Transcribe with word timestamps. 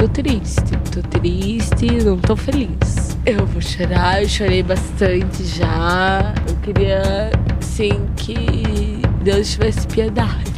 Tô 0.00 0.08
triste, 0.08 0.78
tô 0.90 1.02
triste, 1.18 2.02
não 2.06 2.16
tô 2.16 2.34
feliz. 2.34 3.18
Eu 3.26 3.44
vou 3.44 3.60
chorar, 3.60 4.22
eu 4.22 4.28
chorei 4.30 4.62
bastante 4.62 5.44
já. 5.44 6.32
Eu 6.48 6.56
queria, 6.62 7.30
sim, 7.60 7.90
que 8.16 9.02
Deus 9.22 9.50
tivesse 9.50 9.86
piedade. 9.86 10.49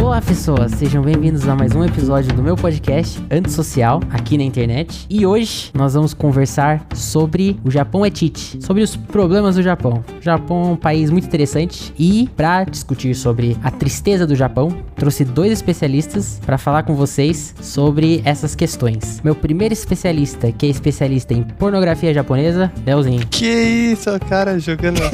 Olá, 0.00 0.22
pessoas, 0.22 0.72
sejam 0.72 1.02
bem-vindos 1.02 1.48
a 1.48 1.56
mais 1.56 1.74
um 1.74 1.84
episódio 1.84 2.32
do 2.32 2.40
meu 2.40 2.54
podcast 2.54 3.20
Antissocial 3.30 4.00
aqui 4.10 4.38
na 4.38 4.44
internet. 4.44 5.04
E 5.10 5.26
hoje 5.26 5.72
nós 5.74 5.94
vamos 5.94 6.14
conversar 6.14 6.86
sobre 6.94 7.58
o 7.64 7.70
Japão 7.70 8.06
é 8.06 8.10
Tite, 8.10 8.64
sobre 8.64 8.82
os 8.82 8.94
problemas 8.94 9.56
do 9.56 9.62
Japão. 9.62 10.04
O 10.18 10.22
Japão 10.22 10.62
é 10.62 10.66
um 10.68 10.76
país 10.76 11.10
muito 11.10 11.26
interessante 11.26 11.92
e 11.98 12.30
para 12.36 12.62
discutir 12.64 13.14
sobre 13.14 13.56
a 13.62 13.72
tristeza 13.72 14.24
do 14.24 14.36
Japão, 14.36 14.70
trouxe 14.94 15.24
dois 15.24 15.50
especialistas 15.50 16.40
para 16.46 16.56
falar 16.56 16.84
com 16.84 16.94
vocês 16.94 17.54
sobre 17.60 18.22
essas 18.24 18.54
questões. 18.54 19.20
Meu 19.24 19.34
primeiro 19.34 19.74
especialista, 19.74 20.52
que 20.52 20.66
é 20.66 20.68
especialista 20.68 21.34
em 21.34 21.42
pornografia 21.42 22.14
japonesa, 22.14 22.72
Leozinho. 22.86 23.26
Que 23.26 23.92
isso, 23.92 24.10
cara, 24.28 24.58
jogando 24.60 25.00
aí. 25.02 25.10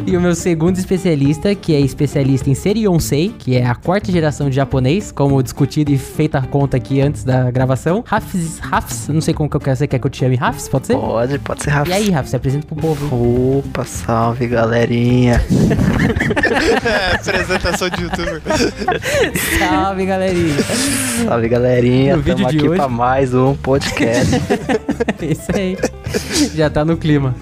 e 0.06 0.16
o 0.16 0.20
meu 0.20 0.34
segundo 0.34 0.78
especialista, 0.78 1.54
que 1.54 1.74
é 1.74 1.80
especialista 1.80 2.29
em 2.34 2.54
Seriyonsei, 2.54 3.34
que 3.38 3.56
é 3.56 3.66
a 3.66 3.74
quarta 3.74 4.10
geração 4.12 4.48
de 4.48 4.56
japonês, 4.56 5.10
como 5.12 5.42
discutido 5.42 5.90
e 5.92 5.98
feita 5.98 6.38
a 6.38 6.42
conta 6.42 6.76
aqui 6.76 7.00
antes 7.00 7.24
da 7.24 7.50
gravação. 7.50 8.04
Rafs, 8.06 8.58
Rafs, 8.60 9.08
não 9.08 9.20
sei 9.20 9.34
como 9.34 9.48
que 9.50 9.56
eu 9.56 9.60
quero, 9.60 9.76
você 9.76 9.86
quer 9.86 9.98
que 9.98 10.06
eu 10.06 10.10
te 10.10 10.18
chame 10.18 10.36
Rafs, 10.36 10.68
pode 10.68 10.86
ser? 10.86 10.94
Pode, 10.96 11.38
pode 11.40 11.62
ser 11.64 11.70
Rafs. 11.70 11.90
E 11.90 11.92
aí, 11.92 12.10
Rafs, 12.10 12.30
se 12.30 12.36
apresenta 12.36 12.66
pro 12.66 12.76
povo. 12.76 13.58
Opa, 13.58 13.84
salve 13.84 14.46
galerinha. 14.46 15.42
é, 16.84 17.16
apresentação 17.16 17.88
de 17.90 18.02
youtuber. 18.02 18.40
salve, 19.58 20.06
galerinha. 20.06 20.56
Salve 21.24 21.48
galerinha, 21.48 22.16
No 22.16 22.22
vídeo 22.22 22.36
Tamo 22.38 22.50
de 22.50 22.56
aqui 22.58 22.68
hoje- 22.68 22.76
pra 22.78 22.88
mais 22.88 23.34
um 23.34 23.54
podcast. 23.56 24.30
Isso 25.20 25.50
aí. 25.54 25.76
Já 26.54 26.68
tá 26.70 26.84
no 26.84 26.96
clima. 26.96 27.34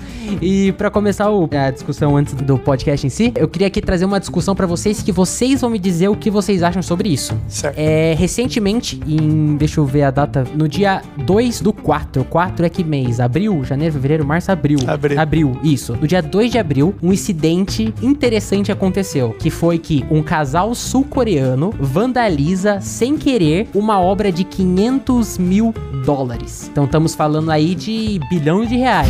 E 0.43 0.73
pra 0.73 0.91
começar 0.91 1.31
o- 1.31 1.49
a 1.51 1.71
discussão 1.71 2.15
antes 2.15 2.35
do 2.35 2.59
podcast 2.59 3.07
em 3.07 3.09
si, 3.09 3.33
eu 3.35 3.49
queria 3.49 3.67
aqui 3.69 3.81
trazer 3.81 4.05
uma 4.05 4.21
discussão 4.21 4.55
pra 4.55 4.67
vocês 4.67 5.01
que 5.01 5.11
vocês 5.11 5.63
vão 5.63 5.71
me 5.71 5.79
dizer 5.79 6.09
o 6.09 6.15
que 6.17 6.31
vocês 6.31 6.63
acham 6.63 6.83
sobre 6.83 7.09
isso. 7.09 7.35
Certo. 7.49 7.79
É, 7.79 8.15
recentemente, 8.15 9.01
em. 9.07 9.57
Deixa 9.57 9.81
eu 9.81 9.87
ver 9.87 10.03
a 10.03 10.11
data. 10.11 10.45
No 10.55 10.69
dia 10.69 11.01
2 11.25 11.63
do 11.63 11.73
4. 11.73 12.25
4 12.25 12.67
é 12.67 12.69
que 12.69 12.85
mês? 12.85 13.21
Abril? 13.21 13.65
Janeiro, 13.65 13.95
fevereiro, 13.95 14.27
março, 14.27 14.53
abril. 14.53 14.79
Abril. 14.87 15.19
Abril, 15.19 15.59
isso. 15.65 15.97
No 15.99 16.07
dia 16.07 16.21
2 16.21 16.51
de 16.53 16.59
abril, 16.59 16.95
um 17.03 17.11
incidente 17.11 17.95
interessante 18.03 18.71
aconteceu. 18.71 19.31
Que 19.39 19.49
foi 19.49 19.79
que 19.79 20.05
um 20.11 20.23
casal 20.23 20.75
sul-coreano 20.75 21.73
vandaliza, 21.81 22.81
sem 22.81 23.17
querer, 23.17 23.69
uma 23.75 23.99
obra 23.99 24.31
de 24.31 24.45
500 24.45 25.39
mil 25.39 25.75
dólares. 26.05 26.69
Então 26.71 26.85
estamos 26.85 27.15
falando 27.15 27.51
aí 27.51 27.75
de 27.75 28.21
bilhões 28.59 28.69
de 28.69 28.77
reais. 28.77 29.09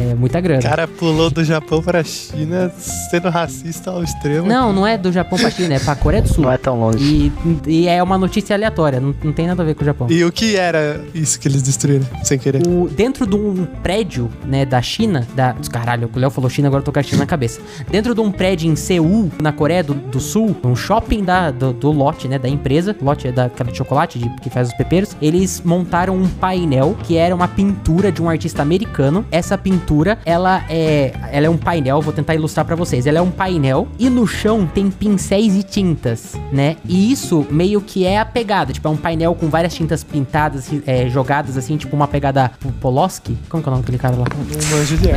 É 0.00 0.14
muita 0.14 0.40
grana. 0.40 0.60
O 0.60 0.62
cara 0.62 0.86
pulou 0.86 1.28
do 1.28 1.42
Japão 1.42 1.82
pra 1.82 2.04
China 2.04 2.70
sendo 3.10 3.28
racista 3.30 3.90
ao 3.90 4.04
extremo. 4.04 4.46
Não, 4.46 4.72
não 4.72 4.86
é 4.86 4.96
do 4.96 5.10
Japão 5.10 5.36
pra 5.36 5.50
China, 5.50 5.74
é 5.74 5.80
pra 5.80 5.96
Coreia 5.96 6.22
do 6.22 6.28
Sul. 6.28 6.44
Não 6.44 6.52
é 6.52 6.56
tão 6.56 6.78
longe. 6.78 7.02
E, 7.04 7.32
e 7.66 7.88
é 7.88 8.00
uma 8.00 8.16
notícia 8.16 8.54
aleatória, 8.54 9.00
não, 9.00 9.12
não 9.24 9.32
tem 9.32 9.48
nada 9.48 9.60
a 9.60 9.66
ver 9.66 9.74
com 9.74 9.82
o 9.82 9.84
Japão. 9.84 10.06
E 10.08 10.22
o 10.24 10.30
que 10.30 10.54
era 10.54 11.00
isso 11.12 11.40
que 11.40 11.48
eles 11.48 11.62
destruíram, 11.62 12.06
sem 12.22 12.38
querer? 12.38 12.62
O- 12.64 12.88
dentro 12.88 13.26
de 13.26 13.34
um 13.34 13.66
prédio, 13.82 14.30
né, 14.46 14.64
da 14.64 14.80
China, 14.80 15.26
da, 15.34 15.56
caralho, 15.68 16.08
o 16.14 16.18
Léo 16.18 16.30
falou 16.30 16.48
China, 16.48 16.68
agora 16.68 16.80
eu 16.80 16.84
tô 16.84 16.92
com 16.92 17.00
a 17.00 17.02
China 17.02 17.18
na 17.18 17.26
cabeça. 17.26 17.60
Dentro 17.90 18.14
de 18.14 18.20
um 18.20 18.30
prédio 18.30 18.70
em 18.70 18.76
Seul, 18.76 19.32
na 19.42 19.50
Coreia 19.50 19.82
do, 19.82 19.94
do 19.94 20.20
Sul, 20.20 20.56
um 20.62 20.76
shopping 20.76 21.24
da, 21.24 21.50
do, 21.50 21.72
do 21.72 21.90
lote, 21.90 22.28
né, 22.28 22.38
da 22.38 22.48
empresa, 22.48 22.94
lote 23.02 23.26
é 23.26 23.32
daquela 23.32 23.72
de 23.72 23.76
chocolate 23.76 24.16
de- 24.20 24.28
que 24.40 24.48
faz 24.48 24.68
os 24.68 24.74
peperos, 24.74 25.16
eles 25.20 25.60
montaram 25.64 26.14
um 26.16 26.28
painel 26.28 26.96
que 27.02 27.16
era 27.16 27.34
uma 27.34 27.48
pintura 27.48 28.12
de 28.12 28.22
um 28.22 28.28
artista 28.28 28.64
americano. 28.68 29.24
Essa 29.30 29.56
pintura, 29.56 30.18
ela 30.24 30.62
é, 30.68 31.12
ela 31.32 31.46
é 31.46 31.50
um 31.50 31.56
painel, 31.56 32.02
vou 32.02 32.12
tentar 32.12 32.34
ilustrar 32.34 32.66
pra 32.66 32.76
vocês. 32.76 33.06
Ela 33.06 33.18
é 33.18 33.22
um 33.22 33.30
painel 33.30 33.88
e 33.98 34.10
no 34.10 34.26
chão 34.26 34.66
tem 34.66 34.90
pincéis 34.90 35.56
e 35.56 35.62
tintas, 35.62 36.34
né? 36.52 36.76
E 36.86 37.10
isso 37.10 37.46
meio 37.50 37.80
que 37.80 38.04
é 38.04 38.18
a 38.18 38.24
pegada, 38.24 38.72
tipo, 38.72 38.86
é 38.86 38.90
um 38.90 38.96
painel 38.96 39.34
com 39.34 39.48
várias 39.48 39.74
tintas 39.74 40.04
pintadas, 40.04 40.70
é, 40.86 41.08
jogadas 41.08 41.56
assim, 41.56 41.76
tipo 41.76 41.96
uma 41.96 42.06
pegada 42.06 42.50
Poloski. 42.80 43.36
Como 43.48 43.62
que 43.62 43.68
é 43.68 43.70
o 43.70 43.72
nome 43.72 43.82
daquele 43.82 43.98
cara 43.98 44.16
lá? 44.16 44.26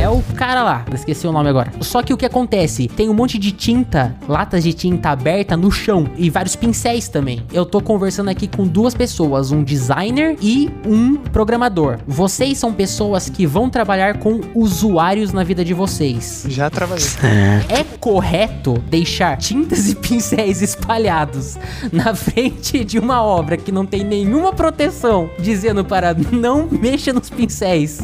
É 0.00 0.08
o 0.08 0.22
cara 0.34 0.62
lá, 0.62 0.84
esqueci 0.94 1.26
o 1.26 1.32
nome 1.32 1.48
agora. 1.48 1.70
Só 1.80 2.02
que 2.02 2.14
o 2.14 2.16
que 2.16 2.24
acontece? 2.24 2.88
Tem 2.88 3.08
um 3.08 3.14
monte 3.14 3.38
de 3.38 3.52
tinta, 3.52 4.16
latas 4.26 4.62
de 4.62 4.72
tinta 4.72 5.10
aberta 5.10 5.56
no 5.56 5.70
chão 5.70 6.08
e 6.16 6.30
vários 6.30 6.56
pincéis 6.56 7.08
também. 7.08 7.42
Eu 7.52 7.66
tô 7.66 7.80
conversando 7.80 8.30
aqui 8.30 8.48
com 8.48 8.66
duas 8.66 8.94
pessoas, 8.94 9.52
um 9.52 9.62
designer 9.62 10.36
e 10.40 10.70
um 10.86 11.16
programador. 11.16 11.98
Vocês 12.06 12.58
são 12.58 12.72
pessoas 12.72 13.28
que 13.28 13.41
vão 13.46 13.68
trabalhar 13.68 14.18
com 14.18 14.40
usuários 14.54 15.32
na 15.32 15.44
vida 15.44 15.64
de 15.64 15.74
vocês. 15.74 16.44
Já 16.48 16.70
trabalhei. 16.70 17.02
É, 17.22 17.80
É 17.80 17.84
correto 18.00 18.74
deixar 18.88 19.36
tintas 19.36 19.88
e 19.88 19.94
pincéis 19.94 20.60
espalhados 20.60 21.56
na 21.92 22.14
frente 22.14 22.84
de 22.84 22.98
uma 22.98 23.22
obra 23.22 23.56
que 23.56 23.70
não 23.72 23.86
tem 23.86 24.04
nenhuma 24.04 24.52
proteção, 24.52 25.30
dizendo 25.38 25.84
para 25.84 26.14
não 26.14 26.68
mexa 26.70 27.12
nos 27.12 27.30
pincéis 27.30 28.00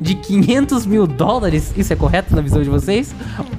de 0.00 0.14
500 0.14 0.86
mil 0.86 1.06
dólares? 1.06 1.72
Isso 1.76 1.92
é 1.92 1.96
correto 1.96 2.34
na 2.34 2.42
visão 2.42 2.62
de 2.62 2.68
vocês? 2.70 3.14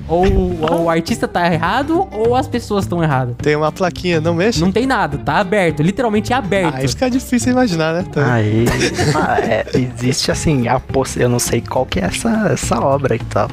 Ou, 0.07 0.25
ou 0.61 0.83
o 0.83 0.89
artista 0.89 1.27
tá 1.27 1.51
errado 1.51 2.07
ou 2.11 2.35
as 2.35 2.47
pessoas 2.47 2.85
estão 2.85 3.01
erradas? 3.01 3.35
Tem 3.37 3.55
uma 3.55 3.71
plaquinha, 3.71 4.19
não 4.19 4.33
mexe? 4.33 4.59
Não 4.59 4.71
tem 4.71 4.85
nada, 4.85 5.17
tá 5.17 5.37
aberto, 5.37 5.81
literalmente 5.81 6.33
é 6.33 6.35
aberto. 6.35 6.75
Aí 6.75 6.87
fica 6.87 7.09
difícil 7.09 7.51
imaginar, 7.51 7.93
né? 7.93 8.05
Então, 8.07 8.23
aí 8.23 8.65
ah, 9.15 9.39
é, 9.39 9.65
existe 9.73 10.31
assim, 10.31 10.67
a 10.67 10.79
poss... 10.79 11.15
eu 11.23 11.29
não 11.29 11.39
sei 11.39 11.61
qual 11.61 11.85
que 11.85 11.99
é 11.99 12.03
essa, 12.05 12.49
essa 12.51 12.79
obra 12.79 13.15
e 13.15 13.19
tal. 13.19 13.49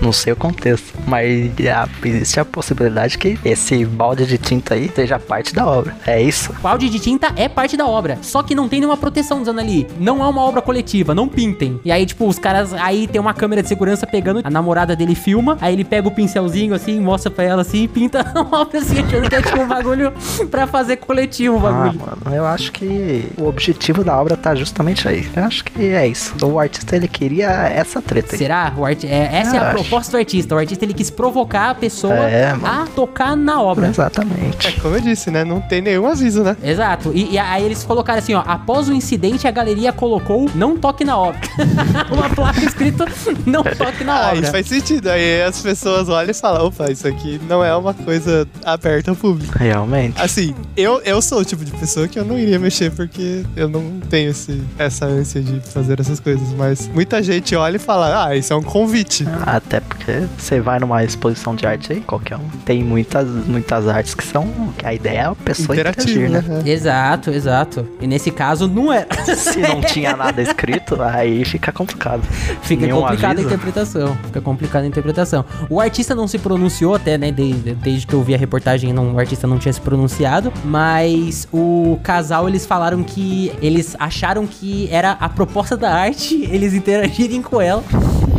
Não 0.00 0.12
sei 0.12 0.32
o 0.32 0.36
contexto. 0.36 0.92
Mas 1.06 1.50
ah, 1.74 1.88
existe 2.04 2.38
a 2.40 2.44
possibilidade 2.44 3.18
que 3.18 3.38
esse 3.44 3.84
balde 3.84 4.26
de 4.26 4.38
tinta 4.38 4.74
aí 4.74 4.90
seja 4.94 5.18
parte 5.18 5.54
da 5.54 5.66
obra. 5.66 5.96
É 6.06 6.20
isso? 6.22 6.52
O 6.52 6.62
balde 6.62 6.88
de 6.88 6.98
tinta 6.98 7.32
é 7.36 7.48
parte 7.48 7.76
da 7.76 7.86
obra, 7.86 8.18
só 8.22 8.42
que 8.42 8.54
não 8.54 8.68
tem 8.68 8.80
nenhuma 8.80 8.96
proteção 8.96 9.40
dizendo 9.40 9.60
ali. 9.60 9.86
Não 9.98 10.22
é 10.24 10.28
uma 10.28 10.42
obra 10.42 10.60
coletiva, 10.62 11.14
não 11.14 11.28
pintem. 11.28 11.80
E 11.84 11.90
aí, 11.92 12.04
tipo, 12.06 12.26
os 12.26 12.38
caras. 12.38 12.72
Aí 12.74 13.06
tem 13.06 13.20
uma 13.20 13.34
câmera 13.34 13.62
de 13.62 13.68
segurança 13.68 14.06
pegando. 14.06 14.40
A 14.44 14.50
namorada 14.50 14.94
dele 14.96 15.14
filma. 15.14 15.56
Aí 15.60 15.72
ele 15.74 15.84
pega 15.84 16.06
o 16.08 16.10
pincelzinho 16.10 16.74
assim, 16.74 17.00
mostra 17.00 17.30
pra 17.30 17.44
ela 17.44 17.62
assim 17.62 17.84
e 17.84 17.88
pinta 17.88 18.20
a 18.34 18.40
obra 18.40 18.78
assim, 18.78 19.00
achando 19.02 19.28
que 19.28 19.34
é 19.34 19.42
tipo 19.42 19.60
um 19.60 19.66
bagulho 19.68 20.12
pra 20.50 20.66
fazer 20.66 20.96
coletivo 20.96 21.56
o 21.56 21.66
Ah, 21.66 21.70
bagulho. 21.72 22.00
mano, 22.00 22.36
eu 22.36 22.46
acho 22.46 22.72
que 22.72 23.26
o 23.38 23.46
objetivo 23.46 24.02
da 24.04 24.20
obra 24.20 24.36
tá 24.36 24.54
justamente 24.54 25.06
aí. 25.08 25.28
Eu 25.34 25.44
acho 25.44 25.64
que 25.64 25.82
é 25.82 26.06
isso. 26.06 26.34
O 26.44 26.58
artista 26.58 26.96
ele 26.96 27.08
queria 27.18 27.48
essa 27.68 28.02
treta 28.02 28.32
aí. 28.34 28.38
Será? 28.38 28.72
O 28.76 28.84
arti 28.84 29.06
é, 29.06 29.30
essa 29.32 29.56
é 29.56 29.58
a 29.58 29.62
acho. 29.70 29.78
proposta 29.78 30.12
do 30.12 30.18
artista. 30.18 30.54
O 30.54 30.58
artista 30.58 30.84
ele 30.84 30.94
quis 30.94 31.10
provocar 31.10 31.70
a 31.70 31.74
pessoa 31.74 32.14
É, 32.14 32.50
a 32.62 32.86
tocar 32.94 33.36
na 33.36 33.60
obra. 33.62 33.86
é 33.86 33.90
Exatamente. 33.90 34.80
como 34.80 34.96
eu 34.96 35.00
disse, 35.00 35.30
né? 35.30 35.44
Não 35.44 35.60
tem 35.60 35.80
nenhum 35.80 36.06
aviso, 36.06 36.42
né? 36.42 36.56
Exato. 36.62 37.12
E, 37.14 37.32
e 37.32 37.38
aí 37.38 37.64
eles 37.64 37.84
colocaram 37.84 38.18
assim, 38.18 38.34
ó. 38.34 38.42
Após 38.46 38.88
o 38.88 38.92
incidente, 38.92 39.46
a 39.46 39.50
galeria 39.50 39.92
colocou 39.92 40.50
não 40.54 40.76
toque 40.76 41.04
na 41.04 41.16
obra. 41.18 41.40
Uma 42.10 42.28
placa 42.30 42.60
escrito 42.64 43.04
não 43.46 43.62
toque 43.62 44.04
na 44.04 44.14
Ah, 44.14 44.28
obra. 44.28 44.40
isso 44.40 44.50
faz 44.52 44.66
sentido. 44.66 45.08
Aí 45.08 45.42
as 45.42 45.60
pessoas 45.60 46.08
olham 46.08 46.30
e 46.30 46.34
falam, 46.34 46.66
opa, 46.66 46.90
isso 46.90 47.06
aqui 47.06 47.40
não 47.48 47.64
é 47.64 47.74
uma 47.76 47.94
coisa 47.94 48.46
aberta 48.64 49.10
ao 49.10 49.16
público. 49.16 49.56
Realmente. 49.56 50.20
Assim, 50.20 50.54
eu, 50.76 51.00
eu 51.02 51.20
sou 51.22 51.40
o 51.40 51.44
tipo 51.44 51.64
de 51.64 51.70
pessoa 51.72 52.08
que 52.08 52.18
eu 52.18 52.24
não 52.24 52.38
iria 52.38 52.58
mexer 52.58 52.90
porque 52.90 53.44
eu 53.56 53.68
não 53.68 54.00
tenho 54.10 54.30
esse, 54.30 54.60
essa 54.78 55.06
ânsia 55.06 55.40
de 55.42 55.60
fazer 55.60 56.00
essas 56.00 56.18
coisas. 56.20 56.48
Mas 56.56 56.88
muita 56.94 57.22
gente 57.22 57.54
olha 57.56 57.76
e 57.76 57.78
fala, 57.78 58.26
ah, 58.26 58.36
isso 58.36 58.52
é 58.52 58.56
um 58.56 58.62
convite. 58.62 59.26
Até 59.44 59.80
porque 59.80 60.22
você 60.38 60.60
vai 60.60 60.78
numa 60.78 61.02
exposição 61.04 61.54
de 61.54 61.66
arte 61.66 61.92
aí, 61.92 62.00
qualquer 62.00 62.36
um. 62.36 62.48
Tem 62.64 62.82
muitas, 62.82 63.26
muitas 63.28 63.88
artes 63.88 64.14
que 64.14 64.24
são. 64.24 64.46
que 64.78 64.86
A 64.86 64.94
ideia 64.94 65.18
é 65.18 65.24
a 65.26 65.34
pessoa 65.34 65.74
Interativo, 65.74 66.20
interagir, 66.24 66.48
né? 66.48 66.62
né? 66.62 66.70
Exato, 66.70 67.30
exato. 67.30 67.88
E 68.00 68.06
nesse 68.06 68.30
caso 68.30 68.68
não 68.68 68.92
é. 68.92 69.06
Se 69.36 69.58
não 69.60 69.80
tinha 69.80 70.16
nada 70.16 70.40
escrito, 70.40 71.00
aí 71.02 71.44
fica 71.44 71.72
complicado. 71.72 72.22
Fica 72.62 72.82
Nenhum 72.86 73.00
complicada 73.00 73.26
a 73.26 73.30
aviso. 73.32 73.46
interpretação. 73.48 74.16
Fica 74.24 74.40
complicada 74.40 74.84
a 74.84 74.88
interpretação. 74.88 75.44
O 75.68 75.80
artista 75.80 76.14
não 76.14 76.28
se 76.28 76.38
pronunciou 76.38 76.94
até, 76.94 77.18
né? 77.18 77.30
de- 77.30 77.52
de- 77.52 77.74
desde 77.74 78.06
que 78.06 78.14
eu 78.14 78.22
vi 78.22 78.34
a 78.34 78.38
reportagem, 78.38 78.92
não, 78.92 79.14
o 79.14 79.18
artista 79.18 79.46
não 79.46 79.58
tinha 79.58 79.72
se 79.72 79.80
pronunciado. 79.80 80.52
Mas 80.64 81.48
o 81.52 81.98
casal, 82.02 82.48
eles 82.48 82.64
falaram 82.66 83.02
que 83.02 83.52
eles 83.60 83.96
acharam 83.98 84.46
que 84.46 84.88
era 84.90 85.12
a 85.12 85.28
proposta 85.28 85.76
da 85.76 85.90
arte 85.92 86.46
eles 86.50 86.74
interagirem 86.84 87.40
com 87.40 87.60
ela. 87.60 87.82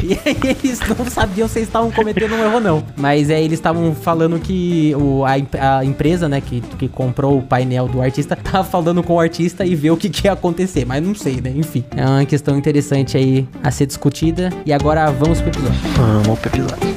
E 0.04 0.14
aí 0.24 0.38
eles 0.64 0.80
não 0.82 1.06
sabiam 1.10 1.48
se 1.48 1.60
estavam 1.62 1.92
cometendo 1.92 2.36
um 2.36 2.44
erro 2.44 2.56
ou 2.56 2.62
não. 2.62 2.84
Mas 2.96 3.32
é, 3.32 3.42
eles 3.42 3.58
estavam 3.58 3.96
falando 3.96 4.40
que 4.40 4.94
o, 4.96 5.26
a, 5.26 5.80
a 5.80 5.84
empresa, 5.84 6.30
né, 6.30 6.40
que, 6.40 6.62
que 6.62 6.88
comprou 6.88 7.40
o 7.40 7.42
painel 7.42 7.88
do 7.88 8.02
artista, 8.02 8.36
tava 8.38 8.64
falando 8.64 9.02
com 9.02 9.14
o 9.14 9.20
artista 9.20 9.66
e 9.66 9.74
ver 9.74 9.90
o 9.90 9.98
que, 9.98 10.10
que 10.10 10.28
ia 10.28 10.34
acontecer. 10.34 10.86
Mas 10.86 11.04
não 11.04 11.16
sei, 11.16 11.42
né? 11.42 11.52
Enfim. 11.56 11.84
É 11.96 12.06
uma 12.06 12.26
questão 12.26 12.56
interessante 12.56 13.18
aí 13.18 13.48
a 13.64 13.72
ser 13.72 13.88
discutida. 13.88 14.52
E 14.64 14.72
agora 14.72 15.10
vamos 15.10 15.42
pro 15.42 15.50
episódio. 15.50 15.80
Vamos 15.98 16.40
pro 16.40 16.50
episódio. 16.50 16.95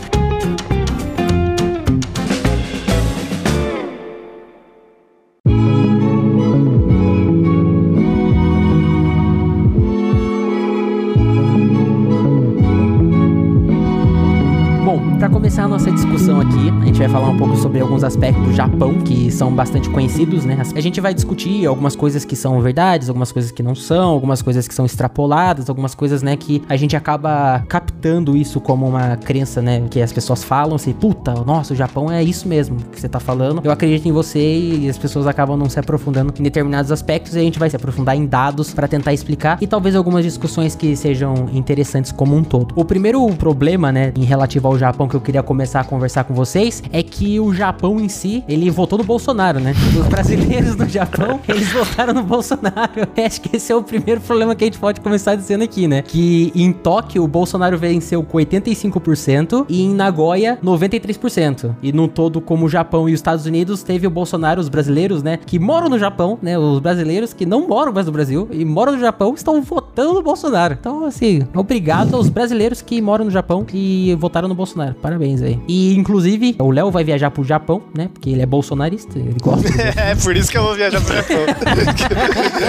Gente 16.99 17.13
vai 17.13 17.21
falar 17.21 17.33
um 17.33 17.37
pouco 17.37 17.57
sobre 17.57 17.79
alguns 17.79 18.03
aspectos 18.03 18.45
do 18.45 18.53
Japão 18.53 18.95
que 18.99 19.31
são 19.31 19.55
bastante 19.55 19.89
conhecidos, 19.89 20.45
né? 20.45 20.61
A 20.75 20.81
gente 20.81 21.01
vai 21.01 21.15
discutir 21.15 21.65
algumas 21.65 21.95
coisas 21.95 22.25
que 22.25 22.35
são 22.35 22.61
verdades, 22.61 23.09
algumas 23.09 23.31
coisas 23.31 23.53
que 23.53 23.63
não 23.63 23.73
são, 23.73 24.09
algumas 24.11 24.43
coisas 24.43 24.67
que 24.67 24.75
são 24.75 24.85
extrapoladas, 24.85 25.69
algumas 25.69 25.95
coisas, 25.95 26.25
né, 26.25 26.37
que 26.37 26.61
a 26.69 26.77
gente 26.77 26.97
acaba 26.97 27.65
captando 27.69 28.37
isso 28.37 28.61
como 28.61 28.85
uma 28.85 29.17
crença, 29.17 29.63
né, 29.63 29.85
que 29.89 30.03
as 30.03 30.13
pessoas 30.13 30.43
falam 30.43 30.75
assim, 30.75 30.93
puta, 30.93 31.35
nossa, 31.47 31.73
o 31.73 31.77
Japão 31.77 32.11
é 32.11 32.21
isso 32.21 32.49
mesmo 32.49 32.79
que 32.91 33.01
você 33.01 33.09
tá 33.09 33.21
falando. 33.21 33.61
Eu 33.63 33.71
acredito 33.71 34.09
em 34.09 34.13
você 34.13 34.59
e 34.59 34.89
as 34.89 34.99
pessoas 34.99 35.29
acabam 35.29 35.57
não 35.57 35.71
se 35.71 35.79
aprofundando 35.79 36.35
em 36.37 36.43
determinados 36.43 36.91
aspectos 36.91 37.37
e 37.37 37.39
a 37.39 37.43
gente 37.43 37.61
vai 37.61 37.71
se 37.71 37.77
aprofundar 37.77 38.17
em 38.17 38.27
dados 38.27 38.75
para 38.75 38.89
tentar 38.89 39.13
explicar 39.13 39.57
e 39.61 39.69
talvez 39.69 39.95
algumas 39.95 40.25
discussões 40.25 40.75
que 40.75 40.97
sejam 40.97 41.49
interessantes 41.53 42.11
como 42.11 42.35
um 42.35 42.43
todo. 42.43 42.73
O 42.75 42.85
primeiro 42.85 43.25
problema, 43.37 43.93
né, 43.93 44.13
em 44.17 44.25
relativo 44.25 44.67
ao 44.67 44.77
Japão 44.77 45.07
que 45.07 45.15
eu 45.15 45.21
queria 45.21 45.45
começar 45.45 45.83
a 45.83 45.85
conversar 45.85 46.25
com 46.25 46.35
vocês 46.35 46.83
é 46.93 47.03
que 47.03 47.39
o 47.41 47.53
Japão 47.53 48.01
em 48.01 48.09
si, 48.09 48.45
ele 48.49 48.71
votou 48.71 48.99
no 48.99 49.05
Bolsonaro, 49.05 49.61
né? 49.61 49.75
Os 49.99 50.07
brasileiros 50.07 50.77
no 50.77 50.89
Japão, 50.89 51.41
eles 51.49 51.73
votaram 51.73 52.13
no 52.13 52.23
Bolsonaro. 52.23 53.09
Acho 53.25 53.41
que 53.41 53.57
esse 53.57 53.73
é 53.73 53.77
o 53.77 53.83
primeiro 53.83 54.21
problema 54.21 54.55
que 54.55 54.65
a 54.65 54.67
gente 54.67 54.79
pode 54.79 55.01
começar 55.01 55.35
dizendo 55.35 55.65
aqui, 55.65 55.87
né? 55.87 56.03
Que 56.03 56.53
em 56.55 56.73
Tóquio 56.73 57.23
o 57.23 57.29
Bolsonaro 57.29 57.77
venceu 57.77 58.23
com 58.23 58.39
85% 58.39 59.67
e 59.69 59.83
em 59.83 59.95
Nagoya 59.95 60.59
93%. 60.63 61.75
E 61.83 61.93
no 61.93 62.09
todo, 62.09 62.41
como 62.41 62.67
o 62.67 62.69
Japão 62.69 63.09
e 63.09 63.13
os 63.13 63.19
Estados 63.19 63.47
Unidos, 63.47 63.83
teve 63.83 64.07
o 64.07 64.11
Bolsonaro, 64.11 64.61
os 64.61 64.69
brasileiros, 64.69 65.23
né, 65.23 65.39
que 65.45 65.59
moram 65.59 65.89
no 65.89 65.99
Japão, 65.99 66.39
né? 66.41 66.59
Os 66.59 66.81
brasileiros 66.81 67.33
que 67.33 67.45
não 67.45 67.67
moram 67.69 67.93
mais 67.93 68.07
no 68.07 68.13
Brasil 68.13 68.49
e 68.51 68.65
moram 68.65 68.93
no 68.93 69.01
Japão 69.01 69.35
estão 69.35 69.61
votando 69.63 70.15
no 70.15 70.23
Bolsonaro. 70.23 70.77
Então, 70.79 71.05
assim, 71.05 71.43
obrigado 71.55 72.15
aos 72.15 72.29
brasileiros 72.29 72.83
que 72.83 73.01
moram 73.01 73.25
no 73.25 73.31
Japão 73.31 73.67
e 73.73 74.17
votaram 74.19 74.49
no 74.49 74.55
Bolsonaro. 74.55 74.95
Parabéns 74.95 75.43
aí. 75.43 75.59
E 75.69 75.97
inclusive, 75.97 76.57
o 76.59 76.71
Léo 76.79 76.93
vai 76.93 77.03
viajar 77.03 77.31
pro 77.33 77.43
Japão, 77.43 77.83
né? 77.97 78.09
Porque 78.13 78.31
ele 78.31 78.41
é 78.41 78.47
bolsonarista, 78.47 79.19
ele 79.19 79.35
gosta. 79.43 79.69
É, 79.99 80.15
por 80.15 80.37
isso 80.37 80.51
que 80.51 80.57
eu 80.57 80.63
vou 80.63 80.75
viajar 80.75 81.01
pro 81.01 81.15
Japão. 81.15 81.37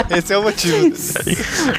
Esse 0.17 0.33
é 0.33 0.37
o 0.37 0.41
motivo. 0.43 0.95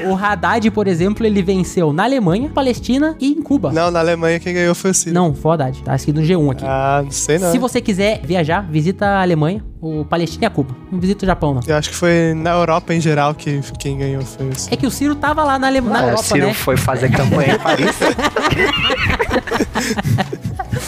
o 0.07 0.15
Haddad, 0.15 0.71
por 0.71 0.87
exemplo, 0.87 1.27
ele 1.27 1.43
venceu 1.43 1.93
na 1.93 2.05
Alemanha, 2.05 2.49
Palestina 2.49 3.17
e 3.21 3.33
em 3.33 3.43
Cuba. 3.43 3.73
Não, 3.73 3.91
na 3.91 3.99
Alemanha 3.99 4.39
quem 4.39 4.55
ganhou 4.55 4.75
foi 4.77 4.93
o 4.93 4.95
Ciro. 4.95 5.15
Não, 5.15 5.35
foi 5.35 5.51
o 5.51 5.55
Haddad. 5.55 5.83
Tá 5.83 5.97
escrito 5.97 6.21
no 6.21 6.27
G1 6.27 6.53
aqui. 6.53 6.65
Ah, 6.67 7.01
não 7.05 7.11
sei 7.11 7.39
não. 7.39 7.51
Se 7.51 7.59
você 7.59 7.81
quiser 7.81 8.21
viajar, 8.25 8.65
visita 8.71 9.07
a 9.07 9.23
Alemanha, 9.23 9.65
o 9.81 10.05
Palestina 10.05 10.45
e 10.45 10.47
a 10.47 10.51
Cuba. 10.51 10.77
Não 10.93 11.01
visita 11.01 11.25
o 11.25 11.27
Japão, 11.27 11.55
não. 11.55 11.63
Eu 11.67 11.77
acho 11.77 11.91
que 11.91 11.97
foi 11.97 12.33
na 12.35 12.51
Europa 12.53 12.95
em 12.95 13.01
geral 13.01 13.35
que 13.35 13.61
quem 13.79 13.99
ganhou 13.99 14.23
foi 14.23 14.49
o 14.49 14.55
Ciro. 14.59 14.75
É 14.75 14.77
que 14.77 14.87
o 14.87 14.91
Ciro 14.91 15.15
tava 15.17 15.43
lá 15.43 15.59
na, 15.59 15.67
Ale... 15.67 15.81
na 15.81 15.99
Ah, 15.99 16.03
o 16.03 16.05
Europa, 16.11 16.23
Ciro 16.23 16.47
né? 16.47 16.55
foi 16.55 16.77
fazer 16.77 17.11
campanha 17.11 17.55
em 17.55 17.59
Paris. 17.59 17.97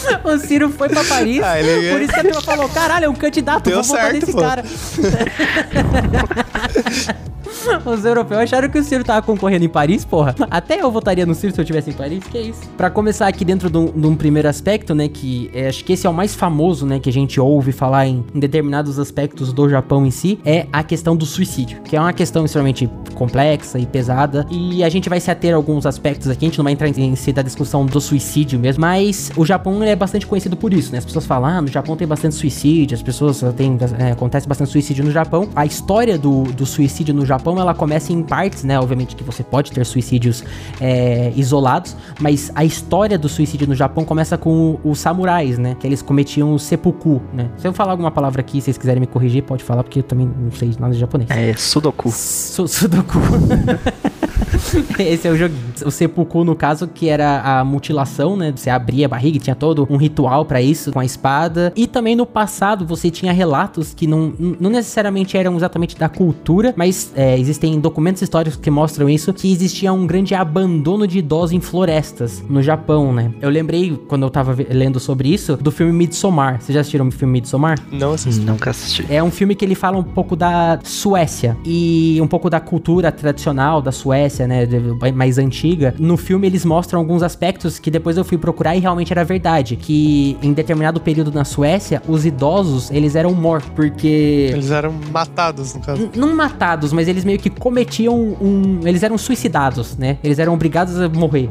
O 0.23 0.37
Ciro 0.37 0.69
foi 0.69 0.89
pra 0.89 1.03
Paris, 1.03 1.41
Ah, 1.43 1.59
ele- 1.59 1.91
por 1.91 2.01
isso 2.01 2.13
que 2.13 2.19
a 2.19 2.23
turma 2.23 2.41
falou, 2.41 2.69
caralho, 2.69 3.05
é 3.05 3.09
um 3.09 3.13
candidato, 3.15 3.63
Deu 3.65 3.75
vou 3.75 3.83
votar 3.83 4.11
certo, 4.11 4.19
nesse 4.19 4.31
pô. 4.31 4.39
cara. 4.41 4.63
Os 7.85 8.05
europeus 8.05 8.41
acharam 8.41 8.69
que 8.69 8.77
o 8.77 8.83
Ciro 8.83 9.03
tava 9.03 9.21
concorrendo 9.21 9.63
em 9.65 9.69
Paris, 9.69 10.03
porra. 10.03 10.35
Até 10.49 10.81
eu 10.81 10.91
votaria 10.91 11.25
no 11.25 11.33
Ciro 11.33 11.53
se 11.53 11.59
eu 11.59 11.63
estivesse 11.63 11.89
em 11.89 11.93
Paris, 11.93 12.23
que 12.23 12.37
é 12.37 12.41
isso. 12.41 12.61
Pra 12.75 12.89
começar 12.89 13.27
aqui 13.27 13.45
dentro 13.45 13.69
de 13.69 13.77
um, 13.77 13.85
de 13.85 14.07
um 14.07 14.15
primeiro 14.15 14.47
aspecto, 14.47 14.93
né, 14.93 15.07
que 15.07 15.49
é, 15.53 15.67
acho 15.67 15.83
que 15.83 15.93
esse 15.93 16.05
é 16.05 16.09
o 16.09 16.13
mais 16.13 16.35
famoso, 16.35 16.85
né, 16.85 16.99
que 16.99 17.09
a 17.09 17.13
gente 17.13 17.39
ouve 17.39 17.71
falar 17.71 18.07
em, 18.07 18.23
em 18.33 18.39
determinados 18.39 18.99
aspectos 18.99 19.53
do 19.53 19.69
Japão 19.69 20.05
em 20.05 20.11
si, 20.11 20.39
é 20.45 20.67
a 20.71 20.83
questão 20.83 21.15
do 21.15 21.25
suicídio, 21.25 21.81
que 21.81 21.95
é 21.95 21.99
uma 21.99 22.13
questão 22.13 22.45
extremamente 22.45 22.89
complexa 23.13 23.77
e 23.77 23.85
pesada, 23.85 24.45
e 24.49 24.83
a 24.83 24.89
gente 24.89 25.07
vai 25.07 25.19
se 25.19 25.29
ater 25.29 25.53
a 25.53 25.55
alguns 25.55 25.85
aspectos 25.85 26.29
aqui, 26.29 26.45
a 26.45 26.47
gente 26.49 26.57
não 26.57 26.63
vai 26.63 26.73
entrar 26.73 26.89
em, 26.89 27.15
si 27.15 27.31
da 27.31 27.41
discussão 27.41 27.85
do 27.85 28.01
suicídio 28.01 28.59
mesmo, 28.59 28.81
mas 28.81 29.31
o 29.37 29.45
Japão 29.45 29.83
é 29.83 29.95
bastante 29.95 30.25
conhecido 30.25 30.57
por 30.57 30.73
isso, 30.73 30.91
né, 30.91 30.97
as 30.97 31.05
pessoas 31.05 31.25
falam, 31.25 31.49
ah, 31.49 31.61
no 31.61 31.67
Japão 31.67 31.95
tem 31.95 32.07
bastante 32.07 32.35
suicídio, 32.35 32.95
as 32.95 33.03
pessoas 33.03 33.43
têm, 33.55 33.77
é, 33.99 34.11
acontece 34.11 34.47
bastante 34.47 34.71
suicídio 34.71 35.05
no 35.05 35.11
Japão, 35.11 35.47
a 35.55 35.65
história 35.65 36.17
do, 36.17 36.42
do 36.43 36.65
suicídio 36.65 37.13
no 37.13 37.25
Japão, 37.25 37.59
ela 37.59 37.73
começa 37.73 38.11
em 38.11 38.23
partes, 38.23 38.63
né, 38.63 38.79
obviamente 38.79 39.15
que 39.15 39.23
você 39.23 39.43
pode 39.43 39.71
ter 39.71 39.85
suicídios 39.85 40.43
é, 40.79 41.31
isolados, 41.35 41.95
mas 42.19 42.51
a 42.55 42.63
história 42.63 43.17
do 43.17 43.29
suicídio 43.29 43.67
no 43.67 43.75
Japão 43.75 44.05
começa 44.05 44.37
com 44.37 44.79
os 44.83 44.99
samurais, 44.99 45.57
né, 45.57 45.75
que 45.79 45.87
eles 45.87 46.01
cometiam 46.01 46.53
o 46.53 46.59
seppuku, 46.59 47.21
né, 47.33 47.49
se 47.57 47.67
eu 47.67 47.73
falar 47.73 47.91
alguma 47.91 48.11
palavra 48.11 48.41
aqui, 48.41 48.59
se 48.59 48.65
vocês 48.65 48.77
quiserem 48.77 49.01
me 49.01 49.07
corrigir, 49.07 49.43
pode 49.43 49.63
falar, 49.63 49.83
porque 49.83 49.99
eu 49.99 50.03
também 50.03 50.29
não 50.37 50.51
sei 50.51 50.73
nada 50.79 50.93
de 50.93 50.99
japonês. 50.99 51.29
É, 51.29 51.53
Sudoku. 51.53 52.11
Su 52.11 52.67
Sudoku. 52.67 53.19
Esse 54.99 55.27
é 55.27 55.31
o 55.31 55.37
joguinho. 55.37 55.61
O 55.85 55.91
seppuku, 55.91 56.43
no 56.43 56.55
caso, 56.55 56.87
que 56.87 57.09
era 57.09 57.41
a 57.41 57.63
mutilação, 57.63 58.35
né? 58.35 58.53
Você 58.55 58.69
abria 58.69 59.05
a 59.05 59.09
barriga 59.09 59.37
e 59.37 59.39
tinha 59.39 59.55
todo 59.55 59.87
um 59.89 59.97
ritual 59.97 60.45
pra 60.45 60.61
isso, 60.61 60.91
com 60.91 60.99
a 60.99 61.05
espada. 61.05 61.73
E 61.75 61.87
também 61.87 62.15
no 62.15 62.25
passado 62.25 62.85
você 62.85 63.09
tinha 63.09 63.31
relatos 63.31 63.93
que 63.93 64.07
não, 64.07 64.33
não 64.59 64.69
necessariamente 64.69 65.37
eram 65.37 65.55
exatamente 65.55 65.97
da 65.97 66.09
cultura, 66.09 66.73
mas 66.75 67.11
é, 67.15 67.37
existem 67.37 67.79
documentos 67.79 68.21
históricos 68.21 68.59
que 68.59 68.69
mostram 68.69 69.09
isso, 69.09 69.33
que 69.33 69.51
existia 69.51 69.91
um 69.91 70.05
grande 70.05 70.35
abandono 70.35 71.07
de 71.07 71.19
idosos 71.19 71.53
em 71.53 71.59
florestas 71.59 72.43
no 72.49 72.61
Japão, 72.61 73.13
né? 73.13 73.31
Eu 73.41 73.49
lembrei, 73.49 73.97
quando 74.07 74.23
eu 74.23 74.29
tava 74.29 74.55
lendo 74.69 74.99
sobre 74.99 75.29
isso, 75.29 75.57
do 75.57 75.71
filme 75.71 75.91
Midsommar. 75.91 76.61
Vocês 76.61 76.73
já 76.73 76.81
assistiram 76.81 77.07
o 77.07 77.11
filme 77.11 77.33
Midsommar? 77.33 77.77
Não 77.91 78.13
assisti. 78.13 78.41
Nunca 78.41 78.69
assisti. 78.69 79.05
É 79.09 79.21
um 79.23 79.31
filme 79.31 79.55
que 79.55 79.65
ele 79.65 79.75
fala 79.75 79.97
um 79.97 80.03
pouco 80.03 80.35
da 80.35 80.79
Suécia 80.83 81.57
e 81.65 82.19
um 82.21 82.27
pouco 82.27 82.49
da 82.49 82.59
cultura 82.59 83.11
tradicional 83.11 83.81
da 83.81 83.91
Suécia, 83.91 84.32
né, 84.39 84.65
de- 84.65 85.11
mais 85.13 85.37
antiga. 85.37 85.93
No 85.99 86.17
filme 86.17 86.47
eles 86.47 86.65
mostram 86.65 86.99
alguns 86.99 87.21
aspectos 87.23 87.79
que 87.79 87.91
depois 87.91 88.17
eu 88.17 88.23
fui 88.23 88.37
procurar 88.37 88.75
e 88.75 88.79
realmente 88.79 89.11
era 89.13 89.23
verdade, 89.23 89.75
que 89.75 90.37
em 90.41 90.53
determinado 90.53 90.99
período 90.99 91.31
na 91.31 91.45
Suécia, 91.45 92.01
os 92.07 92.25
idosos, 92.25 92.89
eles 92.91 93.15
eram 93.15 93.33
mortos 93.33 93.69
porque 93.75 94.49
Eles 94.53 94.71
eram 94.71 94.93
matados, 95.11 95.73
no 95.75 95.81
caso. 95.81 96.09
Não 96.15 96.35
matados, 96.35 96.91
mas 96.93 97.07
eles 97.07 97.23
meio 97.23 97.37
que 97.39 97.49
cometiam 97.49 98.15
um, 98.41 98.79
eles 98.85 99.03
eram 99.03 99.17
suicidados, 99.17 99.97
né? 99.97 100.17
Eles 100.23 100.39
eram 100.39 100.53
obrigados 100.53 100.99
a 100.99 101.07
morrer, 101.09 101.49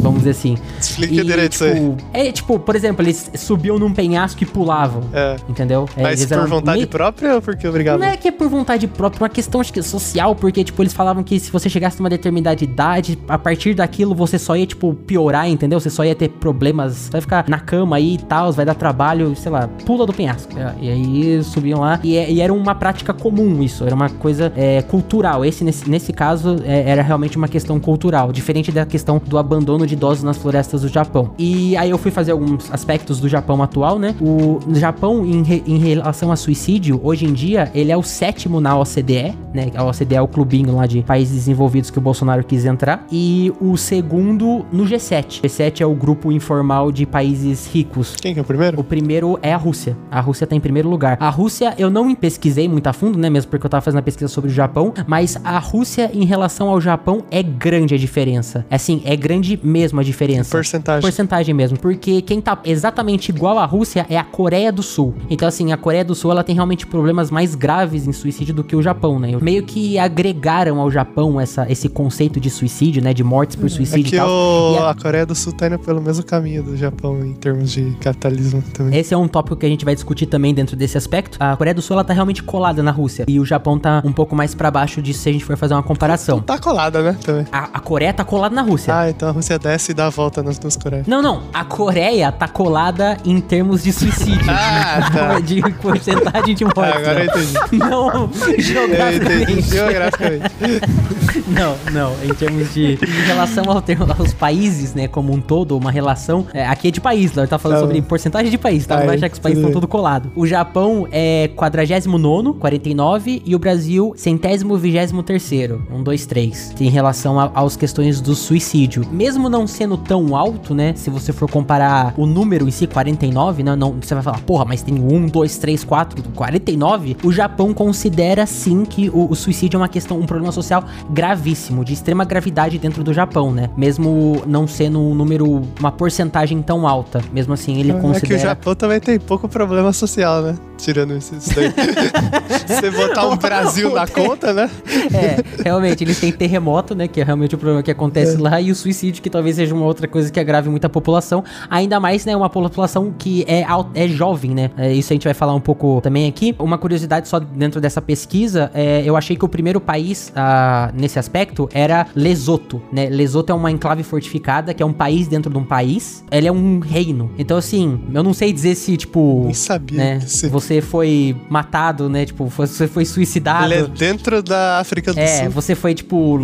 vamos 0.00 0.20
dizer 0.20 0.30
assim. 0.30 0.56
Explica 0.80 1.24
direito 1.24 1.52
isso 1.52 1.64
aí. 1.64 1.74
tipo, 1.74 1.96
É, 2.12 2.32
tipo, 2.32 2.58
por 2.58 2.74
exemplo, 2.76 3.02
eles 3.04 3.30
subiam 3.36 3.78
num 3.78 3.92
penhasco 3.92 4.42
e 4.42 4.46
pulavam, 4.46 5.02
É. 5.12 5.36
entendeu? 5.48 5.88
É, 5.96 6.02
Mas 6.02 6.24
por 6.26 6.46
vontade 6.48 6.86
própria 6.86 7.34
ou 7.36 7.42
porque 7.42 7.66
obrigado? 7.66 8.00
não 8.00 8.06
é 8.06 8.16
que 8.16 8.28
é 8.28 8.32
por 8.32 8.48
vontade 8.48 8.86
própria, 8.86 9.20
é 9.20 9.22
uma 9.24 9.28
questão 9.28 9.60
acho 9.60 9.72
que 9.72 9.82
social, 9.82 10.34
porque, 10.34 10.62
tipo, 10.64 10.82
eles 10.82 10.92
falavam 10.92 11.22
que 11.22 11.38
se 11.40 11.50
você 11.50 11.68
chegasse 11.68 11.98
numa 11.98 12.08
determinada 12.22 12.62
idade, 12.62 13.18
a 13.28 13.36
partir 13.36 13.74
daquilo 13.74 14.14
você 14.14 14.38
só 14.38 14.56
ia, 14.56 14.64
tipo, 14.66 14.94
piorar, 14.94 15.48
entendeu? 15.48 15.80
Você 15.80 15.90
só 15.90 16.04
ia 16.04 16.14
ter 16.14 16.28
problemas, 16.28 17.08
vai 17.10 17.20
ficar 17.20 17.44
na 17.48 17.58
cama 17.58 17.96
aí 17.96 18.14
e 18.14 18.18
tal, 18.18 18.52
vai 18.52 18.64
dar 18.64 18.74
trabalho, 18.74 19.34
sei 19.34 19.50
lá, 19.50 19.68
pula 19.84 20.06
do 20.06 20.12
penhasco. 20.12 20.52
É, 20.58 20.72
E 20.80 20.90
aí 20.90 21.42
subiam 21.44 21.80
lá, 21.80 21.98
e, 22.02 22.16
é- 22.16 22.30
e 22.30 22.40
era 22.40 22.52
uma 22.52 22.74
prática 22.74 23.12
comum 23.12 23.62
isso, 23.62 23.84
era 23.84 23.94
uma 23.94 24.08
coisa 24.08 24.52
é, 24.56 24.82
cultural. 24.82 25.44
Esse, 25.44 25.64
nesse, 25.64 25.88
nesse 25.90 26.12
caso, 26.12 26.56
é, 26.64 26.88
era 26.90 27.02
realmente 27.02 27.36
uma 27.36 27.48
questão 27.48 27.80
cultural, 27.80 28.30
diferente 28.32 28.70
da 28.70 28.86
questão 28.86 29.20
do 29.26 29.36
abandono 29.38 29.86
de 29.86 29.94
idosos 29.94 30.22
nas 30.22 30.36
florestas 30.36 30.82
do 30.82 30.88
Japão. 30.88 31.32
E 31.38 31.76
aí 31.76 31.90
eu 31.90 31.98
fui 31.98 32.10
fazer 32.10 32.32
alguns 32.32 32.72
aspectos 32.72 33.18
do 33.20 33.28
Japão 33.28 33.62
atual, 33.62 33.98
né? 33.98 34.14
O 34.20 34.58
Japão, 34.74 35.24
em, 35.26 35.42
re- 35.42 35.62
em 35.66 35.78
relação 35.78 36.30
a 36.30 36.36
suicídio, 36.36 37.00
hoje 37.02 37.24
em 37.26 37.32
dia, 37.32 37.70
ele 37.74 37.90
é 37.90 37.96
o 37.96 38.02
sétimo 38.02 38.60
na 38.60 38.78
OCDE, 38.78 39.34
né? 39.54 39.70
A 39.74 39.84
OCDE 39.84 40.14
é 40.14 40.22
o 40.22 40.28
clubinho 40.28 40.76
lá 40.76 40.86
de 40.86 41.02
países 41.02 41.34
desenvolvidos 41.34 41.90
que 41.90 41.98
o 42.02 42.10
Bolsonaro 42.12 42.42
quis 42.42 42.64
entrar. 42.64 43.06
E 43.10 43.52
o 43.60 43.76
segundo 43.76 44.66
no 44.72 44.84
G7. 44.84 45.40
G7 45.42 45.80
é 45.80 45.86
o 45.86 45.94
grupo 45.94 46.32
informal 46.32 46.90
de 46.90 47.06
países 47.06 47.72
ricos. 47.72 48.16
Quem 48.20 48.34
que 48.34 48.40
é 48.40 48.42
o 48.42 48.44
primeiro? 48.44 48.80
O 48.80 48.84
primeiro 48.84 49.38
é 49.40 49.54
a 49.54 49.56
Rússia. 49.56 49.96
A 50.10 50.20
Rússia 50.20 50.46
tá 50.46 50.56
em 50.56 50.60
primeiro 50.60 50.88
lugar. 50.88 51.16
A 51.20 51.28
Rússia, 51.28 51.74
eu 51.78 51.88
não 51.88 52.12
pesquisei 52.14 52.68
muito 52.68 52.88
a 52.88 52.92
fundo, 52.92 53.18
né? 53.18 53.30
Mesmo 53.30 53.50
porque 53.50 53.64
eu 53.64 53.70
tava 53.70 53.82
fazendo 53.82 54.00
a 54.00 54.02
pesquisa 54.02 54.28
sobre 54.28 54.50
o 54.50 54.52
Japão. 54.52 54.92
Mas 55.06 55.38
a 55.44 55.58
Rússia, 55.60 56.10
em 56.12 56.24
relação 56.24 56.68
ao 56.68 56.80
Japão, 56.80 57.22
é 57.30 57.42
grande 57.42 57.94
a 57.94 57.98
diferença. 57.98 58.66
Assim, 58.68 59.00
é 59.04 59.14
grande 59.14 59.58
mesmo 59.62 60.00
a 60.00 60.02
diferença. 60.02 60.50
Porcentagem. 60.50 61.02
Porcentagem 61.02 61.54
mesmo. 61.54 61.78
Porque 61.78 62.20
quem 62.22 62.40
tá 62.40 62.58
exatamente 62.64 63.28
igual 63.28 63.58
à 63.58 63.64
Rússia 63.64 64.04
é 64.10 64.18
a 64.18 64.24
Coreia 64.24 64.72
do 64.72 64.82
Sul. 64.82 65.14
Então, 65.30 65.46
assim, 65.46 65.70
a 65.72 65.76
Coreia 65.76 66.04
do 66.04 66.16
Sul, 66.16 66.32
ela 66.32 66.42
tem 66.42 66.54
realmente 66.54 66.84
problemas 66.84 67.30
mais 67.30 67.54
graves 67.54 68.08
em 68.08 68.12
suicídio 68.12 68.54
do 68.54 68.64
que 68.64 68.74
o 68.74 68.82
Japão, 68.82 69.20
né? 69.20 69.30
Meio 69.40 69.62
que 69.62 69.98
agregaram 69.98 70.80
ao 70.80 70.90
Japão 70.90 71.40
essa, 71.40 71.70
esse 71.70 71.91
conceito 71.92 72.40
de 72.40 72.50
suicídio, 72.50 73.02
né? 73.02 73.12
De 73.14 73.22
mortes 73.22 73.56
por 73.56 73.66
É 73.66 73.68
suicídio 73.68 74.04
que 74.10 74.16
e 74.16 74.18
tal. 74.18 74.28
o- 74.28 74.74
E 74.74 74.78
a- 74.78 74.90
a 74.90 74.94
Coreia 74.94 75.26
do 75.26 75.34
Sul 75.34 75.52
tá 75.52 75.66
indo 75.66 75.78
pelo 75.78 76.00
mesmo 76.00 76.24
caminho 76.24 76.62
do 76.62 76.76
Japão 76.76 77.24
em 77.24 77.34
termos 77.34 77.70
de 77.70 77.90
capitalismo 78.00 78.62
também. 78.72 78.98
Esse 78.98 79.14
é 79.14 79.16
um 79.16 79.28
tópico 79.28 79.56
que 79.56 79.66
a 79.66 79.68
gente 79.68 79.84
vai 79.84 79.94
discutir 79.94 80.26
também 80.26 80.52
dentro 80.54 80.74
desse 80.76 80.96
aspecto. 80.98 81.36
A 81.40 81.56
Coreia 81.56 81.74
do 81.74 81.82
Sul, 81.82 81.94
ela 81.94 82.04
tá 82.04 82.12
realmente 82.12 82.42
colada 82.42 82.82
na 82.82 82.90
Rússia. 82.90 83.24
E 83.28 83.38
o 83.38 83.44
Japão 83.44 83.78
tá 83.78 84.02
um 84.04 84.12
pouco 84.12 84.34
mais 84.34 84.54
pra 84.54 84.70
baixo 84.70 85.00
disso 85.02 85.20
se 85.20 85.28
a 85.28 85.32
gente 85.32 85.44
for 85.44 85.56
fazer 85.56 85.74
uma 85.74 85.82
comparação. 85.82 86.40
Tá 86.40 86.58
colada, 86.58 87.02
né? 87.02 87.16
Também. 87.24 87.46
A, 87.52 87.64
a 87.74 87.80
Coreia 87.80 88.12
tá 88.12 88.24
colada 88.24 88.54
na 88.54 88.62
Rússia. 88.62 88.94
Ah, 88.96 89.10
então 89.10 89.28
a 89.28 89.32
Rússia 89.32 89.58
desce 89.58 89.92
e 89.92 89.94
dá 89.94 90.06
a 90.06 90.10
volta 90.10 90.42
nas 90.42 90.58
duas 90.58 90.76
Coreias. 90.76 91.06
Não, 91.06 91.20
não. 91.22 91.42
A 91.52 91.64
Coreia 91.64 92.30
tá 92.32 92.48
colada 92.48 93.16
em 93.24 93.40
termos 93.40 93.82
de 93.82 93.92
suicídio. 93.92 94.42
Ah, 94.52 95.10
tá. 95.12 95.40
de 95.40 95.60
porcentagem 95.80 96.54
de 96.54 96.64
mortes. 96.64 96.82
Ah, 96.84 96.98
agora 96.98 97.24
eu 97.24 97.26
não. 97.26 97.42
entendi. 97.42 97.78
Não, 97.78 98.08
Eu 98.12 98.24
entendi 98.26 98.62
geograficamente. 98.62 99.62
geograficamente. 99.62 100.42
Não. 101.48 101.76
Não. 101.90 102.12
Em 102.24 102.34
termos 102.34 102.72
de. 102.74 102.94
Em 103.02 103.26
relação 103.26 103.64
ao 103.68 103.80
termo, 103.82 104.06
aos 104.18 104.32
países, 104.32 104.94
né, 104.94 105.08
como 105.08 105.32
um 105.32 105.40
todo, 105.40 105.76
uma 105.76 105.90
relação. 105.90 106.46
é, 106.52 106.66
aqui 106.66 106.88
é 106.88 106.90
de 106.90 107.00
país, 107.00 107.32
né? 107.32 107.46
Tá 107.46 107.58
falando 107.58 107.78
Tá 107.78 107.80
sobre 107.86 108.00
bom. 108.00 108.06
porcentagem 108.08 108.50
de 108.50 108.58
país, 108.58 108.86
tá? 108.86 108.98
Aí, 108.98 109.06
vai 109.06 109.16
achar 109.16 109.28
que 109.28 109.34
os 109.34 109.38
países 109.40 109.58
estão 109.62 109.72
tudo 109.72 109.88
colado. 109.88 110.30
O 110.36 110.46
Japão 110.46 111.08
é 111.10 111.48
49, 111.56 112.58
49, 112.58 113.42
e 113.44 113.54
o 113.54 113.58
Brasil 113.58 114.12
centésimo, 114.16 114.76
vigésimo 114.76 115.22
terceiro. 115.22 115.86
Um, 115.90 116.02
dois, 116.02 116.26
três. 116.26 116.74
Em 116.80 116.88
relação 116.90 117.38
aos 117.54 117.76
questões 117.76 118.20
do 118.20 118.34
suicídio. 118.34 119.04
Mesmo 119.10 119.48
não 119.48 119.66
sendo 119.66 119.96
tão 119.96 120.36
alto, 120.36 120.74
né? 120.74 120.92
Se 120.96 121.08
você 121.10 121.32
for 121.32 121.48
comparar 121.50 122.12
o 122.16 122.26
número 122.26 122.68
em 122.68 122.70
si, 122.70 122.86
49, 122.86 123.62
né? 123.62 123.74
Não, 123.76 123.92
você 124.00 124.14
vai 124.14 124.22
falar, 124.22 124.40
porra, 124.40 124.64
mas 124.64 124.82
tem 124.82 124.94
um, 124.94 125.26
dois, 125.26 125.56
três, 125.58 125.82
quatro, 125.84 126.22
49. 126.34 127.16
O 127.24 127.32
Japão 127.32 127.72
considera 127.72 128.44
sim 128.46 128.84
que 128.84 129.08
o, 129.08 129.30
o 129.30 129.34
suicídio 129.34 129.76
é 129.76 129.80
uma 129.80 129.88
questão, 129.88 130.18
um 130.18 130.26
problema 130.26 130.52
social 130.52 130.84
gravíssimo, 131.10 131.71
de 131.84 131.92
extrema 131.92 132.24
gravidade 132.24 132.78
dentro 132.78 133.02
do 133.02 133.12
Japão, 133.12 133.52
né? 133.52 133.70
Mesmo 133.76 134.42
não 134.46 134.66
sendo 134.66 135.00
um 135.00 135.14
número, 135.14 135.62
uma 135.80 135.90
porcentagem 135.90 136.60
tão 136.60 136.86
alta. 136.86 137.20
Mesmo 137.32 137.54
assim, 137.54 137.78
ele 137.78 137.90
É 137.90 137.94
que 137.94 137.98
o 137.98 138.02
considera. 138.02 138.38
Japão 138.38 138.74
também 138.74 139.00
tem 139.00 139.18
pouco 139.18 139.48
problema 139.48 139.92
social, 139.92 140.42
né? 140.42 140.54
Tirando 140.76 141.16
isso, 141.16 141.34
isso 141.36 141.54
daí. 141.54 141.72
Você 142.66 142.90
botar 142.90 143.28
o 143.28 143.36
Brasil 143.36 143.92
na 143.94 144.06
conta, 144.06 144.52
né? 144.52 144.70
É, 145.14 145.62
realmente, 145.62 146.02
eles 146.02 146.18
têm 146.18 146.32
terremoto, 146.32 146.94
né? 146.94 147.06
Que 147.06 147.20
é 147.20 147.24
realmente 147.24 147.54
o 147.54 147.58
problema 147.58 147.82
que 147.82 147.90
acontece 147.90 148.36
lá, 148.36 148.60
e 148.60 148.70
o 148.70 148.74
suicídio, 148.74 149.22
que 149.22 149.30
talvez 149.30 149.56
seja 149.56 149.74
uma 149.74 149.84
outra 149.84 150.08
coisa 150.08 150.30
que 150.30 150.40
agrave 150.40 150.68
muito 150.68 150.84
a 150.84 150.88
população. 150.88 151.44
Ainda 151.70 152.00
mais, 152.00 152.24
né? 152.24 152.36
Uma 152.36 152.50
população 152.50 153.14
que 153.16 153.44
é, 153.46 153.64
é 153.94 154.08
jovem, 154.08 154.52
né? 154.52 154.70
É, 154.76 154.92
isso 154.92 155.12
a 155.12 155.14
gente 155.14 155.24
vai 155.24 155.34
falar 155.34 155.54
um 155.54 155.60
pouco 155.60 156.00
também 156.02 156.28
aqui. 156.28 156.54
Uma 156.58 156.78
curiosidade 156.78 157.28
só 157.28 157.38
dentro 157.38 157.80
dessa 157.80 158.02
pesquisa, 158.02 158.70
é, 158.74 159.02
eu 159.04 159.16
achei 159.16 159.36
que 159.36 159.44
o 159.44 159.48
primeiro 159.48 159.80
país 159.80 160.32
ah, 160.34 160.90
nesse 160.94 161.18
aspecto 161.18 161.61
era 161.72 162.06
Lesoto, 162.14 162.80
né? 162.92 163.08
Lesoto 163.08 163.50
é 163.50 163.54
uma 163.54 163.70
enclave 163.70 164.02
fortificada, 164.02 164.72
que 164.74 164.82
é 164.82 164.86
um 164.86 164.92
país 164.92 165.26
dentro 165.28 165.50
de 165.52 165.58
um 165.58 165.64
país. 165.64 166.24
Ele 166.30 166.48
é 166.48 166.52
um 166.52 166.80
reino. 166.80 167.30
Então, 167.38 167.56
assim, 167.56 168.00
eu 168.12 168.22
não 168.22 168.32
sei 168.34 168.52
dizer 168.52 168.74
se, 168.74 168.96
tipo. 168.96 169.42
Nem 169.44 169.54
sabia. 169.54 169.98
Né, 169.98 170.18
você 170.50 170.80
foi 170.80 171.36
matado, 171.48 172.08
né? 172.08 172.24
Tipo, 172.26 172.46
você 172.46 172.86
foi 172.88 173.04
suicidado. 173.04 173.66
Ele 173.72 173.74
é 173.84 173.86
dentro 173.86 174.42
da 174.42 174.78
África 174.80 175.12
do 175.12 175.18
É, 175.20 175.42
Sul. 175.44 175.50
você 175.50 175.74
foi, 175.74 175.94
tipo, 175.94 176.38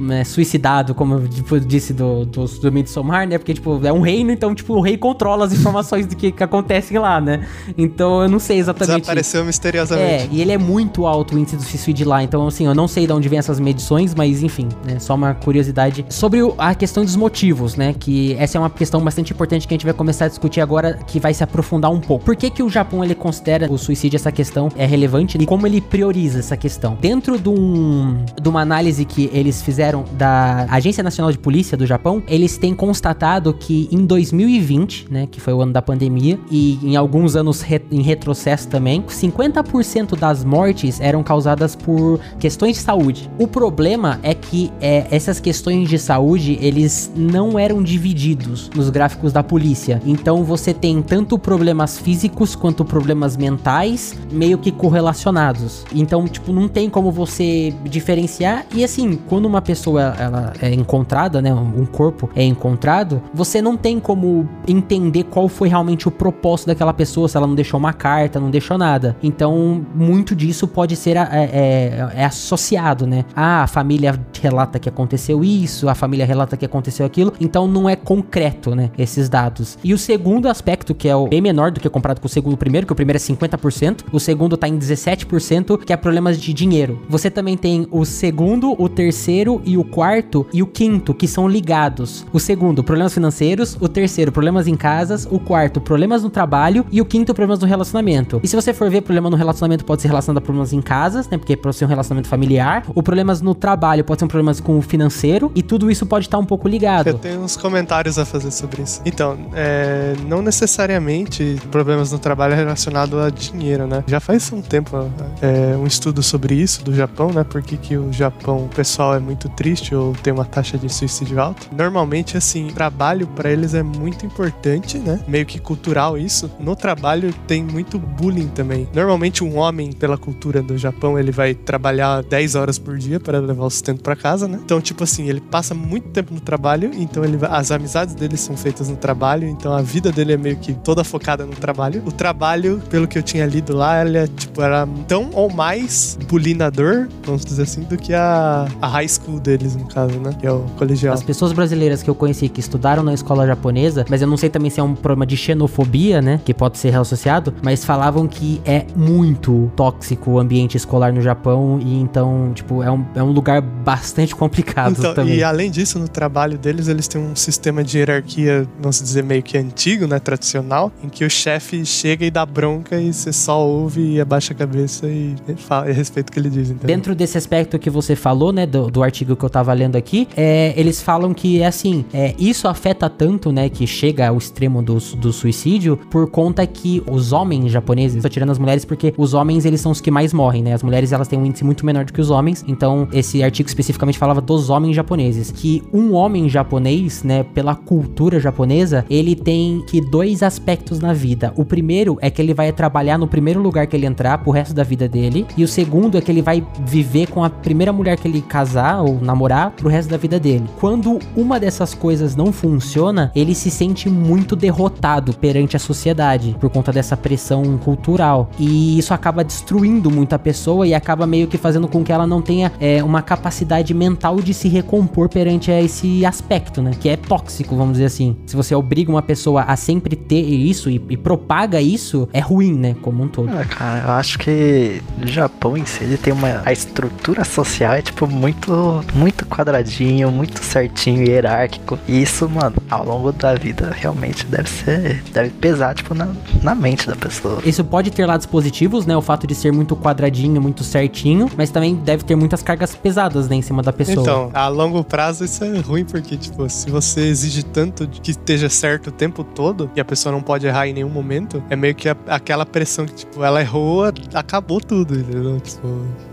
né, 0.00 0.24
suicidado, 0.24 0.94
como 0.94 1.14
eu 1.14 1.28
tipo, 1.28 1.58
disse 1.60 1.92
do, 1.92 2.24
do, 2.24 2.44
do 2.44 2.72
Midsommar, 2.72 3.26
né? 3.28 3.38
Porque, 3.38 3.54
tipo, 3.54 3.80
é 3.84 3.92
um 3.92 4.00
reino, 4.00 4.30
então, 4.32 4.54
tipo, 4.54 4.74
o 4.74 4.80
rei 4.80 4.96
controla 4.96 5.44
as 5.46 5.52
informações 5.52 6.06
do 6.06 6.16
que, 6.16 6.32
que 6.32 6.42
acontecem 6.42 6.98
lá, 6.98 7.20
né? 7.20 7.46
Então, 7.78 8.22
eu 8.22 8.28
não 8.28 8.38
sei 8.38 8.58
exatamente... 8.58 9.00
Desapareceu 9.00 9.42
É, 9.42 9.44
misteriosamente. 9.44 10.28
e 10.32 10.40
ele 10.40 10.52
é 10.52 10.58
muito 10.58 11.06
alto 11.06 11.34
o 11.34 11.38
índice 11.38 11.56
do 11.56 11.62
suicídio 11.62 12.08
lá, 12.08 12.22
então 12.22 12.46
assim, 12.46 12.66
eu 12.66 12.74
não 12.74 12.88
sei 12.88 13.06
de 13.06 13.12
onde 13.12 13.28
vem 13.28 13.38
essas 13.38 13.60
medições, 13.60 14.14
mas 14.14 14.42
enfim, 14.42 14.51
né, 14.86 14.98
só 14.98 15.14
uma 15.14 15.34
curiosidade. 15.34 16.04
Sobre 16.08 16.42
o- 16.42 16.54
a 16.58 16.74
questão 16.74 17.04
dos 17.04 17.16
motivos, 17.16 17.76
né, 17.76 17.94
que 17.98 18.34
essa 18.38 18.58
é 18.58 18.60
uma 18.60 18.70
questão 18.70 19.00
bastante 19.00 19.32
importante 19.32 19.66
que 19.66 19.74
a 19.74 19.76
gente 19.76 19.84
vai 19.84 19.94
começar 19.94 20.26
a 20.26 20.28
discutir 20.28 20.60
agora, 20.60 20.98
que 21.06 21.18
vai 21.20 21.32
se 21.34 21.42
aprofundar 21.42 21.90
um 21.90 22.00
pouco. 22.00 22.24
Por 22.24 22.36
que 22.36 22.50
que 22.50 22.62
o 22.62 22.68
Japão, 22.68 23.02
ele 23.04 23.14
considera 23.14 23.70
o 23.70 23.78
suicídio 23.78 24.16
essa 24.16 24.32
questão 24.32 24.68
é 24.76 24.84
relevante 24.86 25.38
e 25.40 25.46
como 25.46 25.66
ele 25.66 25.80
prioriza 25.80 26.38
essa 26.40 26.56
questão? 26.56 26.96
Dentro 27.00 27.38
de, 27.38 27.48
um, 27.48 28.24
de 28.40 28.48
uma 28.48 28.60
análise 28.60 29.04
que 29.04 29.30
eles 29.32 29.62
fizeram 29.62 30.04
da 30.12 30.66
Agência 30.70 31.02
Nacional 31.02 31.30
de 31.32 31.38
Polícia 31.38 31.76
do 31.76 31.86
Japão, 31.86 32.22
eles 32.28 32.58
têm 32.58 32.74
constatado 32.74 33.52
que 33.54 33.88
em 33.90 34.04
2020, 34.04 35.06
né, 35.10 35.26
que 35.30 35.40
foi 35.40 35.52
o 35.52 35.60
ano 35.62 35.72
da 35.72 35.80
pandemia, 35.82 36.38
e 36.50 36.78
em 36.82 36.96
alguns 36.96 37.36
anos 37.36 37.60
re- 37.62 37.82
em 37.90 38.02
retrocesso 38.02 38.68
também, 38.68 39.02
50% 39.02 40.16
das 40.16 40.44
mortes 40.44 41.00
eram 41.00 41.22
causadas 41.22 41.74
por 41.76 42.20
questões 42.38 42.76
de 42.76 42.82
saúde. 42.82 43.30
O 43.38 43.46
problema 43.46 44.18
é 44.22 44.34
que 44.50 44.70
é, 44.80 45.06
essas 45.10 45.40
questões 45.40 45.88
de 45.88 45.98
saúde, 45.98 46.58
eles 46.60 47.10
não 47.16 47.58
eram 47.58 47.82
divididos 47.82 48.70
nos 48.74 48.90
gráficos 48.90 49.32
da 49.32 49.42
polícia. 49.42 50.00
Então 50.04 50.44
você 50.44 50.74
tem 50.74 51.00
tanto 51.00 51.38
problemas 51.38 51.98
físicos 51.98 52.54
quanto 52.54 52.84
problemas 52.84 53.36
mentais 53.36 54.14
meio 54.30 54.58
que 54.58 54.70
correlacionados. 54.70 55.84
Então, 55.94 56.26
tipo, 56.26 56.52
não 56.52 56.68
tem 56.68 56.90
como 56.90 57.10
você 57.10 57.72
diferenciar. 57.84 58.66
E 58.74 58.84
assim, 58.84 59.18
quando 59.28 59.46
uma 59.46 59.62
pessoa 59.62 60.14
ela 60.18 60.52
é 60.60 60.72
encontrada, 60.74 61.40
né, 61.40 61.52
um 61.54 61.86
corpo 61.86 62.28
é 62.34 62.44
encontrado, 62.44 63.22
você 63.32 63.62
não 63.62 63.76
tem 63.76 63.98
como 64.00 64.48
entender 64.66 65.24
qual 65.24 65.48
foi 65.48 65.68
realmente 65.68 66.08
o 66.08 66.10
propósito 66.10 66.66
daquela 66.68 66.92
pessoa, 66.92 67.28
se 67.28 67.36
ela 67.36 67.46
não 67.46 67.54
deixou 67.54 67.78
uma 67.78 67.92
carta, 67.92 68.40
não 68.40 68.50
deixou 68.50 68.76
nada. 68.76 69.16
Então, 69.22 69.84
muito 69.94 70.34
disso 70.34 70.66
pode 70.66 70.96
ser 70.96 71.16
é, 71.16 71.28
é- 71.32 72.08
é 72.16 72.24
associado, 72.24 73.06
né? 73.06 73.24
Ah, 73.34 73.62
a 73.62 73.66
família 73.66 74.18
relata 74.40 74.78
que 74.78 74.88
aconteceu 74.88 75.44
isso, 75.44 75.88
a 75.88 75.94
família 75.94 76.24
relata 76.24 76.56
que 76.56 76.64
aconteceu 76.64 77.04
aquilo. 77.04 77.32
Então, 77.40 77.66
não 77.66 77.88
é 77.88 77.96
concreto, 77.96 78.74
né? 78.74 78.90
Esses 78.96 79.28
dados. 79.28 79.78
E 79.82 79.92
o 79.92 79.98
segundo 79.98 80.48
aspecto, 80.48 80.94
que 80.94 81.08
é 81.08 81.16
o 81.16 81.28
bem 81.28 81.40
menor 81.40 81.70
do 81.70 81.80
que 81.80 81.88
comparado 81.88 82.20
com 82.20 82.26
o 82.26 82.30
segundo 82.30 82.56
primeiro, 82.56 82.86
que 82.86 82.92
o 82.92 82.96
primeiro 82.96 83.16
é 83.16 83.20
50%, 83.20 84.04
o 84.12 84.20
segundo 84.20 84.56
tá 84.56 84.68
em 84.68 84.78
17%, 84.78 85.84
que 85.84 85.92
é 85.92 85.96
problemas 85.96 86.40
de 86.40 86.52
dinheiro. 86.52 87.00
Você 87.08 87.30
também 87.30 87.56
tem 87.56 87.86
o 87.90 88.04
segundo, 88.04 88.74
o 88.78 88.88
terceiro 88.88 89.60
e 89.64 89.76
o 89.76 89.84
quarto 89.84 90.46
e 90.52 90.62
o 90.62 90.66
quinto, 90.66 91.14
que 91.14 91.26
são 91.26 91.48
ligados. 91.48 92.26
O 92.32 92.40
segundo, 92.40 92.82
problemas 92.82 93.14
financeiros, 93.14 93.76
o 93.80 93.88
terceiro, 93.88 94.32
problemas 94.32 94.66
em 94.66 94.74
casas, 94.74 95.26
o 95.30 95.38
quarto, 95.38 95.80
problemas 95.80 96.22
no 96.22 96.30
trabalho 96.30 96.84
e 96.90 97.00
o 97.00 97.04
quinto, 97.04 97.34
problemas 97.34 97.60
no 97.60 97.66
relacionamento. 97.66 98.40
E 98.42 98.48
se 98.48 98.56
você 98.56 98.72
for 98.72 98.90
ver, 98.90 99.02
problema 99.02 99.30
no 99.30 99.36
relacionamento 99.36 99.84
pode 99.84 100.02
ser 100.02 100.08
relacionado 100.08 100.38
a 100.38 100.40
problemas 100.40 100.72
em 100.72 100.80
casas, 100.80 101.28
né? 101.28 101.38
Porque 101.38 101.56
pode 101.56 101.76
ser 101.76 101.84
um 101.84 101.88
relacionamento 101.88 102.28
familiar. 102.28 102.84
O 102.94 103.02
problemas 103.02 103.40
no 103.40 103.54
trabalho 103.54 104.04
pode 104.04 104.21
um 104.24 104.28
problemas 104.28 104.60
com 104.60 104.78
o 104.78 104.82
financeiro 104.82 105.50
e 105.54 105.62
tudo 105.62 105.90
isso 105.90 106.06
pode 106.06 106.26
estar 106.26 106.38
um 106.38 106.44
pouco 106.44 106.68
Eu 106.68 106.72
ligado. 106.72 107.14
tenho 107.18 107.40
uns 107.40 107.56
comentários 107.56 108.18
a 108.18 108.24
fazer 108.24 108.50
sobre 108.50 108.82
isso. 108.82 109.00
Então, 109.04 109.38
é, 109.54 110.14
não 110.26 110.42
necessariamente 110.42 111.56
problemas 111.70 112.12
no 112.12 112.18
trabalho 112.18 112.54
é 112.54 112.56
relacionado 112.56 113.18
a 113.20 113.30
dinheiro, 113.30 113.86
né? 113.86 114.02
Já 114.06 114.20
faz 114.20 114.52
um 114.52 114.60
tempo 114.60 115.10
é, 115.40 115.76
um 115.76 115.86
estudo 115.86 116.22
sobre 116.22 116.54
isso 116.54 116.84
do 116.84 116.94
Japão, 116.94 117.30
né? 117.32 117.44
Por 117.44 117.62
que, 117.62 117.76
que 117.76 117.96
o 117.96 118.12
Japão, 118.12 118.64
o 118.64 118.68
pessoal 118.68 119.14
é 119.14 119.18
muito 119.18 119.48
triste 119.50 119.94
ou 119.94 120.12
tem 120.22 120.32
uma 120.32 120.44
taxa 120.44 120.76
de 120.78 120.88
suicídio 120.88 121.40
alta. 121.40 121.66
Normalmente, 121.76 122.36
assim, 122.36 122.68
trabalho 122.68 123.26
pra 123.26 123.50
eles 123.50 123.74
é 123.74 123.82
muito 123.82 124.24
importante, 124.26 124.98
né? 124.98 125.20
Meio 125.26 125.46
que 125.46 125.58
cultural 125.58 126.16
isso. 126.18 126.50
No 126.58 126.74
trabalho 126.74 127.32
tem 127.46 127.62
muito 127.62 127.98
bullying 127.98 128.48
também. 128.48 128.88
Normalmente, 128.94 129.44
um 129.44 129.56
homem, 129.56 129.92
pela 129.92 130.16
cultura 130.18 130.62
do 130.62 130.76
Japão, 130.76 131.18
ele 131.18 131.30
vai 131.30 131.54
trabalhar 131.54 132.22
10 132.22 132.54
horas 132.54 132.78
por 132.78 132.96
dia 132.98 133.20
para 133.20 133.38
levar 133.38 133.64
o 133.64 133.70
sustento 133.70 134.02
pra 134.12 134.16
casa, 134.16 134.46
né? 134.46 134.58
Então, 134.62 134.80
tipo 134.80 135.04
assim, 135.04 135.28
ele 135.28 135.40
passa 135.40 135.74
muito 135.74 136.08
tempo 136.10 136.34
no 136.34 136.40
trabalho, 136.40 136.90
então 136.94 137.24
ele 137.24 137.38
as 137.50 137.70
amizades 137.70 138.14
dele 138.14 138.36
são 138.36 138.56
feitas 138.56 138.88
no 138.88 138.96
trabalho, 138.96 139.48
então 139.48 139.72
a 139.72 139.82
vida 139.82 140.12
dele 140.12 140.34
é 140.34 140.36
meio 140.36 140.56
que 140.56 140.74
toda 140.74 141.02
focada 141.02 141.44
no 141.46 141.54
trabalho. 141.56 142.02
O 142.06 142.12
trabalho, 142.12 142.82
pelo 142.90 143.08
que 143.08 143.18
eu 143.18 143.22
tinha 143.22 143.46
lido 143.46 143.74
lá, 143.74 144.04
ele 144.04 144.18
é, 144.18 144.26
tipo, 144.26 144.60
era 144.62 144.86
tão 145.08 145.30
ou 145.32 145.50
mais 145.50 146.18
bulinador, 146.28 147.08
vamos 147.24 147.44
dizer 147.44 147.62
assim, 147.62 147.82
do 147.82 147.96
que 147.96 148.12
a, 148.12 148.68
a 148.80 148.86
high 148.86 149.08
school 149.08 149.40
deles, 149.40 149.74
no 149.74 149.86
caso, 149.86 150.18
né? 150.18 150.34
Que 150.38 150.46
é 150.46 150.52
o 150.52 150.60
colegial. 150.76 151.14
As 151.14 151.22
pessoas 151.22 151.52
brasileiras 151.52 152.02
que 152.02 152.10
eu 152.10 152.14
conheci 152.14 152.48
que 152.48 152.60
estudaram 152.60 153.02
na 153.02 153.14
escola 153.14 153.46
japonesa, 153.46 154.04
mas 154.08 154.20
eu 154.20 154.28
não 154.28 154.36
sei 154.36 154.50
também 154.50 154.70
se 154.70 154.80
é 154.80 154.82
um 154.82 154.94
problema 154.94 155.26
de 155.26 155.36
xenofobia, 155.36 156.20
né? 156.20 156.40
Que 156.44 156.52
pode 156.52 156.78
ser 156.78 156.94
associado, 156.94 157.54
mas 157.62 157.84
falavam 157.84 158.26
que 158.26 158.60
é 158.64 158.84
muito 158.94 159.70
tóxico 159.74 160.32
o 160.32 160.38
ambiente 160.38 160.76
escolar 160.76 161.12
no 161.12 161.20
Japão 161.20 161.78
e 161.80 162.00
então, 162.00 162.52
tipo, 162.54 162.82
é 162.82 162.90
um, 162.90 163.04
é 163.14 163.22
um 163.22 163.30
lugar 163.30 163.60
bastante 163.62 164.01
complicado 164.34 164.94
Então, 164.98 165.14
também. 165.14 165.36
e 165.36 165.42
além 165.42 165.70
disso, 165.70 165.98
no 165.98 166.08
trabalho 166.08 166.58
deles, 166.58 166.88
eles 166.88 167.08
têm 167.08 167.20
um 167.20 167.34
sistema 167.36 167.82
de 167.84 167.98
hierarquia, 167.98 168.66
vamos 168.80 169.00
dizer, 169.00 169.22
meio 169.22 169.42
que 169.42 169.56
antigo, 169.56 170.06
né? 170.06 170.18
Tradicional, 170.18 170.92
em 171.02 171.08
que 171.08 171.24
o 171.24 171.30
chefe 171.30 171.84
chega 171.84 172.24
e 172.24 172.30
dá 172.30 172.44
bronca 172.44 173.00
e 173.00 173.12
você 173.12 173.32
só 173.32 173.60
ouve 173.66 174.14
e 174.14 174.20
abaixa 174.20 174.52
a 174.52 174.56
cabeça 174.56 175.06
e, 175.06 175.34
fala, 175.56 175.90
e 175.90 175.92
respeita 175.92 176.30
o 176.30 176.32
que 176.32 176.38
ele 176.38 176.50
diz, 176.50 176.70
entendeu? 176.70 176.86
Dentro 176.86 177.14
desse 177.14 177.38
aspecto 177.38 177.78
que 177.78 177.90
você 177.90 178.14
falou, 178.16 178.52
né, 178.52 178.66
do, 178.66 178.90
do 178.90 179.02
artigo 179.02 179.36
que 179.36 179.44
eu 179.44 179.50
tava 179.50 179.72
lendo 179.72 179.96
aqui, 179.96 180.28
é, 180.36 180.72
eles 180.76 181.00
falam 181.00 181.32
que 181.34 181.60
é 181.60 181.66
assim, 181.66 182.04
é, 182.12 182.34
isso 182.38 182.68
afeta 182.68 183.08
tanto, 183.08 183.50
né, 183.52 183.68
que 183.68 183.86
chega 183.86 184.28
ao 184.28 184.38
extremo 184.38 184.82
do, 184.82 184.98
do 185.16 185.32
suicídio, 185.32 185.96
por 186.10 186.30
conta 186.30 186.66
que 186.66 187.02
os 187.10 187.32
homens 187.32 187.70
japoneses, 187.72 188.22
tô 188.22 188.28
tirando 188.28 188.50
as 188.50 188.58
mulheres 188.58 188.84
porque 188.84 189.12
os 189.16 189.34
homens, 189.34 189.64
eles 189.64 189.80
são 189.80 189.92
os 189.92 190.00
que 190.00 190.10
mais 190.10 190.32
morrem, 190.32 190.62
né, 190.62 190.74
as 190.74 190.82
mulheres, 190.82 191.12
elas 191.12 191.28
têm 191.28 191.38
um 191.38 191.46
índice 191.46 191.64
muito 191.64 191.84
menor 191.86 192.04
do 192.04 192.12
que 192.12 192.20
os 192.20 192.30
homens, 192.30 192.64
então 192.66 193.08
esse 193.12 193.42
artigo 193.42 193.68
especificamente 193.92 194.18
falava 194.18 194.40
dos 194.40 194.70
homens 194.70 194.96
japoneses, 194.96 195.50
que 195.50 195.82
um 195.92 196.14
homem 196.14 196.48
japonês, 196.48 197.22
né, 197.22 197.42
pela 197.42 197.74
cultura 197.74 198.40
japonesa, 198.40 199.04
ele 199.08 199.36
tem 199.36 199.82
que 199.86 200.00
dois 200.00 200.42
aspectos 200.42 200.98
na 200.98 201.12
vida. 201.12 201.52
O 201.56 201.64
primeiro 201.64 202.18
é 202.20 202.30
que 202.30 202.40
ele 202.42 202.54
vai 202.54 202.72
trabalhar 202.72 203.18
no 203.18 203.28
primeiro 203.28 203.60
lugar 203.60 203.86
que 203.86 203.94
ele 203.94 204.06
entrar 204.06 204.38
pro 204.38 204.50
resto 204.50 204.74
da 204.74 204.82
vida 204.82 205.08
dele, 205.08 205.46
e 205.56 205.62
o 205.62 205.68
segundo 205.68 206.18
é 206.18 206.20
que 206.20 206.30
ele 206.30 206.42
vai 206.42 206.66
viver 206.84 207.28
com 207.28 207.44
a 207.44 207.50
primeira 207.50 207.92
mulher 207.92 208.16
que 208.16 208.26
ele 208.26 208.42
casar 208.42 209.02
ou 209.02 209.20
namorar 209.20 209.70
pro 209.72 209.88
resto 209.88 210.10
da 210.10 210.16
vida 210.16 210.40
dele. 210.40 210.64
Quando 210.80 211.18
uma 211.36 211.60
dessas 211.60 211.94
coisas 211.94 212.34
não 212.34 212.52
funciona, 212.52 213.30
ele 213.34 213.54
se 213.54 213.70
sente 213.70 214.08
muito 214.08 214.56
derrotado 214.56 215.34
perante 215.34 215.76
a 215.76 215.80
sociedade 215.80 216.56
por 216.58 216.70
conta 216.70 216.92
dessa 216.92 217.16
pressão 217.16 217.78
cultural. 217.78 218.50
E 218.58 218.98
isso 218.98 219.14
acaba 219.14 219.44
destruindo 219.44 220.10
muito 220.10 220.32
a 220.32 220.38
pessoa 220.38 220.86
e 220.86 220.94
acaba 220.94 221.26
meio 221.26 221.46
que 221.46 221.58
fazendo 221.58 221.86
com 221.88 222.02
que 222.02 222.12
ela 222.12 222.26
não 222.26 222.40
tenha 222.40 222.72
é, 222.80 223.02
uma 223.02 223.22
capacidade 223.22 223.81
mental 223.92 224.36
de 224.36 224.54
se 224.54 224.68
recompor 224.68 225.28
perante 225.28 225.70
esse 225.70 226.24
aspecto, 226.24 226.82
né? 226.82 226.92
Que 227.00 227.08
é 227.08 227.16
tóxico, 227.16 227.76
vamos 227.76 227.94
dizer 227.94 228.06
assim. 228.06 228.36
Se 228.46 228.56
você 228.56 228.74
obriga 228.74 229.10
uma 229.10 229.22
pessoa 229.22 229.62
a 229.62 229.76
sempre 229.76 230.16
ter 230.16 230.42
isso 230.42 230.90
e, 230.90 231.02
e 231.10 231.16
propaga 231.16 231.80
isso, 231.80 232.28
é 232.32 232.40
ruim, 232.40 232.74
né? 232.74 232.94
Como 233.02 233.22
um 233.22 233.28
todo. 233.28 233.50
Ah, 233.50 233.64
cara, 233.64 234.04
eu 234.04 234.10
acho 234.12 234.38
que 234.38 235.02
o 235.22 235.26
Japão 235.26 235.76
em 235.76 235.84
si, 235.86 236.04
ele 236.04 236.16
tem 236.16 236.32
uma. 236.32 236.62
A 236.64 236.72
estrutura 236.72 237.44
social 237.44 237.94
é, 237.94 238.02
tipo, 238.02 238.26
muito, 238.26 239.04
muito 239.14 239.46
quadradinho, 239.46 240.30
muito 240.30 240.62
certinho, 240.62 241.22
hierárquico. 241.26 241.98
E 242.06 242.22
isso, 242.22 242.48
mano, 242.48 242.76
ao 242.90 243.04
longo 243.04 243.32
da 243.32 243.54
vida, 243.54 243.92
realmente 243.94 244.46
deve 244.46 244.68
ser. 244.68 245.22
Deve 245.32 245.50
pesar, 245.50 245.94
tipo, 245.94 246.14
na, 246.14 246.28
na 246.62 246.74
mente 246.74 247.06
da 247.06 247.16
pessoa. 247.16 247.60
Isso 247.64 247.84
pode 247.84 248.10
ter 248.10 248.26
lados 248.26 248.46
positivos, 248.46 249.06
né? 249.06 249.16
O 249.16 249.22
fato 249.22 249.46
de 249.46 249.54
ser 249.54 249.72
muito 249.72 249.96
quadradinho, 249.96 250.60
muito 250.60 250.84
certinho, 250.84 251.48
mas 251.56 251.70
também 251.70 251.94
deve 251.94 252.24
ter 252.24 252.36
muitas 252.36 252.62
cargas 252.62 252.94
pesadas, 252.94 253.48
né? 253.48 253.56
Em 253.62 253.64
cima 253.66 253.82
da 253.82 253.92
pessoa. 253.92 254.20
Então, 254.20 254.50
a 254.52 254.66
longo 254.68 255.04
prazo 255.04 255.44
isso 255.44 255.62
é 255.64 255.78
ruim, 255.78 256.04
porque, 256.04 256.36
tipo, 256.36 256.68
se 256.68 256.90
você 256.90 257.20
exige 257.20 257.62
tanto 257.62 258.06
de 258.06 258.20
que 258.20 258.32
esteja 258.32 258.68
certo 258.68 259.06
o 259.08 259.12
tempo 259.12 259.44
todo 259.44 259.88
e 259.94 260.00
a 260.00 260.04
pessoa 260.04 260.32
não 260.32 260.42
pode 260.42 260.66
errar 260.66 260.88
em 260.88 260.92
nenhum 260.92 261.08
momento, 261.08 261.62
é 261.70 261.76
meio 261.76 261.94
que 261.94 262.08
a- 262.08 262.16
aquela 262.26 262.66
pressão 262.66 263.06
que, 263.06 263.14
tipo, 263.14 263.42
ela 263.44 263.60
errou, 263.60 264.04
acabou 264.34 264.80
tudo, 264.80 265.14
entendeu? 265.14 265.60
Tipo, 265.60 265.88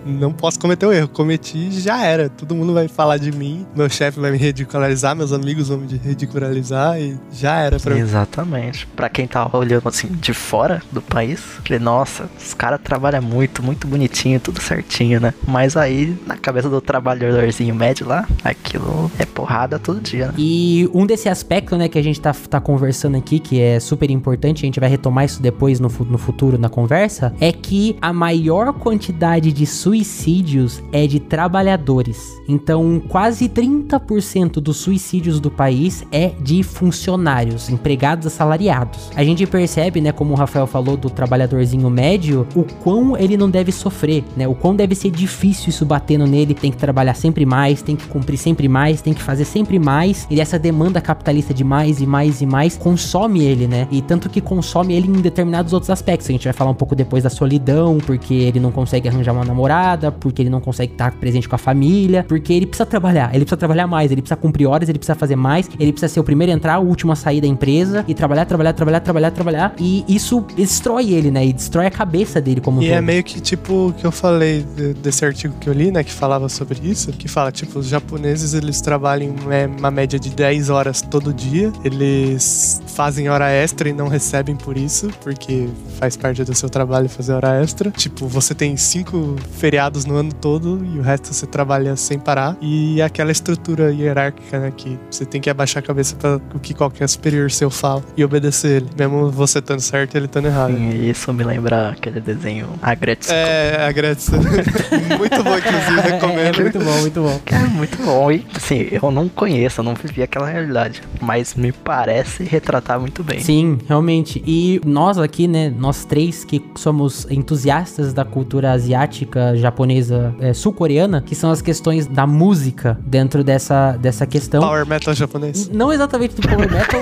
não 0.05 0.31
posso 0.33 0.59
cometer 0.59 0.85
o 0.85 0.91
erro. 0.91 1.07
Cometi, 1.07 1.69
já 1.79 2.03
era. 2.03 2.29
Todo 2.29 2.55
mundo 2.55 2.73
vai 2.73 2.87
falar 2.87 3.17
de 3.17 3.31
mim, 3.31 3.65
meu 3.75 3.89
chefe 3.89 4.19
vai 4.19 4.31
me 4.31 4.37
ridicularizar, 4.37 5.15
meus 5.15 5.31
amigos 5.31 5.69
vão 5.69 5.77
me 5.77 5.87
ridicularizar 5.97 6.99
e 6.99 7.17
já 7.31 7.57
era 7.59 7.79
pra 7.79 7.93
mim. 7.95 8.01
Exatamente. 8.01 8.87
Pra 8.95 9.09
quem 9.09 9.27
tá 9.27 9.47
olhando 9.53 9.87
assim 9.87 10.07
de 10.07 10.33
fora 10.33 10.81
do 10.91 11.01
país, 11.01 11.41
que 11.63 11.77
nossa, 11.79 12.29
os 12.39 12.53
caras 12.53 12.79
trabalham 12.83 13.21
muito, 13.21 13.61
muito 13.63 13.87
bonitinho, 13.87 14.39
tudo 14.39 14.61
certinho, 14.61 15.19
né? 15.19 15.33
Mas 15.47 15.75
aí, 15.77 16.17
na 16.25 16.37
cabeça 16.37 16.69
do 16.69 16.79
trabalhadorzinho 17.19 17.75
médio 17.75 18.07
lá, 18.07 18.27
aquilo 18.43 19.11
é 19.19 19.25
porrada 19.25 19.77
todo 19.77 19.99
dia, 19.99 20.27
né? 20.27 20.33
E 20.37 20.89
um 20.93 21.05
desse 21.05 21.29
aspecto, 21.29 21.75
né, 21.75 21.87
que 21.87 21.97
a 21.97 22.03
gente 22.03 22.19
tá, 22.19 22.33
tá 22.33 22.59
conversando 22.59 23.17
aqui, 23.17 23.39
que 23.39 23.59
é 23.59 23.79
super 23.79 24.09
importante, 24.09 24.63
a 24.63 24.67
gente 24.67 24.79
vai 24.79 24.89
retomar 24.89 25.25
isso 25.25 25.41
depois 25.41 25.79
no, 25.79 25.89
no 26.09 26.17
futuro 26.17 26.57
na 26.57 26.69
conversa, 26.69 27.33
é 27.39 27.51
que 27.51 27.97
a 28.01 28.13
maior 28.13 28.73
quantidade 28.73 29.51
de 29.51 29.65
suicídios 29.65 30.81
é 30.91 31.05
de 31.05 31.19
trabalhadores. 31.19 32.39
Então, 32.47 33.01
quase 33.07 33.47
30% 33.47 34.53
dos 34.53 34.77
suicídios 34.77 35.39
do 35.39 35.51
país 35.51 36.03
é 36.11 36.31
de 36.39 36.63
funcionários, 36.63 37.69
empregados 37.69 38.27
assalariados. 38.27 39.11
A 39.15 39.23
gente 39.23 39.45
percebe, 39.45 40.01
né, 40.01 40.11
como 40.11 40.33
o 40.33 40.35
Rafael 40.35 40.65
falou 40.65 40.97
do 40.97 41.09
trabalhadorzinho 41.09 41.89
médio, 41.89 42.47
o 42.55 42.63
quão 42.63 43.17
ele 43.17 43.37
não 43.37 43.49
deve 43.49 43.71
sofrer, 43.71 44.23
né? 44.35 44.47
O 44.47 44.55
quão 44.55 44.75
deve 44.75 44.95
ser 44.95 45.11
difícil 45.11 45.69
isso 45.69 45.85
batendo 45.85 46.25
nele, 46.25 46.53
tem 46.53 46.71
que 46.71 46.77
trabalhar 46.77 47.08
sempre 47.13 47.45
mais, 47.45 47.81
tem 47.81 47.95
que 47.95 48.05
cumprir 48.07 48.37
sempre 48.37 48.67
mais, 48.67 49.01
tem 49.01 49.13
que 49.13 49.21
fazer 49.21 49.45
sempre 49.45 49.77
mais. 49.79 50.27
E 50.29 50.39
essa 50.41 50.57
demanda 50.59 50.99
capitalista 51.01 51.53
de 51.53 51.63
mais 51.63 51.99
e 52.01 52.05
mais 52.05 52.41
e 52.41 52.45
mais 52.45 52.77
consome 52.77 53.43
ele, 53.43 53.67
né? 53.67 53.87
E 53.91 54.01
tanto 54.01 54.29
que 54.29 54.41
consome 54.41 54.93
ele 54.93 55.07
em 55.07 55.21
determinados 55.21 55.73
outros 55.73 55.89
aspectos. 55.89 56.27
A 56.29 56.31
gente 56.31 56.43
vai 56.45 56.53
falar 56.53 56.71
um 56.71 56.75
pouco 56.75 56.95
depois 56.95 57.23
da 57.23 57.29
solidão, 57.29 57.97
porque 57.97 58.33
ele 58.33 58.59
não 58.59 58.71
consegue 58.71 59.07
arranjar 59.07 59.33
uma 59.33 59.45
namorada, 59.45 60.11
porque 60.11 60.41
ele 60.41 60.49
não 60.49 60.61
consegue 60.61 60.93
estar 60.93 61.11
presente 61.13 61.47
com 61.47 61.55
a 61.55 61.57
família, 61.59 62.25
porque 62.27 62.53
ele 62.53 62.65
precisa 62.65 62.85
trabalhar, 62.85 63.29
ele 63.33 63.45
precisa 63.45 63.57
trabalhar 63.57 63.87
mais, 63.87 64.11
ele 64.11 64.21
precisa 64.21 64.35
cumprir 64.37 64.65
horas, 64.67 64.89
ele 64.89 64.97
precisa 64.99 65.15
fazer 65.15 65.35
mais, 65.35 65.69
ele 65.79 65.91
precisa 65.91 66.11
ser 66.13 66.19
o 66.19 66.23
primeiro 66.23 66.51
a 66.51 66.55
entrar, 66.55 66.79
o 66.79 66.85
último 66.87 67.11
a 67.11 67.15
sair 67.15 67.41
da 67.41 67.47
empresa 67.47 68.03
e 68.07 68.13
trabalhar, 68.13 68.45
trabalhar, 68.45 68.73
trabalhar, 68.73 68.99
trabalhar, 68.99 69.31
trabalhar. 69.31 69.73
E 69.79 70.03
isso 70.07 70.43
destrói 70.55 71.11
ele, 71.11 71.31
né? 71.31 71.45
E 71.45 71.53
destrói 71.53 71.85
a 71.85 71.91
cabeça 71.91 72.41
dele 72.41 72.61
como 72.61 72.79
um 72.79 72.83
E 72.83 72.87
todo. 72.87 72.95
é 72.95 73.01
meio 73.01 73.23
que 73.23 73.39
tipo 73.39 73.87
o 73.89 73.93
que 73.93 74.05
eu 74.05 74.11
falei 74.11 74.65
de- 74.75 74.93
desse 74.95 75.23
artigo 75.25 75.53
que 75.59 75.69
eu 75.69 75.73
li, 75.73 75.91
né, 75.91 76.03
que 76.03 76.11
falava 76.11 76.49
sobre 76.49 76.79
isso, 76.83 76.98
que 77.07 77.27
fala, 77.27 77.51
tipo, 77.51 77.79
os 77.79 77.87
japoneses 77.87 78.53
eles 78.53 78.81
trabalham 78.81 79.35
é, 79.51 79.65
uma 79.67 79.91
média 79.91 80.19
de 80.19 80.29
10 80.29 80.69
horas 80.69 81.01
todo 81.01 81.33
dia, 81.33 81.71
eles 81.83 82.81
fazem 82.87 83.29
hora 83.29 83.49
extra 83.49 83.89
e 83.89 83.93
não 83.93 84.07
recebem 84.07 84.55
por 84.55 84.77
isso, 84.77 85.09
porque 85.21 85.67
faz 85.99 86.15
parte 86.17 86.43
do 86.43 86.53
seu 86.55 86.69
trabalho 86.69 87.07
fazer 87.09 87.33
hora 87.33 87.61
extra. 87.61 87.91
Tipo, 87.91 88.27
você 88.27 88.53
tem 88.53 88.75
cinco 88.77 89.35
feriados 89.57 90.05
no 90.05 90.15
ano 90.15 90.33
todo 90.33 90.85
e 90.93 90.99
o 90.99 91.01
resto 91.01 91.33
você 91.33 91.45
trabalha 91.45 91.95
sem 91.95 92.19
parar. 92.19 92.57
E 92.61 93.01
aquela 93.01 93.31
estrutura 93.31 93.91
hierárquica, 93.91 94.59
né, 94.59 94.73
que 94.75 94.97
você 95.09 95.25
tem 95.25 95.39
que 95.41 95.49
abaixar 95.49 95.81
a 95.83 95.85
cabeça 95.85 96.15
para 96.15 96.35
o 96.53 96.59
que 96.59 96.73
qualquer 96.73 97.07
superior 97.07 97.49
seu 97.51 97.69
fala 97.69 98.03
e 98.17 98.23
obedecer 98.23 98.77
ele, 98.77 98.89
mesmo 98.97 99.29
você 99.31 99.59
estando 99.59 99.79
certo 99.79 100.15
e 100.15 100.17
ele 100.17 100.25
estando 100.25 100.45
errado. 100.47 100.73
E 100.77 101.09
isso 101.09 101.31
me 101.33 101.43
lembra 101.43 101.89
aquele 101.89 102.19
desenho 102.19 102.67
Agretsuko. 102.81 103.33
É, 103.33 103.85
agradeço. 103.87 104.31
muito 105.17 105.43
bom, 105.43 105.57
inclusive, 105.57 105.99
É, 105.99 106.11
recomendo. 106.13 106.61
muito 106.61 106.79
bom, 106.79 106.88
muito 107.01 107.21
bom. 107.21 107.41
É 107.45 107.59
muito 107.67 107.97
bom. 108.03 108.31
E 108.31 108.45
assim, 108.55 108.87
eu 108.91 109.11
não 109.11 109.27
conheço, 109.27 109.81
eu 109.81 109.83
não 109.83 109.93
vivi 109.93 110.21
aquela 110.21 110.47
realidade. 110.47 111.01
Mas 111.21 111.55
me 111.55 111.71
parece 111.71 112.43
retratar 112.43 112.99
muito 112.99 113.23
bem. 113.23 113.39
Sim, 113.39 113.77
realmente. 113.87 114.43
E 114.45 114.81
nós 114.85 115.17
aqui, 115.17 115.47
né, 115.47 115.73
nós 115.75 116.05
três 116.05 116.43
que 116.43 116.63
somos 116.75 117.27
entusiastas 117.29 118.13
da 118.13 118.25
cultura 118.25 118.71
asiática, 118.71 119.55
japonesa, 119.55 120.33
é, 120.39 120.53
sul-coreana, 120.53 121.21
que 121.21 121.35
são 121.35 121.51
as 121.51 121.61
questões 121.61 122.07
da 122.07 122.25
música 122.25 122.97
dentro 123.05 123.43
dessa, 123.43 123.93
dessa 123.93 124.25
questão. 124.25 124.61
Power 124.61 124.85
metal 124.85 125.13
japonês. 125.13 125.69
Não 125.69 125.91
exatamente 125.91 126.35
do 126.35 126.47
power 126.47 126.71
metal. 126.71 127.01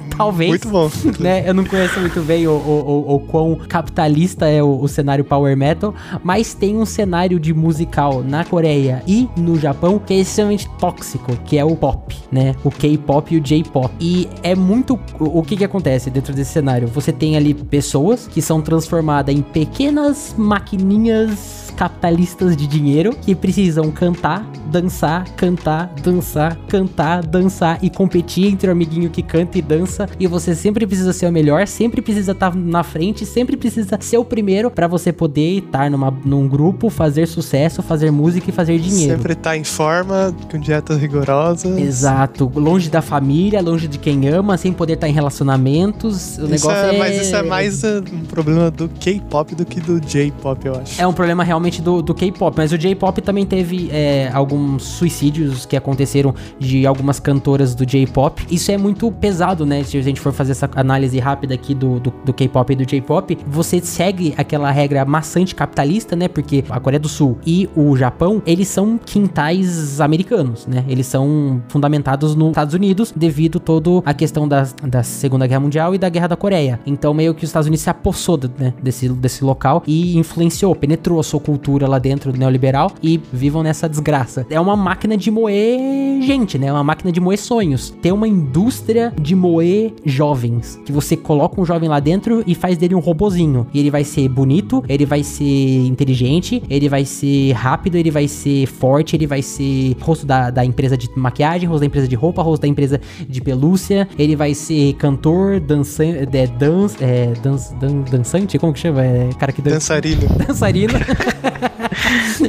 Talvez. 0.20 0.50
Muito 0.50 0.68
bom. 0.68 0.90
né? 1.18 1.48
Eu 1.48 1.54
não 1.54 1.64
conheço 1.64 1.98
muito 1.98 2.20
bem 2.20 2.46
o, 2.46 2.52
o, 2.52 2.54
o, 2.54 3.14
o 3.14 3.20
quão 3.20 3.54
capitalista 3.54 4.46
é 4.46 4.62
o, 4.62 4.78
o 4.80 4.86
cenário 4.86 5.24
power 5.24 5.56
metal, 5.56 5.94
mas 6.22 6.52
tem 6.52 6.76
um 6.76 6.84
cenário 6.84 7.40
de 7.40 7.54
musical 7.54 8.22
na 8.22 8.44
Coreia 8.44 9.02
e 9.06 9.28
no 9.36 9.58
Japão 9.58 9.98
que 9.98 10.12
é 10.12 10.18
extremamente 10.18 10.68
tóxico, 10.78 11.36
que 11.44 11.56
é 11.56 11.64
o 11.64 11.74
pop, 11.74 12.14
né? 12.30 12.54
O 12.62 12.70
K-pop 12.70 13.34
e 13.34 13.38
o 13.38 13.40
J-pop. 13.40 13.90
E 13.98 14.28
é 14.42 14.54
muito 14.54 14.98
o, 15.18 15.42
que 15.42 15.56
que 15.56 15.64
acontece 15.64 16.10
dentro 16.10 16.34
desse 16.34 16.52
cenário? 16.52 16.86
Você 16.88 17.12
tem 17.12 17.36
ali 17.36 17.54
pessoas 17.54 18.26
que 18.26 18.42
são 18.42 18.60
transformadas 18.60 19.34
em 19.34 19.40
pequenas 19.40 20.34
maquininhas 20.36 21.69
capitalistas 21.80 22.54
de 22.54 22.66
dinheiro 22.66 23.16
que 23.22 23.34
precisam 23.34 23.90
cantar, 23.90 24.44
dançar, 24.66 25.24
cantar, 25.30 25.90
dançar, 26.02 26.54
cantar, 26.68 27.24
dançar 27.24 27.78
e 27.80 27.88
competir 27.88 28.52
entre 28.52 28.68
o 28.68 28.72
amiguinho 28.72 29.08
que 29.08 29.22
canta 29.22 29.56
e 29.56 29.62
dança. 29.62 30.06
E 30.18 30.26
você 30.26 30.54
sempre 30.54 30.86
precisa 30.86 31.14
ser 31.14 31.26
o 31.26 31.32
melhor, 31.32 31.66
sempre 31.66 32.02
precisa 32.02 32.32
estar 32.32 32.54
na 32.54 32.82
frente, 32.82 33.24
sempre 33.24 33.56
precisa 33.56 33.96
ser 33.98 34.18
o 34.18 34.24
primeiro 34.26 34.70
para 34.70 34.86
você 34.86 35.10
poder 35.10 35.56
estar 35.56 35.90
numa, 35.90 36.10
num 36.22 36.46
grupo, 36.46 36.90
fazer 36.90 37.26
sucesso, 37.26 37.82
fazer 37.82 38.10
música 38.10 38.50
e 38.50 38.52
fazer 38.52 38.78
dinheiro. 38.78 39.16
Sempre 39.16 39.34
tá 39.34 39.56
em 39.56 39.64
forma, 39.64 40.36
com 40.50 40.58
dietas 40.58 40.98
rigorosas. 40.98 41.78
Exato, 41.78 42.52
longe 42.56 42.90
da 42.90 43.00
família, 43.00 43.62
longe 43.62 43.88
de 43.88 43.98
quem 43.98 44.28
ama, 44.28 44.58
sem 44.58 44.70
poder 44.70 44.94
estar 44.94 45.08
em 45.08 45.14
relacionamentos. 45.14 46.36
O 46.36 46.42
Isso 46.44 46.68
negócio 46.68 46.90
é, 46.90 46.94
é, 46.94 46.98
Mas 46.98 47.22
isso 47.22 47.34
é 47.34 47.42
mais 47.42 47.82
uh, 47.84 48.04
um 48.12 48.26
problema 48.26 48.70
do 48.70 48.86
K-pop 48.86 49.54
do 49.54 49.64
que 49.64 49.80
do 49.80 49.98
J-pop, 49.98 50.66
eu 50.66 50.74
acho. 50.74 51.00
É 51.00 51.06
um 51.06 51.12
problema 51.14 51.42
realmente 51.42 51.69
do, 51.78 52.02
do 52.02 52.14
K-pop, 52.14 52.54
mas 52.56 52.72
o 52.72 52.78
J-pop 52.78 53.20
também 53.20 53.44
teve 53.44 53.88
é, 53.92 54.30
alguns 54.32 54.82
suicídios 54.82 55.66
que 55.66 55.76
aconteceram 55.76 56.34
de 56.58 56.86
algumas 56.86 57.20
cantoras 57.20 57.74
do 57.74 57.84
J-pop. 57.84 58.46
Isso 58.50 58.70
é 58.70 58.78
muito 58.78 59.10
pesado, 59.12 59.66
né? 59.66 59.82
Se 59.84 59.96
a 59.96 60.02
gente 60.02 60.20
for 60.20 60.32
fazer 60.32 60.52
essa 60.52 60.68
análise 60.74 61.18
rápida 61.18 61.54
aqui 61.54 61.74
do, 61.74 62.00
do, 62.00 62.12
do 62.24 62.32
K-pop 62.32 62.72
e 62.72 62.76
do 62.76 62.86
J-pop, 62.86 63.36
você 63.46 63.80
segue 63.80 64.34
aquela 64.36 64.70
regra 64.70 65.04
maçante 65.04 65.54
capitalista, 65.54 66.16
né? 66.16 66.28
Porque 66.28 66.64
a 66.68 66.80
Coreia 66.80 67.00
do 67.00 67.08
Sul 67.08 67.38
e 67.46 67.68
o 67.76 67.96
Japão, 67.96 68.42
eles 68.46 68.68
são 68.68 68.98
quintais 68.98 70.00
americanos, 70.00 70.66
né? 70.66 70.84
Eles 70.88 71.06
são 71.06 71.62
fundamentados 71.68 72.34
nos 72.34 72.50
Estados 72.50 72.74
Unidos 72.74 73.12
devido 73.14 73.60
toda 73.60 74.02
a 74.04 74.14
questão 74.14 74.46
da, 74.48 74.66
da 74.82 75.02
Segunda 75.02 75.46
Guerra 75.46 75.60
Mundial 75.60 75.94
e 75.94 75.98
da 75.98 76.08
Guerra 76.08 76.28
da 76.28 76.36
Coreia. 76.36 76.80
Então, 76.86 77.12
meio 77.12 77.34
que 77.34 77.44
os 77.44 77.50
Estados 77.50 77.66
Unidos 77.66 77.82
se 77.82 77.90
apossou 77.90 78.38
né, 78.58 78.72
desse, 78.82 79.08
desse 79.08 79.44
local 79.44 79.82
e 79.86 80.18
influenciou, 80.18 80.74
penetrou 80.74 81.18
a 81.18 81.22
sua 81.22 81.40
cultura 81.40 81.59
lá 81.88 81.98
dentro 81.98 82.32
do 82.32 82.38
neoliberal 82.38 82.90
e 83.02 83.20
vivam 83.32 83.62
nessa 83.62 83.88
desgraça. 83.88 84.46
É 84.50 84.58
uma 84.58 84.76
máquina 84.76 85.16
de 85.16 85.30
moer 85.30 86.22
gente, 86.22 86.58
né? 86.58 86.68
É 86.68 86.72
uma 86.72 86.82
máquina 86.82 87.12
de 87.12 87.20
moer 87.20 87.38
sonhos. 87.38 87.90
Tem 88.02 88.12
uma 88.12 88.26
indústria 88.26 89.12
de 89.20 89.34
moer 89.34 89.92
jovens, 90.04 90.80
que 90.84 90.92
você 90.92 91.16
coloca 91.16 91.60
um 91.60 91.64
jovem 91.64 91.88
lá 91.88 92.00
dentro 92.00 92.42
e 92.46 92.54
faz 92.54 92.78
dele 92.78 92.94
um 92.94 92.98
robozinho. 92.98 93.66
E 93.74 93.78
ele 93.78 93.90
vai 93.90 94.04
ser 94.04 94.28
bonito, 94.28 94.82
ele 94.88 95.04
vai 95.04 95.22
ser 95.22 95.86
inteligente, 95.86 96.62
ele 96.68 96.88
vai 96.88 97.04
ser 97.04 97.52
rápido, 97.52 97.96
ele 97.96 98.10
vai 98.10 98.26
ser 98.26 98.66
forte, 98.66 99.14
ele 99.14 99.26
vai 99.26 99.42
ser 99.42 99.96
rosto 100.00 100.26
da, 100.26 100.50
da 100.50 100.64
empresa 100.64 100.96
de 100.96 101.08
maquiagem, 101.14 101.68
rosto 101.68 101.80
da 101.80 101.86
empresa 101.86 102.08
de 102.08 102.14
roupa, 102.14 102.42
rosto 102.42 102.62
da 102.62 102.68
empresa 102.68 103.00
de 103.28 103.40
pelúcia, 103.40 104.08
ele 104.18 104.34
vai 104.34 104.54
ser 104.54 104.94
cantor, 104.94 105.60
dançante, 105.60 106.18
é, 106.18 106.26
dan, 106.46 106.86
é, 107.00 107.32
dan, 107.42 107.56
dan, 107.78 108.00
dançante, 108.10 108.58
como 108.58 108.72
que 108.72 108.80
chama? 108.80 109.04
É, 109.04 109.30
cara 109.38 109.52
que 109.52 109.60
dança 109.60 109.90
Dançarino. 109.90 110.28
dançarino. 110.46 110.94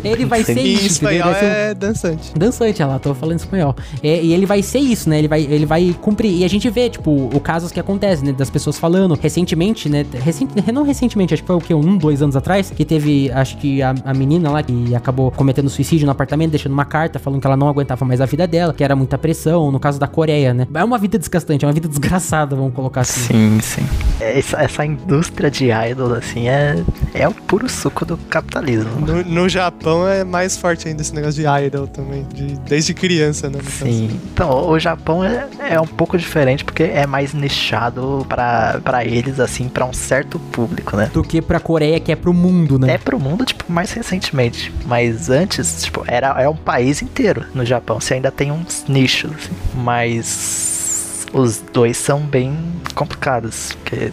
ele 0.03 0.25
vai 0.25 0.43
ser 0.43 0.57
E 0.57 0.71
em 0.71 0.73
isso, 0.73 0.85
espanhol 0.87 1.31
vai 1.31 1.39
ser 1.39 1.45
um- 1.45 1.49
é 1.49 1.73
dançante. 1.73 2.33
Dançante, 2.37 2.81
ela 2.81 2.99
tô 2.99 3.13
falando 3.13 3.39
espanhol. 3.39 3.75
É, 4.03 4.21
e 4.21 4.33
ele 4.33 4.45
vai 4.45 4.61
ser 4.61 4.79
isso, 4.79 5.09
né? 5.09 5.19
Ele 5.19 5.27
vai, 5.27 5.41
ele 5.43 5.65
vai 5.65 5.95
cumprir. 6.01 6.31
E 6.39 6.43
a 6.43 6.47
gente 6.47 6.69
vê, 6.69 6.89
tipo, 6.89 7.11
o 7.11 7.39
casos 7.39 7.71
que 7.71 7.79
acontecem, 7.79 8.25
né? 8.27 8.31
Das 8.33 8.49
pessoas 8.49 8.77
falando. 8.77 9.17
Recentemente, 9.21 9.89
né? 9.89 10.05
Recent, 10.23 10.49
não 10.73 10.83
recentemente, 10.83 11.33
acho 11.33 11.43
que 11.43 11.47
foi 11.47 11.55
o 11.55 11.61
quê? 11.61 11.73
Um, 11.73 11.97
dois 11.97 12.21
anos 12.21 12.35
atrás, 12.35 12.69
que 12.69 12.83
teve, 12.85 13.31
acho 13.31 13.57
que 13.57 13.81
a, 13.81 13.93
a 14.05 14.13
menina 14.13 14.49
lá 14.51 14.63
que 14.63 14.95
acabou 14.95 15.31
cometendo 15.31 15.69
suicídio 15.69 16.05
no 16.05 16.11
apartamento, 16.11 16.51
deixando 16.51 16.73
uma 16.73 16.85
carta 16.85 17.19
falando 17.19 17.39
que 17.41 17.47
ela 17.47 17.57
não 17.57 17.67
aguentava 17.67 18.05
mais 18.05 18.21
a 18.21 18.25
vida 18.25 18.47
dela, 18.47 18.73
que 18.73 18.83
era 18.83 18.95
muita 18.95 19.17
pressão, 19.17 19.71
no 19.71 19.79
caso 19.79 19.99
da 19.99 20.07
Coreia, 20.07 20.53
né? 20.53 20.67
É 20.73 20.83
uma 20.83 20.97
vida 20.97 21.17
desgastante, 21.17 21.65
é 21.65 21.67
uma 21.67 21.73
vida 21.73 21.87
desgraçada, 21.87 22.55
vamos 22.55 22.73
colocar 22.73 23.01
assim. 23.01 23.21
Sim, 23.21 23.59
sim. 23.61 23.81
Essa, 24.19 24.61
essa 24.61 24.85
indústria 24.85 25.49
de 25.51 25.69
idols, 25.71 26.13
assim, 26.17 26.47
é, 26.47 26.83
é 27.13 27.27
o 27.27 27.33
puro 27.33 27.67
suco 27.69 28.05
do 28.05 28.17
capitalismo. 28.17 28.89
No, 29.05 29.23
no 29.23 29.49
Japão 29.49 29.90
é 30.08 30.23
mais 30.23 30.58
forte 30.58 30.88
ainda 30.88 31.01
esse 31.01 31.13
negócio 31.13 31.41
de 31.41 31.65
idol 31.65 31.88
também, 31.88 32.25
de- 32.34 32.58
desde 32.60 32.93
criança, 32.93 33.49
né? 33.49 33.60
caso. 33.60 33.86
Sim. 33.86 34.19
Então, 34.34 34.69
o 34.69 34.80
Japão 34.80 35.23
é, 35.23 35.47
é 35.71 35.80
um 35.82 35.88
pouco 35.88 36.17
diferente 36.17 36.63
porque 36.63 36.84
é 36.84 37.06
mais 37.08 37.34
nichado 37.34 38.25
pra, 38.30 38.80
pra 38.84 39.04
eles, 39.06 39.39
assim, 39.39 39.67
pra 39.69 39.86
um 39.86 39.93
certo 39.93 40.39
público, 40.39 40.95
né? 40.95 41.10
Do 41.13 41.23
que 41.23 41.41
pra 41.41 41.60
Coreia, 41.60 41.99
que 41.99 42.12
é 42.12 42.15
pro 42.15 42.34
mundo, 42.34 42.77
né? 42.80 42.93
É 42.93 42.97
pro 42.97 43.19
mundo, 43.19 43.45
tipo, 43.45 43.71
mais 43.71 43.91
recentemente. 43.91 44.73
Mas 44.86 45.30
antes, 45.30 45.84
tipo, 45.84 46.04
era, 46.08 46.41
é 46.41 46.47
um 46.47 46.56
país 46.56 47.01
inteiro 47.01 47.45
no 47.54 47.65
Japão. 47.65 47.99
Você 47.99 48.15
ainda 48.15 48.32
tem 48.32 48.51
uns 48.51 48.86
nichos, 48.88 49.32
assim. 49.32 49.51
Mas 49.75 51.27
os 51.34 51.62
dois 51.73 51.97
são 51.97 52.19
bem 52.19 52.58
complicados. 52.95 53.73
Porque 53.84 54.12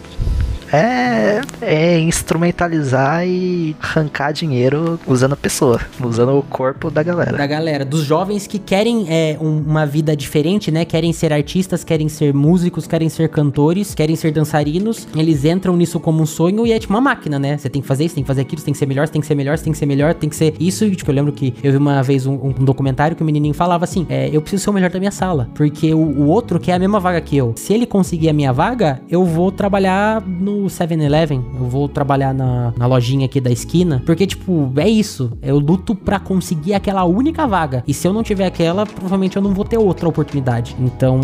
é, 0.71 1.41
é 1.61 1.99
instrumentalizar 1.99 3.25
e 3.27 3.75
arrancar 3.81 4.31
dinheiro 4.31 4.99
usando 5.07 5.33
a 5.33 5.37
pessoa, 5.37 5.79
usando 6.03 6.37
o 6.37 6.43
corpo 6.43 6.89
da 6.89 7.03
galera. 7.03 7.37
da 7.37 7.47
galera, 7.47 7.85
dos 7.85 8.03
jovens 8.03 8.47
que 8.47 8.59
querem 8.59 9.05
é, 9.09 9.37
um- 9.41 9.57
uma 9.59 9.85
vida 9.85 10.15
diferente, 10.15 10.71
né? 10.71 10.85
Querem 10.85 11.11
ser 11.13 11.33
artistas, 11.33 11.83
querem 11.83 12.07
ser 12.09 12.33
músicos, 12.33 12.87
querem 12.87 13.09
ser 13.09 13.29
cantores, 13.29 13.93
querem 13.95 14.15
ser 14.15 14.31
dançarinos. 14.31 15.07
Eles 15.15 15.45
entram 15.45 15.75
nisso 15.75 15.99
como 15.99 16.21
um 16.21 16.25
sonho 16.25 16.65
e 16.65 16.71
é 16.71 16.79
tipo 16.79 16.93
uma 16.93 17.01
máquina, 17.01 17.37
né? 17.39 17.57
Você 17.57 17.69
tem 17.69 17.81
que 17.81 17.87
fazer 17.87 18.05
isso, 18.05 18.15
tem 18.15 18.23
que 18.23 18.27
fazer 18.27 18.41
aquilo, 18.41 18.61
tem 18.61 18.71
que 18.73 18.77
ser 18.79 18.85
melhor, 18.85 19.07
tem 19.09 19.21
que 19.21 19.27
ser 19.27 19.35
melhor, 19.35 19.57
tem 19.59 19.71
que 19.71 19.77
ser 19.77 19.85
melhor, 19.85 20.13
tem 20.13 20.29
que 20.29 20.35
ser 20.35 20.53
isso. 20.59 20.85
E, 20.85 20.95
tipo, 20.95 21.09
eu 21.11 21.15
lembro 21.15 21.31
que 21.33 21.53
eu 21.63 21.71
vi 21.71 21.77
uma 21.77 22.01
vez 22.03 22.25
um, 22.25 22.33
um 22.35 22.51
documentário 22.63 23.15
que 23.15 23.23
o 23.23 23.25
menininho 23.25 23.53
falava 23.53 23.83
assim: 23.83 24.05
é, 24.09 24.29
eu 24.31 24.41
preciso 24.41 24.63
ser 24.63 24.69
o 24.69 24.73
melhor 24.73 24.89
da 24.89 24.99
minha 24.99 25.11
sala, 25.11 25.49
porque 25.55 25.93
o, 25.93 25.97
o 25.99 26.27
outro 26.27 26.59
quer 26.59 26.73
a 26.73 26.79
mesma 26.79 26.99
vaga 26.99 27.19
que 27.21 27.35
eu. 27.37 27.53
Se 27.55 27.73
ele 27.73 27.85
conseguir 27.85 28.29
a 28.29 28.33
minha 28.33 28.53
vaga, 28.53 29.01
eu 29.09 29.23
vou 29.25 29.51
trabalhar 29.51 30.21
no 30.25 30.58
7-Eleven, 30.65 31.43
eu 31.55 31.67
vou 31.67 31.87
trabalhar 31.87 32.33
na, 32.33 32.73
na 32.75 32.85
lojinha 32.85 33.25
aqui 33.25 33.39
da 33.39 33.51
esquina, 33.51 34.01
porque, 34.05 34.25
tipo, 34.25 34.71
é 34.77 34.87
isso. 34.87 35.31
Eu 35.41 35.59
luto 35.59 35.95
pra 35.95 36.19
conseguir 36.19 36.73
aquela 36.73 37.03
única 37.03 37.45
vaga. 37.47 37.83
E 37.87 37.93
se 37.93 38.07
eu 38.07 38.13
não 38.13 38.23
tiver 38.23 38.45
aquela, 38.45 38.85
provavelmente 38.85 39.35
eu 39.35 39.41
não 39.41 39.53
vou 39.53 39.65
ter 39.65 39.77
outra 39.77 40.07
oportunidade. 40.07 40.75
Então, 40.79 41.19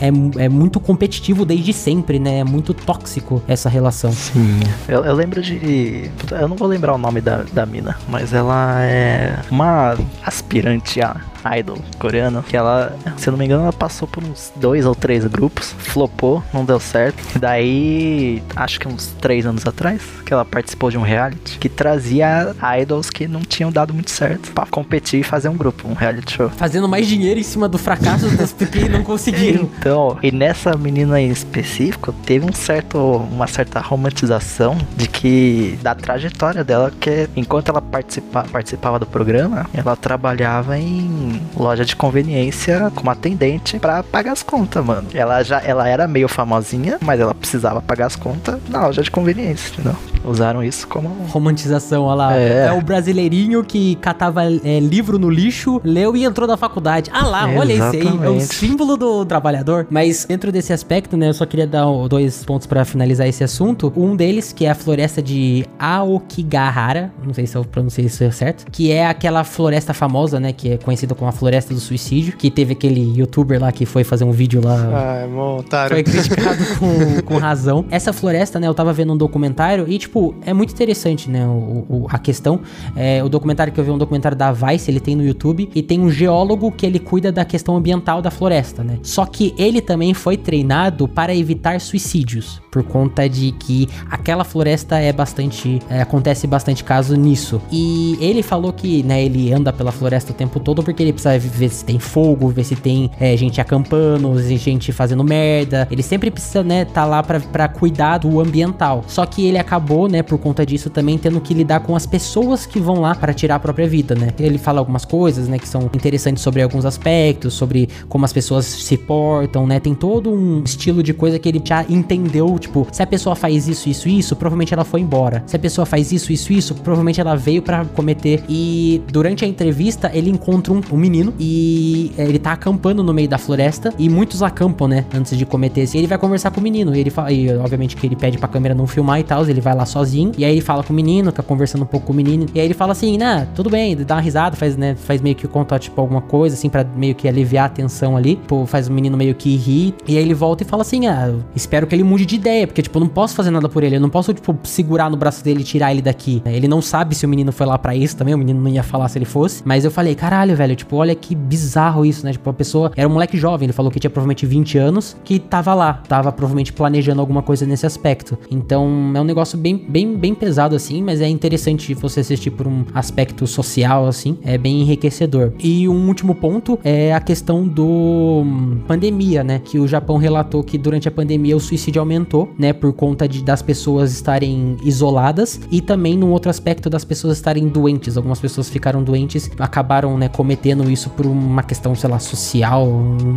é, 0.00 0.44
é 0.44 0.48
muito 0.48 0.80
competitivo 0.80 1.44
desde 1.44 1.72
sempre, 1.72 2.18
né? 2.18 2.38
É 2.38 2.44
muito 2.44 2.74
tóxico 2.74 3.42
essa 3.46 3.68
relação. 3.68 4.12
Sim. 4.12 4.60
Eu, 4.88 5.04
eu 5.04 5.14
lembro 5.14 5.42
de. 5.42 6.10
Eu 6.30 6.48
não 6.48 6.56
vou 6.56 6.68
lembrar 6.68 6.94
o 6.94 6.98
nome 6.98 7.20
da, 7.20 7.44
da 7.52 7.66
mina, 7.66 7.96
mas 8.08 8.32
ela 8.32 8.82
é 8.82 9.38
uma 9.50 9.96
aspirante 10.24 11.00
a 11.00 11.20
idol 11.58 11.78
coreana. 11.98 12.42
Que 12.42 12.56
ela, 12.56 12.96
se 13.16 13.28
eu 13.28 13.32
não 13.32 13.38
me 13.38 13.44
engano, 13.44 13.62
ela 13.62 13.72
passou 13.72 14.06
por 14.06 14.22
uns 14.22 14.52
dois 14.56 14.86
ou 14.86 14.94
três 14.94 15.24
grupos, 15.26 15.74
flopou, 15.78 16.42
não 16.52 16.64
deu 16.64 16.80
certo. 16.80 17.18
E 17.34 17.38
daí, 17.38 18.42
acho 18.70 18.80
que 18.80 18.88
uns 18.88 19.08
três 19.20 19.44
anos 19.44 19.66
atrás, 19.66 20.00
que 20.24 20.32
ela 20.32 20.44
participou 20.44 20.90
de 20.90 20.96
um 20.96 21.02
reality 21.02 21.58
que 21.58 21.68
trazia 21.68 22.54
idols 22.80 23.10
que 23.10 23.26
não 23.26 23.40
tinham 23.40 23.72
dado 23.72 23.92
muito 23.92 24.10
certo 24.10 24.52
pra 24.52 24.64
competir 24.66 25.20
e 25.20 25.22
fazer 25.22 25.48
um 25.48 25.56
grupo, 25.56 25.88
um 25.88 25.94
reality 25.94 26.34
show. 26.34 26.50
Fazendo 26.50 26.88
mais 26.88 27.06
dinheiro 27.06 27.40
em 27.40 27.42
cima 27.42 27.68
do 27.68 27.78
fracasso 27.78 28.28
das 28.36 28.52
que 28.52 28.88
não 28.88 29.02
conseguiram. 29.02 29.68
Então, 29.80 30.18
e 30.22 30.30
nessa 30.30 30.76
menina 30.76 31.20
em 31.20 31.30
específico, 31.30 32.12
teve 32.12 32.44
um 32.44 32.52
certo, 32.52 32.98
uma 32.98 33.46
certa 33.46 33.80
romantização 33.80 34.76
de 34.94 35.08
que 35.08 35.78
da 35.82 35.94
trajetória 35.94 36.62
dela, 36.62 36.92
que 37.00 37.28
enquanto 37.34 37.70
ela 37.70 37.80
participa, 37.80 38.44
participava 38.44 38.98
do 38.98 39.06
programa, 39.06 39.66
ela 39.72 39.96
trabalhava 39.96 40.78
em 40.78 41.40
loja 41.56 41.84
de 41.84 41.96
conveniência 41.96 42.92
como 42.94 43.10
atendente 43.10 43.78
pra 43.78 44.02
pagar 44.02 44.32
as 44.32 44.42
contas, 44.42 44.84
mano. 44.84 45.08
Ela 45.14 45.42
já 45.42 45.62
ela 45.64 45.88
era 45.88 46.06
meio 46.06 46.28
famosinha, 46.28 46.98
mas 47.00 47.18
ela 47.18 47.34
precisava 47.34 47.80
pagar 47.80 48.06
as 48.06 48.16
contas 48.16 48.59
na 48.68 48.86
loja 48.86 49.02
de 49.02 49.10
conveniência, 49.10 49.72
entendeu? 49.72 49.96
Usaram 50.24 50.62
isso 50.62 50.86
como 50.86 51.08
Romantização, 51.30 52.02
olha 52.04 52.14
lá. 52.14 52.36
É. 52.36 52.66
É, 52.66 52.72
o 52.72 52.82
brasileirinho 52.82 53.64
que 53.64 53.94
catava 53.96 54.44
é, 54.44 54.78
livro 54.78 55.18
no 55.18 55.30
lixo, 55.30 55.80
leu 55.82 56.14
e 56.14 56.24
entrou 56.24 56.46
na 56.46 56.56
faculdade. 56.58 57.10
Ah 57.12 57.26
lá, 57.26 57.48
olha 57.56 57.72
isso 57.72 57.82
aí. 57.84 58.18
É 58.22 58.28
o 58.28 58.38
símbolo 58.40 58.96
do 58.98 59.24
trabalhador. 59.24 59.86
Mas 59.90 60.26
dentro 60.26 60.52
desse 60.52 60.72
aspecto, 60.74 61.16
né, 61.16 61.28
eu 61.30 61.34
só 61.34 61.46
queria 61.46 61.66
dar 61.66 61.86
dois 62.08 62.44
pontos 62.44 62.66
pra 62.66 62.84
finalizar 62.84 63.26
esse 63.26 63.42
assunto. 63.42 63.92
Um 63.96 64.14
deles, 64.14 64.52
que 64.52 64.66
é 64.66 64.70
a 64.70 64.74
floresta 64.74 65.22
de 65.22 65.64
Aokigahara, 65.78 67.12
não 67.24 67.32
sei 67.32 67.46
se 67.46 67.56
eu 67.56 67.64
pronunciei 67.64 68.06
isso 68.06 68.30
certo, 68.32 68.66
que 68.70 68.92
é 68.92 69.06
aquela 69.06 69.42
floresta 69.44 69.94
famosa, 69.94 70.38
né, 70.38 70.52
que 70.52 70.72
é 70.72 70.76
conhecida 70.76 71.14
como 71.14 71.28
a 71.28 71.32
floresta 71.32 71.72
do 71.74 71.80
suicídio, 71.80 72.34
que 72.36 72.50
teve 72.50 72.72
aquele 72.72 73.18
youtuber 73.18 73.60
lá 73.60 73.72
que 73.72 73.86
foi 73.86 74.04
fazer 74.04 74.24
um 74.24 74.32
vídeo 74.32 74.60
lá 74.62 74.90
Ah, 74.92 75.14
é 75.24 75.26
mó 75.26 75.58
otário. 75.58 75.94
foi 75.96 76.02
criticado 76.02 76.62
com, 76.78 77.22
com 77.22 77.38
razão. 77.38 77.84
Essa 77.90 78.12
floresta, 78.12 78.49
né, 78.58 78.66
eu 78.66 78.74
tava 78.74 78.92
vendo 78.92 79.12
um 79.12 79.16
documentário 79.16 79.86
e, 79.88 79.98
tipo, 79.98 80.34
é 80.44 80.52
muito 80.52 80.72
interessante, 80.72 81.30
né, 81.30 81.46
o, 81.46 81.84
o- 81.88 82.06
a 82.10 82.18
questão. 82.18 82.60
É, 82.96 83.22
o 83.22 83.28
documentário 83.28 83.72
que 83.72 83.78
eu 83.78 83.84
vi 83.84 83.90
é 83.90 83.92
um 83.92 83.98
documentário 83.98 84.36
da 84.36 84.50
Vice, 84.52 84.90
ele 84.90 85.00
tem 85.00 85.14
no 85.14 85.24
YouTube, 85.24 85.68
e 85.74 85.82
tem 85.82 86.00
um 86.00 86.10
geólogo 86.10 86.72
que 86.72 86.84
ele 86.86 86.98
cuida 86.98 87.30
da 87.30 87.44
questão 87.44 87.76
ambiental 87.76 88.20
da 88.22 88.30
floresta, 88.30 88.82
né. 88.82 88.98
Só 89.02 89.24
que 89.26 89.54
ele 89.58 89.80
também 89.80 90.14
foi 90.14 90.36
treinado 90.36 91.06
para 91.06 91.34
evitar 91.34 91.80
suicídios, 91.80 92.60
por 92.70 92.82
conta 92.82 93.28
de 93.28 93.52
que 93.52 93.88
aquela 94.10 94.44
floresta 94.44 94.98
é 94.98 95.12
bastante, 95.12 95.80
é, 95.88 96.00
acontece 96.00 96.46
bastante 96.46 96.82
caso 96.84 97.14
nisso. 97.16 97.60
E 97.70 98.16
ele 98.20 98.42
falou 98.42 98.72
que, 98.72 99.02
né, 99.02 99.22
ele 99.24 99.52
anda 99.52 99.72
pela 99.72 99.92
floresta 99.92 100.32
o 100.32 100.34
tempo 100.34 100.58
todo 100.60 100.82
porque 100.82 101.02
ele 101.02 101.12
precisa 101.12 101.38
ver 101.38 101.68
se 101.68 101.84
tem 101.84 101.98
fogo, 101.98 102.48
ver 102.48 102.64
se 102.64 102.76
tem 102.76 103.10
é, 103.20 103.36
gente 103.36 103.60
acampando, 103.60 104.40
gente 104.42 104.92
fazendo 104.92 105.22
merda. 105.24 105.86
Ele 105.90 106.02
sempre 106.02 106.30
precisa, 106.30 106.62
né, 106.62 106.84
tá 106.84 107.04
lá 107.04 107.22
pra, 107.22 107.40
pra 107.40 107.68
cuidar 107.68 108.18
do 108.18 108.39
ambiental. 108.40 109.04
Só 109.06 109.24
que 109.26 109.46
ele 109.46 109.58
acabou, 109.58 110.08
né, 110.08 110.22
por 110.22 110.38
conta 110.38 110.64
disso 110.64 110.90
também 110.90 111.18
tendo 111.18 111.40
que 111.40 111.54
lidar 111.54 111.80
com 111.80 111.94
as 111.94 112.06
pessoas 112.06 112.66
que 112.66 112.80
vão 112.80 113.00
lá 113.00 113.14
para 113.14 113.32
tirar 113.32 113.56
a 113.56 113.58
própria 113.58 113.88
vida, 113.88 114.14
né. 114.14 114.28
Ele 114.38 114.58
fala 114.58 114.78
algumas 114.78 115.04
coisas, 115.04 115.48
né, 115.48 115.58
que 115.58 115.68
são 115.68 115.82
interessantes 115.94 116.42
sobre 116.42 116.62
alguns 116.62 116.84
aspectos, 116.84 117.54
sobre 117.54 117.88
como 118.08 118.24
as 118.24 118.32
pessoas 118.32 118.66
se 118.66 118.96
portam, 118.96 119.66
né. 119.66 119.80
Tem 119.80 119.94
todo 119.94 120.30
um 120.30 120.62
estilo 120.64 121.02
de 121.02 121.12
coisa 121.12 121.38
que 121.38 121.48
ele 121.48 121.60
já 121.64 121.84
entendeu, 121.88 122.58
tipo, 122.58 122.86
se 122.92 123.02
a 123.02 123.06
pessoa 123.06 123.34
faz 123.34 123.68
isso, 123.68 123.88
isso, 123.88 124.08
isso, 124.08 124.36
provavelmente 124.36 124.72
ela 124.72 124.84
foi 124.84 125.00
embora. 125.00 125.42
Se 125.46 125.56
a 125.56 125.58
pessoa 125.58 125.86
faz 125.86 126.12
isso, 126.12 126.32
isso, 126.32 126.52
isso, 126.52 126.74
provavelmente 126.74 127.20
ela 127.20 127.36
veio 127.36 127.62
pra 127.62 127.84
cometer. 127.84 128.42
E 128.48 129.02
durante 129.10 129.44
a 129.44 129.48
entrevista, 129.48 130.10
ele 130.14 130.30
encontra 130.30 130.72
um, 130.72 130.80
um 130.92 130.96
menino 130.96 131.32
e 131.38 132.12
é, 132.16 132.24
ele 132.24 132.38
tá 132.38 132.52
acampando 132.52 133.02
no 133.02 133.12
meio 133.12 133.28
da 133.28 133.38
floresta 133.38 133.92
e 133.98 134.08
muitos 134.08 134.42
acampam, 134.42 134.88
né, 134.88 135.04
antes 135.14 135.36
de 135.36 135.44
cometer. 135.46 135.88
E 135.94 135.98
ele 135.98 136.06
vai 136.06 136.18
conversar 136.18 136.50
com 136.50 136.60
o 136.60 136.62
menino 136.62 136.94
e 136.94 137.00
ele 137.00 137.10
fala, 137.10 137.32
e 137.32 137.48
obviamente 137.56 137.96
que 137.96 138.06
ele 138.06 138.16
pede 138.20 138.38
pra 138.38 138.48
câmera 138.48 138.74
não 138.74 138.86
filmar 138.86 139.18
e 139.18 139.24
tal, 139.24 139.44
ele 139.48 139.60
vai 139.60 139.74
lá 139.74 139.86
sozinho. 139.86 140.32
E 140.36 140.44
aí 140.44 140.52
ele 140.52 140.60
fala 140.60 140.84
com 140.84 140.92
o 140.92 140.96
menino, 140.96 141.30
fica 141.30 141.42
conversando 141.42 141.82
um 141.82 141.86
pouco 141.86 142.06
com 142.06 142.12
o 142.12 142.16
menino. 142.16 142.46
E 142.54 142.60
aí 142.60 142.66
ele 142.66 142.74
fala 142.74 142.92
assim, 142.92 143.16
né, 143.16 143.48
tudo 143.54 143.70
bem, 143.70 143.96
dá 143.96 144.16
uma 144.16 144.20
risada, 144.20 144.56
faz, 144.56 144.76
né, 144.76 144.94
faz 144.94 145.20
meio 145.20 145.34
que 145.34 145.48
contar, 145.48 145.78
tipo, 145.78 146.00
alguma 146.00 146.20
coisa, 146.20 146.54
assim, 146.54 146.68
pra 146.68 146.84
meio 146.84 147.14
que 147.14 147.26
aliviar 147.26 147.66
a 147.66 147.68
tensão 147.68 148.16
ali. 148.16 148.36
Tipo, 148.36 148.66
faz 148.66 148.88
o 148.88 148.92
menino 148.92 149.16
meio 149.16 149.34
que 149.34 149.56
rir. 149.56 149.94
E 150.06 150.16
aí 150.16 150.22
ele 150.22 150.34
volta 150.34 150.62
e 150.62 150.66
fala 150.66 150.82
assim, 150.82 151.06
ah, 151.06 151.32
espero 151.54 151.86
que 151.86 151.94
ele 151.94 152.04
mude 152.04 152.26
de 152.26 152.36
ideia, 152.36 152.66
porque, 152.66 152.82
tipo, 152.82 152.98
eu 152.98 153.00
não 153.00 153.08
posso 153.08 153.34
fazer 153.34 153.50
nada 153.50 153.68
por 153.68 153.82
ele, 153.82 153.96
eu 153.96 154.00
não 154.00 154.10
posso, 154.10 154.32
tipo, 154.34 154.56
segurar 154.64 155.10
no 155.10 155.16
braço 155.16 155.42
dele 155.42 155.60
e 155.60 155.64
tirar 155.64 155.90
ele 155.90 156.02
daqui. 156.02 156.42
Ele 156.44 156.68
não 156.68 156.82
sabe 156.82 157.14
se 157.14 157.24
o 157.24 157.28
menino 157.28 157.52
foi 157.52 157.66
lá 157.66 157.78
pra 157.78 157.94
isso 157.94 158.16
também, 158.16 158.34
o 158.34 158.38
menino 158.38 158.60
não 158.60 158.70
ia 158.70 158.82
falar 158.82 159.08
se 159.08 159.18
ele 159.18 159.24
fosse. 159.24 159.62
Mas 159.64 159.84
eu 159.84 159.90
falei, 159.90 160.14
caralho, 160.14 160.54
velho, 160.54 160.76
tipo, 160.76 160.96
olha 160.96 161.14
que 161.14 161.34
bizarro 161.34 162.04
isso, 162.04 162.24
né? 162.24 162.32
Tipo, 162.32 162.50
a 162.50 162.52
pessoa 162.52 162.92
era 162.96 163.08
um 163.08 163.12
moleque 163.12 163.36
jovem, 163.36 163.66
ele 163.66 163.72
falou 163.72 163.90
que 163.90 163.98
tinha 163.98 164.10
provavelmente 164.10 164.44
20 164.46 164.78
anos, 164.78 165.16
que 165.24 165.38
tava 165.38 165.74
lá, 165.74 165.94
tava 166.08 166.30
provavelmente 166.32 166.72
planejando 166.72 167.20
alguma 167.20 167.42
coisa 167.42 167.64
nesse 167.66 167.86
aspecto. 167.86 168.09
Então, 168.50 169.12
é 169.14 169.20
um 169.20 169.24
negócio 169.24 169.58
bem, 169.58 169.76
bem, 169.76 170.16
bem 170.16 170.34
pesado, 170.34 170.74
assim, 170.74 171.02
mas 171.02 171.20
é 171.20 171.28
interessante 171.28 171.92
você 171.94 172.20
assistir 172.20 172.50
por 172.50 172.66
um 172.66 172.84
aspecto 172.94 173.46
social, 173.46 174.06
assim, 174.06 174.38
é 174.42 174.56
bem 174.56 174.80
enriquecedor. 174.80 175.52
E 175.58 175.88
um 175.88 176.08
último 176.08 176.34
ponto 176.34 176.78
é 176.84 177.12
a 177.14 177.20
questão 177.20 177.66
do 177.66 178.42
hum, 178.44 178.78
pandemia, 178.86 179.42
né? 179.44 179.60
Que 179.62 179.78
o 179.78 179.86
Japão 179.86 180.16
relatou 180.16 180.62
que 180.62 180.78
durante 180.78 181.08
a 181.08 181.10
pandemia 181.10 181.56
o 181.56 181.60
suicídio 181.60 182.00
aumentou, 182.00 182.48
né? 182.58 182.72
Por 182.72 182.92
conta 182.92 183.28
de 183.28 183.42
das 183.42 183.62
pessoas 183.62 184.12
estarem 184.12 184.76
isoladas 184.82 185.60
e 185.70 185.80
também 185.80 186.16
num 186.16 186.30
outro 186.30 186.50
aspecto 186.50 186.88
das 186.88 187.04
pessoas 187.04 187.36
estarem 187.36 187.68
doentes. 187.68 188.16
Algumas 188.16 188.38
pessoas 188.38 188.68
ficaram 188.68 189.02
doentes, 189.02 189.50
acabaram, 189.58 190.16
né, 190.16 190.28
cometendo 190.28 190.90
isso 190.90 191.10
por 191.10 191.26
uma 191.26 191.62
questão, 191.62 191.94
sei 191.94 192.08
lá, 192.08 192.18
social. 192.18 192.86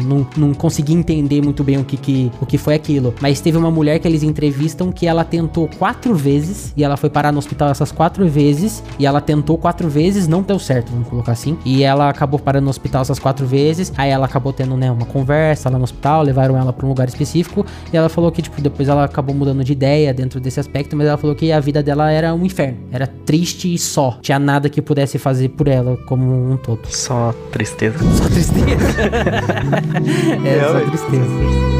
Não, 0.05 0.27
não 0.38 0.53
consegui 0.53 0.93
entender 0.93 1.41
muito 1.41 1.63
bem 1.63 1.77
o 1.77 1.83
que, 1.83 1.97
que, 1.97 2.31
o 2.39 2.45
que 2.45 2.57
foi 2.57 2.75
aquilo. 2.75 3.13
Mas 3.21 3.41
teve 3.41 3.57
uma 3.57 3.71
mulher 3.71 3.99
que 3.99 4.07
eles 4.07 4.23
entrevistam 4.23 4.62
entrevistam 4.63 4.91
que 4.91 5.06
ela 5.06 5.23
tentou 5.23 5.69
quatro 5.78 6.15
vezes 6.15 6.73
e 6.76 6.84
ela 6.84 6.95
foi 6.95 7.10
parar 7.10 7.32
no 7.32 7.39
hospital 7.39 7.69
essas 7.69 7.91
quatro 7.91 8.28
vezes 8.28 8.84
e 8.97 9.06
ela 9.06 9.19
tentou 9.19 9.58
quatro 9.58 9.89
vezes, 9.89 10.28
não 10.28 10.41
deu 10.41 10.58
certo, 10.58 10.91
vamos 10.91 11.08
colocar 11.08 11.34
assim. 11.34 11.58
E 11.65 11.84
ela 11.84 12.10
acabou 12.10 12.39
parando 12.39 12.65
no 12.65 12.69
hospital 12.69 13.02
essas 13.02 13.19
quatro 13.19 13.45
vezes. 13.45 13.91
Aí 13.97 14.10
ela 14.10 14.26
acabou 14.26 14.54
tendo, 14.54 14.78
né, 14.78 14.89
uma 14.89 15.06
conversa 15.06 15.69
lá 15.69 15.78
no 15.78 15.84
hospital, 15.84 16.23
levaram 16.23 16.58
ela 16.58 16.71
para 16.71 16.86
um 16.86 16.89
lugar 16.89 17.08
específico 17.08 17.65
e 17.91 17.97
ela 17.97 18.10
falou 18.10 18.32
que 18.32 18.41
tipo 18.41 18.62
depois 18.62 18.88
ela 18.88 19.04
acabou 19.04 19.36
mudando 19.36 19.63
de 19.63 19.73
ideia 19.73 20.13
dentro 20.13 20.39
desse 20.39 20.60
aspecto, 20.60 20.95
mas 20.95 21.08
ela 21.08 21.17
falou 21.17 21.36
que 21.36 21.52
a 21.52 21.60
vida 21.60 21.84
dela 21.84 22.12
era 22.12 22.34
um 22.34 22.45
inferno, 22.45 22.78
era 22.91 23.08
triste 23.08 23.73
e 23.73 23.78
só. 23.78 24.17
Tinha 24.21 24.39
nada 24.39 24.69
que 24.69 24.82
pudesse 24.82 25.17
fazer 25.17 25.49
por 25.49 25.67
ela 25.67 25.97
como 26.06 26.52
um 26.52 26.58
todo. 26.58 26.82
Só 26.88 27.34
tristeza. 27.52 27.97
Só 27.99 28.26
tristeza. 28.26 28.63
é, 30.45 30.63
só 30.71 30.80
tristeza. 30.89 31.73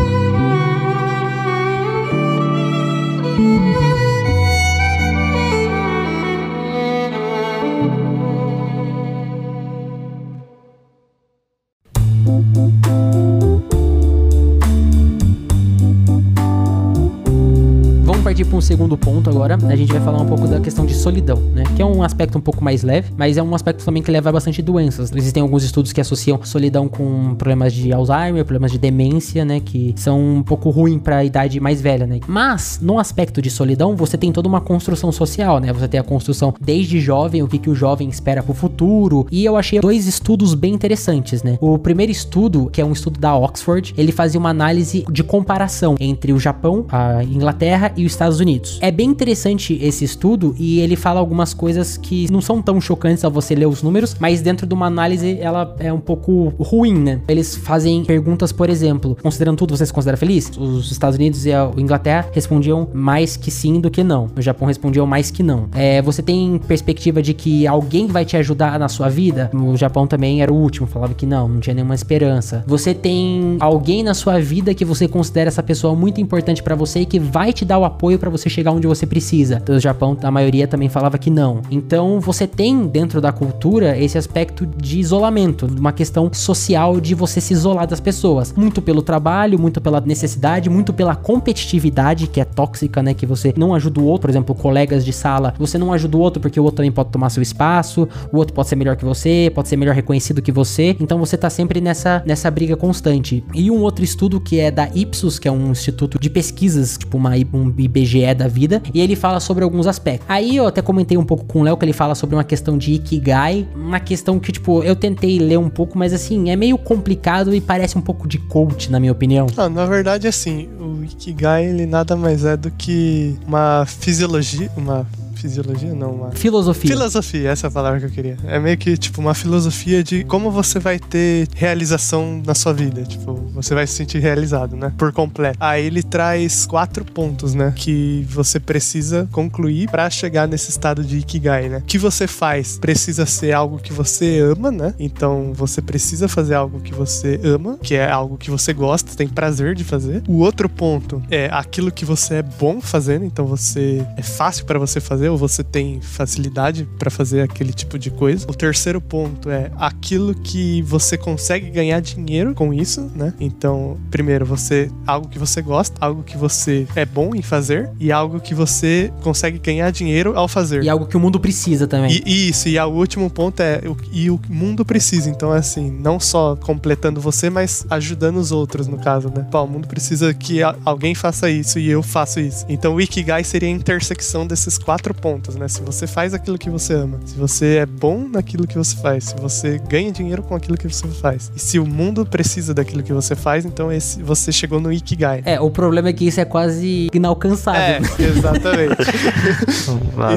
Para 18.54 18.58
um 18.60 18.62
segundo 18.62 18.96
ponto 18.96 19.32
agora. 19.32 19.58
A 19.68 19.76
gente 19.76 19.92
vai 19.92 20.02
falar 20.02 20.22
um 20.22 20.28
pouco 20.28 20.48
da 20.48 20.60
questão 20.60 20.86
de 20.86 20.94
solidão, 20.94 21.38
né? 21.38 21.63
Que 21.76 21.82
é 21.82 21.86
um 21.86 22.04
aspecto 22.04 22.38
um 22.38 22.42
pouco 22.42 22.63
mais 22.63 22.84
leve, 22.84 23.12
mas 23.18 23.36
é 23.36 23.42
um 23.42 23.56
aspecto 23.56 23.84
também 23.84 24.04
que 24.04 24.12
leva 24.12 24.30
a 24.30 24.32
bastante 24.32 24.62
doenças. 24.62 25.12
Existem 25.12 25.42
alguns 25.42 25.63
estudos 25.63 25.92
que 25.92 26.00
associam 26.00 26.39
solidão 26.44 26.88
com 26.88 27.34
problemas 27.34 27.74
de 27.74 27.92
Alzheimer, 27.92 28.46
problemas 28.46 28.72
de 28.72 28.78
demência, 28.78 29.44
né? 29.44 29.60
Que 29.60 29.96
são 29.98 30.38
um 30.38 30.44
pouco 30.44 30.70
ruim 30.70 31.00
para 31.00 31.18
a 31.18 31.24
idade 31.24 31.60
mais 31.60 31.82
velha, 31.82 32.06
né? 32.06 32.20
Mas 32.28 32.80
no 32.80 33.00
aspecto 33.00 33.42
de 33.42 33.50
solidão, 33.50 33.96
você 33.96 34.20
tem 34.20 34.32
toda 34.32 34.48
uma 34.48 34.62
construção 34.62 35.12
social, 35.12 35.60
né? 35.60 35.74
Você 35.74 35.88
tem 35.88 36.00
a 36.00 36.04
construção 36.04 36.54
desde 36.62 37.00
jovem, 37.00 37.42
o 37.42 37.48
que, 37.48 37.58
que 37.58 37.72
o 37.72 37.76
jovem 37.76 38.08
espera 38.08 38.44
pro 38.44 38.54
futuro. 38.54 39.26
E 39.32 39.44
eu 39.44 39.58
achei 39.58 39.80
dois 39.80 40.06
estudos 40.06 40.54
bem 40.54 40.76
interessantes, 40.76 41.42
né? 41.42 41.58
O 41.60 41.80
primeiro 41.80 42.12
estudo, 42.12 42.70
que 42.72 42.80
é 42.80 42.86
um 42.86 42.92
estudo 42.92 43.20
da 43.20 43.36
Oxford, 43.36 43.96
ele 43.98 44.12
fazia 44.12 44.39
uma 44.39 44.52
análise 44.52 45.04
de 45.12 45.24
comparação 45.24 45.96
entre 46.00 46.32
o 46.32 46.39
Japão, 46.39 46.86
a 46.89 47.24
Inglaterra 47.24 47.92
e 47.98 48.06
os 48.06 48.12
Estados 48.12 48.39
Unidos. 48.39 48.42
É 48.82 48.91
bem 48.91 49.10
interessante 49.10 49.77
esse 49.82 50.03
estudo 50.03 50.56
e 50.58 50.79
ele 50.79 50.95
fala 50.95 51.19
algumas 51.19 51.53
coisas 51.53 51.97
que 51.97 52.32
não 52.32 52.41
são 52.41 52.62
tão 52.62 52.79
chocantes 52.79 53.23
ao 53.23 53.32
você 53.32 53.56
ler 53.56 53.67
os 53.67 53.82
números, 53.82 54.15
mas 54.19 54.41
dentro 54.41 54.65
de 54.67 54.73
uma 54.73 54.88
análise 54.88 55.38
ela 55.39 55.75
é 55.79 55.91
um 55.91 55.99
pouco 55.99 56.53
ruim, 56.60 56.93
né? 56.93 57.21
Eles 57.27 57.56
fazem 57.56 58.03
perguntas, 58.03 58.51
por 58.51 58.69
exemplo, 58.69 59.17
considerando 59.21 59.58
tudo, 59.58 59.75
você 59.75 59.86
se 59.86 59.93
considera 59.93 60.17
feliz? 60.17 60.51
Os 60.58 60.91
Estados 60.91 61.17
Unidos 61.17 61.45
e 61.45 61.53
a 61.53 61.71
Inglaterra 61.77 62.27
respondiam 62.32 62.88
mais 62.93 63.38
que 63.38 63.51
sim 63.51 63.79
do 63.79 63.89
que 63.89 64.03
não. 64.03 64.29
O 64.36 64.41
Japão 64.41 64.67
respondiam 64.67 65.06
mais 65.06 65.32
que 65.32 65.43
não. 65.43 65.67
É, 65.73 66.01
você 66.01 66.21
tem 66.21 66.60
perspectiva 66.67 67.21
de 67.21 67.34
que 67.34 67.65
alguém 67.67 68.08
vai 68.08 68.25
te 68.25 68.38
ajudar 68.38 68.77
na 68.79 68.88
sua 68.88 69.10
vida? 69.10 69.49
O 69.53 69.75
Japão 69.77 70.08
também 70.08 70.41
era 70.41 70.51
o 70.51 70.56
último, 70.56 70.88
falava 70.88 71.13
que 71.13 71.25
não, 71.25 71.47
não 71.47 71.60
tinha 71.60 71.73
nenhuma 71.73 71.95
esperança. 71.95 72.63
Você 72.67 72.93
tem 72.93 73.58
alguém 73.60 74.03
na 74.03 74.13
sua 74.13 74.39
vida 74.39 74.73
que 74.73 74.86
você 74.86 75.08
considera 75.08 75.47
essa 75.47 75.63
pessoa 75.63 75.95
muito 75.95 76.19
importante 76.21 76.62
pra 76.62 76.75
você 76.75 77.01
e 77.01 77.06
que 77.06 77.19
vai 77.19 77.53
te 77.53 77.65
dar 77.65 77.77
o 77.77 77.86
apoio 77.86 78.19
pra 78.19 78.29
você 78.34 78.50
chegar 78.50 78.72
onde 78.72 78.88
você 78.88 79.06
precisa. 79.06 79.60
Então, 79.62 79.76
o 79.76 79.80
Japão, 79.80 80.17
a 80.22 80.32
maioria 80.32 80.67
também 80.67 80.89
falava 80.89 81.17
que 81.17 81.30
não. 81.30 81.62
Então, 81.72 82.19
você 82.19 82.46
tem 82.46 82.88
dentro 82.88 83.22
da 83.22 83.32
cultura 83.32 83.98
esse 83.98 84.17
aspecto 84.17 84.65
de 84.65 85.00
isolamento, 85.00 85.65
uma 85.65 85.93
questão 85.93 86.30
social 86.34 87.00
de 87.00 87.15
você 87.15 87.39
se 87.39 87.54
isolar 87.54 87.88
das 87.88 88.00
pessoas, 88.00 88.54
muito 88.54 88.82
pelo 88.82 89.02
trabalho, 89.02 89.60
muito 89.60 89.80
pela 89.80 90.02
necessidade, 90.02 90.69
muito 90.69 90.91
pela 90.91 91.15
competitividade 91.15 92.28
que 92.28 92.41
é 92.41 92.46
tóxica, 92.46 93.02
né, 93.02 93.13
que 93.13 93.26
você 93.26 93.54
não 93.56 93.74
ajuda 93.74 94.00
o 94.02 94.06
outro, 94.06 94.24
por 94.24 94.30
exemplo, 94.30 94.56
colegas 94.56 95.06
de 95.06 95.13
sala, 95.13 95.54
você 95.58 95.78
não 95.78 95.93
ajuda 95.93 96.17
o 96.17 96.19
outro 96.19 96.41
porque 96.41 96.60
o 96.60 96.63
outro 96.63 96.78
também 96.78 96.91
pode 96.91 97.10
tomar 97.10 97.30
seu 97.30 97.41
espaço, 97.43 98.08
o 98.32 98.38
outro 98.38 98.54
pode 98.54 98.67
ser 98.67 98.76
melhor 98.76 98.96
que 98.96 99.06
você, 99.06 99.52
pode 99.54 99.67
ser 99.67 99.78
melhor 99.78 99.96
reconhecido 99.96 100.41
que 100.41 100.52
você. 100.52 100.96
Então, 101.00 101.19
você 101.19 101.38
tá 101.38 101.50
sempre 101.50 101.80
nessa 101.80 102.24
nessa 102.26 102.50
briga 102.50 102.76
constante. 102.76 103.43
E 103.54 103.69
um 103.69 103.82
outro 103.82 104.04
estudo 104.04 104.39
que 104.39 104.60
é 104.60 104.72
da 104.72 104.89
Ipsos, 104.93 105.39
que 105.39 105.48
é 105.48 105.52
um 105.52 105.72
instituto 105.72 106.19
de 106.19 106.30
pesquisas, 106.30 106.98
tipo 106.98 107.17
uma, 107.17 107.32
um 107.54 107.74
IBGE 107.78 108.12
da 108.36 108.47
vida, 108.47 108.82
e 108.93 109.02
ele 109.02 109.15
fala 109.15 109.39
sobre 109.39 109.63
alguns 109.63 109.88
aspectos. 109.88 110.26
Aí 110.30 110.56
eu 110.56 110.67
até 110.67 110.82
comentei 110.82 111.17
um 111.17 111.26
pouco 111.26 111.45
com 111.45 111.62
o 111.62 111.63
Léo 111.63 111.78
que 111.78 111.86
ele 111.86 111.93
fala 111.93 112.15
sobre 112.15 112.36
uma 112.36 112.43
questão 112.43 112.78
de 112.78 112.93
Ikigai, 112.93 113.67
uma 113.76 113.99
questão 113.99 114.39
que, 114.39 114.52
tipo, 114.52 114.84
eu 114.84 114.95
tentei 114.95 115.39
ler 115.39 115.58
um 115.58 115.69
pouco, 115.69 115.97
mas 115.97 116.13
assim, 116.13 116.49
é 116.49 116.56
meio 116.56 116.78
complicado 116.78 117.54
e 117.54 117.60
parece 117.60 117.97
um 117.97 118.02
pouco 118.02 118.28
de 118.28 118.38
coach, 118.38 118.91
na 118.91 118.99
minha 118.99 119.12
opinião. 119.12 119.47
Ah, 119.58 119.69
na 119.69 119.86
verdade, 119.86 120.28
assim, 120.28 120.69
o 120.80 121.04
Ikigai, 121.04 121.65
ele 121.65 121.86
nada 121.86 122.15
mais 122.15 122.45
é 122.45 122.56
do 122.56 122.69
que 122.71 123.36
uma 123.47 123.86
fisiologia, 123.86 124.69
uma 124.78 125.08
fisiologia 125.43 125.93
não, 125.93 126.12
uma 126.12 126.32
Filosofia. 126.32 126.89
filosofia, 126.89 127.49
essa 127.49 127.67
é 127.67 127.69
a 127.69 127.71
palavra 127.71 127.99
que 127.99 128.06
eu 128.06 128.10
queria. 128.10 128.38
É 128.45 128.60
meio 128.60 128.77
que, 128.77 128.95
tipo, 128.95 129.19
uma 129.19 129.34
filosofia 129.34 130.01
de 130.01 130.23
como 130.23 130.49
você 130.49 130.79
vai 130.79 130.97
ter 130.97 131.49
realização 131.53 132.41
na 132.45 132.56
sua 132.56 132.73
vida. 132.73 133.03
Tipo, 133.03 133.34
você 133.53 133.75
vai 133.75 133.86
se 133.86 133.93
sentir 133.93 134.19
realizado, 134.19 134.77
né? 134.77 134.93
Por 134.97 135.12
completo. 135.12 135.58
Aí 135.60 135.86
ele 135.86 136.01
traz 136.01 136.65
quatro 136.65 137.03
pontos, 137.03 137.53
né? 137.53 137.73
Que 137.75 138.25
você 138.29 138.58
precisa 138.58 139.27
concluir 139.34 139.89
pra 139.89 140.10
chegar 140.10 140.47
nesse 140.47 140.69
estado 140.69 141.03
de 141.03 141.17
Ikigai, 141.17 141.67
né? 141.67 141.77
O 141.79 141.82
que 141.82 141.97
você 141.97 142.25
faz 142.25 142.77
precisa 142.77 143.25
ser 143.25 143.51
algo 143.51 143.79
que 143.79 143.91
você 143.91 144.39
ama, 144.39 144.71
né? 144.71 144.93
Então 144.97 145.51
você 145.53 145.82
precisa 145.82 146.29
fazer 146.29 146.56
algo 146.56 146.79
que 146.79 146.93
você 146.93 147.39
ama, 147.43 147.77
que 147.82 147.95
é 147.95 148.10
algo 148.10 148.38
que 148.38 148.49
você 148.49 148.71
gosta, 148.71 149.12
tem 149.15 149.27
prazer 149.27 149.75
de 149.75 149.84
fazer. 149.84 150.23
O 150.25 150.39
outro 150.39 150.69
ponto 150.69 151.21
é 151.29 151.49
aquilo 151.51 151.91
que 151.91 152.06
você 152.06 152.36
é 152.36 152.41
bom 152.41 152.79
fazendo, 152.79 153.25
então 153.25 153.45
você 153.45 154.06
é 154.15 154.23
fácil 154.23 154.65
pra 154.65 154.79
você 154.79 155.01
fazer 155.01 155.33
você 155.38 155.63
tem 155.63 156.00
facilidade 156.02 156.88
pra 156.98 157.10
fazer 157.12 157.41
aquele 157.41 157.74
tipo 157.74 157.98
de 158.00 158.10
coisa. 158.10 158.46
O 158.50 158.54
terceiro 158.54 159.00
ponto 159.02 159.50
é 159.50 159.72
aquilo 159.78 160.34
que 160.34 160.82
você 160.84 161.17
consegue 161.17 161.69
ganhar 161.69 162.00
dinheiro 162.02 162.54
com 162.54 162.74
isso, 162.74 163.12
né? 163.15 163.34
Então, 163.39 163.98
primeiro, 164.10 164.46
você 164.46 164.89
algo 165.06 165.28
que 165.28 165.38
você 165.39 165.62
gosta, 165.62 165.96
algo 166.04 166.24
que 166.24 166.38
você 166.38 166.88
é 166.96 167.06
bom 167.06 167.34
em 167.36 167.41
fazer 167.41 167.89
e 168.00 168.12
algo 168.12 168.39
que 168.39 168.54
você 168.54 169.12
consegue 169.22 169.58
ganhar 169.60 169.91
dinheiro 169.91 170.38
ao 170.38 170.48
fazer. 170.48 170.84
E 170.84 170.89
algo 170.89 171.06
que 171.06 171.17
o 171.17 171.19
mundo 171.19 171.39
precisa 171.39 171.88
também. 171.88 172.22
E, 172.26 172.50
isso, 172.50 172.67
e 172.69 172.78
o 172.80 172.86
último 172.88 173.30
ponto 173.30 173.60
é 173.62 173.82
o, 173.86 173.96
e 174.12 174.30
o 174.30 174.39
mundo 174.50 174.86
precisa. 174.86 175.30
Então, 175.30 175.54
é 175.54 175.58
assim, 175.60 175.89
não 175.91 176.19
só 176.19 176.56
completando 176.56 177.19
você, 177.22 177.50
mas 177.50 177.86
ajudando 177.89 178.38
os 178.38 178.52
outros, 178.52 178.88
no 178.88 178.98
caso, 178.98 179.30
né? 179.30 179.46
Pô, 179.52 179.62
o 179.63 179.67
mundo 179.67 179.88
precisa 179.88 180.34
que 180.34 180.62
a- 180.63 180.76
alguém 180.86 181.13
faça 181.15 181.50
isso 181.50 181.80
e 181.80 181.89
eu 181.89 182.02
faço 182.04 182.39
isso. 182.39 182.65
Então, 182.69 182.96
o 182.96 183.02
Ikigai 183.02 183.43
seria 183.43 183.69
a 183.69 183.72
intersecção 183.72 184.46
desses 184.46 184.78
quatro 184.78 185.13
pontos, 185.23 185.55
né? 185.55 185.69
Se 185.69 185.81
você 185.81 186.05
faz 186.05 186.33
aquilo 186.33 186.57
que 186.57 186.69
você 186.69 186.95
ama, 186.95 187.17
se 187.23 187.36
você 187.36 187.77
é 187.77 187.86
bom 187.86 188.27
naquilo 188.27 188.67
que 188.67 188.77
você 188.77 188.93
faz, 188.97 189.23
se 189.23 189.36
você 189.38 189.79
ganha 189.88 190.12
dinheiro 190.12 190.43
com 190.43 190.53
aquilo 190.53 190.77
que 190.77 190.86
você 190.86 191.07
faz, 191.07 191.49
e 191.55 191.59
se 191.59 191.79
o 191.79 191.86
mundo 191.86 192.25
precisa 192.25 192.73
daquilo 192.73 193.01
que 193.01 193.13
você 193.13 193.33
faz, 193.33 193.63
então 193.63 193.89
esse, 193.89 194.21
você 194.21 194.51
chegou 194.51 194.81
no 194.81 194.91
Ikigai. 194.91 195.41
É, 195.45 195.62
o 195.62 195.71
problema 195.71 196.09
é 196.09 196.13
que 196.13 196.27
isso 196.27 196.41
é 196.41 196.45
quase 196.45 197.07
inalcançável. 197.13 198.05
É, 198.19 198.23
exatamente. 198.23 198.97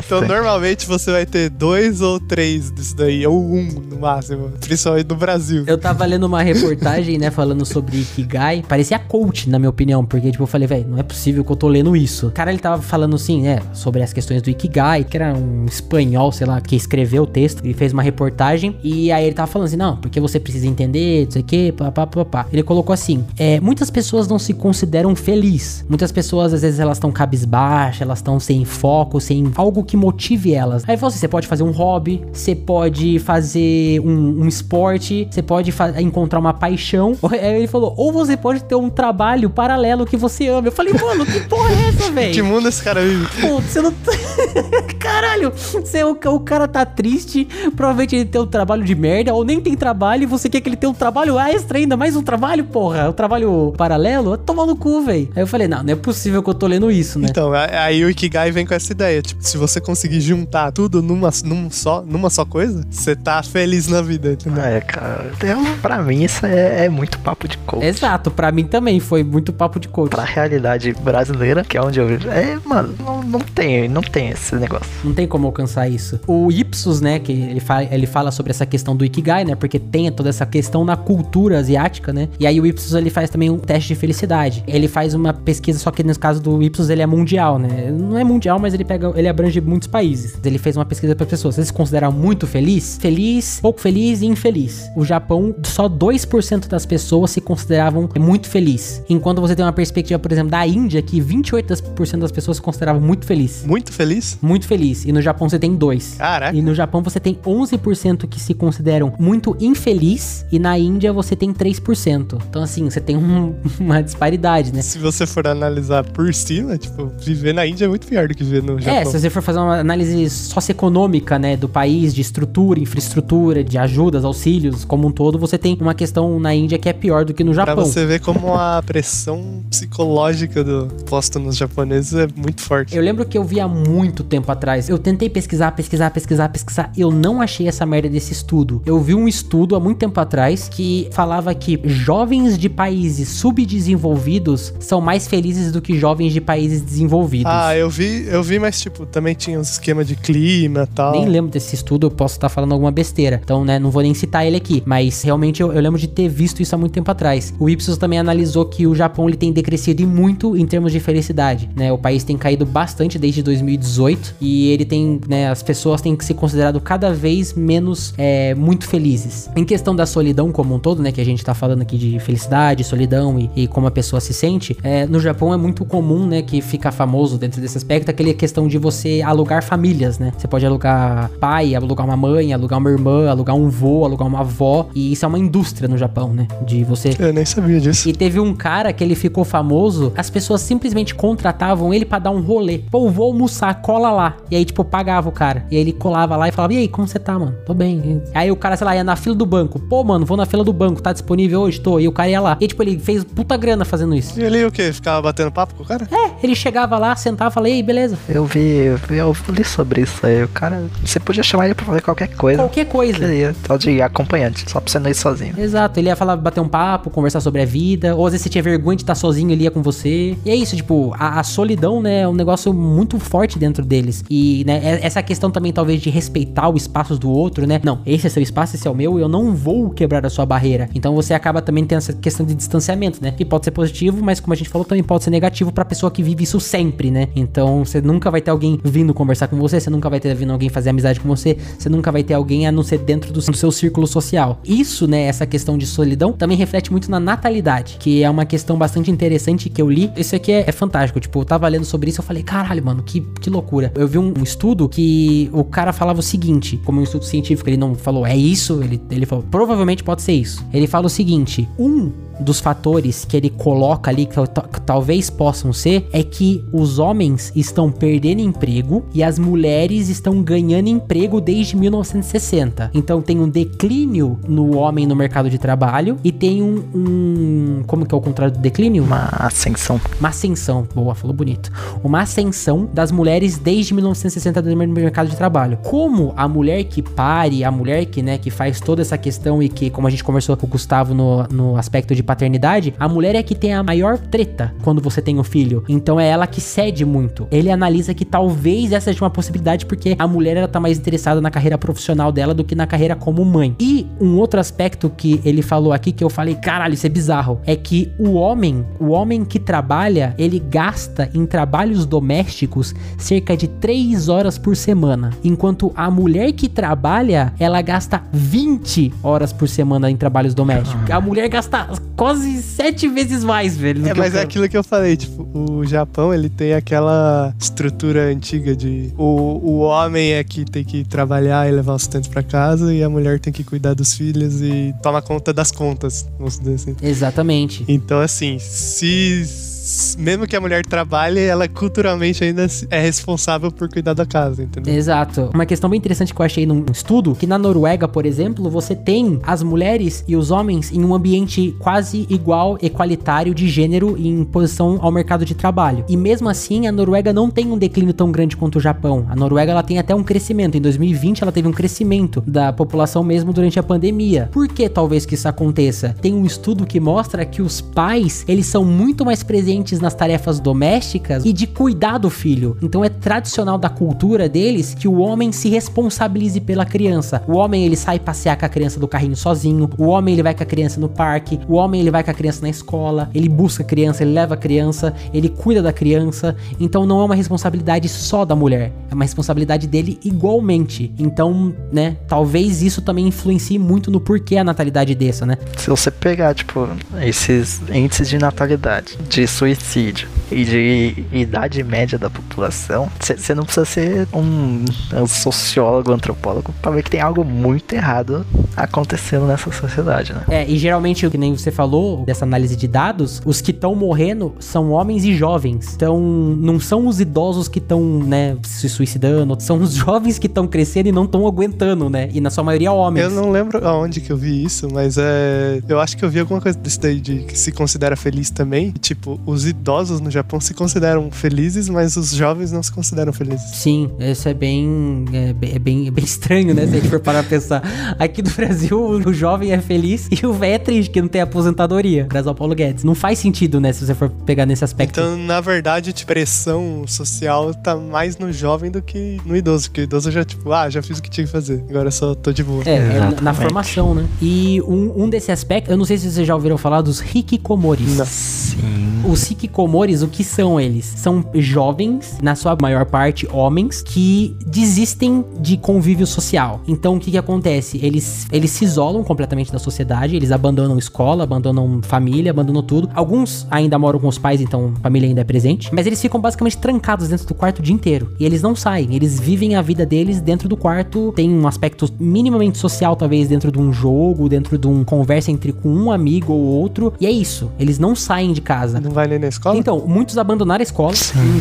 Então, 0.04 0.20
normalmente 0.26 0.86
você 0.86 1.10
vai 1.10 1.26
ter 1.26 1.48
dois 1.48 2.00
ou 2.00 2.18
três 2.20 2.70
disso 2.72 2.96
daí, 2.96 3.26
ou 3.26 3.36
um 3.36 3.64
no 3.64 3.98
máximo, 3.98 4.50
principalmente 4.60 5.08
no 5.08 5.16
Brasil. 5.16 5.64
Eu 5.66 5.78
tava 5.78 6.04
lendo 6.04 6.24
uma 6.24 6.42
reportagem, 6.42 7.18
né, 7.18 7.30
falando 7.30 7.64
sobre 7.64 7.98
Ikigai. 7.98 8.64
Parecia 8.68 8.98
coach, 8.98 9.48
na 9.48 9.58
minha 9.58 9.70
opinião, 9.70 10.04
porque, 10.04 10.30
tipo, 10.30 10.42
eu 10.42 10.46
falei, 10.46 10.66
velho, 10.66 10.86
não 10.88 10.98
é 10.98 11.02
possível 11.02 11.44
que 11.44 11.50
eu 11.50 11.56
tô 11.56 11.68
lendo 11.68 11.96
isso. 11.96 12.28
O 12.28 12.30
cara, 12.30 12.50
ele 12.50 12.60
tava 12.60 12.82
falando, 12.82 13.16
assim, 13.16 13.42
né, 13.42 13.60
sobre 13.72 14.02
as 14.02 14.12
questões 14.12 14.42
do 14.42 14.50
Ikigai, 14.50 14.75
que 15.04 15.16
era 15.16 15.34
um 15.34 15.64
espanhol, 15.66 16.30
sei 16.32 16.46
lá, 16.46 16.60
que 16.60 16.76
escreveu 16.76 17.22
o 17.22 17.26
texto 17.26 17.66
e 17.66 17.72
fez 17.72 17.92
uma 17.92 18.02
reportagem. 18.02 18.76
E 18.82 19.10
aí 19.10 19.24
ele 19.24 19.34
tava 19.34 19.50
falando 19.50 19.66
assim, 19.68 19.76
não, 19.76 19.96
porque 19.96 20.20
você 20.20 20.38
precisa 20.38 20.66
entender, 20.66 21.24
não 21.24 21.30
sei 21.30 21.42
o 21.42 21.44
quê, 21.44 21.74
pá, 21.76 21.90
pá, 21.90 22.06
pá. 22.06 22.46
Ele 22.52 22.62
colocou 22.62 22.92
assim, 22.92 23.24
é, 23.38 23.60
muitas 23.60 23.90
pessoas 23.90 24.28
não 24.28 24.38
se 24.38 24.52
consideram 24.54 25.14
felizes. 25.14 25.84
Muitas 25.88 26.12
pessoas, 26.12 26.52
às 26.52 26.62
vezes, 26.62 26.80
elas 26.80 26.98
estão 26.98 27.10
cabisbaixas, 27.10 28.02
elas 28.02 28.18
estão 28.18 28.38
sem 28.38 28.64
foco, 28.64 29.20
sem 29.20 29.50
algo 29.56 29.82
que 29.82 29.96
motive 29.96 30.54
elas. 30.54 30.84
Aí 30.84 30.90
ele 30.90 30.96
falou 30.98 31.10
assim, 31.10 31.18
você 31.18 31.28
pode 31.28 31.46
fazer 31.46 31.62
um 31.62 31.70
hobby, 31.70 32.22
você 32.32 32.54
pode 32.54 33.18
fazer 33.18 34.00
um, 34.00 34.42
um 34.42 34.48
esporte, 34.48 35.26
você 35.30 35.42
pode 35.42 35.72
encontrar 35.98 36.38
uma 36.38 36.52
paixão. 36.54 37.16
Aí 37.30 37.56
ele 37.56 37.66
falou, 37.66 37.94
ou 37.96 38.12
você 38.12 38.36
pode 38.36 38.62
ter 38.64 38.74
um 38.74 38.90
trabalho 38.90 39.50
paralelo 39.50 40.06
que 40.06 40.16
você 40.16 40.48
ama. 40.48 40.68
Eu 40.68 40.72
falei, 40.72 40.92
mano, 40.92 41.24
que 41.24 41.40
porra 41.40 41.70
é 41.70 41.88
essa, 41.88 42.06
Que 42.06 42.10
velho? 42.12 42.44
mundo 42.44 42.68
esse 42.68 42.82
cara 42.82 43.02
vive? 43.02 43.26
Pô, 43.40 43.60
você 43.60 43.80
não, 43.80 43.92
Caralho, 44.98 45.52
você, 45.52 46.02
o, 46.02 46.10
o 46.10 46.40
cara 46.40 46.66
tá 46.66 46.84
triste, 46.84 47.46
provavelmente 47.76 48.16
ele 48.16 48.24
tem 48.24 48.40
um 48.40 48.46
trabalho 48.46 48.84
de 48.84 48.94
merda, 48.94 49.32
ou 49.32 49.44
nem 49.44 49.60
tem 49.60 49.76
trabalho, 49.76 50.24
e 50.24 50.26
você 50.26 50.48
quer 50.48 50.60
que 50.60 50.68
ele 50.68 50.76
tenha 50.76 50.90
um 50.90 50.94
trabalho 50.94 51.38
extra 51.38 51.78
ainda, 51.78 51.96
mais 51.96 52.16
um 52.16 52.22
trabalho, 52.22 52.64
porra, 52.64 53.08
um 53.08 53.12
trabalho 53.12 53.72
paralelo? 53.76 54.36
Toma 54.36 54.66
no 54.66 54.76
cu, 54.76 55.02
velho. 55.02 55.28
Aí 55.34 55.42
eu 55.42 55.46
falei, 55.46 55.68
não, 55.68 55.82
não 55.82 55.92
é 55.92 55.96
possível 55.96 56.42
que 56.42 56.50
eu 56.50 56.54
tô 56.54 56.66
lendo 56.66 56.90
isso, 56.90 57.18
né? 57.18 57.28
Então, 57.30 57.52
aí 57.52 58.04
o 58.04 58.10
Ikigai 58.10 58.50
vem 58.50 58.66
com 58.66 58.74
essa 58.74 58.92
ideia. 58.92 59.22
Tipo, 59.22 59.42
se 59.42 59.56
você 59.56 59.80
conseguir 59.80 60.20
juntar 60.20 60.72
tudo 60.72 61.02
numa, 61.02 61.30
num 61.44 61.70
só, 61.70 62.02
numa 62.02 62.30
só 62.30 62.44
coisa, 62.44 62.84
você 62.90 63.14
tá 63.14 63.42
feliz 63.42 63.88
na 63.88 64.02
vida, 64.02 64.32
entendeu? 64.32 64.64
É, 64.64 64.80
cara. 64.80 65.30
Eu, 65.42 65.58
pra 65.80 66.02
mim, 66.02 66.24
isso 66.24 66.44
é, 66.44 66.86
é 66.86 66.88
muito 66.88 67.18
papo 67.20 67.48
de 67.48 67.58
coach. 67.58 67.84
Exato, 67.84 68.30
pra 68.30 68.50
mim 68.50 68.64
também 68.64 69.00
foi 69.00 69.22
muito 69.22 69.52
papo 69.52 69.78
de 69.78 69.88
coach. 69.88 70.10
Pra 70.10 70.24
realidade 70.24 70.92
brasileira, 70.94 71.64
que 71.64 71.76
é 71.76 71.82
onde 71.82 72.00
eu 72.00 72.06
vivo. 72.06 72.30
É, 72.30 72.58
mano, 72.64 72.94
não, 72.98 73.22
não 73.22 73.40
tem, 73.40 73.88
não 73.88 74.02
tem 74.02 74.30
esse 74.30 74.45
negócio. 74.54 74.86
Não 75.02 75.14
tem 75.14 75.26
como 75.26 75.46
alcançar 75.46 75.88
isso. 75.88 76.20
O 76.26 76.50
Ipsos, 76.50 77.00
né, 77.00 77.18
que 77.18 77.32
ele, 77.32 77.60
fa 77.60 77.82
ele 77.84 78.06
fala 78.06 78.30
sobre 78.30 78.50
essa 78.50 78.66
questão 78.66 78.94
do 78.94 79.04
Ikigai, 79.04 79.44
né, 79.44 79.54
porque 79.54 79.78
tem 79.78 80.10
toda 80.12 80.28
essa 80.28 80.46
questão 80.46 80.84
na 80.84 80.96
cultura 80.96 81.58
asiática, 81.58 82.12
né, 82.12 82.28
e 82.38 82.46
aí 82.46 82.60
o 82.60 82.66
Ipsos, 82.66 82.94
ele 82.94 83.10
faz 83.10 83.30
também 83.30 83.50
um 83.50 83.58
teste 83.58 83.88
de 83.88 83.94
felicidade. 83.94 84.62
Ele 84.66 84.88
faz 84.88 85.14
uma 85.14 85.32
pesquisa, 85.32 85.78
só 85.78 85.90
que 85.90 86.02
no 86.02 86.18
caso 86.18 86.40
do 86.40 86.62
Ipsos, 86.62 86.90
ele 86.90 87.02
é 87.02 87.06
mundial, 87.06 87.58
né, 87.58 87.90
não 87.90 88.18
é 88.18 88.24
mundial, 88.24 88.58
mas 88.58 88.74
ele 88.74 88.84
pega, 88.84 89.12
ele 89.16 89.28
abrange 89.28 89.60
muitos 89.60 89.88
países. 89.88 90.38
Ele 90.44 90.58
fez 90.58 90.76
uma 90.76 90.84
pesquisa 90.84 91.14
para 91.14 91.26
pessoas, 91.26 91.54
vocês 91.54 91.68
se 91.68 91.72
consideram 91.72 92.12
muito 92.12 92.46
feliz? 92.46 92.98
Feliz, 93.00 93.58
pouco 93.60 93.80
feliz 93.80 94.22
e 94.22 94.26
infeliz. 94.26 94.88
O 94.96 95.04
Japão, 95.04 95.54
só 95.64 95.88
2% 95.88 96.68
das 96.68 96.86
pessoas 96.86 97.30
se 97.30 97.40
consideravam 97.40 98.08
muito 98.18 98.48
feliz. 98.48 99.02
Enquanto 99.08 99.40
você 99.40 99.56
tem 99.56 99.64
uma 99.64 99.72
perspectiva, 99.72 100.18
por 100.18 100.30
exemplo, 100.30 100.50
da 100.50 100.66
Índia, 100.66 101.02
que 101.02 101.20
28% 101.20 102.18
das 102.18 102.32
pessoas 102.32 102.58
se 102.58 102.62
consideravam 102.62 103.00
muito 103.00 103.24
feliz 103.24 103.46
Muito 103.64 103.92
feliz? 103.92 104.35
Muito 104.42 104.66
feliz. 104.66 105.04
E 105.04 105.12
no 105.12 105.20
Japão 105.22 105.48
você 105.48 105.58
tem 105.58 105.74
dois. 105.74 106.14
Caraca. 106.18 106.56
E 106.56 106.62
no 106.62 106.74
Japão 106.74 107.02
você 107.02 107.18
tem 107.20 107.34
11% 107.44 108.26
que 108.28 108.38
se 108.40 108.54
consideram 108.54 109.12
muito 109.18 109.56
infeliz. 109.60 110.44
E 110.50 110.58
na 110.58 110.78
Índia 110.78 111.12
você 111.12 111.34
tem 111.36 111.52
3%. 111.52 112.38
Então, 112.48 112.62
assim, 112.62 112.88
você 112.88 113.00
tem 113.00 113.16
um- 113.16 113.54
uma 113.80 114.02
disparidade, 114.02 114.72
né? 114.72 114.82
Se 114.82 114.98
você 114.98 115.26
for 115.26 115.46
analisar 115.46 116.04
por 116.04 116.32
cima, 116.34 116.76
tipo, 116.78 117.06
viver 117.18 117.52
na 117.52 117.66
Índia 117.66 117.84
é 117.84 117.88
muito 117.88 118.06
pior 118.06 118.28
do 118.28 118.34
que 118.34 118.42
viver 118.44 118.62
no 118.62 118.80
Japão. 118.80 119.00
É, 119.00 119.04
se 119.04 119.18
você 119.20 119.30
for 119.30 119.42
fazer 119.42 119.58
uma 119.58 119.78
análise 119.78 120.28
socioeconômica, 120.30 121.38
né, 121.38 121.56
do 121.56 121.68
país, 121.68 122.14
de 122.14 122.20
estrutura, 122.20 122.78
infraestrutura, 122.80 123.62
de 123.64 123.78
ajudas, 123.78 124.24
auxílios, 124.24 124.84
como 124.84 125.08
um 125.08 125.10
todo, 125.10 125.38
você 125.38 125.56
tem 125.58 125.76
uma 125.80 125.94
questão 125.94 126.38
na 126.40 126.54
Índia 126.54 126.78
que 126.78 126.88
é 126.88 126.92
pior 126.92 127.24
do 127.24 127.32
que 127.34 127.42
no 127.44 127.52
Pra 127.52 127.64
Japão. 127.66 127.84
você 127.84 128.04
ver 128.04 128.20
como 128.20 128.54
a 128.54 128.82
pressão 128.84 129.62
psicológica 129.70 130.62
do 130.64 130.88
posta 131.06 131.38
nos 131.38 131.56
japoneses 131.56 132.14
é 132.14 132.28
muito 132.36 132.60
forte. 132.62 132.94
Eu 132.96 133.02
lembro 133.02 133.24
que 133.24 133.36
eu 133.38 133.44
vi 133.44 133.60
há 133.60 133.68
muito 133.68 134.22
tempo 134.26 134.50
atrás. 134.50 134.88
Eu 134.88 134.98
tentei 134.98 135.28
pesquisar, 135.28 135.72
pesquisar, 135.72 136.10
pesquisar, 136.10 136.48
pesquisar. 136.48 136.92
Eu 136.96 137.10
não 137.10 137.40
achei 137.40 137.68
essa 137.68 137.86
merda 137.86 138.08
desse 138.08 138.32
estudo. 138.32 138.82
Eu 138.84 139.00
vi 139.00 139.14
um 139.14 139.28
estudo 139.28 139.76
há 139.76 139.80
muito 139.80 139.98
tempo 139.98 140.18
atrás 140.20 140.68
que 140.68 141.08
falava 141.12 141.54
que 141.54 141.80
jovens 141.84 142.58
de 142.58 142.68
países 142.68 143.28
subdesenvolvidos 143.28 144.74
são 144.80 145.00
mais 145.00 145.26
felizes 145.26 145.72
do 145.72 145.80
que 145.80 145.98
jovens 145.98 146.32
de 146.32 146.40
países 146.40 146.80
desenvolvidos. 146.82 147.52
Ah, 147.52 147.76
eu 147.76 147.88
vi, 147.88 148.26
eu 148.26 148.42
vi, 148.42 148.58
mas 148.58 148.80
tipo, 148.80 149.06
também 149.06 149.34
tinha 149.34 149.58
uns 149.58 149.70
esquema 149.72 150.04
de 150.04 150.16
clima 150.16 150.88
e 150.90 150.94
tal. 150.94 151.12
Nem 151.12 151.26
lembro 151.26 151.50
desse 151.50 151.74
estudo, 151.74 152.06
eu 152.06 152.10
posso 152.10 152.36
estar 152.36 152.48
falando 152.48 152.72
alguma 152.72 152.90
besteira. 152.90 153.40
Então, 153.42 153.64
né, 153.64 153.78
não 153.78 153.90
vou 153.90 154.02
nem 154.02 154.14
citar 154.14 154.46
ele 154.46 154.56
aqui. 154.56 154.82
Mas 154.84 155.22
realmente 155.22 155.62
eu, 155.62 155.72
eu 155.72 155.80
lembro 155.80 155.98
de 155.98 156.08
ter 156.08 156.28
visto 156.28 156.60
isso 156.60 156.74
há 156.74 156.78
muito 156.78 156.92
tempo 156.92 157.10
atrás. 157.10 157.54
O 157.58 157.68
Ipsos 157.68 157.96
também 157.96 158.18
analisou 158.18 158.66
que 158.66 158.86
o 158.86 158.94
Japão 158.94 159.28
ele 159.28 159.36
tem 159.36 159.52
decrescido 159.52 160.02
e 160.02 160.06
muito 160.06 160.56
em 160.56 160.66
termos 160.66 160.92
de 160.92 161.00
felicidade. 161.00 161.68
Né? 161.76 161.92
O 161.92 161.98
país 161.98 162.24
tem 162.24 162.36
caído 162.36 162.64
bastante 162.64 163.18
desde 163.18 163.42
2018 163.42 164.15
e 164.40 164.70
ele 164.70 164.84
tem, 164.84 165.20
né, 165.28 165.48
as 165.50 165.62
pessoas 165.62 166.00
têm 166.00 166.14
que 166.16 166.24
se 166.24 166.34
considerado 166.34 166.80
cada 166.80 167.12
vez 167.12 167.54
menos 167.54 168.14
é, 168.16 168.54
muito 168.54 168.86
felizes. 168.86 169.48
Em 169.56 169.64
questão 169.64 169.94
da 169.94 170.06
solidão 170.06 170.50
como 170.52 170.74
um 170.74 170.78
todo, 170.78 171.02
né, 171.02 171.12
que 171.12 171.20
a 171.20 171.24
gente 171.24 171.44
tá 171.44 171.54
falando 171.54 171.82
aqui 171.82 171.96
de 171.96 172.18
felicidade, 172.20 172.84
solidão 172.84 173.38
e, 173.38 173.50
e 173.56 173.66
como 173.66 173.86
a 173.86 173.90
pessoa 173.90 174.20
se 174.20 174.32
sente, 174.32 174.76
é, 174.82 175.06
no 175.06 175.20
Japão 175.20 175.52
é 175.52 175.56
muito 175.56 175.84
comum, 175.84 176.26
né, 176.26 176.42
que 176.42 176.60
fica 176.60 176.90
famoso 176.92 177.38
dentro 177.38 177.60
desse 177.60 177.76
aspecto, 177.78 178.10
aquele 178.10 178.34
questão 178.34 178.68
de 178.68 178.78
você 178.78 179.22
alugar 179.24 179.62
famílias, 179.62 180.18
né? 180.18 180.32
Você 180.36 180.46
pode 180.48 180.64
alugar 180.66 181.30
pai, 181.40 181.74
alugar 181.74 182.06
uma 182.06 182.16
mãe, 182.16 182.52
alugar 182.52 182.78
uma 182.78 182.90
irmã, 182.90 183.28
alugar 183.28 183.56
um 183.56 183.68
vô, 183.68 184.04
alugar 184.04 184.26
uma 184.26 184.40
avó, 184.40 184.88
e 184.94 185.12
isso 185.12 185.24
é 185.24 185.28
uma 185.28 185.38
indústria 185.38 185.88
no 185.88 185.96
Japão, 185.96 186.32
né? 186.32 186.46
De 186.66 186.84
você 186.84 187.10
Eu 187.18 187.32
nem 187.32 187.44
sabia 187.44 187.80
disso. 187.80 188.08
e 188.08 188.12
teve 188.12 188.38
um 188.40 188.54
cara 188.54 188.92
que 188.92 189.02
ele 189.02 189.14
ficou 189.14 189.44
famoso, 189.44 190.12
as 190.16 190.30
pessoas 190.30 190.60
simplesmente 190.60 191.14
contratavam 191.14 191.92
ele 191.92 192.04
pra 192.04 192.18
dar 192.18 192.30
um 192.30 192.40
rolê. 192.40 192.78
Pô, 192.90 193.08
vou 193.10 193.26
almoçar, 193.26 193.74
cola 193.82 194.05
lá. 194.10 194.36
E 194.50 194.56
aí, 194.56 194.64
tipo, 194.64 194.84
pagava 194.84 195.28
o 195.28 195.32
cara. 195.32 195.66
E 195.70 195.76
aí 195.76 195.82
ele 195.82 195.92
colava 195.92 196.36
lá 196.36 196.48
e 196.48 196.52
falava: 196.52 196.74
E 196.74 196.78
aí, 196.78 196.88
como 196.88 197.06
você 197.06 197.18
tá, 197.18 197.38
mano? 197.38 197.54
Tô 197.64 197.74
bem. 197.74 198.22
Aí 198.34 198.50
o 198.50 198.56
cara, 198.56 198.76
sei 198.76 198.84
lá, 198.84 198.96
ia 198.96 199.04
na 199.04 199.16
fila 199.16 199.34
do 199.34 199.46
banco. 199.46 199.78
Pô, 199.78 200.02
mano, 200.04 200.24
vou 200.24 200.36
na 200.36 200.46
fila 200.46 200.64
do 200.64 200.72
banco, 200.72 201.02
tá 201.02 201.12
disponível 201.12 201.60
hoje? 201.60 201.80
Tô. 201.80 201.98
E 202.00 202.08
o 202.08 202.12
cara 202.12 202.28
ia 202.28 202.40
lá. 202.40 202.56
E 202.60 202.66
tipo, 202.66 202.82
ele 202.82 202.98
fez 202.98 203.24
puta 203.24 203.56
grana 203.56 203.84
fazendo 203.84 204.14
isso. 204.14 204.38
E 204.38 204.44
ele 204.44 204.64
o 204.64 204.70
quê? 204.70 204.92
Ficava 204.92 205.22
batendo 205.22 205.50
papo 205.50 205.74
com 205.74 205.82
o 205.82 205.86
cara? 205.86 206.08
É, 206.10 206.30
ele 206.42 206.54
chegava 206.54 206.98
lá, 206.98 207.14
sentava 207.16 207.50
e 207.50 207.54
falava: 207.54 207.68
E 207.68 207.72
aí, 207.72 207.82
beleza? 207.82 208.18
Eu 208.28 208.44
vi, 208.44 208.98
eu, 209.10 209.36
li 209.48 209.64
sobre 209.64 210.02
isso 210.02 210.26
aí. 210.26 210.44
O 210.44 210.48
cara, 210.48 210.84
você 211.04 211.20
podia 211.20 211.42
chamar 211.42 211.66
ele 211.66 211.74
pra 211.74 211.84
fazer 211.84 212.02
qualquer 212.02 212.28
coisa. 212.28 212.62
Qualquer 212.62 212.86
coisa. 212.86 213.24
Ele 213.24 213.40
ia, 213.40 213.56
tal 213.62 213.78
de 213.78 214.00
acompanhante, 214.00 214.68
só 214.70 214.80
pra 214.80 214.90
você 214.90 214.98
não 214.98 215.10
ir 215.10 215.14
sozinho. 215.14 215.54
Exato, 215.58 215.98
ele 216.00 216.08
ia 216.08 216.16
falar, 216.16 216.36
bater 216.36 216.60
um 216.60 216.68
papo, 216.68 217.10
conversar 217.10 217.40
sobre 217.40 217.62
a 217.62 217.66
vida, 217.66 218.14
ou 218.14 218.26
às 218.26 218.32
vezes 218.32 218.44
você 218.44 218.48
tinha 218.48 218.62
vergonha 218.62 218.96
de 218.96 219.02
estar 219.02 219.14
sozinho, 219.14 219.50
ele 219.50 219.64
ia 219.64 219.70
com 219.70 219.82
você. 219.82 220.36
E 220.44 220.50
é 220.50 220.54
isso, 220.54 220.76
tipo, 220.76 221.14
a, 221.18 221.40
a 221.40 221.42
solidão, 221.42 222.02
né, 222.02 222.20
é 222.20 222.28
um 222.28 222.34
negócio 222.34 222.72
muito 222.72 223.18
forte 223.18 223.58
dentro 223.58 223.84
deles. 223.96 224.24
E, 224.28 224.64
né, 224.66 224.80
é- 224.82 225.06
essa 225.06 225.22
questão 225.22 225.50
também, 225.50 225.72
talvez, 225.72 226.00
de 226.00 226.10
respeitar 226.10 226.68
o 226.68 226.76
espaço 226.76 227.18
do 227.18 227.30
outro, 227.30 227.66
né? 227.66 227.80
Não, 227.82 228.00
esse 228.04 228.26
é 228.26 228.30
seu 228.30 228.42
espaço, 228.42 228.76
esse 228.76 228.86
é 228.86 228.90
o 228.90 228.94
meu, 228.94 229.18
eu 229.18 229.28
não 229.28 229.54
vou 229.54 229.90
quebrar 229.90 230.24
a 230.26 230.30
sua 230.30 230.44
barreira. 230.44 230.88
Então 230.94 231.14
você 231.14 231.32
acaba 231.32 231.62
também 231.62 231.84
tendo 231.84 231.98
essa 231.98 232.12
questão 232.12 232.44
de 232.44 232.54
distanciamento, 232.54 233.18
né? 233.22 233.32
Que 233.32 233.44
pode 233.44 233.64
ser 233.64 233.70
positivo, 233.70 234.22
mas 234.22 234.40
como 234.40 234.52
a 234.52 234.56
gente 234.56 234.68
falou, 234.68 234.84
também 234.84 235.02
pode 235.02 235.24
ser 235.24 235.30
negativo 235.30 235.72
pra 235.72 235.84
pessoa 235.84 236.10
que 236.10 236.22
vive 236.22 236.44
isso 236.44 236.60
sempre, 236.60 237.10
né? 237.10 237.28
Então 237.34 237.84
você 237.84 238.00
nunca 238.00 238.30
vai 238.30 238.40
ter 238.40 238.50
alguém 238.50 238.78
vindo 238.84 239.14
conversar 239.14 239.48
com 239.48 239.56
você, 239.56 239.80
você 239.80 239.90
nunca 239.90 240.10
vai 240.10 240.20
ter 240.20 240.34
vindo 240.34 240.52
alguém 240.52 240.68
fazer 240.68 240.90
amizade 240.90 241.20
com 241.20 241.28
você, 241.28 241.56
você 241.78 241.88
nunca 241.88 242.12
vai 242.12 242.22
ter 242.22 242.34
alguém 242.34 242.66
a 242.66 242.72
não 242.72 242.82
ser 242.82 242.98
dentro 242.98 243.32
do, 243.32 243.40
seu 243.40 243.70
círculo 243.72 244.06
social. 244.06 244.60
Isso, 244.64 245.06
né, 245.06 245.22
essa 245.22 245.46
questão 245.46 245.78
de 245.78 245.86
solidão 245.86 246.32
também 246.32 246.56
reflete 246.56 246.90
muito 246.90 247.10
na 247.10 247.18
natalidade, 247.18 247.96
que 247.98 248.22
é 248.22 248.28
uma 248.28 248.44
questão 248.44 248.76
bastante 248.76 249.10
interessante 249.10 249.70
que 249.70 249.80
eu 249.80 249.88
li. 249.88 250.10
Isso 250.16 250.36
aqui 250.36 250.52
é, 250.52 250.64
é 250.66 250.72
fantástico, 250.72 251.18
tipo, 251.20 251.40
eu 251.40 251.44
tava 251.44 251.66
lendo 251.68 251.84
sobre 251.84 252.10
isso, 252.10 252.20
eu 252.20 252.24
falei, 252.24 252.42
caralho, 252.42 252.84
mano, 252.84 253.02
que, 253.02 253.20
que 253.40 253.48
loucura. 253.48 253.85
Eu 253.94 254.08
vi 254.08 254.18
um, 254.18 254.32
um 254.38 254.42
estudo 254.42 254.88
que 254.88 255.48
o 255.52 255.64
cara 255.64 255.92
falava 255.92 256.20
o 256.20 256.22
seguinte, 256.22 256.80
como 256.84 257.00
um 257.00 257.02
estudo 257.02 257.24
científico, 257.24 257.68
ele 257.68 257.76
não 257.76 257.94
falou, 257.94 258.26
é 258.26 258.36
isso, 258.36 258.82
ele, 258.82 259.00
ele 259.10 259.26
falou, 259.26 259.44
provavelmente 259.50 260.02
pode 260.02 260.22
ser 260.22 260.32
isso. 260.32 260.64
Ele 260.72 260.86
fala 260.86 261.06
o 261.06 261.10
seguinte, 261.10 261.68
um 261.78 262.10
dos 262.40 262.60
fatores 262.60 263.24
que 263.24 263.36
ele 263.36 263.50
coloca 263.50 264.10
ali 264.10 264.26
que, 264.26 264.34
que 264.34 264.80
talvez 264.80 265.30
possam 265.30 265.72
ser 265.72 266.08
é 266.12 266.22
que 266.22 266.64
os 266.72 266.98
homens 266.98 267.52
estão 267.54 267.90
perdendo 267.90 268.40
emprego 268.40 269.04
e 269.14 269.22
as 269.22 269.38
mulheres 269.38 270.08
estão 270.08 270.42
ganhando 270.42 270.88
emprego 270.88 271.40
desde 271.40 271.76
1960. 271.76 272.90
Então 272.94 273.22
tem 273.22 273.40
um 273.40 273.48
declínio 273.48 274.38
no 274.46 274.76
homem 274.76 275.06
no 275.06 275.16
mercado 275.16 275.48
de 275.50 275.58
trabalho 275.58 276.18
e 276.22 276.32
tem 276.32 276.62
um, 276.62 276.84
um 276.94 277.82
como 277.86 278.04
que 278.06 278.14
é 278.14 278.18
o 278.18 278.20
contrário 278.20 278.54
do 278.54 278.60
declínio? 278.60 279.04
Uma 279.04 279.28
ascensão. 279.32 280.00
Uma 280.18 280.28
ascensão, 280.28 280.86
boa, 280.94 281.14
falou 281.14 281.34
bonito. 281.34 281.70
Uma 282.02 282.22
ascensão 282.22 282.88
das 282.92 283.10
mulheres 283.10 283.58
desde 283.58 283.94
1960 283.94 284.62
no 284.62 284.76
mercado 284.88 285.28
de 285.28 285.36
trabalho. 285.36 285.78
Como 285.82 286.32
a 286.36 286.48
mulher 286.48 286.84
que 286.84 287.02
pare, 287.02 287.64
a 287.64 287.70
mulher 287.70 288.06
que, 288.06 288.22
né, 288.22 288.38
que 288.38 288.50
faz 288.50 288.80
toda 288.80 289.02
essa 289.02 289.16
questão 289.16 289.62
e 289.62 289.68
que, 289.68 289.90
como 289.90 290.06
a 290.06 290.10
gente 290.10 290.24
conversou 290.24 290.56
com 290.56 290.66
o 290.66 290.68
Gustavo 290.68 291.14
no, 291.14 291.44
no 291.44 291.76
aspecto 291.76 292.14
de 292.14 292.22
paternidade, 292.26 292.92
a 292.98 293.08
mulher 293.08 293.34
é 293.34 293.42
que 293.42 293.54
tem 293.54 293.72
a 293.72 293.82
maior 293.82 294.18
treta 294.18 294.74
quando 294.82 295.00
você 295.00 295.22
tem 295.22 295.38
um 295.38 295.44
filho. 295.44 295.82
Então 295.88 296.20
é 296.20 296.28
ela 296.28 296.46
que 296.46 296.60
cede 296.60 297.04
muito. 297.04 297.48
Ele 297.50 297.70
analisa 297.70 298.12
que 298.12 298.24
talvez 298.24 298.92
essa 298.92 299.06
seja 299.06 299.24
uma 299.24 299.30
possibilidade 299.30 299.86
porque 299.86 300.16
a 300.18 300.26
mulher 300.26 300.56
ela 300.56 300.68
tá 300.68 300.80
mais 300.80 300.98
interessada 300.98 301.40
na 301.40 301.50
carreira 301.50 301.78
profissional 301.78 302.32
dela 302.32 302.52
do 302.52 302.64
que 302.64 302.74
na 302.74 302.86
carreira 302.86 303.14
como 303.14 303.44
mãe. 303.44 303.74
E 303.80 304.06
um 304.20 304.36
outro 304.36 304.58
aspecto 304.58 305.08
que 305.08 305.40
ele 305.44 305.62
falou 305.62 305.92
aqui 305.92 306.12
que 306.12 306.24
eu 306.24 306.28
falei, 306.28 306.56
caralho, 306.56 306.94
isso 306.94 307.06
é 307.06 307.08
bizarro, 307.08 307.60
é 307.64 307.76
que 307.76 308.12
o 308.18 308.32
homem, 308.32 308.84
o 308.98 309.10
homem 309.10 309.44
que 309.44 309.58
trabalha, 309.58 310.34
ele 310.36 310.58
gasta 310.58 311.30
em 311.32 311.46
trabalhos 311.46 312.04
domésticos 312.04 312.94
cerca 313.16 313.56
de 313.56 313.68
3 313.68 314.28
horas 314.28 314.58
por 314.58 314.76
semana, 314.76 315.30
enquanto 315.44 315.92
a 315.94 316.10
mulher 316.10 316.52
que 316.52 316.68
trabalha, 316.68 317.52
ela 317.58 317.80
gasta 317.80 318.22
20 318.32 319.14
horas 319.22 319.52
por 319.52 319.68
semana 319.68 320.10
em 320.10 320.16
trabalhos 320.16 320.54
domésticos. 320.54 321.10
A 321.10 321.20
mulher 321.20 321.48
gasta 321.48 321.88
quase 322.16 322.62
7 322.62 323.08
vezes 323.08 323.44
mais, 323.44 323.76
velho. 323.76 324.06
É, 324.06 324.14
mas 324.14 324.34
é 324.34 324.40
aquilo 324.40 324.68
que 324.68 324.76
eu 324.76 324.82
falei, 324.82 325.16
tipo, 325.16 325.46
o 325.56 325.84
Japão, 325.84 326.32
ele 326.32 326.48
tem 326.48 326.74
aquela 326.74 327.54
estrutura 327.60 328.28
antiga 328.28 328.74
de 328.74 329.12
o, 329.16 329.24
o 329.24 329.78
homem 329.80 330.32
é 330.32 330.42
que 330.42 330.64
tem 330.64 330.84
que 330.84 331.04
trabalhar 331.04 331.68
e 331.68 331.72
levar 331.72 331.94
o 331.94 331.98
sustento 331.98 332.30
pra 332.30 332.42
casa 332.42 332.92
e 332.92 333.02
a 333.02 333.08
mulher 333.08 333.38
tem 333.38 333.52
que 333.52 333.62
cuidar 333.62 333.94
dos 333.94 334.14
filhos 334.14 334.62
e 334.62 334.94
toma 335.02 335.20
conta 335.20 335.52
das 335.52 335.70
contas, 335.70 336.26
vamos 336.38 336.58
dizer 336.58 336.74
assim. 336.74 336.96
Exatamente. 337.02 337.84
Então, 337.86 338.20
assim, 338.20 338.58
se 338.58 339.75
mesmo 340.18 340.46
que 340.46 340.56
a 340.56 340.60
mulher 340.60 340.84
trabalhe, 340.84 341.40
ela 341.40 341.68
culturalmente 341.68 342.42
ainda 342.42 342.66
é 342.90 343.00
responsável 343.00 343.70
por 343.70 343.88
cuidar 343.88 344.14
da 344.14 344.26
casa, 344.26 344.62
entendeu? 344.62 344.92
Exato. 344.92 345.50
Uma 345.54 345.64
questão 345.64 345.88
bem 345.88 345.98
interessante 345.98 346.34
que 346.34 346.40
eu 346.40 346.44
achei 346.44 346.66
num 346.66 346.84
estudo, 346.90 347.34
que 347.34 347.46
na 347.46 347.56
Noruega, 347.56 348.08
por 348.08 348.26
exemplo, 348.26 348.68
você 348.68 348.96
tem 348.96 349.38
as 349.44 349.62
mulheres 349.62 350.24
e 350.26 350.34
os 350.34 350.50
homens 350.50 350.90
em 350.92 351.04
um 351.04 351.14
ambiente 351.14 351.76
quase 351.78 352.26
igual, 352.28 352.76
equalitário 352.82 353.54
de 353.54 353.68
gênero 353.68 354.16
em 354.18 354.44
posição 354.44 354.98
ao 355.00 355.12
mercado 355.12 355.44
de 355.44 355.54
trabalho. 355.54 356.04
E 356.08 356.16
mesmo 356.16 356.48
assim, 356.48 356.86
a 356.86 356.92
Noruega 356.92 357.32
não 357.32 357.48
tem 357.50 357.70
um 357.70 357.78
declínio 357.78 358.12
tão 358.12 358.32
grande 358.32 358.56
quanto 358.56 358.76
o 358.76 358.80
Japão. 358.80 359.24
A 359.28 359.36
Noruega 359.36 359.70
ela 359.70 359.82
tem 359.82 359.98
até 359.98 360.14
um 360.14 360.24
crescimento. 360.24 360.76
Em 360.76 360.80
2020, 360.80 361.42
ela 361.42 361.52
teve 361.52 361.68
um 361.68 361.72
crescimento 361.72 362.42
da 362.46 362.72
população 362.72 363.22
mesmo 363.22 363.52
durante 363.52 363.78
a 363.78 363.82
pandemia. 363.82 364.48
Por 364.52 364.66
que 364.66 364.88
talvez 364.88 365.24
que 365.24 365.34
isso 365.34 365.48
aconteça? 365.48 366.14
Tem 366.20 366.34
um 366.34 366.44
estudo 366.44 366.86
que 366.86 366.98
mostra 366.98 367.44
que 367.44 367.62
os 367.62 367.80
pais, 367.80 368.44
eles 368.48 368.66
são 368.66 368.84
muito 368.84 369.24
mais 369.24 369.42
presentes 369.42 369.75
nas 370.00 370.14
tarefas 370.14 370.60
domésticas 370.60 371.44
e 371.44 371.52
de 371.52 371.66
cuidar 371.66 372.18
do 372.18 372.30
filho. 372.30 372.76
Então 372.82 373.04
é 373.04 373.08
tradicional 373.08 373.78
da 373.78 373.88
cultura 373.88 374.48
deles 374.48 374.94
que 374.94 375.08
o 375.08 375.18
homem 375.18 375.52
se 375.52 375.68
responsabilize 375.68 376.60
pela 376.60 376.84
criança. 376.84 377.42
O 377.46 377.56
homem 377.56 377.84
ele 377.84 377.96
sai 377.96 378.18
passear 378.18 378.56
com 378.56 378.66
a 378.66 378.68
criança 378.68 378.98
do 378.98 379.08
carrinho 379.08 379.36
sozinho, 379.36 379.90
o 379.98 380.04
homem 380.06 380.34
ele 380.34 380.42
vai 380.42 380.54
com 380.54 380.62
a 380.62 380.66
criança 380.66 381.00
no 381.00 381.08
parque, 381.08 381.58
o 381.68 381.74
homem 381.74 382.00
ele 382.00 382.10
vai 382.10 382.22
com 382.22 382.30
a 382.30 382.34
criança 382.34 382.62
na 382.62 382.68
escola, 382.68 383.30
ele 383.34 383.48
busca 383.48 383.82
a 383.82 383.86
criança, 383.86 384.22
ele 384.22 384.32
leva 384.32 384.54
a 384.54 384.56
criança, 384.56 385.14
ele 385.32 385.48
cuida 385.48 385.82
da 385.82 385.92
criança. 385.92 386.56
Então 386.78 387.06
não 387.06 387.20
é 387.20 387.24
uma 387.24 387.34
responsabilidade 387.34 388.08
só 388.08 388.44
da 388.44 388.56
mulher, 388.56 388.92
é 389.10 389.14
uma 389.14 389.24
responsabilidade 389.24 389.86
dele 389.86 390.18
igualmente. 390.24 391.12
Então, 391.18 391.74
né, 391.92 392.16
talvez 392.26 392.82
isso 392.82 393.02
também 393.02 393.26
influencie 393.26 393.78
muito 393.78 394.10
no 394.10 394.20
porquê 394.20 394.56
a 394.56 394.64
natalidade 394.64 395.14
desça, 395.14 395.46
né? 395.46 395.58
Se 395.76 395.88
você 395.88 396.10
pegar, 396.10 396.54
tipo, 396.54 396.88
esses 397.22 397.80
índices 397.92 398.28
de 398.28 398.38
natalidade, 398.38 399.16
de 399.28 399.46
suicídio 399.74 400.28
e 400.50 400.64
de 400.64 401.24
idade 401.32 401.82
média 401.82 402.18
da 402.18 402.30
população, 402.30 403.10
você 403.20 403.54
não 403.54 403.64
precisa 403.64 403.84
ser 403.84 404.28
um, 404.32 404.84
um 405.14 405.26
sociólogo, 405.26 406.12
antropólogo, 406.12 406.72
pra 406.80 406.90
ver 406.90 407.02
que 407.02 407.10
tem 407.10 407.20
algo 407.20 407.44
muito 407.44 407.94
errado 407.94 408.46
acontecendo 408.76 409.46
nessa 409.46 409.70
sociedade, 409.72 410.32
né? 410.32 410.42
É, 410.48 410.68
e 410.68 410.76
geralmente, 410.78 411.26
o 411.26 411.30
que 411.30 411.38
nem 411.38 411.56
você 411.56 411.70
falou, 411.70 412.24
dessa 412.24 412.44
análise 412.44 412.76
de 412.76 412.86
dados, 412.86 413.40
os 413.44 413.60
que 413.60 413.70
estão 413.70 413.94
morrendo 413.94 414.54
são 414.60 414.90
homens 414.90 415.24
e 415.24 415.34
jovens. 415.34 415.94
Então, 415.94 416.20
não 416.20 416.78
são 416.78 417.06
os 417.06 417.20
idosos 417.20 417.68
que 417.68 417.78
estão, 417.78 418.00
né, 418.20 418.56
se 418.62 418.88
suicidando, 418.88 419.56
são 419.60 419.80
os 419.80 419.94
jovens 419.94 420.38
que 420.38 420.46
estão 420.46 420.66
crescendo 420.66 421.08
e 421.08 421.12
não 421.12 421.24
estão 421.24 421.46
aguentando, 421.46 422.08
né? 422.08 422.28
E 422.32 422.40
na 422.40 422.50
sua 422.50 422.62
maioria 422.62 422.92
homens. 422.92 423.24
Eu 423.24 423.30
não 423.30 423.50
lembro 423.50 423.86
aonde 423.86 424.20
que 424.20 424.30
eu 424.30 424.36
vi 424.36 424.62
isso, 424.62 424.88
mas 424.92 425.16
é. 425.18 425.80
Eu 425.88 426.00
acho 426.00 426.16
que 426.16 426.24
eu 426.24 426.30
vi 426.30 426.40
alguma 426.40 426.60
coisa 426.60 426.78
desse 426.78 427.00
daí 427.00 427.20
de 427.20 427.38
que 427.40 427.58
se 427.58 427.72
considera 427.72 428.16
feliz 428.16 428.50
também. 428.50 428.92
Tipo, 428.92 429.40
os 429.46 429.66
idosos 429.66 430.20
no 430.20 430.30
Japão 430.36 430.60
se 430.60 430.74
consideram 430.74 431.30
felizes, 431.30 431.88
mas 431.88 432.16
os 432.16 432.30
jovens 432.32 432.70
não 432.72 432.82
se 432.82 432.92
consideram 432.92 433.32
felizes. 433.32 433.70
Sim, 433.76 434.10
isso 434.20 434.48
é 434.48 434.54
bem, 434.54 435.24
é 435.32 435.52
bem, 435.52 435.72
é 435.74 435.78
bem, 435.78 436.06
é 436.08 436.10
bem 436.10 436.24
estranho, 436.24 436.74
né? 436.74 436.86
Se 436.86 436.94
a 436.96 437.00
gente 437.00 437.08
for 437.08 437.20
parar 437.20 437.40
pra 437.42 437.50
pensar. 437.50 437.82
Aqui 438.18 438.42
no 438.42 438.50
Brasil, 438.50 438.98
o 439.26 439.32
jovem 439.32 439.72
é 439.72 439.80
feliz 439.80 440.28
e 440.30 440.46
o 440.46 440.52
velho 440.52 440.74
é 440.74 440.78
triste, 440.78 441.10
que 441.10 441.20
não 441.20 441.28
tem 441.28 441.40
aposentadoria. 441.40 442.24
Graças 442.28 442.46
ao 442.46 442.54
Paulo 442.54 442.74
Guedes. 442.74 443.02
Não 443.04 443.14
faz 443.14 443.38
sentido, 443.38 443.80
né? 443.80 443.92
Se 443.92 444.04
você 444.04 444.14
for 444.14 444.28
pegar 444.28 444.66
nesse 444.66 444.84
aspecto. 444.84 445.18
Então, 445.18 445.36
na 445.38 445.60
verdade, 445.60 446.10
a 446.10 446.26
pressão 446.26 447.04
social 447.06 447.72
tá 447.74 447.96
mais 447.96 448.36
no 448.38 448.52
jovem 448.52 448.90
do 448.90 449.00
que 449.02 449.38
no 449.46 449.56
idoso. 449.56 449.88
Porque 449.88 450.02
o 450.02 450.04
idoso 450.04 450.30
já, 450.30 450.44
tipo, 450.44 450.70
ah, 450.72 450.90
já 450.90 451.02
fiz 451.02 451.18
o 451.18 451.22
que 451.22 451.30
tinha 451.30 451.46
que 451.46 451.52
fazer. 451.52 451.82
Agora 451.88 452.10
só 452.10 452.34
tô 452.34 452.52
de 452.52 452.62
boa. 452.62 452.82
É, 452.86 452.96
é 452.96 453.18
na- 453.20 453.40
na 453.40 453.54
formação, 453.54 454.14
né? 454.14 454.26
E 454.42 454.82
um, 454.82 455.24
um 455.24 455.28
desse 455.30 455.50
aspectos, 455.50 455.90
eu 455.90 455.96
não 455.96 456.04
sei 456.04 456.18
se 456.18 456.30
vocês 456.30 456.46
já 456.46 456.54
ouviram 456.54 456.76
falar 456.76 457.00
dos 457.00 457.20
hikikomoris. 457.20 458.16
Não. 458.16 458.26
Sim. 458.26 459.22
Os 459.28 459.50
hikikomoris, 459.50 460.22
o 460.26 460.28
que 460.28 460.44
são 460.44 460.78
eles? 460.78 461.04
São 461.04 461.44
jovens, 461.54 462.38
na 462.42 462.54
sua 462.54 462.76
maior 462.80 463.06
parte 463.06 463.48
homens, 463.50 464.02
que 464.02 464.56
desistem 464.66 465.44
de 465.60 465.76
convívio 465.76 466.26
social. 466.26 466.80
Então, 466.86 467.16
o 467.16 467.20
que 467.20 467.30
que 467.30 467.38
acontece? 467.38 467.98
Eles, 468.02 468.46
eles 468.52 468.70
se 468.70 468.84
isolam 468.84 469.22
completamente 469.24 469.72
da 469.72 469.78
sociedade, 469.78 470.36
eles 470.36 470.52
abandonam 470.52 470.98
escola, 470.98 471.44
abandonam 471.44 472.00
família, 472.02 472.50
abandonam 472.50 472.82
tudo. 472.82 473.08
Alguns 473.14 473.66
ainda 473.70 473.98
moram 473.98 474.18
com 474.18 474.28
os 474.28 474.38
pais, 474.38 474.60
então 474.60 474.92
a 474.96 475.00
família 475.00 475.28
ainda 475.28 475.40
é 475.40 475.44
presente. 475.44 475.90
Mas 475.94 476.06
eles 476.06 476.20
ficam 476.20 476.40
basicamente 476.40 476.78
trancados 476.78 477.28
dentro 477.28 477.46
do 477.46 477.54
quarto 477.54 477.78
o 477.78 477.82
dia 477.82 477.94
inteiro. 477.94 478.32
E 478.38 478.44
eles 478.44 478.62
não 478.62 478.74
saem, 478.74 479.14
eles 479.14 479.38
vivem 479.38 479.76
a 479.76 479.82
vida 479.82 480.04
deles 480.04 480.40
dentro 480.40 480.68
do 480.68 480.76
quarto. 480.76 481.32
Tem 481.34 481.48
um 481.50 481.66
aspecto 481.66 482.08
minimamente 482.18 482.78
social, 482.78 483.16
talvez, 483.16 483.48
dentro 483.48 483.70
de 483.70 483.78
um 483.78 483.92
jogo, 483.92 484.48
dentro 484.48 484.76
de 484.76 484.86
um 484.86 485.04
conversa 485.04 485.50
entre 485.50 485.72
com 485.72 485.88
um 485.88 486.10
amigo 486.10 486.52
ou 486.52 486.60
outro. 486.60 487.12
E 487.20 487.26
é 487.26 487.30
isso, 487.30 487.70
eles 487.78 487.98
não 487.98 488.14
saem 488.14 488.52
de 488.52 488.60
casa. 488.60 489.00
Não 489.00 489.10
vai 489.10 489.26
nem 489.26 489.38
na 489.38 489.48
escola? 489.48 489.78
Então, 489.78 490.06
muitos 490.16 490.38
abandonaram 490.38 490.80
a 490.80 490.82
escola, 490.82 491.12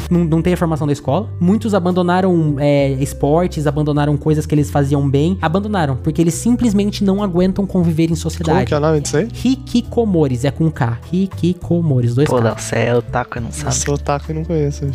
não, 0.10 0.24
não 0.24 0.42
tem 0.42 0.54
a 0.54 0.58
formação 0.58 0.88
da 0.88 0.94
escola. 0.94 1.30
Muitos 1.42 1.74
abandonaram 1.74 2.56
é, 2.58 2.92
esportes, 3.02 3.68
abandonaram 3.68 4.16
coisas 4.16 4.46
que 4.46 4.56
eles 4.56 4.72
faziam 4.72 5.10
bem. 5.10 5.38
Abandonaram, 5.42 5.98
porque 5.98 6.22
eles 6.22 6.36
simplesmente 6.36 7.04
não 7.04 7.22
aguentam 7.22 7.66
conviver 7.68 8.06
em 8.06 8.08
Como 8.10 8.18
sociedade. 8.18 8.66
que 8.66 8.74
é 8.74 8.78
o 8.78 8.80
nome 8.80 9.02
disso 9.02 9.18
aí? 9.18 9.28
Hikikomores, 9.44 10.46
é 10.46 10.52
com 10.52 10.72
K. 10.72 10.98
Hikikomores, 11.12 12.16
dois 12.16 12.30
Pô, 12.30 12.38
K. 12.38 12.44
não, 12.44 12.58
você 12.58 12.76
é 12.78 12.96
otaku 12.96 13.38
e 13.40 13.42
não 13.42 13.50
Eu 13.50 13.54
sabe. 13.54 13.76
sou 13.76 13.96
otaku 13.96 14.32
e 14.32 14.34
não 14.36 14.46
conheço. 14.46 14.86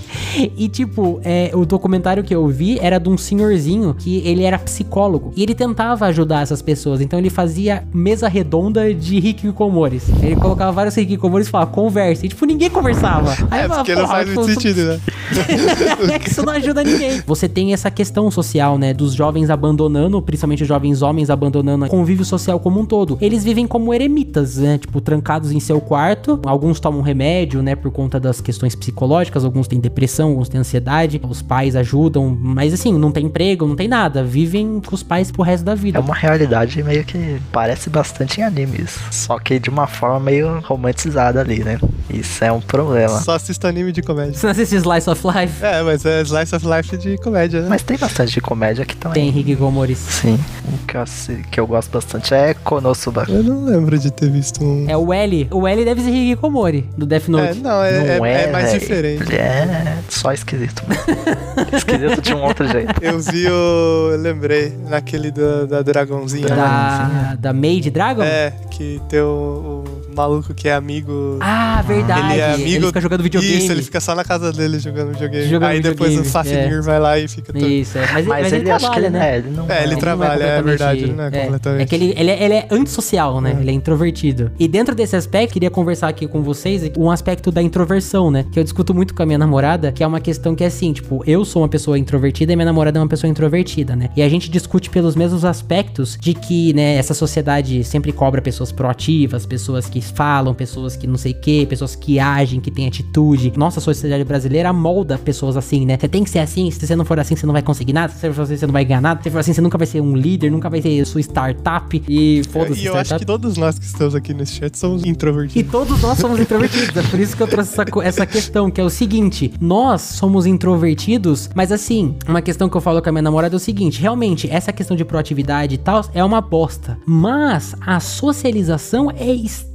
E 0.56 0.68
tipo, 0.68 1.20
é, 1.22 1.50
o 1.52 1.66
documentário 1.66 2.24
que 2.24 2.34
eu 2.34 2.48
vi 2.48 2.78
era 2.80 2.98
de 2.98 3.10
um 3.10 3.18
senhorzinho 3.18 3.92
que 3.94 4.22
ele 4.26 4.42
era 4.42 4.58
psicólogo. 4.58 5.32
E 5.36 5.42
ele 5.42 5.54
tentava 5.54 6.06
ajudar 6.06 6.40
essas 6.42 6.62
pessoas. 6.62 7.02
Então 7.02 7.18
ele 7.18 7.28
fazia 7.28 7.84
mesa 7.92 8.26
redonda 8.26 8.94
de 8.94 9.16
hikikomores. 9.18 10.08
Ele 10.22 10.36
colocava 10.36 10.72
vários 10.72 10.96
hikikomores 10.96 11.46
e 11.46 11.50
falava, 11.50 11.70
conversa. 11.72 12.24
E 12.24 12.28
tipo, 12.30 12.46
ninguém 12.46 12.70
conversava. 12.70 13.49
Aí 13.50 13.60
É, 13.60 13.64
eu 13.64 13.68
falava, 13.68 13.84
porque 13.84 13.94
não 13.94 14.02
"Porra, 14.02 14.14
faz 14.14 14.26
muito 14.28 14.40
tu- 14.40 14.46
sentido, 14.54 14.84
né? 14.84 15.00
é 16.14 16.18
que 16.18 16.30
isso 16.30 16.42
não 16.44 16.52
ajuda 16.52 16.82
ninguém. 16.82 17.22
Você 17.26 17.48
tem 17.48 17.72
essa 17.72 17.90
questão 17.90 18.30
social, 18.30 18.78
né? 18.78 18.92
Dos 18.92 19.14
jovens 19.14 19.50
abandonando, 19.50 20.20
principalmente 20.22 20.62
os 20.62 20.68
jovens 20.68 21.02
homens 21.02 21.30
abandonando 21.30 21.84
o 21.84 21.88
convívio 21.88 22.24
social 22.24 22.58
como 22.60 22.80
um 22.80 22.84
todo. 22.86 23.16
Eles 23.20 23.44
vivem 23.44 23.66
como 23.66 23.92
eremitas, 23.94 24.56
né? 24.56 24.78
Tipo, 24.78 25.00
trancados 25.00 25.52
em 25.52 25.60
seu 25.60 25.80
quarto. 25.80 26.40
Alguns 26.44 26.80
tomam 26.80 27.00
remédio, 27.00 27.62
né? 27.62 27.74
Por 27.76 27.90
conta 27.90 28.18
das 28.20 28.40
questões 28.40 28.74
psicológicas. 28.74 29.44
Alguns 29.44 29.66
têm 29.68 29.80
depressão, 29.80 30.30
alguns 30.30 30.48
têm 30.48 30.60
ansiedade. 30.60 31.20
Os 31.28 31.42
pais 31.42 31.76
ajudam. 31.76 32.36
Mas 32.40 32.72
assim, 32.72 32.92
não 32.92 33.10
tem 33.12 33.26
emprego, 33.26 33.66
não 33.66 33.76
tem 33.76 33.88
nada. 33.88 34.22
Vivem 34.24 34.80
com 34.84 34.94
os 34.94 35.02
pais 35.02 35.30
pro 35.30 35.42
resto 35.42 35.64
da 35.64 35.74
vida. 35.74 35.98
É 35.98 36.00
uma 36.00 36.14
realidade 36.14 36.82
meio 36.82 37.04
que 37.04 37.40
parece 37.52 37.88
bastante 37.90 38.40
em 38.40 38.44
animes. 38.44 38.98
Só 39.10 39.38
que 39.38 39.58
de 39.58 39.70
uma 39.70 39.86
forma 39.86 40.20
meio 40.20 40.60
romantizada 40.60 41.40
ali, 41.40 41.62
né? 41.62 41.78
Isso 42.08 42.44
é 42.44 42.50
um 42.50 42.60
problema. 42.60 43.18
Só 43.20 43.38
assisto 43.40 43.66
anime 43.66 43.92
de 43.92 44.02
comédia. 44.02 44.34
Você 44.34 44.46
não 44.46 44.52
assiste 44.52 44.76
Slice 44.76 45.08
of 45.10 45.22
Life? 45.26 45.64
É, 45.64 45.82
mas 45.82 46.04
é 46.04 46.20
Slice 46.22 46.54
of 46.54 46.66
Life 46.66 46.96
de 46.96 47.16
comédia, 47.18 47.62
né? 47.62 47.66
Mas 47.68 47.82
tem 47.82 47.96
bastante 47.96 48.32
de 48.32 48.40
comédia 48.40 48.82
aqui 48.82 48.96
também. 48.96 49.30
Tem 49.32 49.40
Hikikomores. 49.40 49.98
Sim. 49.98 50.38
Um 50.72 50.76
que 50.86 50.96
eu, 50.96 51.00
assi- 51.00 51.42
que 51.50 51.58
eu 51.60 51.66
gosto 51.66 51.90
bastante 51.90 52.32
é 52.34 52.54
Konosuba. 52.54 53.24
Eu 53.28 53.42
não 53.42 53.64
lembro 53.64 53.98
de 53.98 54.10
ter 54.10 54.30
visto 54.30 54.62
um. 54.64 54.88
É 54.88 54.96
o 54.96 55.12
L. 55.12 55.48
O 55.50 55.66
L 55.66 55.84
deve 55.84 56.02
ser 56.02 56.10
Hikikomori, 56.10 56.88
do 56.96 57.06
Death 57.06 57.28
É, 57.28 57.30
Note. 57.30 57.58
não, 57.60 57.82
é, 57.82 58.18
Não 58.18 58.26
é- 58.26 58.44
é 58.44 58.52
mais 58.52 58.70
véi. 58.70 58.78
diferente. 58.80 59.34
É 59.34 59.98
só 60.08 60.32
esquisito. 60.32 60.82
esquisito 61.72 62.20
de 62.22 62.34
um 62.34 62.42
outro 62.42 62.66
jeito. 62.68 62.92
Eu 63.02 63.18
vi 63.20 63.46
o. 63.48 64.10
Eu 64.10 64.16
lembrei, 64.18 64.76
naquele 64.88 65.30
da, 65.30 65.64
da 65.66 65.82
dragãozinha. 65.82 66.48
né? 66.48 66.56
Da, 66.56 67.34
da 67.38 67.52
Maid 67.52 67.90
Dragon? 67.90 68.22
É, 68.22 68.52
que 68.70 69.00
tem 69.08 69.20
o, 69.20 69.84
o 70.09 70.09
maluco 70.20 70.54
que 70.54 70.68
é 70.68 70.74
amigo. 70.74 71.38
Ah, 71.40 71.82
verdade. 71.86 72.32
ele 72.32 72.40
é 72.40 72.52
amigo. 72.52 72.86
fica 72.88 73.00
jogando 73.00 73.22
videogame. 73.22 73.58
Isso, 73.58 73.72
ele 73.72 73.82
fica 73.82 74.00
só 74.00 74.14
na 74.14 74.24
casa 74.24 74.52
dele 74.52 74.78
jogando 74.78 75.12
videogame. 75.12 75.48
Jogando 75.48 75.70
Aí 75.70 75.80
depois 75.80 76.10
videogame, 76.10 76.28
o 76.28 76.30
Fafnir 76.30 76.82
vai 76.82 77.00
lá 77.00 77.18
e 77.18 77.28
fica 77.28 77.52
todo. 77.52 77.66
Isso, 77.66 77.98
é. 77.98 78.00
Mas, 78.12 78.26
Mas, 78.26 78.42
mas 78.42 78.52
ele, 78.52 78.62
que 78.62 78.78
trabalha, 78.78 79.06
ele, 79.06 79.10
né? 79.10 79.30
é, 79.34 79.38
ele 79.38 79.50
não 79.50 79.70
É, 79.70 79.76
ele 79.76 79.84
Ele 79.84 79.92
não 79.92 80.00
trabalha, 80.00 80.44
é 80.44 80.62
verdade, 80.62 81.02
ele 81.04 81.12
não 81.12 81.24
é 81.24 81.30
completamente. 81.30 81.82
É 81.82 81.86
que 81.86 81.94
ele, 81.94 82.14
ele, 82.16 82.30
é, 82.30 82.44
ele 82.44 82.54
é 82.54 82.68
antissocial, 82.70 83.40
né? 83.40 83.56
Ele 83.60 83.70
é 83.70 83.74
introvertido. 83.74 84.50
E 84.58 84.68
dentro 84.68 84.94
desse 84.94 85.16
aspecto, 85.16 85.52
queria 85.52 85.70
conversar 85.70 86.08
aqui 86.08 86.26
com 86.26 86.42
vocês 86.42 86.90
um 86.96 87.10
aspecto 87.10 87.50
da 87.50 87.62
introversão, 87.62 88.30
né? 88.30 88.44
Que 88.52 88.58
eu 88.58 88.64
discuto 88.64 88.94
muito 88.94 89.14
com 89.14 89.22
a 89.22 89.26
minha 89.26 89.38
namorada, 89.38 89.92
que 89.92 90.02
é 90.02 90.06
uma 90.06 90.20
questão 90.20 90.54
que 90.54 90.64
é 90.64 90.66
assim, 90.66 90.92
tipo, 90.92 91.22
eu 91.26 91.44
sou 91.44 91.62
uma 91.62 91.68
pessoa 91.68 91.98
introvertida 91.98 92.52
e 92.52 92.56
minha 92.56 92.66
namorada 92.66 92.98
é 92.98 93.02
uma 93.02 93.08
pessoa 93.08 93.30
introvertida, 93.30 93.96
né? 93.96 94.10
E 94.16 94.22
a 94.22 94.28
gente 94.28 94.50
discute 94.50 94.90
pelos 94.90 95.16
mesmos 95.16 95.44
aspectos 95.44 96.16
de 96.20 96.34
que, 96.34 96.72
né, 96.74 96.96
essa 96.96 97.14
sociedade 97.14 97.82
sempre 97.84 98.12
cobra 98.12 98.42
pessoas 98.42 98.72
proativas, 98.72 99.46
pessoas 99.46 99.86
que 99.86 99.98
falam, 100.10 100.52
pessoas 100.54 100.96
que 100.96 101.06
não 101.06 101.16
sei 101.16 101.32
o 101.32 101.40
quê, 101.40 101.66
pessoas 101.68 101.94
que 101.96 102.18
agem, 102.18 102.60
que 102.60 102.70
têm 102.70 102.86
atitude. 102.86 103.52
Nossa 103.56 103.80
sociedade 103.80 104.24
brasileira 104.24 104.72
molda 104.72 105.18
pessoas 105.18 105.56
assim, 105.56 105.84
né? 105.86 105.96
Você 105.98 106.08
tem 106.08 106.24
que 106.24 106.30
ser 106.30 106.38
assim, 106.40 106.70
se 106.70 106.86
você 106.86 106.94
não 106.96 107.04
for 107.04 107.18
assim, 107.18 107.36
você 107.36 107.46
não 107.46 107.52
vai 107.52 107.62
conseguir 107.62 107.92
nada, 107.92 108.12
se 108.12 108.18
você 108.20 108.32
for 108.32 108.42
assim, 108.42 108.56
você 108.56 108.66
não 108.66 108.72
vai 108.72 108.84
ganhar 108.84 109.00
nada, 109.00 109.20
se 109.20 109.24
você 109.24 109.30
for 109.30 109.38
assim, 109.38 109.52
você 109.52 109.60
nunca 109.60 109.78
vai 109.78 109.86
ser 109.86 110.00
um 110.00 110.14
líder, 110.16 110.50
nunca 110.50 110.68
vai 110.70 110.80
ter 110.80 111.04
sua 111.04 111.20
startup 111.20 112.02
e 112.08 112.42
foda-se 112.50 112.80
E 112.82 112.86
eu 112.86 112.94
acho 112.94 113.04
startup. 113.06 113.20
que 113.20 113.26
todos 113.26 113.56
nós 113.56 113.78
que 113.78 113.84
estamos 113.84 114.14
aqui 114.14 114.34
nesse 114.34 114.54
chat 114.54 114.76
somos 114.78 115.04
E 115.04 115.08
introvertidos. 115.08 115.70
todos 115.70 116.00
nós 116.02 116.18
somos 116.18 116.38
introvertidos. 116.40 116.96
É 116.96 117.02
por 117.02 117.18
isso 117.20 117.36
que 117.36 117.42
eu 117.42 117.48
trouxe 117.48 117.72
essa, 117.72 117.84
essa 118.02 118.26
questão, 118.26 118.70
que 118.70 118.80
é 118.80 118.84
o 118.84 118.90
seguinte: 118.90 119.52
nós 119.60 120.00
somos 120.02 120.46
introvertidos, 120.46 121.48
mas 121.54 121.70
assim, 121.72 122.14
uma 122.28 122.42
questão 122.42 122.68
que 122.68 122.76
eu 122.76 122.80
falo 122.80 123.02
com 123.02 123.08
a 123.08 123.12
minha 123.12 123.22
namorada 123.22 123.54
é 123.54 123.56
o 123.56 123.60
seguinte: 123.60 124.00
realmente, 124.00 124.48
essa 124.50 124.72
questão 124.72 124.96
de 124.96 125.04
proatividade 125.04 125.74
e 125.74 125.78
tal 125.78 126.04
é 126.14 126.24
uma 126.24 126.40
bosta. 126.40 126.98
Mas 127.06 127.74
a 127.86 128.00
socialização 128.00 129.10
é 129.10 129.32
extremamente 129.32 129.69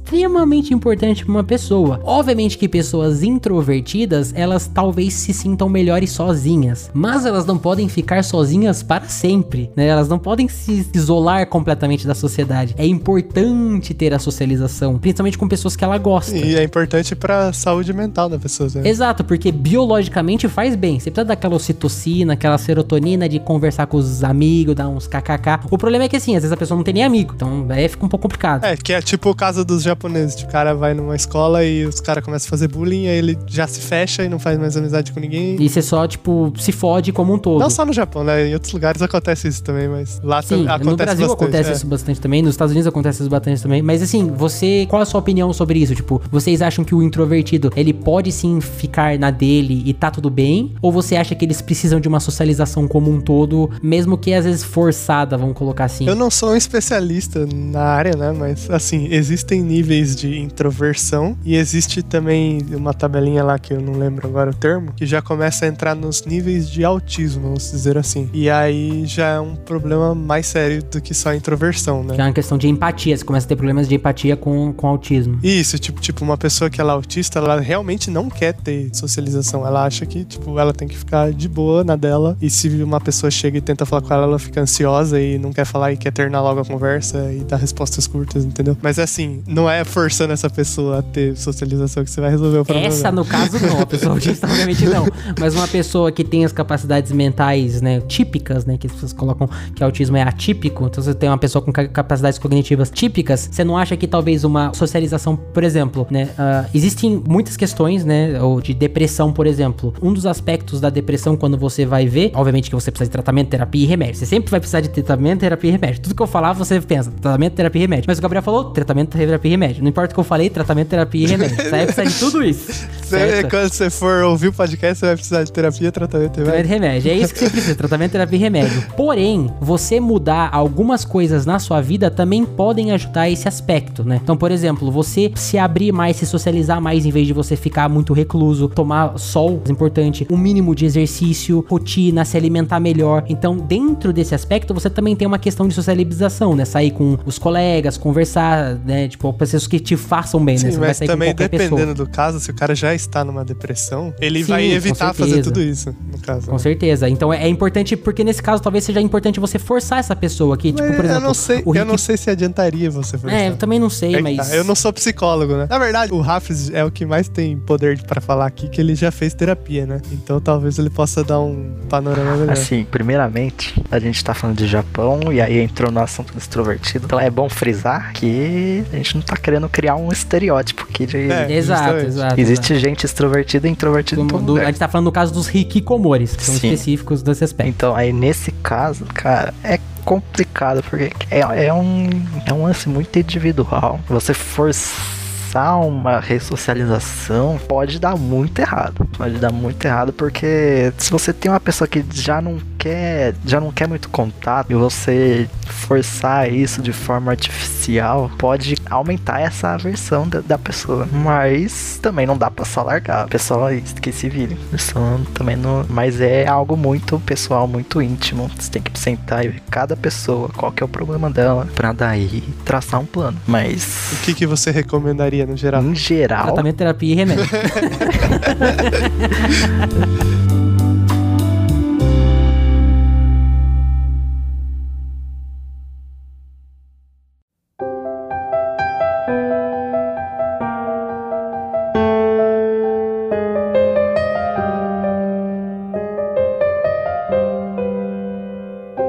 importante 0.72 1.24
para 1.24 1.32
uma 1.32 1.44
pessoa. 1.44 2.00
Obviamente 2.04 2.56
que 2.56 2.68
pessoas 2.68 3.22
introvertidas, 3.22 4.32
elas 4.34 4.66
talvez 4.66 5.14
se 5.14 5.32
sintam 5.32 5.68
melhores 5.68 6.10
sozinhas, 6.10 6.90
mas 6.94 7.26
elas 7.26 7.44
não 7.44 7.58
podem 7.58 7.88
ficar 7.88 8.22
sozinhas 8.22 8.82
para 8.82 9.08
sempre, 9.08 9.70
né? 9.74 9.86
Elas 9.86 10.08
não 10.08 10.18
podem 10.18 10.48
se 10.48 10.86
isolar 10.94 11.48
completamente 11.48 12.06
da 12.06 12.14
sociedade. 12.14 12.74
É 12.78 12.86
importante 12.86 13.94
ter 13.94 14.14
a 14.14 14.18
socialização, 14.18 14.98
principalmente 14.98 15.38
com 15.38 15.48
pessoas 15.48 15.74
que 15.74 15.84
ela 15.84 15.98
gosta. 15.98 16.36
E 16.36 16.54
é 16.54 16.62
importante 16.62 17.14
pra 17.16 17.52
saúde 17.52 17.92
mental 17.92 18.28
da 18.28 18.38
pessoa. 18.38 18.68
Né? 18.74 18.88
Exato, 18.88 19.24
porque 19.24 19.50
biologicamente 19.50 20.48
faz 20.48 20.76
bem. 20.76 20.98
Você 21.00 21.10
precisa 21.10 21.24
daquela 21.24 21.54
ocitocina, 21.54 22.34
aquela 22.34 22.58
serotonina 22.58 23.28
de 23.28 23.40
conversar 23.40 23.86
com 23.86 23.96
os 23.96 24.22
amigos, 24.22 24.74
dar 24.74 24.88
uns 24.88 25.06
kkk. 25.06 25.66
O 25.70 25.78
problema 25.78 26.04
é 26.04 26.08
que 26.08 26.16
assim, 26.16 26.36
às 26.36 26.42
vezes 26.42 26.52
a 26.52 26.56
pessoa 26.56 26.76
não 26.76 26.84
tem 26.84 26.94
nem 26.94 27.04
amigo, 27.04 27.32
então 27.34 27.66
aí 27.68 27.88
fica 27.88 28.04
um 28.04 28.08
pouco 28.08 28.22
complicado. 28.22 28.64
É, 28.64 28.76
que 28.76 28.92
é 28.92 29.00
tipo 29.00 29.30
o 29.30 29.34
caso 29.34 29.64
dos 29.64 29.82
japoneses. 29.82 29.95
O 30.04 30.48
cara 30.48 30.74
vai 30.74 30.94
numa 30.94 31.16
escola 31.16 31.64
e 31.64 31.84
os 31.84 32.00
caras 32.00 32.24
começam 32.24 32.46
a 32.46 32.50
fazer 32.50 32.68
bullying, 32.68 33.08
aí 33.08 33.18
ele 33.18 33.38
já 33.46 33.66
se 33.66 33.80
fecha 33.80 34.24
e 34.24 34.28
não 34.28 34.38
faz 34.38 34.58
mais 34.58 34.76
amizade 34.76 35.12
com 35.12 35.20
ninguém. 35.20 35.60
E 35.60 35.68
você 35.68 35.82
só, 35.82 36.06
tipo, 36.06 36.52
se 36.58 36.72
fode 36.72 37.12
como 37.12 37.32
um 37.32 37.38
todo. 37.38 37.58
Não 37.58 37.70
só 37.70 37.84
no 37.84 37.92
Japão, 37.92 38.24
né? 38.24 38.48
Em 38.48 38.54
outros 38.54 38.72
lugares 38.72 39.02
acontece 39.02 39.48
isso 39.48 39.62
também, 39.62 39.88
mas 39.88 40.20
lá 40.22 40.42
Sim, 40.42 40.66
acontece 40.66 40.90
no 40.90 40.96
Brasil 40.96 41.26
bastante. 41.26 41.42
acontece 41.42 41.70
é. 41.70 41.72
isso 41.72 41.86
bastante 41.86 42.20
também, 42.20 42.42
nos 42.42 42.52
Estados 42.52 42.72
Unidos 42.72 42.86
acontece 42.86 43.20
isso 43.22 43.30
bastante 43.30 43.62
também. 43.62 43.82
Mas 43.82 44.02
assim, 44.02 44.26
você, 44.28 44.86
qual 44.88 45.02
a 45.02 45.04
sua 45.04 45.20
opinião 45.20 45.52
sobre 45.52 45.78
isso? 45.78 45.94
Tipo, 45.94 46.20
vocês 46.30 46.62
acham 46.62 46.84
que 46.84 46.94
o 46.94 47.02
introvertido, 47.02 47.72
ele 47.76 47.92
pode 47.92 48.30
sim 48.32 48.60
ficar 48.60 49.18
na 49.18 49.30
dele 49.30 49.82
e 49.84 49.92
tá 49.92 50.10
tudo 50.10 50.30
bem? 50.30 50.74
Ou 50.82 50.92
você 50.92 51.16
acha 51.16 51.34
que 51.34 51.44
eles 51.44 51.60
precisam 51.60 52.00
de 52.00 52.08
uma 52.08 52.20
socialização 52.20 52.86
como 52.86 53.10
um 53.10 53.20
todo, 53.20 53.70
mesmo 53.82 54.16
que 54.16 54.32
às 54.32 54.44
vezes 54.44 54.62
forçada, 54.62 55.36
vamos 55.36 55.56
colocar 55.56 55.84
assim? 55.84 56.06
Eu 56.06 56.14
não 56.14 56.30
sou 56.30 56.50
um 56.50 56.56
especialista 56.56 57.46
na 57.54 57.82
área, 57.82 58.16
né? 58.16 58.32
Mas, 58.32 58.68
assim, 58.70 59.08
existem 59.10 59.62
níveis 59.62 59.85
de 59.86 60.38
introversão 60.38 61.36
e 61.44 61.56
existe 61.56 62.02
também 62.02 62.58
uma 62.72 62.92
tabelinha 62.92 63.42
lá 63.44 63.58
que 63.58 63.72
eu 63.72 63.80
não 63.80 63.94
lembro 63.94 64.26
agora 64.26 64.50
o 64.50 64.54
termo, 64.54 64.92
que 64.92 65.06
já 65.06 65.22
começa 65.22 65.64
a 65.64 65.68
entrar 65.68 65.94
nos 65.94 66.24
níveis 66.24 66.68
de 66.68 66.84
autismo, 66.84 67.42
vamos 67.42 67.70
dizer 67.70 67.96
assim. 67.96 68.28
E 68.32 68.50
aí 68.50 69.04
já 69.06 69.28
é 69.28 69.40
um 69.40 69.54
problema 69.54 70.14
mais 70.14 70.46
sério 70.46 70.82
do 70.82 71.00
que 71.00 71.14
só 71.14 71.34
introversão, 71.34 72.02
né? 72.02 72.14
Que 72.14 72.20
é 72.20 72.24
uma 72.24 72.32
questão 72.32 72.58
de 72.58 72.68
empatia, 72.68 73.16
você 73.16 73.24
começa 73.24 73.46
a 73.46 73.48
ter 73.48 73.56
problemas 73.56 73.88
de 73.88 73.94
empatia 73.94 74.36
com, 74.36 74.72
com 74.72 74.86
autismo. 74.86 75.38
Isso, 75.42 75.78
tipo, 75.78 76.00
tipo, 76.00 76.24
uma 76.24 76.36
pessoa 76.36 76.68
que 76.68 76.80
ela 76.80 76.92
é 76.92 76.96
autista, 76.96 77.38
ela 77.38 77.60
realmente 77.60 78.10
não 78.10 78.28
quer 78.28 78.54
ter 78.54 78.90
socialização. 78.92 79.66
Ela 79.66 79.84
acha 79.84 80.04
que, 80.06 80.24
tipo, 80.24 80.58
ela 80.58 80.72
tem 80.72 80.88
que 80.88 80.96
ficar 80.96 81.32
de 81.32 81.48
boa 81.48 81.84
na 81.84 81.96
dela. 81.96 82.36
E 82.40 82.50
se 82.50 82.68
uma 82.82 83.00
pessoa 83.00 83.30
chega 83.30 83.58
e 83.58 83.60
tenta 83.60 83.86
falar 83.86 84.02
com 84.02 84.12
ela, 84.12 84.24
ela 84.24 84.38
fica 84.38 84.60
ansiosa 84.60 85.20
e 85.20 85.38
não 85.38 85.52
quer 85.52 85.64
falar 85.64 85.92
e 85.92 85.96
quer 85.96 86.12
terminar 86.12 86.42
logo 86.42 86.60
a 86.60 86.64
conversa 86.64 87.32
e 87.32 87.40
dar 87.40 87.56
respostas 87.56 88.06
curtas, 88.06 88.44
entendeu? 88.44 88.76
Mas 88.82 88.98
assim, 88.98 89.42
não 89.46 89.68
é 89.68 89.75
forçando 89.84 90.32
essa 90.32 90.48
pessoa 90.50 90.98
a 90.98 91.02
ter 91.02 91.36
socialização 91.36 92.04
que 92.04 92.10
você 92.10 92.20
vai 92.20 92.30
resolver 92.30 92.58
o 92.58 92.64
problema. 92.64 92.88
Essa, 92.88 93.10
no 93.12 93.24
caso, 93.24 93.58
não. 93.64 93.80
A 93.80 93.86
pessoa 93.86 94.12
autista, 94.14 94.46
obviamente, 94.46 94.84
não. 94.86 95.06
Mas 95.38 95.54
uma 95.54 95.68
pessoa 95.68 96.10
que 96.12 96.24
tem 96.24 96.44
as 96.44 96.52
capacidades 96.52 97.12
mentais, 97.12 97.80
né, 97.80 98.00
típicas, 98.00 98.64
né, 98.64 98.76
que 98.78 98.86
as 98.86 98.92
pessoas 98.92 99.12
colocam 99.12 99.48
que 99.74 99.82
autismo 99.82 100.16
é 100.16 100.22
atípico, 100.22 100.86
então 100.86 101.02
você 101.02 101.14
tem 101.14 101.28
uma 101.28 101.38
pessoa 101.38 101.62
com 101.62 101.72
ca- 101.72 101.88
capacidades 101.88 102.38
cognitivas 102.38 102.90
típicas, 102.90 103.48
você 103.50 103.64
não 103.64 103.76
acha 103.76 103.96
que 103.96 104.06
talvez 104.06 104.44
uma 104.44 104.72
socialização, 104.74 105.36
por 105.36 105.64
exemplo, 105.64 106.06
né, 106.10 106.28
ah, 106.38 106.64
existem 106.74 107.22
muitas 107.28 107.56
questões, 107.56 108.04
né, 108.04 108.40
ou 108.40 108.60
de 108.60 108.72
depressão, 108.74 109.32
por 109.32 109.46
exemplo. 109.46 109.92
Um 110.00 110.12
dos 110.12 110.26
aspectos 110.26 110.80
da 110.80 110.90
depressão, 110.90 111.36
quando 111.36 111.56
você 111.58 111.84
vai 111.84 112.06
ver, 112.06 112.30
obviamente 112.34 112.68
que 112.70 112.74
você 112.74 112.90
precisa 112.90 113.08
de 113.08 113.12
tratamento, 113.12 113.48
terapia 113.48 113.82
e 113.82 113.86
remédio. 113.86 114.16
Você 114.16 114.26
sempre 114.26 114.50
vai 114.50 114.60
precisar 114.60 114.80
de 114.80 114.88
tratamento, 114.88 115.40
terapia 115.40 115.68
e 115.68 115.72
remédio. 115.72 116.00
Tudo 116.02 116.14
que 116.14 116.22
eu 116.22 116.26
falar, 116.26 116.52
você 116.52 116.80
pensa, 116.80 117.10
tratamento, 117.20 117.54
terapia 117.54 117.80
e 117.80 117.82
remédio. 117.82 118.04
Mas 118.06 118.18
o 118.18 118.22
Gabriel 118.22 118.42
falou, 118.42 118.64
tratamento, 118.70 119.16
terapia 119.16 119.48
e 119.48 119.50
remédio. 119.52 119.65
Não 119.80 119.88
importa 119.88 120.12
o 120.12 120.14
que 120.14 120.20
eu 120.20 120.24
falei, 120.24 120.48
tratamento, 120.50 120.88
terapia 120.88 121.24
e 121.24 121.30
remédio. 121.30 121.56
Você 121.56 121.70
vai 121.70 121.84
precisar 121.86 122.04
de 122.04 122.18
tudo 122.18 122.44
isso. 122.44 122.86
Você- 123.06 123.44
quando 123.48 123.72
você 123.72 123.88
for 123.88 124.24
ouvir 124.24 124.48
o 124.48 124.52
podcast, 124.52 124.98
você 124.98 125.06
vai 125.06 125.14
precisar 125.14 125.44
de 125.44 125.52
terapia, 125.52 125.92
tratamento 125.92 126.40
e 126.40 126.42
Tratamento 126.42 126.64
e 126.66 126.68
remédio. 126.68 127.12
É 127.12 127.14
isso 127.14 127.32
que 127.32 127.38
você 127.38 127.50
precisa, 127.50 127.74
tratamento, 127.76 128.10
terapia 128.12 128.36
e 128.36 128.40
remédio. 128.42 128.82
Porém, 128.96 129.48
você 129.60 130.00
mudar 130.00 130.48
algumas 130.52 131.04
coisas 131.04 131.46
na 131.46 131.60
sua 131.60 131.80
vida 131.80 132.10
também 132.10 132.44
podem 132.44 132.90
ajudar 132.90 133.30
esse 133.30 133.46
aspecto, 133.46 134.02
né? 134.02 134.18
Então, 134.20 134.36
por 134.36 134.50
exemplo, 134.50 134.90
você 134.90 135.30
se 135.36 135.56
abrir 135.56 135.92
mais, 135.92 136.16
se 136.16 136.26
socializar 136.26 136.80
mais 136.80 137.06
em 137.06 137.10
vez 137.12 137.28
de 137.28 137.32
você 137.32 137.54
ficar 137.54 137.88
muito 137.88 138.12
recluso, 138.12 138.68
tomar 138.68 139.16
sol, 139.18 139.62
é 139.68 139.70
importante, 139.70 140.26
um 140.28 140.36
mínimo 140.36 140.74
de 140.74 140.84
exercício, 140.84 141.64
rotina, 141.68 142.24
se 142.24 142.36
alimentar 142.36 142.80
melhor. 142.80 143.24
Então, 143.28 143.56
dentro 143.56 144.12
desse 144.12 144.34
aspecto, 144.34 144.74
você 144.74 144.90
também 144.90 145.14
tem 145.14 145.28
uma 145.28 145.38
questão 145.38 145.68
de 145.68 145.74
socialização, 145.74 146.56
né? 146.56 146.64
Sair 146.64 146.90
com 146.90 147.16
os 147.24 147.38
colegas, 147.38 147.96
conversar, 147.96 148.74
né? 148.84 149.06
Tipo, 149.06 149.28
pessoas 149.56 149.66
que 149.68 149.80
te 149.80 149.96
façam 149.96 150.44
bem, 150.44 150.54
né? 150.54 150.58
Sim, 150.60 150.66
Você 150.66 150.72
não 150.72 150.80
vai 150.80 150.88
mas 150.88 150.98
também 150.98 151.34
dependendo 151.34 151.76
pessoa. 151.76 151.94
do 151.94 152.06
caso, 152.08 152.40
se 152.40 152.50
o 152.50 152.54
cara 152.54 152.74
já 152.74 152.94
está 152.94 153.24
numa 153.24 153.44
depressão, 153.44 154.14
ele 154.20 154.40
Sim, 154.44 154.50
vai 154.50 154.70
evitar 154.70 155.12
fazer 155.14 155.42
tudo 155.42 155.60
isso, 155.60 155.94
no 156.12 156.18
caso. 156.18 156.48
Com 156.48 156.58
certeza. 156.58 157.08
Então 157.08 157.32
é, 157.32 157.44
é 157.44 157.48
importante, 157.48 157.96
porque 157.96 158.22
nesse 158.24 158.42
caso 158.42 158.62
talvez 158.62 158.84
seja 158.84 159.00
importante 159.00 159.40
você 159.40 159.58
forçar 159.58 159.98
essa 159.98 160.14
pessoa 160.16 160.54
aqui. 160.54 160.72
Tipo, 160.72 160.86
por 160.94 161.04
exemplo, 161.04 161.12
eu 161.14 161.20
não 161.20 161.34
sei, 161.34 161.56
o 161.64 161.70
eu 161.70 161.72
Rick- 161.72 161.84
não 161.86 161.98
sei 161.98 162.16
se 162.16 162.30
adiantaria 162.30 162.90
você 162.90 163.16
forçar. 163.18 163.38
É, 163.38 163.48
eu 163.48 163.56
também 163.56 163.78
não 163.78 163.90
sei, 163.90 164.14
É 164.16 164.20
mas. 164.20 164.36
tá, 164.36 164.54
Eu 164.56 164.64
não 164.64 164.74
sou 164.74 164.92
psicólogo, 164.92 165.56
né? 165.56 165.66
Na 165.68 165.78
verdade, 165.78 166.12
o 166.12 166.20
Rafis 166.20 166.70
é 166.70 166.84
o 166.84 166.90
que 166.90 167.04
mais 167.06 167.28
tem 167.28 167.56
poder 167.56 168.00
pra 168.02 168.20
falar 168.20 168.46
aqui, 168.46 168.68
que 168.68 168.80
ele 168.80 168.94
já 168.94 169.10
fez 169.10 169.34
terapia, 169.34 169.86
né? 169.86 170.00
Então 170.12 170.40
talvez 170.40 170.78
ele 170.78 170.90
possa 170.90 171.22
dar 171.24 171.40
um 171.40 171.74
panorama 171.88 172.36
melhor. 172.36 172.52
Assim, 172.52 172.84
primeiramente, 172.90 173.74
a 173.90 173.98
gente 173.98 174.22
tá 174.24 174.34
falando 174.34 174.56
de 174.56 174.66
Japão 174.66 175.32
e 175.32 175.40
aí 175.40 175.58
entrou 175.58 175.90
no 175.90 176.00
assunto 176.00 176.32
do 176.32 176.38
extrovertido. 176.38 177.06
Então 177.06 177.18
é 177.20 177.30
bom 177.30 177.48
frisar 177.48 178.12
que 178.12 178.84
a 178.92 178.96
gente 178.96 179.14
não 179.14 179.22
tá 179.22 179.35
querendo 179.40 179.68
criar 179.68 179.96
um 179.96 180.10
estereótipo 180.12 180.86
aqui 180.88 181.06
de. 181.06 181.30
É, 181.30 181.50
Exato, 181.52 181.96
exato. 181.98 182.40
Existe 182.40 182.78
gente 182.78 183.04
extrovertida 183.04 183.66
e 183.68 183.70
introvertida 183.70 184.20
em 184.20 184.24
exato. 184.24 184.38
todo 184.38 184.46
Do- 184.46 184.54
do- 184.54 184.60
a 184.60 184.66
gente 184.66 184.78
tá 184.78 184.88
falando 184.88 185.06
no 185.06 185.12
caso 185.12 185.32
dos 185.32 185.52
hikikomores, 185.54 186.34
que 186.36 186.42
são 186.44 186.54
Sim. 186.54 186.68
específicos 186.72 187.22
desse 187.22 187.44
aspecto. 187.44 187.68
Então, 187.70 187.94
aí 187.94 188.12
nesse 188.12 188.50
caso, 188.52 189.04
cara, 189.12 189.52
é 189.64 189.78
complicado, 190.04 190.82
porque 190.82 191.10
é, 191.30 191.66
é 191.66 191.72
um, 191.74 192.08
é 192.46 192.52
um 192.52 192.62
lance 192.64 192.88
muito 192.88 193.18
individual. 193.18 193.98
Você 194.08 194.32
forçar 194.32 195.80
uma 195.80 196.20
ressocialização 196.20 197.58
pode 197.68 197.98
dar 197.98 198.16
muito 198.16 198.58
errado. 198.60 199.06
Pode 199.16 199.38
dar 199.38 199.50
muito 199.52 199.84
errado, 199.84 200.12
porque 200.12 200.92
se 200.98 201.10
você 201.10 201.32
tem 201.32 201.50
uma 201.50 201.60
pessoa 201.60 201.88
que 201.88 202.04
já 202.12 202.40
não 202.40 202.58
quer, 202.86 203.34
já 203.44 203.60
não 203.60 203.72
quer 203.72 203.88
muito 203.88 204.08
contato, 204.08 204.70
e 204.70 204.74
você 204.74 205.48
forçar 205.66 206.52
isso 206.52 206.80
de 206.80 206.92
forma 206.92 207.32
artificial, 207.32 208.30
pode 208.38 208.76
aumentar 208.88 209.40
essa 209.40 209.70
aversão 209.70 210.28
da, 210.28 210.40
da 210.40 210.56
pessoa. 210.56 211.08
Mas 211.12 211.98
também 212.00 212.26
não 212.26 212.38
dá 212.38 212.50
pra 212.50 212.64
só 212.64 212.82
largar. 212.82 213.24
A 213.24 213.28
pessoa 213.28 213.70
que 214.00 214.12
se 214.12 214.28
vire. 214.28 214.56
Isso 214.72 214.94
também 215.34 215.56
não. 215.56 215.84
Mas 215.88 216.20
é 216.20 216.46
algo 216.46 216.76
muito 216.76 217.18
pessoal, 217.20 217.66
muito 217.66 218.00
íntimo. 218.00 218.48
Você 218.56 218.70
tem 218.70 218.82
que 218.82 218.96
sentar 218.98 219.44
e 219.44 219.48
ver 219.48 219.62
cada 219.70 219.96
pessoa, 219.96 220.48
qual 220.56 220.70
que 220.70 220.82
é 220.82 220.86
o 220.86 220.88
problema 220.88 221.28
dela, 221.28 221.66
pra 221.74 221.92
daí 221.92 222.42
traçar 222.64 223.00
um 223.00 223.06
plano. 223.06 223.38
Mas. 223.46 224.12
O 224.12 224.24
que, 224.24 224.34
que 224.34 224.46
você 224.46 224.70
recomendaria 224.70 225.46
no 225.46 225.56
geral? 225.56 225.82
Em 225.82 225.94
geral, 225.94 226.44
Tratamento, 226.44 226.76
terapia 226.76 227.12
e 227.12 227.16
remédio. 227.16 227.46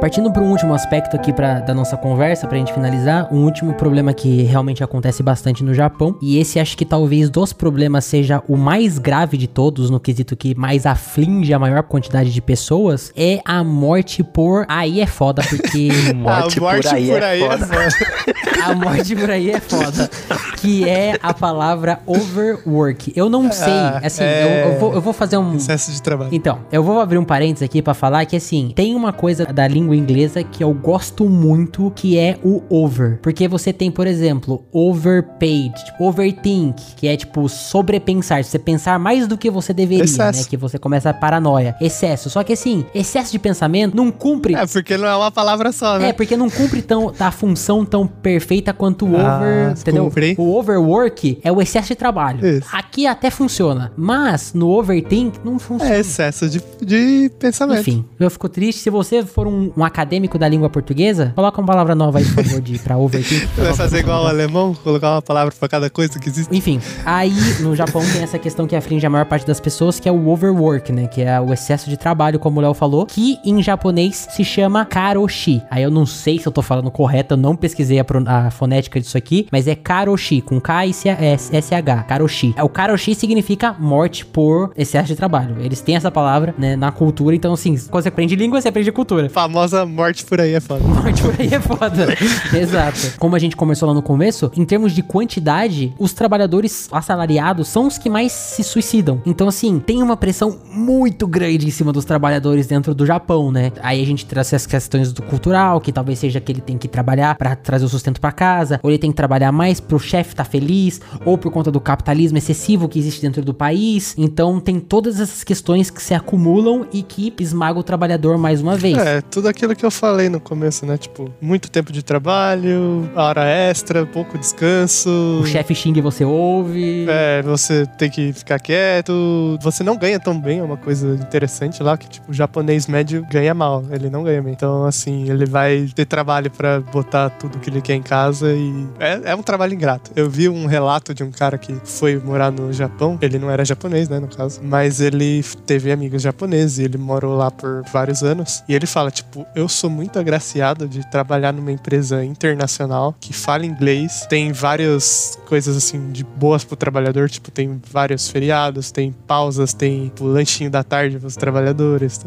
Partindo 0.08 0.32
para 0.32 0.42
um 0.42 0.52
último 0.52 0.74
aspecto 0.74 1.18
aqui 1.18 1.34
pra, 1.34 1.60
da 1.60 1.74
nossa 1.74 1.98
conversa, 1.98 2.48
pra 2.48 2.58
gente 2.58 2.72
finalizar, 2.72 3.28
um 3.30 3.44
último 3.44 3.74
problema 3.74 4.14
que 4.14 4.44
realmente 4.44 4.82
acontece 4.82 5.22
bastante 5.22 5.66
no 5.66 5.74
Japão, 5.74 6.18
e 6.22 6.40
esse 6.40 6.62
acho 6.62 6.78
que 6.78 6.86
talvez 6.86 7.30
dos 7.30 7.52
problemas 7.52 8.06
seja 8.06 8.42
o 8.48 8.56
mais 8.56 9.00
grave 9.00 9.36
de 9.36 9.48
todos, 9.48 9.90
no 9.90 10.00
quesito 10.00 10.34
que 10.38 10.56
mais 10.56 10.86
aflige 10.86 11.54
a 11.54 11.60
maior 11.60 11.84
quantidade 11.84 12.32
de 12.32 12.42
pessoas, 12.42 13.12
é 13.18 13.42
a 13.44 13.62
morte 13.66 14.24
por. 14.24 14.66
Aí 14.70 15.02
é 15.02 15.06
foda, 15.06 15.44
porque. 15.44 15.90
morte, 16.16 16.58
por 16.58 16.88
aí 16.88 17.12
é 17.12 17.58
foda. 17.58 17.68
a 18.64 18.74
morte 18.76 19.16
por 19.16 19.30
aí 19.30 19.52
é 19.52 19.60
foda. 19.60 20.10
Que 20.58 20.88
é 20.88 21.18
a 21.22 21.34
palavra 21.34 22.00
overwork. 22.06 23.14
Eu 23.16 23.30
não 23.30 23.52
sei, 23.52 23.72
Ah, 23.74 24.02
assim, 24.04 24.24
é. 24.24 24.64
eu, 24.66 24.72
eu 24.74 24.80
vou, 24.80 24.94
eu 24.94 25.02
vou 25.02 25.14
fazer 25.14 25.38
um. 25.38 25.56
Excesso 25.56 25.92
de 25.92 26.02
trabalho. 26.02 26.30
Então, 26.34 26.60
eu 26.72 26.84
vou 26.84 27.00
abrir 27.00 27.18
um 27.18 27.24
parênteses 27.26 27.64
aqui 27.64 27.82
pra 27.82 27.94
falar 27.94 28.26
que 28.26 28.36
assim, 28.36 28.72
tem 28.76 28.96
uma 28.96 29.14
coisa 29.14 29.46
da 29.46 29.68
língua 29.68 29.96
inglesa 29.96 30.44
que 30.44 30.64
eu 30.64 30.74
gosto 30.74 31.26
muito, 31.30 31.92
que 31.96 32.18
é 32.18 32.38
o 32.44 32.62
over. 32.70 33.20
Porque 33.22 33.48
você 33.48 33.72
tem, 33.72 33.92
por 33.92 34.08
exemplo, 34.08 34.66
overpaid, 34.72 35.74
tipo, 35.86 36.04
overthink, 36.06 36.96
que 36.96 37.08
é 37.08 37.16
tipo 37.16 37.48
sobrepensar, 37.48 38.44
você 38.44 38.58
pensar 38.60 38.98
mais 39.00 39.28
do 39.28 39.38
que 39.38 39.50
você 39.50 39.74
deveria, 39.74 40.04
Excesso. 40.06 40.40
né? 40.42 40.46
Que 40.50 40.58
você 40.58 40.78
começa 40.78 41.10
a 41.10 41.14
paranoia. 41.14 41.76
Excesso. 41.80 42.30
Só 42.30 42.44
que 42.44 42.54
assim, 42.54 42.86
excesso 42.94 43.32
de 43.32 43.40
pensamento 43.40 43.96
não 43.96 44.12
cumpre 44.12 44.56
É, 44.56 44.66
porque 44.66 44.98
não 44.98 45.08
é 45.08 45.16
uma 45.16 45.32
palavra 45.32 45.72
só, 45.72 45.98
né? 46.00 46.10
é, 46.10 46.14
porque 46.14 46.36
não 46.36 46.50
cumpre 46.50 46.82
tão, 46.82 47.14
a 47.20 47.32
função 47.32 47.86
tão 47.86 48.08
perfeita 48.08 48.47
quanto 48.78 49.06
o 49.06 49.16
Ah, 49.18 49.38
over, 49.38 49.72
entendeu? 49.80 50.04
cumpre, 50.06 50.28
hein? 50.30 50.36
O 50.38 50.56
overwork 50.58 51.40
é 51.44 51.52
o 51.52 51.62
excesso 51.62 51.90
de 51.90 51.96
trabalho. 51.96 52.46
Isso. 52.46 52.68
Aqui 52.72 53.06
até 53.08 53.30
funciona, 53.30 53.92
mas 53.98 54.54
no 54.54 54.70
overthink 54.70 55.40
não 55.44 55.60
funciona. 55.60 55.94
É 55.96 56.00
excesso 56.00 56.50
de, 56.50 56.62
de 56.82 57.32
pensamento. 57.40 57.80
Enfim, 57.82 58.06
eu 58.20 58.30
fico 58.30 58.48
triste. 58.50 58.82
Se 58.82 58.90
você 58.90 59.24
for 59.26 59.48
um, 59.48 59.72
um 59.76 59.84
acadêmico 59.84 60.38
da 60.38 60.48
língua 60.48 60.70
portuguesa, 60.70 61.32
coloca 61.36 61.60
uma 61.60 61.68
palavra 61.68 61.96
nova 61.96 62.20
aí, 62.20 62.26
por 62.26 62.44
favor, 62.44 62.62
de, 62.62 62.80
pra 62.80 62.98
overthink. 62.98 63.48
Vai 63.58 63.74
fazer 63.74 64.00
igual 64.00 64.24
o 64.24 64.28
alemão, 64.28 64.74
colocar 64.84 65.12
uma 65.16 65.22
palavra 65.22 65.54
pra 65.58 65.68
cada 65.68 65.90
coisa 65.90 66.20
que 66.20 66.30
existe. 66.30 66.56
Enfim, 66.56 66.80
aí 67.06 67.34
no 67.62 67.76
Japão 67.76 68.02
tem 68.14 68.22
essa 68.24 68.38
questão 68.40 68.66
que 68.68 68.76
aflige 68.76 69.06
a 69.06 69.10
maior 69.10 69.26
parte 69.26 69.46
das 69.46 69.60
pessoas, 69.60 70.00
que 70.00 70.08
é 70.08 70.12
o 70.12 70.28
overwork, 70.30 70.92
né? 70.92 71.08
Que 71.08 71.22
é 71.22 71.40
o 71.40 71.52
excesso 71.54 71.90
de 71.90 71.98
trabalho, 71.98 72.40
como 72.40 72.60
o 72.60 72.62
Léo 72.62 72.74
falou, 72.74 73.06
que 73.06 73.38
em 73.44 73.62
japonês 73.62 74.28
se 74.32 74.44
chama 74.44 74.86
karoshi. 74.86 75.62
Aí 75.70 75.84
eu 75.84 75.92
não 75.92 76.06
sei 76.06 76.40
se 76.40 76.48
eu 76.48 76.52
tô 76.52 76.62
falando 76.62 76.90
correto, 76.92 77.34
eu 77.34 77.38
não 77.38 77.56
pesquisei 77.56 78.00
a, 78.00 78.04
pro- 78.06 78.24
a 78.46 78.52
fonética 78.52 79.00
disso 79.00 79.18
aqui, 79.18 79.48
mas 79.52 79.68
é 79.68 79.76
karoshi, 79.76 80.42
com 80.42 80.60
K 80.60 80.86
e 80.88 80.94
C- 80.94 81.10
S- 81.10 81.52
SH, 81.62 82.04
karoshi. 82.08 82.56
O 82.62 82.70
karoshi 82.70 83.16
significa 83.16 83.74
morte 83.80 84.26
por 84.26 84.72
excesso 84.78 85.08
de 85.08 85.16
trabalho. 85.16 85.56
Eles 85.60 85.82
têm 85.82 85.96
essa 85.96 86.12
palavra, 86.12 86.54
né, 86.58 86.76
na 86.76 86.92
cultura, 86.92 87.36
então 87.36 87.54
assim, 87.54 87.76
quando 87.90 88.04
você 88.04 88.10
aprende 88.10 88.36
língua, 88.36 88.62
você 88.62 88.68
aprende 88.70 88.92
cultura. 88.92 89.30
Famosa 89.30 89.86
morte 89.86 90.26
por 90.26 90.40
aí 90.42 90.54
é 90.54 90.60
foda. 90.60 90.84
Morte 90.88 91.22
por 91.22 91.36
aí 91.40 91.54
é 91.54 91.60
foda. 91.60 92.08
Exato. 92.58 93.14
Como 93.20 93.36
a 93.36 93.40
gente 93.40 93.56
começou 93.56 93.88
lá 93.88 93.94
no 93.94 94.02
começo, 94.02 94.52
em 94.56 94.66
termos 94.66 94.94
de 94.94 95.02
quantidade, 95.02 95.94
os 96.00 96.14
trabalhadores 96.14 96.88
assalariados 96.92 97.68
são 97.68 97.88
os 97.88 97.98
que 97.98 98.10
mais 98.10 98.32
se 98.32 98.64
suicidam. 98.64 99.22
Então, 99.26 99.48
assim, 99.48 99.80
tem 99.80 100.02
uma 100.02 100.18
pressão 100.18 100.58
muito 100.72 101.28
grande 101.28 101.68
em 101.68 101.72
cima 101.72 101.92
dos 101.94 102.06
trabalhadores 102.06 102.68
dentro 102.68 102.94
do 102.96 103.06
Japão, 103.06 103.52
né? 103.52 103.72
Aí 103.82 104.02
a 104.02 104.06
gente 104.06 104.26
traz 104.26 104.54
as 104.54 104.66
questões 104.66 105.12
do 105.14 105.22
cultural, 105.22 105.80
que 105.82 105.92
talvez 105.92 106.20
seja 106.20 106.40
que 106.40 106.52
ele 106.52 106.62
tem 106.62 106.78
que 106.78 106.88
trabalhar 106.88 107.36
pra 107.36 107.56
trazer 107.56 107.86
o 107.86 107.90
sustento 107.90 108.20
pra 108.28 108.32
casa, 108.32 108.80
ou 108.84 108.90
ele 108.90 109.00
tem 109.00 109.10
que 109.10 109.16
trabalhar 109.16 109.52
mais 109.52 109.80
pro 109.80 109.98
chefe 109.98 110.36
tá 110.36 110.44
feliz, 110.44 111.00
ou 111.24 111.38
por 111.38 111.52
conta 111.52 111.72
do 111.72 111.80
capitalismo 111.80 112.38
excessivo 112.38 112.90
que 112.90 113.00
existe 113.00 113.22
dentro 113.22 113.42
do 113.42 113.54
país. 113.54 114.14
Então, 114.18 114.60
tem 114.60 114.80
todas 114.80 115.20
essas 115.20 115.44
questões 115.44 115.90
que 115.90 116.02
se 116.02 116.14
acumulam 116.14 116.86
e 116.92 117.02
que 117.02 117.34
esmagam 117.40 117.80
o 117.80 117.84
trabalhador 117.84 118.38
mais 118.38 118.62
uma 118.62 118.76
vez. 118.76 118.98
É, 118.98 119.22
tudo 119.22 119.48
aquilo 119.48 119.76
que 119.76 119.86
eu 119.86 119.92
falei 119.92 120.30
no 120.30 120.40
começo, 120.40 120.86
né? 120.86 120.98
Tipo, 120.98 121.32
muito 121.42 121.72
tempo 121.72 121.92
de 121.92 122.04
trabalho, 122.04 123.10
hora 123.16 123.46
extra, 123.46 124.06
pouco 124.06 124.38
descanso. 124.38 125.10
O 125.42 125.46
chefe 125.46 125.74
xinga 125.74 126.00
e 126.00 126.02
você 126.02 126.26
ouve. 126.26 127.06
É, 127.08 127.42
você 127.42 127.86
tem 127.98 128.10
que 128.10 128.34
ficar 128.34 128.60
quieto. 128.60 129.58
Você 129.62 129.84
não 129.84 129.96
ganha 129.96 130.20
tão 130.20 130.40
bem, 130.40 130.60
é 130.60 130.64
uma 130.64 130.78
coisa 130.78 131.16
interessante 131.16 131.82
lá, 131.82 131.98
que 131.98 132.10
tipo, 132.10 132.32
o 132.32 132.34
japonês 132.34 132.88
médio 132.88 133.26
ganha 133.32 133.54
mal, 133.54 133.84
ele 133.92 134.10
não 134.10 134.24
ganha 134.24 134.42
bem. 134.42 134.54
Então, 134.54 134.86
assim, 134.86 135.30
ele 135.30 135.46
vai 135.46 135.88
ter 135.96 136.06
trabalho 136.06 136.52
pra 136.52 136.82
botar 136.82 137.30
tudo 137.30 137.60
que 137.60 137.70
ele 137.70 137.82
quer 137.82 137.96
em 137.96 138.02
casa 138.02 138.17
e 138.44 138.88
é, 139.00 139.32
é 139.32 139.36
um 139.36 139.44
trabalho 139.44 139.74
ingrato. 139.74 140.12
Eu 140.16 140.30
vi 140.30 140.50
um 140.50 140.66
relato 140.66 141.14
de 141.14 141.24
um 141.24 141.32
cara 141.32 141.58
que 141.58 141.76
foi 141.84 142.18
morar 142.18 142.52
no 142.52 142.72
Japão, 142.74 143.18
ele 143.22 143.40
não 143.40 143.50
era 143.50 143.64
japonês, 143.64 144.10
né, 144.10 144.20
no 144.20 144.28
caso, 144.28 144.62
mas 144.64 145.00
ele 145.02 145.44
teve 145.66 145.92
amigos 145.92 146.22
japoneses 146.22 146.80
e 146.80 146.84
ele 146.84 146.98
morou 146.98 147.36
lá 147.36 147.52
por 147.52 147.84
vários 147.92 148.24
anos. 148.24 148.64
E 148.68 148.76
ele 148.76 148.86
fala, 148.86 149.12
tipo, 149.12 149.46
eu 149.56 149.68
sou 149.68 149.90
muito 149.90 150.20
agraciado 150.20 150.88
de 150.88 151.10
trabalhar 151.10 151.54
numa 151.54 151.72
empresa 151.72 152.24
internacional 152.24 153.16
que 153.20 153.34
fala 153.34 153.66
inglês, 153.66 154.26
tem 154.30 154.52
várias 154.52 155.40
coisas 155.46 155.76
assim 155.76 156.12
de 156.12 156.24
boas 156.24 156.64
pro 156.64 156.76
trabalhador, 156.76 157.30
tipo, 157.30 157.52
tem 157.52 157.80
vários 157.92 158.30
feriados, 158.30 158.92
tem 158.92 159.14
pausas, 159.28 159.74
tem 159.74 160.12
o 160.20 160.26
lanchinho 160.26 160.70
da 160.70 160.84
tarde 160.84 161.20
pros 161.20 161.36
trabalhadores. 161.36 162.20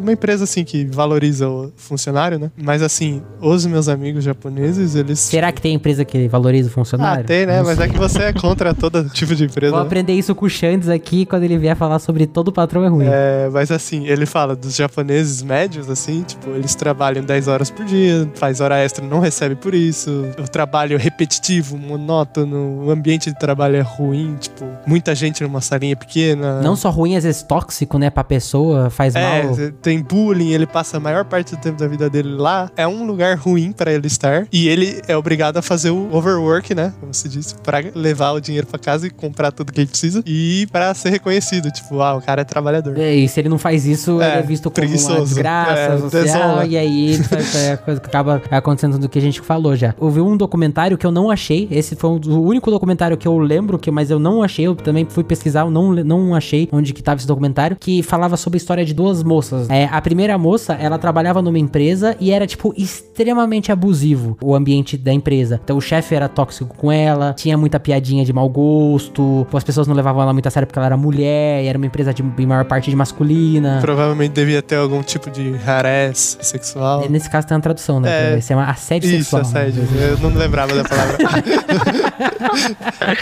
Uma 0.00 0.12
empresa 0.12 0.44
assim 0.44 0.64
que 0.64 0.84
valoriza 0.84 1.48
o 1.48 1.72
funcionário, 1.76 2.38
né? 2.38 2.50
Mas 2.56 2.82
assim, 2.82 3.22
os 3.40 3.66
meus 3.66 3.88
amigos 3.88 4.24
japoneses, 4.24 4.94
eles 4.94 5.31
Será 5.32 5.50
que 5.52 5.60
tem 5.62 5.74
empresa 5.74 6.04
que 6.04 6.28
valoriza 6.28 6.68
o 6.68 6.70
ah, 6.70 6.74
funcionário? 6.74 7.24
tem, 7.24 7.46
né? 7.46 7.58
Não 7.58 7.64
Mas 7.64 7.76
sei. 7.76 7.86
é 7.86 7.88
que 7.88 7.98
você 7.98 8.22
é 8.24 8.32
contra 8.32 8.74
todo 8.74 9.08
tipo 9.10 9.34
de 9.34 9.44
empresa. 9.44 9.72
Vou 9.72 9.80
né? 9.80 9.86
aprender 9.86 10.12
isso 10.12 10.34
com 10.34 10.46
o 10.46 10.50
Xandes 10.50 10.88
aqui 10.88 11.24
quando 11.26 11.44
ele 11.44 11.58
vier 11.58 11.76
falar 11.76 11.98
sobre 11.98 12.26
todo 12.26 12.52
patrão 12.52 12.84
é 12.84 12.88
ruim. 12.88 13.06
É, 13.08 13.48
mas 13.52 13.70
assim, 13.70 14.06
ele 14.06 14.26
fala 14.26 14.54
dos 14.54 14.76
japoneses 14.76 15.42
médios, 15.42 15.88
assim, 15.88 16.22
tipo, 16.22 16.50
eles 16.50 16.74
trabalham 16.74 17.24
10 17.24 17.48
horas 17.48 17.70
por 17.70 17.84
dia, 17.84 18.28
faz 18.34 18.60
hora 18.60 18.78
extra, 18.78 19.04
não 19.04 19.20
recebe 19.20 19.54
por 19.54 19.74
isso. 19.74 20.26
O 20.38 20.48
trabalho 20.48 20.96
é 20.96 20.98
repetitivo, 20.98 21.76
monótono, 21.78 22.84
o 22.84 22.90
ambiente 22.90 23.30
de 23.30 23.38
trabalho 23.38 23.76
é 23.76 23.80
ruim, 23.80 24.36
tipo, 24.38 24.64
muita 24.86 25.14
gente 25.14 25.42
numa 25.42 25.60
salinha 25.60 25.96
pequena. 25.96 26.60
Não 26.60 26.76
só 26.76 26.90
ruim, 26.90 27.16
às 27.16 27.24
vezes 27.24 27.42
tóxico, 27.42 27.98
né, 27.98 28.10
pra 28.10 28.24
pessoa, 28.24 28.90
faz 28.90 29.14
É, 29.14 29.42
mal. 29.42 29.56
tem 29.80 30.00
bullying, 30.00 30.50
ele 30.52 30.66
passa 30.66 30.96
a 30.96 31.00
maior 31.00 31.24
parte 31.24 31.54
do 31.56 31.60
tempo 31.60 31.78
da 31.78 31.88
vida 31.88 32.08
dele 32.10 32.34
lá. 32.34 32.70
É 32.76 32.86
um 32.86 33.06
lugar 33.06 33.36
ruim 33.36 33.72
pra 33.72 33.92
ele 33.92 34.06
estar. 34.06 34.46
E 34.52 34.68
ele 34.68 35.00
é 35.08 35.16
obrigado 35.22 35.56
a 35.56 35.62
fazer 35.62 35.90
o 35.90 36.14
overwork, 36.14 36.74
né? 36.74 36.92
Como 37.00 37.14
se 37.14 37.28
disse, 37.28 37.54
pra 37.62 37.80
levar 37.94 38.32
o 38.32 38.40
dinheiro 38.40 38.66
pra 38.66 38.78
casa 38.78 39.06
e 39.06 39.10
comprar 39.10 39.50
tudo 39.52 39.72
que 39.72 39.80
ele 39.80 39.86
precisa. 39.88 40.22
E 40.26 40.66
pra 40.70 40.92
ser 40.94 41.10
reconhecido. 41.10 41.70
Tipo, 41.70 42.00
ah, 42.02 42.16
o 42.16 42.20
cara 42.20 42.42
é 42.42 42.44
trabalhador. 42.44 42.98
É, 42.98 43.14
E 43.14 43.28
se 43.28 43.40
ele 43.40 43.48
não 43.48 43.58
faz 43.58 43.86
isso, 43.86 44.20
É, 44.20 44.32
ele 44.32 44.38
é 44.38 44.42
visto 44.42 44.70
como 44.70 44.86
uma 44.86 45.20
desgraça 45.22 45.72
É, 45.94 45.98
social, 45.98 46.22
desonra. 46.22 46.66
e 46.66 46.76
aí 46.76 47.18
é 47.56 47.72
a 47.72 47.76
coisa 47.76 48.00
que 48.00 48.06
acaba 48.06 48.42
acontecendo 48.50 48.98
do 48.98 49.08
que 49.08 49.18
a 49.18 49.22
gente 49.22 49.40
falou 49.40 49.74
já. 49.76 49.94
Houve 49.98 50.20
um 50.20 50.36
documentário 50.36 50.98
que 50.98 51.06
eu 51.06 51.10
não 51.12 51.30
achei, 51.30 51.68
esse 51.70 51.94
foi 51.96 52.10
um 52.10 52.20
o 52.26 52.42
único 52.46 52.70
documentário 52.70 53.16
que 53.16 53.26
eu 53.28 53.38
lembro, 53.38 53.78
que, 53.78 53.90
mas 53.90 54.10
eu 54.10 54.18
não 54.18 54.42
achei, 54.42 54.66
eu 54.66 54.74
também 54.74 55.06
fui 55.08 55.22
pesquisar, 55.24 55.60
eu 55.60 55.70
não, 55.70 55.92
não 55.92 56.34
achei 56.34 56.68
onde 56.72 56.92
que 56.92 57.02
tava 57.02 57.18
esse 57.18 57.26
documentário, 57.26 57.76
que 57.78 58.02
falava 58.02 58.36
sobre 58.36 58.56
a 58.56 58.58
história 58.58 58.84
de 58.84 58.92
duas 58.92 59.22
moças. 59.22 59.68
É, 59.70 59.86
a 59.90 60.00
primeira 60.00 60.36
moça, 60.36 60.74
ela 60.74 60.98
trabalhava 60.98 61.40
numa 61.40 61.58
empresa 61.58 62.16
e 62.20 62.30
era, 62.30 62.46
tipo, 62.46 62.74
extremamente 62.76 63.70
abusivo 63.70 64.36
o 64.42 64.54
ambiente 64.54 64.96
da 65.12 65.14
empresa. 65.14 65.60
Então 65.62 65.76
o 65.76 65.80
chefe 65.80 66.14
era 66.14 66.28
tóxico 66.28 66.74
com 66.76 66.90
ela, 66.90 67.34
tinha 67.34 67.56
muita 67.56 67.78
piadinha 67.78 68.24
de 68.24 68.32
mau 68.32 68.48
gosto, 68.48 69.46
as 69.52 69.62
pessoas 69.62 69.86
não 69.86 69.94
levavam 69.94 70.22
ela 70.22 70.32
muito 70.32 70.46
a 70.46 70.50
sério 70.50 70.66
porque 70.66 70.78
ela 70.78 70.86
era 70.86 70.96
mulher, 70.96 71.62
e 71.62 71.66
era 71.66 71.76
uma 71.76 71.86
empresa 71.86 72.12
de, 72.12 72.22
em 72.22 72.46
maior 72.46 72.64
parte 72.64 72.90
de 72.90 72.96
masculina. 72.96 73.78
Provavelmente 73.80 74.32
devia 74.32 74.62
ter 74.62 74.76
algum 74.76 75.02
tipo 75.02 75.30
de 75.30 75.54
harass 75.66 76.38
sexual. 76.40 77.08
Nesse 77.08 77.28
caso 77.28 77.46
tem 77.46 77.56
uma 77.56 77.62
tradução, 77.62 78.00
né? 78.00 78.32
É. 78.34 78.38
Esse 78.38 78.52
é 78.52 78.56
uma 78.56 78.66
assédio 78.66 79.08
Isso, 79.10 79.30
sexual. 79.30 79.42
né? 79.42 79.48
assédio. 79.48 79.88
Eu 80.00 80.18
não 80.18 80.36
lembrava 80.38 80.74
da 80.74 80.84
palavra. 80.84 81.18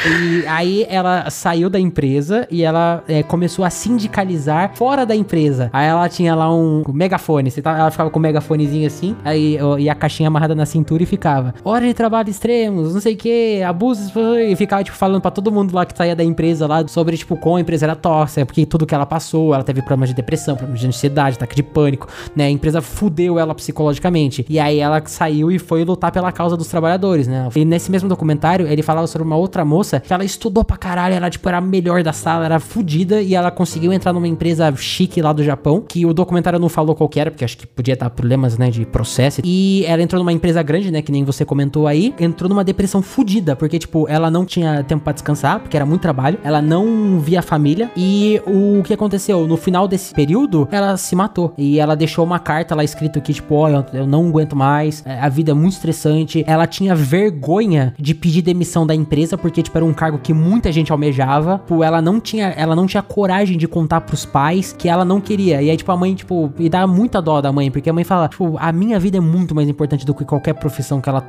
E 0.07 0.47
aí 0.47 0.86
ela 0.88 1.30
saiu 1.30 1.70
da 1.70 1.78
empresa 1.78 2.47
e 2.51 2.62
ela 2.62 3.03
é, 3.09 3.22
começou 3.22 3.64
a 3.64 3.70
sindicalizar 3.70 4.72
fora 4.74 5.05
da 5.07 5.14
empresa. 5.14 5.70
Aí 5.72 5.86
ela 5.86 6.09
tinha 6.09 6.34
lá 6.34 6.53
um 6.53 6.82
megafone. 6.93 7.51
Tá- 7.51 7.78
ela 7.78 7.91
ficava 7.91 8.11
com 8.11 8.18
um 8.18 8.22
megafonezinho 8.22 8.86
assim, 8.86 9.16
aí, 9.24 9.59
e 9.78 9.88
a 9.88 9.95
caixinha 9.95 10.28
amarrada 10.28 10.55
na 10.55 10.66
cintura 10.66 11.03
e 11.03 11.07
ficava. 11.07 11.55
Hora 11.71 11.87
de 11.87 11.95
trabalho 11.95 12.29
extremos, 12.29 12.95
não 12.95 13.01
sei 13.01 13.14
o 13.14 13.16
que, 13.16 13.62
abusos. 13.62 14.12
E 14.49 14.57
ficava, 14.57 14.83
tipo, 14.83 14.97
falando 14.97 15.23
pra 15.23 15.31
todo 15.31 15.53
mundo 15.53 15.73
lá 15.73 15.87
que 15.87 15.97
saía 15.97 16.16
da 16.16 16.25
empresa 16.25 16.66
lá 16.66 16.85
sobre, 16.89 17.16
tipo, 17.16 17.37
como 17.37 17.55
a 17.55 17.61
empresa 17.61 17.87
era 17.87 17.95
tóxica, 17.95 18.45
porque 18.45 18.66
tudo 18.66 18.85
que 18.85 18.93
ela 18.93 19.07
passou, 19.07 19.55
ela 19.55 19.62
teve 19.62 19.81
problemas 19.81 20.09
de 20.09 20.16
depressão, 20.16 20.57
problemas 20.57 20.81
de 20.81 20.89
ansiedade, 20.89 21.37
ataque 21.37 21.55
de 21.55 21.62
pânico, 21.62 22.09
né? 22.35 22.47
A 22.47 22.51
empresa 22.51 22.83
fudeu 22.83 23.39
ela 23.39 23.55
psicologicamente. 23.55 24.45
E 24.49 24.59
aí 24.59 24.81
ela 24.81 25.01
saiu 25.07 25.49
e 25.53 25.61
foi 25.61 25.85
lutar 25.85 26.11
pela 26.11 26.33
causa 26.33 26.57
dos 26.57 26.66
trabalhadores, 26.66 27.29
né? 27.29 27.49
E 27.55 27.64
nesse 27.64 27.89
mesmo 27.89 28.09
documentário, 28.09 28.66
ele 28.66 28.83
falava 28.83 29.07
sobre 29.07 29.25
uma 29.25 29.37
outra 29.37 29.64
moça 29.64 30.01
que 30.01 30.12
ela 30.12 30.25
estudou 30.25 30.64
pra 30.64 30.77
caralho, 30.77 31.14
ela, 31.14 31.31
tipo, 31.31 31.49
era 31.49 31.59
a 31.59 31.61
melhor 31.61 32.03
da 32.03 32.12
sala, 32.12 32.47
era 32.47 32.59
fudida, 32.59 33.23
e 33.23 33.37
ela 33.37 33.49
conseguiu 33.53 33.93
entrar 33.93 34.12
numa 34.12 34.27
empresa 34.27 34.75
chique 34.75 35.23
lá 35.23 35.33
do 35.33 35.45
Japão, 35.45 35.85
que 35.87 36.05
o 36.05 36.12
documentário 36.12 36.59
não 36.59 36.68
falou 36.68 36.97
qual 36.97 37.09
era, 37.14 37.31
porque 37.31 37.45
acho 37.45 37.57
que 37.57 37.64
podia 37.64 37.95
dar 37.95 38.11
problemas, 38.11 38.59
né, 38.59 38.71
de 38.71 38.85
processo. 38.85 39.41
E 39.45 39.85
ela 39.87 40.03
entrou 40.03 40.18
numa 40.18 40.33
empresa 40.33 40.61
grande, 40.64 40.91
né, 40.91 41.01
que 41.01 41.12
nem 41.12 41.23
você 41.23 41.45
comentou 41.45 41.59
aí, 41.86 42.14
entrou 42.18 42.48
numa 42.48 42.64
depressão 42.64 43.02
fudida, 43.02 43.56
porque, 43.56 43.78
tipo, 43.78 44.08
ela 44.08 44.30
não 44.30 44.44
tinha 44.44 44.82
tempo 44.84 45.02
pra 45.02 45.12
descansar, 45.12 45.61
porque 45.61 45.76
era 45.76 45.86
muito 45.86 46.00
trabalho, 46.00 46.38
ela 46.42 46.62
não 46.62 47.18
via 47.20 47.40
a 47.40 47.42
família, 47.42 47.90
e 47.96 48.40
o 48.46 48.82
que 48.82 48.94
aconteceu? 48.94 49.46
No 49.46 49.56
final 49.56 49.86
desse 49.86 50.14
período, 50.14 50.68
ela 50.70 50.96
se 50.96 51.14
matou, 51.14 51.52
e 51.56 51.78
ela 51.78 51.94
deixou 51.94 52.24
uma 52.24 52.38
carta 52.38 52.74
lá 52.74 52.84
escrito 52.84 53.20
que, 53.20 53.32
tipo, 53.32 53.54
olha, 53.54 53.84
eu 53.92 54.06
não 54.06 54.28
aguento 54.28 54.56
mais, 54.56 55.02
é, 55.06 55.20
a 55.20 55.28
vida 55.28 55.50
é 55.50 55.54
muito 55.54 55.74
estressante, 55.74 56.44
ela 56.46 56.66
tinha 56.66 56.94
vergonha 56.94 57.94
de 57.98 58.14
pedir 58.14 58.42
demissão 58.42 58.86
da 58.86 58.94
empresa, 58.94 59.36
porque, 59.36 59.62
tipo, 59.62 59.76
era 59.76 59.84
um 59.84 59.92
cargo 59.92 60.18
que 60.18 60.32
muita 60.32 60.72
gente 60.72 60.92
almejava, 60.92 61.58
tipo, 61.58 61.82
ela 61.82 62.00
não 62.00 62.20
tinha, 62.20 62.48
ela 62.48 62.74
não 62.74 62.86
tinha 62.86 63.02
coragem 63.02 63.56
de 63.56 63.68
contar 63.68 64.00
pros 64.02 64.24
pais 64.24 64.72
que 64.72 64.88
ela 64.88 65.04
não 65.04 65.20
queria, 65.20 65.62
e 65.62 65.70
aí, 65.70 65.76
tipo, 65.76 65.90
a 65.92 65.96
mãe, 65.96 66.14
tipo, 66.14 66.52
e 66.58 66.68
dá 66.68 66.86
muita 66.86 67.20
dó 67.20 67.40
da 67.40 67.52
mãe, 67.52 67.70
porque 67.70 67.90
a 67.90 67.92
mãe 67.92 68.04
fala, 68.04 68.28
tipo, 68.28 68.56
a 68.58 68.72
minha 68.72 68.98
vida 68.98 69.18
é 69.18 69.20
muito 69.20 69.54
mais 69.54 69.68
importante 69.68 70.04
do 70.06 70.14
que 70.14 70.24
qualquer 70.24 70.54
profissão 70.54 71.00
que 71.00 71.08
ela 71.08 71.20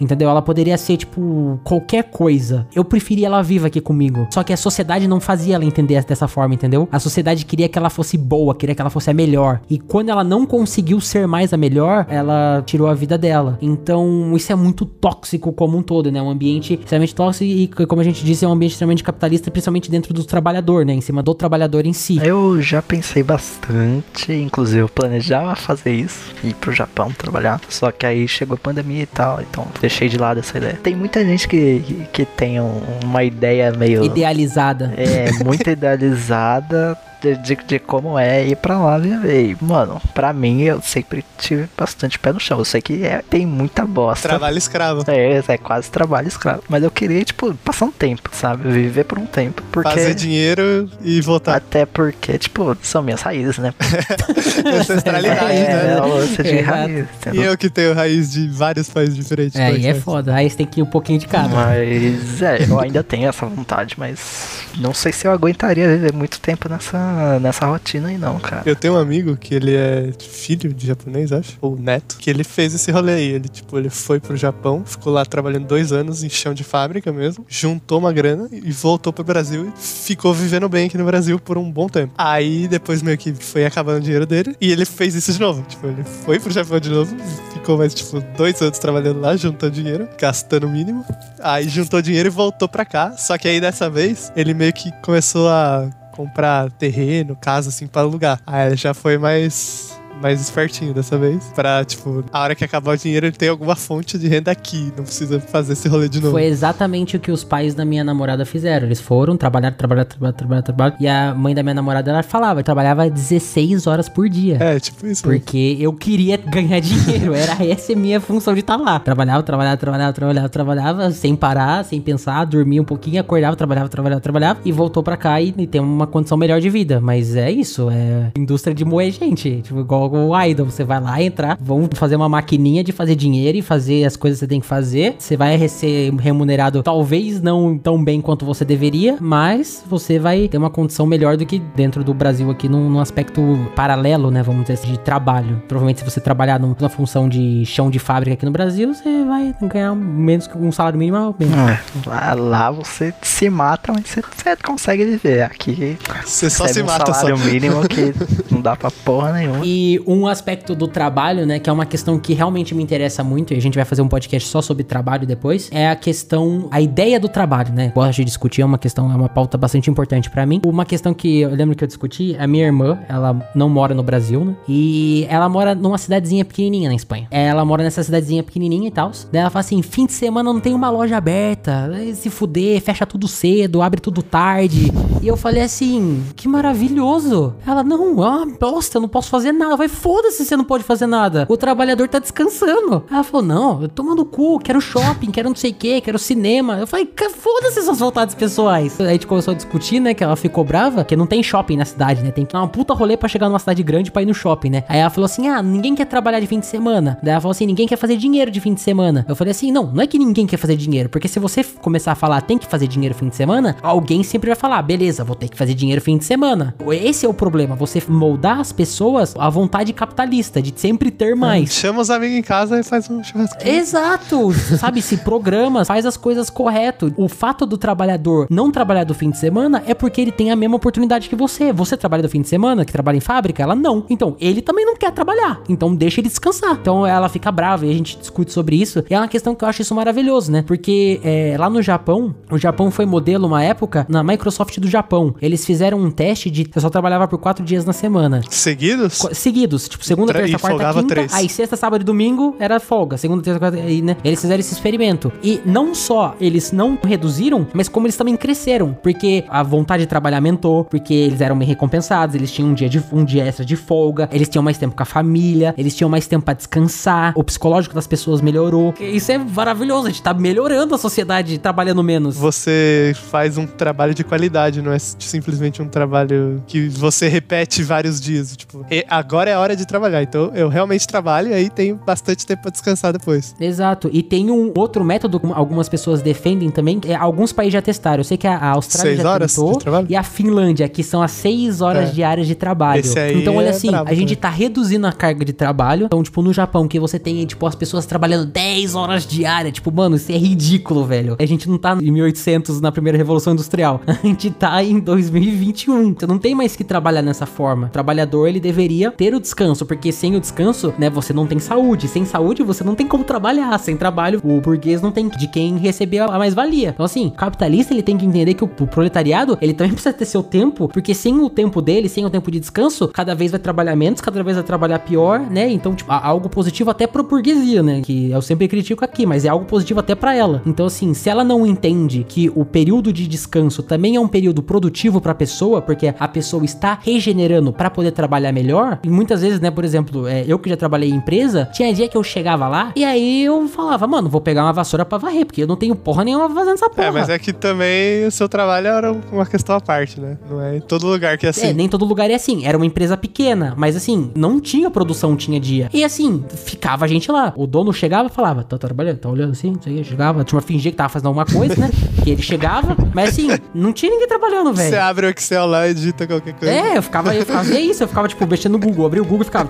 entendeu? 0.00 0.28
Ela 0.28 0.42
poderia 0.42 0.76
ser, 0.76 0.96
tipo, 0.96 1.60
qualquer 1.64 2.04
coisa. 2.04 2.66
Eu 2.74 2.84
preferia 2.84 3.26
ela 3.26 3.42
viva 3.42 3.66
aqui 3.66 3.80
comigo. 3.80 4.26
Só 4.30 4.42
que 4.42 4.52
a 4.52 4.56
sociedade 4.56 5.06
não 5.06 5.20
fazia 5.20 5.54
ela 5.54 5.64
entender 5.64 6.02
dessa 6.04 6.28
forma, 6.28 6.54
entendeu? 6.54 6.88
A 6.90 6.98
sociedade 6.98 7.44
queria 7.44 7.68
que 7.68 7.78
ela 7.78 7.90
fosse 7.90 8.16
boa, 8.16 8.54
queria 8.54 8.74
que 8.74 8.80
ela 8.80 8.90
fosse 8.90 9.10
a 9.10 9.14
melhor. 9.14 9.60
E 9.68 9.78
quando 9.78 10.08
ela 10.08 10.24
não 10.24 10.46
conseguiu 10.46 11.00
ser 11.00 11.26
mais 11.26 11.52
a 11.52 11.56
melhor, 11.56 12.06
ela 12.08 12.62
tirou 12.64 12.88
a 12.88 12.94
vida 12.94 13.18
dela. 13.18 13.58
Então, 13.60 14.32
isso 14.34 14.52
é 14.52 14.54
muito 14.54 14.84
tóxico 14.84 15.52
como 15.52 15.76
um 15.76 15.82
todo, 15.82 16.10
né? 16.10 16.20
Um 16.20 16.30
ambiente 16.30 16.74
extremamente 16.74 17.14
tóxico 17.14 17.44
e, 17.44 17.86
como 17.86 18.00
a 18.00 18.04
gente 18.04 18.24
disse, 18.24 18.44
é 18.44 18.48
um 18.48 18.52
ambiente 18.52 18.72
extremamente 18.72 19.04
capitalista, 19.04 19.50
principalmente 19.50 19.90
dentro 19.90 20.14
do 20.14 20.24
trabalhador, 20.24 20.84
né? 20.84 20.94
Em 20.94 21.00
cima 21.00 21.22
do 21.22 21.34
trabalhador 21.34 21.86
em 21.86 21.92
si. 21.92 22.18
Eu 22.22 22.60
já 22.60 22.82
pensei 22.82 23.22
bastante, 23.22 24.32
inclusive 24.32 24.80
eu 24.80 24.88
planejava 24.88 25.54
fazer 25.56 25.92
isso, 25.92 26.34
ir 26.42 26.54
pro 26.54 26.72
Japão 26.72 27.10
trabalhar, 27.12 27.60
só 27.68 27.90
que 27.90 28.06
aí 28.06 28.26
chegou 28.26 28.54
a 28.54 28.58
pandemia 28.58 29.02
e 29.02 29.06
tal, 29.06 29.40
então 29.40 29.59
deixei 29.80 30.08
de 30.08 30.16
lado 30.18 30.40
essa 30.40 30.56
ideia. 30.58 30.78
Tem 30.82 30.94
muita 30.94 31.24
gente 31.24 31.46
que 31.48 31.80
que, 31.86 31.94
que 32.12 32.24
tem 32.24 32.60
um- 32.60 32.80
uma 33.04 33.22
ideia 33.24 33.72
meio. 33.72 34.04
Idealizada. 34.04 34.92
É, 34.96 35.30
muito 35.44 35.68
idealizada 35.68 36.96
de, 37.20 37.36
de, 37.36 37.56
de 37.56 37.78
como 37.78 38.18
é 38.18 38.46
ir 38.46 38.56
pra 38.56 38.78
lá 38.78 38.98
viver. 38.98 39.50
E, 39.50 39.56
mano, 39.60 40.00
pra 40.14 40.32
mim, 40.32 40.62
eu 40.62 40.80
sempre 40.82 41.24
tive 41.38 41.68
bastante 41.76 42.18
pé 42.18 42.32
no 42.32 42.40
chão. 42.40 42.58
Eu 42.58 42.64
sei 42.64 42.80
que 42.80 43.04
é, 43.04 43.22
tem 43.28 43.46
muita 43.46 43.84
bosta. 43.84 44.28
Trabalho 44.28 44.58
escravo. 44.58 45.04
É, 45.06 45.42
é 45.46 45.58
quase 45.58 45.90
trabalho 45.90 46.28
escravo. 46.28 46.62
Mas 46.68 46.82
eu 46.82 46.90
queria, 46.90 47.24
tipo, 47.24 47.54
passar 47.56 47.86
um 47.86 47.92
tempo, 47.92 48.30
sabe? 48.32 48.70
Viver 48.70 49.04
por 49.04 49.18
um 49.18 49.26
tempo. 49.26 49.62
Porque. 49.70 49.90
Fazer 49.90 50.14
dinheiro 50.14 50.90
e 51.02 51.20
voltar. 51.20 51.56
Até 51.56 51.84
porque, 51.86 52.38
tipo, 52.38 52.76
são 52.82 53.02
minhas 53.02 53.22
raízes, 53.22 53.58
né? 53.58 53.74
Ancestralidade, 54.64 55.52
é, 55.52 55.66
né? 55.66 55.92
é 55.92 56.00
lance 56.00 56.42
de 56.42 56.48
Exato. 56.48 56.70
raiz. 56.70 57.06
E 57.32 57.38
eu 57.38 57.56
que 57.56 57.68
tenho 57.68 57.94
raiz 57.94 58.32
de 58.32 58.48
vários 58.48 58.88
países 58.88 59.16
diferentes. 59.16 59.58
É, 59.58 59.72
que 59.72 59.86
é 59.86 59.94
foda. 59.94 60.34
Aí 60.34 60.48
você 60.48 60.56
tem 60.56 60.66
que 60.66 60.80
ir 60.80 60.82
um 60.82 60.86
pouquinho 60.86 61.18
de 61.18 61.26
cada. 61.26 61.48
Mas 61.48 62.42
é, 62.42 62.66
eu 62.68 62.78
ainda 62.78 63.02
tenho 63.02 63.28
essa 63.28 63.46
vontade, 63.46 63.94
mas 63.98 64.64
não 64.78 64.94
sei 64.94 65.12
se 65.12 65.26
eu 65.26 65.32
aguentaria 65.32 65.88
viver 65.88 66.12
muito 66.12 66.40
tempo 66.40 66.68
nessa, 66.68 66.98
nessa 67.40 67.66
rotina 67.66 68.08
aí 68.08 68.18
não, 68.18 68.38
cara. 68.38 68.62
Eu 68.66 68.76
tenho 68.76 68.94
um 68.94 68.98
amigo 68.98 69.36
que 69.36 69.54
ele 69.54 69.74
é 69.74 70.12
filho 70.18 70.72
de 70.72 70.86
japonês, 70.86 71.32
acho, 71.32 71.56
ou 71.60 71.76
neto, 71.76 72.16
que 72.18 72.30
ele 72.30 72.44
fez 72.44 72.74
esse 72.74 72.90
rolê 72.90 73.14
aí. 73.14 73.28
Ele, 73.30 73.48
tipo, 73.48 73.78
ele 73.78 73.90
foi 73.90 74.20
pro 74.20 74.36
Japão, 74.36 74.84
ficou 74.84 75.12
lá 75.12 75.24
trabalhando 75.24 75.66
dois 75.66 75.92
anos 75.92 76.22
em 76.22 76.28
chão 76.28 76.54
de 76.54 76.64
fábrica 76.64 77.12
mesmo, 77.12 77.44
juntou 77.48 77.98
uma 77.98 78.12
grana 78.12 78.48
e 78.52 78.70
voltou 78.72 79.12
pro 79.12 79.24
Brasil 79.24 79.66
e 79.66 79.80
ficou 79.80 80.32
vivendo 80.34 80.68
bem 80.68 80.86
aqui 80.86 80.98
no 80.98 81.04
Brasil 81.04 81.38
por 81.38 81.58
um 81.58 81.70
bom 81.70 81.88
tempo. 81.88 82.14
Aí 82.16 82.68
depois 82.68 83.02
meio 83.02 83.18
que 83.18 83.32
foi 83.32 83.64
acabando 83.64 83.98
o 83.98 84.00
dinheiro 84.00 84.26
dele 84.26 84.56
e 84.60 84.70
ele 84.70 84.84
fez 84.84 85.14
isso 85.14 85.32
de 85.32 85.40
novo. 85.40 85.62
Tipo, 85.68 85.86
ele 85.86 86.04
foi 86.04 86.38
pro 86.38 86.50
Japão 86.50 86.80
de 86.80 86.90
novo, 86.90 87.14
ficou 87.52 87.78
mais, 87.78 87.94
tipo, 87.94 88.20
dois 88.36 88.60
anos 88.62 88.78
trabalhando 88.78 89.20
lá, 89.20 89.36
juntando 89.36 89.72
dinheiro, 89.72 90.08
gastando 90.18 90.66
o 90.66 90.70
mínimo. 90.70 91.04
Aí 91.40 91.68
juntou 91.68 92.00
dinheiro 92.02 92.28
e 92.28 92.30
voltou 92.30 92.68
pra 92.68 92.84
cá. 92.84 93.12
Só 93.16 93.36
que 93.36 93.48
aí 93.48 93.60
dessa 93.60 93.88
vez 93.88 94.32
ele 94.36 94.54
meio 94.54 94.72
que 94.72 94.90
começou 95.02 95.48
a 95.48 95.90
comprar 96.20 96.70
terreno, 96.72 97.34
casa, 97.34 97.70
assim, 97.70 97.86
pra 97.86 98.02
alugar. 98.02 98.40
Aí 98.46 98.68
ele 98.68 98.76
já 98.76 98.92
foi 98.92 99.16
mais. 99.16 99.99
Mais 100.20 100.40
espertinho 100.40 100.94
dessa 100.94 101.18
vez. 101.18 101.50
Pra, 101.54 101.84
tipo, 101.84 102.24
a 102.32 102.42
hora 102.42 102.54
que 102.54 102.64
acabar 102.64 102.94
o 102.94 102.96
dinheiro, 102.96 103.26
ele 103.26 103.36
tem 103.36 103.48
alguma 103.48 103.76
fonte 103.76 104.18
de 104.18 104.28
renda 104.28 104.50
aqui. 104.50 104.92
Não 104.96 105.04
precisa 105.04 105.40
fazer 105.40 105.74
esse 105.74 105.88
rolê 105.88 106.08
de 106.08 106.20
novo. 106.20 106.32
Foi 106.32 106.44
exatamente 106.44 107.16
o 107.16 107.20
que 107.20 107.30
os 107.30 107.44
pais 107.44 107.74
da 107.74 107.84
minha 107.84 108.04
namorada 108.04 108.44
fizeram. 108.44 108.86
Eles 108.86 109.00
foram, 109.00 109.36
trabalharam, 109.36 109.76
trabalharam, 109.76 110.08
trabalharam, 110.08 110.36
trabalharam, 110.36 110.64
trabalharam. 110.64 110.96
E 111.00 111.08
a 111.08 111.34
mãe 111.34 111.54
da 111.54 111.62
minha 111.62 111.74
namorada, 111.74 112.10
ela 112.10 112.22
falava, 112.22 112.62
trabalhava 112.62 113.08
16 113.08 113.86
horas 113.86 114.08
por 114.08 114.28
dia. 114.28 114.58
É, 114.60 114.78
tipo 114.78 115.06
isso. 115.06 115.22
Porque 115.22 115.76
eu 115.78 115.92
queria 115.92 116.36
ganhar 116.36 116.80
dinheiro. 116.80 117.34
Era 117.34 117.64
essa 117.64 117.90
a 117.92 117.96
minha 117.96 118.20
função 118.20 118.54
de 118.54 118.60
estar 118.60 118.76
lá. 118.76 118.98
Trabalhava, 118.98 119.42
trabalhava, 119.42 119.76
trabalhava, 119.76 120.12
trabalhava, 120.12 120.48
trabalhava, 120.48 121.10
sem 121.10 121.34
parar, 121.34 121.84
sem 121.84 122.00
pensar, 122.00 122.44
dormia 122.44 122.80
um 122.80 122.84
pouquinho, 122.84 123.20
acordava, 123.20 123.56
trabalhava, 123.56 123.88
trabalhava, 123.88 124.20
trabalhava 124.20 124.60
e 124.64 124.72
voltou 124.72 125.02
pra 125.02 125.16
cá 125.16 125.40
e, 125.40 125.54
e 125.56 125.66
tem 125.66 125.80
uma 125.80 126.06
condição 126.06 126.36
melhor 126.36 126.60
de 126.60 126.70
vida. 126.70 127.00
Mas 127.00 127.34
é 127.36 127.50
isso, 127.50 127.88
é 127.90 128.30
indústria 128.36 128.74
de 128.74 128.84
moer 128.84 129.10
gente. 129.12 129.62
Tipo, 129.62 129.82
igual 130.16 130.28
o 130.28 130.42
Idol. 130.46 130.66
Você 130.66 130.84
vai 130.84 131.00
lá 131.00 131.22
entrar, 131.22 131.56
vão 131.60 131.88
fazer 131.94 132.16
uma 132.16 132.28
maquininha 132.28 132.82
de 132.84 132.92
fazer 132.92 133.14
dinheiro 133.14 133.58
e 133.58 133.62
fazer 133.62 134.04
as 134.04 134.16
coisas 134.16 134.38
que 134.38 134.44
você 134.44 134.48
tem 134.48 134.60
que 134.60 134.66
fazer. 134.66 135.14
Você 135.18 135.36
vai 135.36 135.68
ser 135.68 136.12
remunerado, 136.14 136.82
talvez 136.82 137.40
não 137.40 137.76
tão 137.78 138.02
bem 138.02 138.20
quanto 138.20 138.44
você 138.44 138.64
deveria, 138.64 139.16
mas 139.20 139.82
você 139.88 140.18
vai 140.18 140.48
ter 140.48 140.58
uma 140.58 140.70
condição 140.70 141.06
melhor 141.06 141.36
do 141.36 141.46
que 141.46 141.58
dentro 141.74 142.02
do 142.04 142.12
Brasil 142.14 142.50
aqui 142.50 142.68
num, 142.68 142.88
num 142.90 143.00
aspecto 143.00 143.40
paralelo, 143.76 144.30
né? 144.30 144.42
Vamos 144.42 144.62
dizer 144.62 144.74
assim, 144.74 144.92
de 144.92 144.98
trabalho. 144.98 145.62
Provavelmente 145.68 146.00
se 146.00 146.04
você 146.04 146.20
trabalhar 146.20 146.58
num- 146.58 146.74
numa 146.78 146.88
função 146.88 147.28
de 147.28 147.64
chão 147.66 147.90
de 147.90 147.98
fábrica 147.98 148.34
aqui 148.34 148.44
no 148.44 148.50
Brasil, 148.50 148.92
você 148.94 149.24
vai 149.24 149.54
ganhar 149.62 149.94
menos 149.94 150.46
que 150.46 150.56
um 150.56 150.72
salário 150.72 150.98
mínimo. 150.98 151.34
menos. 151.38 151.54
É, 151.56 151.80
lá, 152.08 152.34
lá 152.34 152.70
você 152.70 153.12
se 153.22 153.48
mata, 153.50 153.92
mas 153.92 154.06
você, 154.06 154.22
você 154.22 154.56
consegue 154.56 155.04
viver. 155.04 155.42
Aqui 155.42 155.96
Você 156.24 156.48
só 156.50 156.66
se 156.66 156.82
um 156.82 156.86
mata 156.86 157.12
só. 157.12 157.20
salário 157.20 157.38
mínimo 157.38 157.86
que 157.88 158.12
não 158.50 158.60
dá 158.60 158.76
pra 158.76 158.90
porra 158.90 159.32
nenhuma. 159.32 159.60
E 159.64 159.99
um 160.06 160.26
aspecto 160.26 160.74
do 160.74 160.86
trabalho, 160.88 161.46
né, 161.46 161.58
que 161.58 161.68
é 161.68 161.72
uma 161.72 161.86
questão 161.86 162.18
que 162.18 162.34
realmente 162.34 162.74
me 162.74 162.82
interessa 162.82 163.22
muito, 163.22 163.54
e 163.54 163.56
a 163.56 163.60
gente 163.60 163.74
vai 163.74 163.84
fazer 163.84 164.02
um 164.02 164.08
podcast 164.08 164.48
só 164.48 164.60
sobre 164.62 164.84
trabalho 164.84 165.26
depois, 165.26 165.68
é 165.72 165.88
a 165.88 165.96
questão, 165.96 166.68
a 166.70 166.80
ideia 166.80 167.18
do 167.18 167.28
trabalho, 167.28 167.72
né? 167.72 167.92
Gosto 167.94 168.16
de 168.16 168.24
discutir, 168.24 168.62
é 168.62 168.64
uma 168.64 168.78
questão, 168.78 169.10
é 169.10 169.14
uma 169.14 169.28
pauta 169.28 169.56
bastante 169.56 169.90
importante 169.90 170.30
pra 170.30 170.44
mim. 170.46 170.60
Uma 170.64 170.84
questão 170.84 171.12
que 171.14 171.40
eu 171.40 171.50
lembro 171.50 171.74
que 171.76 171.84
eu 171.84 171.88
discuti, 171.88 172.36
a 172.38 172.46
minha 172.46 172.64
irmã, 172.64 172.98
ela 173.08 173.48
não 173.54 173.68
mora 173.68 173.94
no 173.94 174.02
Brasil, 174.02 174.44
né? 174.44 174.54
E 174.68 175.26
ela 175.28 175.48
mora 175.48 175.74
numa 175.74 175.98
cidadezinha 175.98 176.44
pequenininha 176.44 176.88
na 176.88 176.94
Espanha. 176.94 177.26
Ela 177.30 177.64
mora 177.64 177.82
nessa 177.82 178.02
cidadezinha 178.02 178.42
pequenininha 178.42 178.88
e 178.88 178.90
tal. 178.90 179.10
Daí 179.30 179.40
ela 179.40 179.50
fala 179.50 179.60
assim: 179.60 179.82
fim 179.82 180.06
de 180.06 180.12
semana 180.12 180.52
não 180.52 180.60
tem 180.60 180.74
uma 180.74 180.90
loja 180.90 181.16
aberta, 181.16 181.90
se 182.14 182.30
fuder, 182.30 182.80
fecha 182.80 183.06
tudo 183.06 183.28
cedo, 183.28 183.82
abre 183.82 184.00
tudo 184.00 184.22
tarde. 184.22 184.92
E 185.22 185.28
eu 185.28 185.36
falei 185.36 185.62
assim: 185.62 186.22
que 186.36 186.48
maravilhoso. 186.48 187.54
Ela, 187.66 187.82
não, 187.82 188.22
é 188.24 188.28
uma 188.28 188.46
bosta, 188.46 188.98
eu 188.98 189.02
não 189.02 189.08
posso 189.08 189.30
fazer 189.30 189.52
nada. 189.52 189.76
Vai, 189.76 189.88
foda-se, 189.90 190.44
você 190.44 190.56
não 190.56 190.64
pode 190.64 190.84
fazer 190.84 191.06
nada. 191.06 191.46
O 191.48 191.56
trabalhador 191.56 192.08
tá 192.08 192.18
descansando. 192.18 193.04
Ela 193.10 193.22
falou: 193.24 193.46
não, 193.46 193.82
eu 193.82 193.88
tô 193.88 194.00
tomando 194.02 194.24
cu, 194.24 194.58
quero 194.58 194.80
shopping, 194.80 195.30
quero 195.30 195.48
não 195.48 195.56
sei 195.56 195.70
o 195.72 195.74
que, 195.74 196.00
quero 196.00 196.18
cinema. 196.18 196.78
Eu 196.78 196.86
falei: 196.86 197.06
"Ca- 197.06 197.30
foda-se 197.30 197.82
suas 197.82 197.98
vontades 197.98 198.34
pessoais. 198.34 198.98
Aí 199.00 199.06
a 199.08 199.12
gente 199.12 199.26
começou 199.26 199.52
a 199.52 199.54
discutir, 199.54 200.00
né, 200.00 200.14
que 200.14 200.24
ela 200.24 200.36
ficou 200.36 200.64
brava, 200.64 201.04
que 201.04 201.14
não 201.16 201.26
tem 201.26 201.42
shopping 201.42 201.76
na 201.76 201.84
cidade, 201.84 202.22
né? 202.22 202.30
Tem 202.30 202.44
que 202.46 202.52
dar 202.52 202.60
uma 202.60 202.68
puta 202.68 202.94
rolê 202.94 203.16
pra 203.16 203.28
chegar 203.28 203.48
numa 203.48 203.58
cidade 203.58 203.82
grande 203.82 204.10
pra 204.10 204.22
ir 204.22 204.26
no 204.26 204.34
shopping, 204.34 204.70
né? 204.70 204.84
Aí 204.88 204.98
ela 205.00 205.10
falou 205.10 205.26
assim: 205.26 205.48
ah, 205.48 205.62
ninguém 205.62 205.94
quer 205.94 206.06
trabalhar 206.06 206.40
de 206.40 206.46
fim 206.46 206.60
de 206.60 206.66
semana. 206.66 207.18
Daí 207.22 207.32
ela 207.32 207.40
falou 207.40 207.52
assim: 207.52 207.66
ninguém 207.66 207.86
quer 207.86 207.96
fazer 207.96 208.16
dinheiro 208.16 208.50
de 208.50 208.60
fim 208.60 208.72
de 208.74 208.80
semana. 208.80 209.24
Eu 209.28 209.36
falei 209.36 209.50
assim: 209.50 209.70
não, 209.70 209.86
não 209.92 210.02
é 210.02 210.06
que 210.06 210.18
ninguém 210.18 210.46
quer 210.46 210.56
fazer 210.56 210.76
dinheiro, 210.76 211.08
porque 211.08 211.28
se 211.28 211.38
você 211.38 211.62
começar 211.64 212.12
a 212.12 212.14
falar 212.14 212.40
tem 212.42 212.56
que 212.58 212.66
fazer 212.66 212.86
dinheiro 212.86 213.14
fim 213.14 213.28
de 213.28 213.36
semana, 213.36 213.76
alguém 213.82 214.22
sempre 214.22 214.48
vai 214.48 214.56
falar: 214.56 214.80
beleza, 214.82 215.24
vou 215.24 215.36
ter 215.36 215.48
que 215.48 215.56
fazer 215.56 215.74
dinheiro 215.74 216.00
fim 216.00 216.16
de 216.16 216.24
semana. 216.24 216.74
Esse 216.90 217.26
é 217.26 217.28
o 217.28 217.34
problema, 217.34 217.74
você 217.74 218.02
moldar 218.08 218.60
as 218.60 218.72
pessoas 218.72 219.34
à 219.38 219.48
vontade 219.50 219.69
capitalista, 219.94 220.60
de 220.60 220.72
sempre 220.76 221.10
ter 221.10 221.34
mais. 221.34 221.72
Chama 221.72 222.00
os 222.00 222.10
amigos 222.10 222.36
em 222.36 222.42
casa 222.42 222.78
e 222.78 222.82
faz 222.82 223.08
um 223.10 223.22
churrasco. 223.22 223.56
Exato! 223.66 224.52
Sabe, 224.78 225.02
se 225.02 225.16
programa, 225.18 225.84
faz 225.84 226.04
as 226.06 226.16
coisas 226.16 226.48
correto. 226.50 227.12
O 227.16 227.28
fato 227.28 227.64
do 227.66 227.76
trabalhador 227.78 228.46
não 228.50 228.70
trabalhar 228.70 229.04
do 229.04 229.14
fim 229.14 229.30
de 229.30 229.38
semana 229.38 229.82
é 229.86 229.94
porque 229.94 230.20
ele 230.20 230.32
tem 230.32 230.50
a 230.50 230.56
mesma 230.56 230.76
oportunidade 230.76 231.28
que 231.28 231.36
você. 231.36 231.72
Você 231.72 231.96
trabalha 231.96 232.22
do 232.22 232.28
fim 232.28 232.40
de 232.42 232.48
semana, 232.48 232.84
que 232.84 232.92
trabalha 232.92 233.16
em 233.16 233.20
fábrica, 233.20 233.62
ela 233.62 233.74
não. 233.74 234.04
Então, 234.10 234.36
ele 234.40 234.60
também 234.62 234.84
não 234.84 234.96
quer 234.96 235.10
trabalhar. 235.12 235.60
Então, 235.68 235.94
deixa 235.94 236.20
ele 236.20 236.28
descansar. 236.28 236.78
Então, 236.80 237.06
ela 237.06 237.28
fica 237.28 237.50
brava 237.50 237.86
e 237.86 237.90
a 237.90 237.94
gente 237.94 238.18
discute 238.18 238.52
sobre 238.52 238.76
isso. 238.76 239.04
E 239.10 239.14
é 239.14 239.18
uma 239.18 239.28
questão 239.28 239.54
que 239.54 239.64
eu 239.64 239.68
acho 239.68 239.82
isso 239.82 239.94
maravilhoso, 239.94 240.50
né? 240.52 240.62
Porque 240.66 241.20
é, 241.24 241.56
lá 241.58 241.68
no 241.70 241.82
Japão, 241.82 242.34
o 242.50 242.58
Japão 242.58 242.90
foi 242.90 243.06
modelo 243.06 243.46
uma 243.46 243.62
época 243.62 244.06
na 244.08 244.22
Microsoft 244.22 244.78
do 244.78 244.88
Japão. 244.88 245.34
Eles 245.40 245.64
fizeram 245.64 245.98
um 245.98 246.10
teste 246.10 246.50
de. 246.50 246.66
Eu 246.74 246.80
só 246.80 246.88
trabalhava 246.90 247.26
por 247.28 247.38
quatro 247.38 247.64
dias 247.64 247.84
na 247.84 247.92
semana. 247.92 248.40
Seguidos? 248.50 249.18
Co- 249.18 249.34
seguidos, 249.60 249.88
tipo, 249.88 250.04
segunda, 250.04 250.32
terça, 250.32 250.56
e 250.56 250.58
quarta, 250.58 250.92
quinta, 250.94 251.14
três. 251.14 251.34
aí 251.34 251.48
sexta, 251.48 251.76
sábado 251.76 252.00
e 252.02 252.04
domingo 252.04 252.56
era 252.58 252.80
folga, 252.80 253.16
segunda, 253.16 253.42
terça, 253.42 253.58
quarta, 253.58 253.78
aí, 253.78 254.00
né? 254.00 254.16
Eles 254.24 254.40
fizeram 254.40 254.60
esse 254.60 254.72
experimento. 254.72 255.32
E 255.42 255.60
não 255.64 255.94
só 255.94 256.34
eles 256.40 256.72
não 256.72 256.98
reduziram, 257.02 257.66
mas 257.72 257.88
como 257.88 258.06
eles 258.06 258.16
também 258.16 258.36
cresceram, 258.36 258.96
porque 259.02 259.44
a 259.48 259.62
vontade 259.62 260.04
de 260.04 260.06
trabalhar 260.06 260.38
aumentou, 260.38 260.84
porque 260.84 261.12
eles 261.12 261.40
eram 261.40 261.58
bem 261.58 261.68
recompensados, 261.68 262.34
eles 262.34 262.50
tinham 262.50 262.70
um 262.70 262.74
dia 262.74 262.88
de 262.88 263.02
um 263.12 263.24
dia 263.24 263.44
extra 263.44 263.64
de 263.64 263.76
folga, 263.76 264.28
eles 264.32 264.48
tinham 264.48 264.62
mais 264.62 264.78
tempo 264.78 264.96
com 264.96 265.02
a 265.02 265.06
família, 265.06 265.74
eles 265.76 265.94
tinham 265.94 266.08
mais 266.08 266.26
tempo 266.26 266.44
pra 266.44 266.54
descansar, 266.54 267.32
o 267.36 267.44
psicológico 267.44 267.94
das 267.94 268.06
pessoas 268.06 268.40
melhorou. 268.40 268.94
Isso 268.98 269.30
é 269.32 269.38
maravilhoso, 269.38 270.06
a 270.06 270.10
gente 270.10 270.22
tá 270.22 270.32
melhorando 270.32 270.94
a 270.94 270.98
sociedade 270.98 271.58
trabalhando 271.58 272.02
menos. 272.02 272.36
Você 272.36 273.14
faz 273.30 273.58
um 273.58 273.66
trabalho 273.66 274.14
de 274.14 274.24
qualidade, 274.24 274.80
não 274.80 274.92
é 274.92 274.98
simplesmente 274.98 275.82
um 275.82 275.88
trabalho 275.88 276.62
que 276.66 276.88
você 276.88 277.28
repete 277.28 277.82
vários 277.82 278.20
dias. 278.20 278.56
Tipo, 278.56 278.84
"E 278.90 279.04
agora 279.50 279.52
é 279.52 279.54
a 279.54 279.60
hora 279.60 279.76
de 279.76 279.86
trabalhar. 279.86 280.22
Então 280.22 280.50
eu 280.54 280.68
realmente 280.68 281.06
trabalho 281.06 281.50
e 281.50 281.54
aí 281.54 281.68
tenho 281.70 281.96
bastante 281.96 282.46
tempo 282.46 282.62
pra 282.62 282.70
descansar 282.70 283.12
depois. 283.12 283.54
Exato. 283.60 284.08
E 284.12 284.22
tem 284.22 284.50
um 284.50 284.72
outro 284.76 285.04
método 285.04 285.38
que 285.40 285.46
algumas 285.52 285.88
pessoas 285.88 286.22
defendem 286.22 286.70
também. 286.70 287.00
É, 287.06 287.14
alguns 287.14 287.52
países 287.52 287.74
já 287.74 287.82
testaram. 287.82 288.20
Eu 288.20 288.24
sei 288.24 288.36
que 288.36 288.46
a, 288.46 288.70
Austrália 288.70 289.12
Seis 289.12 289.22
já 289.22 289.30
horas 289.30 289.54
tentou. 289.54 289.72
de 289.72 289.78
trabalho? 289.78 290.06
E 290.08 290.16
a 290.16 290.22
Finlândia, 290.22 290.88
que 290.88 291.02
são 291.02 291.22
as 291.22 291.32
seis 291.32 291.80
horas 291.80 292.10
É. 292.10 292.12
diárias 292.12 292.46
de 292.46 292.54
trabalho. 292.54 293.02
Então, 293.34 293.56
olha 293.56 293.66
é 293.66 293.70
assim, 293.70 293.88
a 293.94 294.14
gente 294.14 294.36
tá 294.36 294.48
reduzindo 294.48 295.06
a 295.06 295.12
carga 295.12 295.44
de 295.44 295.52
trabalho. 295.52 296.06
Então, 296.06 296.22
tipo, 296.22 296.42
no 296.42 296.52
Japão, 296.52 296.86
que 296.86 296.98
você 297.00 297.18
tem, 297.18 297.44
tipo, 297.46 297.66
as 297.66 297.74
pessoas 297.74 298.06
trabalhando 298.06 298.46
10 298.46 298.94
horas 298.94 299.26
diárias. 299.26 299.72
Tipo, 299.74 299.90
mano, 299.92 300.16
isso 300.16 300.30
é 300.30 300.36
ridículo, 300.36 301.04
velho. 301.04 301.36
A 301.38 301.46
gente 301.46 301.68
não 301.68 301.78
tá 301.78 301.96
em 302.00 302.10
1800 302.10 302.80
na 302.80 302.92
primeira 302.92 303.16
revolução 303.18 303.52
industrial. 303.52 304.00
A 304.20 304.26
gente 304.26 304.50
tá 304.50 304.82
em 304.84 304.98
2021. 305.00 306.14
Você 306.14 306.26
não 306.26 306.38
tem 306.38 306.54
mais 306.54 306.76
que 306.76 306.84
trabalhar 306.84 307.22
nessa 307.22 307.46
forma. 307.46 307.86
O 307.86 307.90
trabalhador, 307.90 308.46
ele 308.46 308.60
deveria 308.60 309.10
ter 309.10 309.34
o 309.34 309.39
o 309.40 309.42
descanso, 309.42 309.86
porque 309.86 310.12
sem 310.12 310.36
o 310.36 310.40
descanso, 310.40 310.92
né, 310.98 311.08
você 311.08 311.32
não 311.32 311.46
tem 311.46 311.58
saúde. 311.58 312.06
Sem 312.06 312.24
saúde, 312.24 312.62
você 312.62 312.84
não 312.84 312.94
tem 312.94 313.06
como 313.06 313.24
trabalhar. 313.24 313.76
Sem 313.78 313.96
trabalho, 313.96 314.40
o 314.44 314.60
burguês 314.60 315.00
não 315.00 315.10
tem 315.10 315.28
de 315.28 315.48
quem 315.48 315.78
receber 315.78 316.18
a 316.18 316.38
mais-valia. 316.38 316.90
Então, 316.90 317.04
assim, 317.04 317.28
o 317.28 317.30
capitalista, 317.32 317.94
ele 317.94 318.02
tem 318.02 318.16
que 318.16 318.26
entender 318.26 318.54
que 318.54 318.64
o, 318.64 318.68
proletariado, 318.68 319.58
ele 319.60 319.72
também 319.72 319.92
precisa 319.92 320.12
ter 320.12 320.24
seu 320.24 320.42
tempo, 320.42 320.88
porque 320.88 321.14
sem 321.14 321.40
o 321.40 321.48
tempo 321.48 321.80
dele, 321.80 322.08
sem 322.08 322.24
o 322.24 322.30
tempo 322.30 322.50
de 322.50 322.60
descanso, 322.60 323.08
cada 323.08 323.34
vez 323.34 323.50
vai 323.50 323.60
trabalhar 323.60 323.96
menos, 323.96 324.20
cada 324.20 324.42
vez 324.42 324.56
vai 324.56 324.64
trabalhar 324.64 324.98
pior, 324.98 325.40
né? 325.40 325.70
Então, 325.70 325.94
tipo, 325.94 326.12
algo 326.12 326.48
positivo 326.48 326.90
até 326.90 327.06
pro 327.06 327.22
burguesia, 327.22 327.82
né? 327.82 328.02
Que 328.02 328.30
eu 328.30 328.42
sempre 328.42 328.68
critico 328.68 329.04
aqui, 329.04 329.24
mas 329.24 329.44
é 329.44 329.48
algo 329.48 329.64
positivo 329.64 330.00
até 330.00 330.14
para 330.14 330.34
ela. 330.34 330.62
Então, 330.66 330.86
assim, 330.86 331.14
se 331.14 331.30
ela 331.30 331.42
não 331.42 331.66
entende 331.66 332.24
que 332.28 332.50
o 332.54 332.64
período 332.64 333.12
de 333.12 333.26
descanso 333.26 333.82
também 333.82 334.16
é 334.16 334.20
um 334.20 334.28
período 334.28 334.62
produtivo 334.62 335.20
para 335.20 335.32
a 335.32 335.34
pessoa, 335.34 335.80
porque 335.80 336.14
a 336.18 336.28
pessoa 336.28 336.64
está 336.64 336.98
regenerando 337.00 337.72
para 337.72 337.88
poder 337.88 338.10
trabalhar 338.10 338.52
melhor, 338.52 338.98
e 339.02 339.08
muitas 339.08 339.29
vezes, 339.38 339.60
né, 339.60 339.70
por 339.70 339.84
exemplo, 339.84 340.26
é, 340.26 340.44
eu 340.46 340.58
que 340.58 340.68
já 340.68 340.76
trabalhei 340.76 341.10
em 341.10 341.14
empresa, 341.14 341.68
tinha 341.72 341.92
dia 341.92 342.08
que 342.08 342.16
eu 342.16 342.22
chegava 342.22 342.68
lá 342.68 342.92
e 342.96 343.04
aí 343.04 343.44
eu 343.44 343.68
falava, 343.68 344.06
mano, 344.06 344.28
vou 344.28 344.40
pegar 344.40 344.64
uma 344.64 344.72
vassoura 344.72 345.04
para 345.04 345.18
varrer, 345.18 345.46
porque 345.46 345.62
eu 345.62 345.66
não 345.66 345.76
tenho 345.76 345.94
porra 345.94 346.24
nenhuma 346.24 346.48
fazendo 346.48 346.74
essa 346.74 346.88
porra. 346.90 347.08
É, 347.08 347.10
mas 347.10 347.28
é 347.28 347.38
que 347.38 347.52
também 347.52 348.26
o 348.26 348.30
seu 348.30 348.48
trabalho 348.48 348.88
era 348.88 349.12
uma 349.12 349.46
questão 349.46 349.76
à 349.76 349.80
parte, 349.80 350.20
né? 350.20 350.38
Não 350.50 350.60
é 350.60 350.76
em 350.76 350.80
todo 350.80 351.06
lugar 351.06 351.36
que 351.38 351.46
é 351.46 351.50
assim. 351.50 351.66
É, 351.66 351.72
nem 351.72 351.88
todo 351.88 352.04
lugar 352.04 352.30
é 352.30 352.34
assim. 352.34 352.66
Era 352.66 352.76
uma 352.76 352.86
empresa 352.86 353.16
pequena, 353.16 353.74
mas 353.76 353.96
assim, 353.96 354.30
não 354.34 354.60
tinha 354.60 354.90
produção, 354.90 355.36
tinha 355.36 355.60
dia. 355.60 355.88
E 355.92 356.02
assim, 356.02 356.44
ficava 356.48 357.04
a 357.04 357.08
gente 357.08 357.30
lá. 357.30 357.52
O 357.56 357.66
dono 357.66 357.92
chegava 357.92 358.28
e 358.28 358.32
falava, 358.32 358.64
tá 358.64 358.78
trabalhando, 358.78 359.18
tá 359.18 359.28
olhando 359.28 359.52
assim, 359.52 359.72
não 359.72 359.82
sei 359.82 359.94
o 359.94 359.96
que, 359.98 360.04
chegava, 360.04 360.44
tinha 360.44 360.56
uma 360.56 360.62
fingir 360.62 360.92
que 360.92 360.96
tava 360.96 361.08
fazendo 361.08 361.28
alguma 361.28 361.46
coisa, 361.46 361.76
né? 361.76 361.90
que 362.22 362.30
ele 362.30 362.42
chegava, 362.42 362.96
mas 363.14 363.30
assim, 363.30 363.48
não 363.74 363.92
tinha 363.92 364.10
ninguém 364.10 364.28
trabalhando, 364.28 364.72
velho. 364.72 364.90
Você 364.90 364.96
abre 364.96 365.26
o 365.26 365.30
Excel 365.30 365.66
lá 365.66 365.88
e 365.88 365.94
digita 365.94 366.26
qualquer 366.26 366.54
coisa. 366.54 366.72
É, 366.72 366.96
eu 366.96 367.02
ficava, 367.02 367.34
eu 367.34 367.44
fazia 367.46 367.80
isso, 367.80 368.02
eu 368.02 368.08
ficava, 368.08 368.28
tipo, 368.28 368.46
mexendo 368.46 368.72
no 368.72 368.78
Google, 368.78 369.06
abria 369.20 369.22
o 369.22 369.24
Google 369.24 369.42
e 369.42 369.44
ficava. 369.44 369.68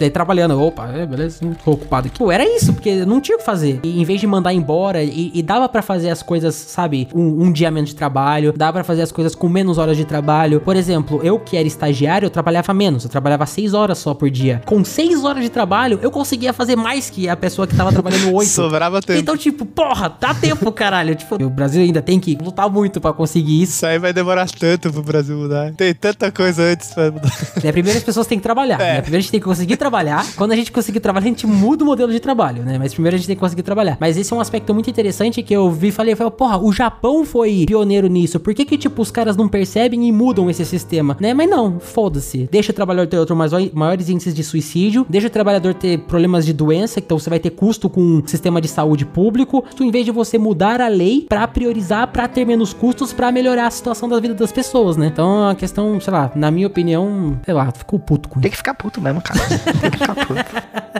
Daí 0.00 0.10
trabalhando, 0.10 0.60
opa, 0.60 0.88
é, 0.88 1.06
beleza, 1.06 1.38
tô 1.64 1.72
ocupado 1.72 2.08
aqui. 2.08 2.18
Pô, 2.18 2.32
era 2.32 2.44
isso, 2.44 2.72
porque 2.72 3.04
não 3.04 3.20
tinha 3.20 3.36
o 3.36 3.38
que 3.38 3.44
fazer. 3.44 3.78
E 3.82 4.00
em 4.00 4.04
vez 4.04 4.20
de 4.20 4.26
mandar 4.26 4.52
embora, 4.52 5.02
e, 5.02 5.30
e 5.32 5.42
dava 5.42 5.68
para 5.68 5.82
fazer 5.82 6.10
as 6.10 6.22
coisas, 6.22 6.54
sabe, 6.54 7.08
um, 7.14 7.44
um 7.44 7.52
dia 7.52 7.70
menos 7.70 7.90
de 7.90 7.96
trabalho, 7.96 8.52
dava 8.56 8.72
para 8.72 8.84
fazer 8.84 9.02
as 9.02 9.12
coisas 9.12 9.34
com 9.34 9.48
menos 9.48 9.78
horas 9.78 9.96
de 9.96 10.04
trabalho. 10.04 10.60
Por 10.60 10.74
exemplo, 10.74 11.20
eu 11.22 11.38
que 11.38 11.56
era 11.56 11.68
estagiário, 11.68 12.26
eu 12.26 12.30
trabalhava 12.30 12.74
menos, 12.74 13.04
eu 13.04 13.10
trabalhava 13.10 13.46
seis 13.46 13.74
horas 13.74 13.98
só 13.98 14.14
por 14.14 14.30
dia. 14.30 14.62
Com 14.66 14.84
seis 14.84 15.24
horas 15.24 15.42
de 15.42 15.50
trabalho, 15.50 16.00
eu 16.02 16.10
conseguia 16.10 16.52
fazer 16.52 16.74
mais 16.74 17.08
que 17.08 17.28
a 17.28 17.36
pessoa 17.36 17.66
que 17.66 17.76
tava 17.76 17.92
trabalhando 17.92 18.32
oito. 18.34 18.50
Sobrava 18.50 19.00
tempo. 19.00 19.20
Então, 19.20 19.36
tipo, 19.36 19.64
porra, 19.64 20.16
dá 20.18 20.34
tempo, 20.34 20.72
caralho. 20.72 21.14
Tipo, 21.14 21.36
o 21.44 21.50
Brasil 21.50 21.82
ainda 21.82 22.02
tem 22.02 22.18
que 22.18 22.36
lutar 22.42 22.68
muito 22.68 23.00
para 23.00 23.12
conseguir 23.12 23.62
isso. 23.62 23.76
Isso 23.76 23.86
aí 23.86 23.98
vai 23.98 24.12
demorar 24.12 24.48
tanto 24.50 24.92
pro 24.92 25.02
Brasil 25.02 25.36
mudar. 25.36 25.72
Tem 25.74 25.94
tanta 25.94 26.30
coisa 26.32 26.62
antes 26.62 26.92
pra 26.92 27.10
mudar. 27.10 27.30
Né, 27.62 27.72
primeiro 27.72 27.98
as 27.98 28.04
pessoas 28.04 28.21
têm 28.26 28.38
que 28.38 28.42
trabalhar. 28.42 28.80
É. 28.80 28.94
Né? 28.94 29.00
Primeiro 29.02 29.18
a 29.18 29.22
gente 29.22 29.30
tem 29.30 29.40
que 29.40 29.46
conseguir 29.46 29.76
trabalhar. 29.76 30.24
Quando 30.36 30.52
a 30.52 30.56
gente 30.56 30.72
conseguir 30.72 31.00
trabalhar, 31.00 31.26
a 31.26 31.28
gente 31.28 31.46
muda 31.46 31.84
o 31.84 31.86
modelo 31.86 32.12
de 32.12 32.20
trabalho, 32.20 32.62
né? 32.62 32.78
Mas 32.78 32.92
primeiro 32.92 33.16
a 33.16 33.18
gente 33.18 33.26
tem 33.26 33.36
que 33.36 33.40
conseguir 33.40 33.62
trabalhar. 33.62 33.96
Mas 34.00 34.16
esse 34.16 34.32
é 34.32 34.36
um 34.36 34.40
aspecto 34.40 34.72
muito 34.72 34.90
interessante 34.90 35.42
que 35.42 35.54
eu 35.54 35.70
vi 35.70 35.88
e 35.88 35.92
falei, 35.92 36.12
eu 36.12 36.16
falei, 36.16 36.32
porra, 36.32 36.58
o 36.58 36.72
Japão 36.72 37.24
foi 37.24 37.64
pioneiro 37.66 38.06
nisso. 38.08 38.40
Por 38.40 38.54
que 38.54 38.64
que, 38.64 38.78
tipo, 38.78 39.02
os 39.02 39.10
caras 39.10 39.36
não 39.36 39.48
percebem 39.48 40.06
e 40.06 40.12
mudam 40.12 40.48
esse 40.50 40.64
sistema, 40.64 41.16
né? 41.20 41.34
Mas 41.34 41.48
não, 41.48 41.78
foda-se. 41.78 42.48
Deixa 42.50 42.72
o 42.72 42.74
trabalhador 42.74 43.08
ter 43.08 43.18
outro 43.18 43.36
mais, 43.36 43.52
maiores 43.72 44.08
índices 44.08 44.34
de 44.34 44.44
suicídio, 44.44 45.06
deixa 45.08 45.26
o 45.26 45.30
trabalhador 45.30 45.74
ter 45.74 45.98
problemas 46.00 46.44
de 46.44 46.52
doença, 46.52 46.98
então 46.98 47.18
você 47.18 47.30
vai 47.30 47.38
ter 47.38 47.50
custo 47.50 47.88
com 47.88 48.00
um 48.00 48.26
sistema 48.26 48.60
de 48.60 48.68
saúde 48.68 49.04
público, 49.04 49.64
em 49.80 49.90
vez 49.90 50.04
de 50.04 50.10
você 50.10 50.38
mudar 50.38 50.80
a 50.80 50.88
lei 50.88 51.26
pra 51.28 51.46
priorizar, 51.48 52.08
pra 52.08 52.28
ter 52.28 52.44
menos 52.44 52.72
custos, 52.72 53.12
pra 53.12 53.32
melhorar 53.32 53.66
a 53.66 53.70
situação 53.70 54.08
da 54.08 54.18
vida 54.20 54.34
das 54.34 54.52
pessoas, 54.52 54.96
né? 54.96 55.06
Então, 55.06 55.48
a 55.48 55.54
questão, 55.54 55.98
sei 56.00 56.12
lá, 56.12 56.30
na 56.34 56.50
minha 56.50 56.66
opinião, 56.66 57.38
sei 57.44 57.54
lá, 57.54 57.70
ficou 57.72 57.98
puto 57.98 58.11
com 58.18 58.40
Tem 58.40 58.48
isso. 58.48 58.52
que 58.52 58.56
ficar 58.58 58.74
puto 58.74 59.00
mesmo, 59.00 59.20
cara. 59.22 59.40
Tem 59.80 59.90
que 59.90 59.98
ficar 59.98 60.14
puto. 60.14 60.34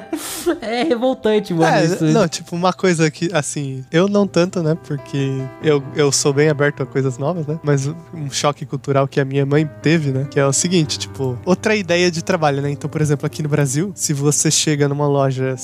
É 0.61 0.83
revoltante, 0.85 1.53
mano, 1.55 1.77
É, 1.77 1.85
isso. 1.85 2.05
não, 2.07 2.29
tipo, 2.29 2.55
uma 2.55 2.73
coisa 2.73 3.11
que, 3.11 3.31
assim, 3.33 3.85
eu 3.91 4.09
não 4.09 4.27
tanto, 4.27 4.63
né? 4.63 4.77
Porque 4.87 5.39
eu, 5.63 5.83
eu 5.95 6.11
sou 6.13 6.33
bem 6.33 6.49
aberto 6.49 6.83
a 6.83 6.87
coisas 6.87 7.17
novas, 7.19 7.47
né? 7.47 7.59
Mas 7.63 7.87
um 7.87 8.31
choque 8.31 8.65
cultural 8.67 9.07
que 9.09 9.21
a 9.21 9.25
minha 9.25 9.45
mãe 9.47 9.69
teve, 9.83 10.11
né? 10.11 10.27
Que 10.31 10.39
é 10.39 10.47
o 10.47 10.53
seguinte, 10.53 10.99
tipo, 10.99 11.39
outra 11.45 11.75
ideia 11.75 12.11
de 12.11 12.23
trabalho, 12.23 12.61
né? 12.63 12.71
Então, 12.71 12.89
por 12.91 13.01
exemplo, 13.01 13.27
aqui 13.27 13.43
no 13.43 13.49
Brasil, 13.49 13.93
se 13.95 14.13
você 14.13 14.51
chega 14.51 14.89
numa 14.89 15.07
loja 15.07 15.55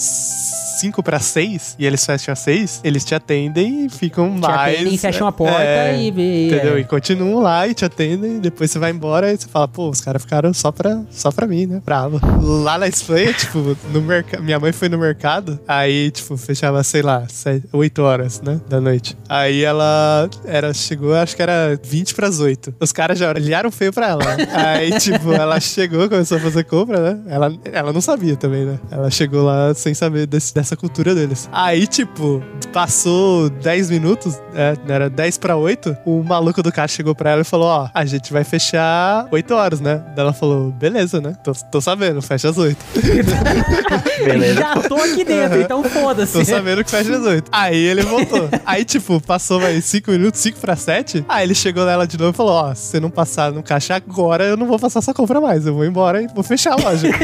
5 0.80 1.02
para 1.02 1.18
6 1.18 1.76
e 1.78 1.86
eles 1.86 2.04
fecham 2.04 2.32
às 2.32 2.38
6, 2.40 2.80
eles 2.84 3.04
te 3.04 3.14
atendem 3.14 3.86
e 3.86 3.88
ficam 3.88 4.34
Te 4.34 4.40
mais. 4.40 4.74
atendem, 4.76 4.96
fecham 4.98 5.26
a 5.26 5.32
porta 5.32 5.60
é, 5.60 5.96
e... 5.98 6.10
e 6.10 6.46
Entendeu? 6.48 6.76
é. 6.76 6.80
E 6.80 6.84
continuam 6.84 7.42
lá 7.42 7.66
e 7.66 7.74
te 7.74 7.84
atendem, 7.84 8.38
depois 8.38 8.70
você 8.70 8.78
vai 8.78 8.90
embora 8.90 9.32
e 9.32 9.36
você 9.36 9.48
fala, 9.48 9.66
pô, 9.68 9.88
os 9.88 10.00
caras 10.00 10.22
ficaram 10.22 10.52
só 10.54 10.70
pra, 10.72 11.02
só 11.10 11.30
pra 11.30 11.46
mim, 11.46 11.66
né? 11.66 11.82
Bravo. 11.84 12.20
Lá 12.62 12.78
na 12.78 12.86
Espanha, 12.88 13.32
tipo, 13.32 13.76
no 13.92 14.00
mercado. 14.02 14.42
Minha 14.42 14.58
mãe 14.60 14.72
foi 14.72 14.88
no 14.88 14.98
mercado, 14.98 15.58
aí, 15.66 16.10
tipo, 16.10 16.36
fechava, 16.36 16.82
sei 16.82 17.02
lá, 17.02 17.26
8 17.72 18.02
horas, 18.02 18.40
né? 18.40 18.60
Da 18.68 18.80
noite. 18.80 19.16
Aí 19.28 19.62
ela 19.64 20.28
era, 20.44 20.72
chegou, 20.72 21.14
acho 21.14 21.34
que 21.36 21.42
era 21.42 21.78
20 21.82 22.14
pras 22.14 22.40
8. 22.40 22.74
Os 22.80 22.92
caras 22.92 23.18
já 23.18 23.30
olharam 23.30 23.70
feio 23.70 23.92
pra 23.92 24.08
ela. 24.08 24.24
né? 24.36 24.48
Aí, 24.52 24.98
tipo, 24.98 25.32
ela 25.32 25.58
chegou, 25.60 26.08
começou 26.08 26.38
a 26.38 26.40
fazer 26.40 26.64
compra, 26.64 27.14
né? 27.14 27.20
Ela, 27.28 27.52
ela 27.72 27.92
não 27.92 28.00
sabia 28.00 28.36
também, 28.36 28.64
né? 28.64 28.78
Ela 28.90 29.10
chegou 29.10 29.42
lá 29.44 29.74
sem 29.74 29.94
saber 29.94 30.26
desse- 30.26 30.54
dessa 30.54 30.67
cultura 30.76 31.14
deles. 31.14 31.48
Aí, 31.52 31.86
tipo, 31.86 32.42
passou 32.72 33.48
10 33.50 33.90
minutos, 33.90 34.40
é, 34.54 34.76
era 34.88 35.08
10 35.10 35.38
pra 35.38 35.56
8, 35.56 35.96
o 36.04 36.22
maluco 36.22 36.62
do 36.62 36.72
caixa 36.72 36.96
chegou 36.96 37.14
pra 37.14 37.30
ela 37.30 37.40
e 37.42 37.44
falou: 37.44 37.66
Ó, 37.66 37.88
a 37.92 38.04
gente 38.04 38.32
vai 38.32 38.44
fechar 38.44 39.26
8 39.30 39.54
horas, 39.54 39.80
né? 39.80 40.02
Daí 40.14 40.24
ela 40.24 40.32
falou: 40.32 40.70
Beleza, 40.72 41.20
né? 41.20 41.34
Tô, 41.42 41.52
tô 41.52 41.80
sabendo, 41.80 42.20
fecha 42.22 42.48
às 42.50 42.58
8. 42.58 42.76
Beleza. 44.24 44.60
Já 44.60 44.74
tô 44.76 44.96
aqui 44.96 45.24
dentro, 45.24 45.60
então 45.60 45.84
foda-se. 45.84 46.32
Tô 46.32 46.44
sabendo 46.44 46.84
que 46.84 46.90
fecha 46.90 47.16
às 47.16 47.22
8. 47.22 47.48
Aí 47.52 47.76
ele 47.76 48.02
voltou. 48.02 48.48
Aí, 48.66 48.84
tipo, 48.84 49.20
passou 49.20 49.60
mais 49.60 49.84
5 49.84 50.10
minutos, 50.10 50.40
5 50.40 50.58
pra 50.60 50.76
7. 50.76 51.24
Aí 51.28 51.44
ele 51.44 51.54
chegou 51.54 51.84
nela 51.84 52.06
de 52.06 52.18
novo 52.18 52.30
e 52.30 52.36
falou: 52.36 52.52
Ó, 52.52 52.74
se 52.74 52.82
você 52.88 53.00
não 53.00 53.10
passar 53.10 53.52
no 53.52 53.62
caixa 53.62 53.94
agora, 53.94 54.44
eu 54.44 54.56
não 54.56 54.66
vou 54.66 54.78
passar 54.78 54.98
essa 54.98 55.14
compra 55.14 55.40
mais. 55.40 55.66
Eu 55.66 55.74
vou 55.74 55.84
embora 55.84 56.22
e 56.22 56.26
vou 56.28 56.42
fechar 56.42 56.72
a 56.72 56.76
loja. 56.76 57.08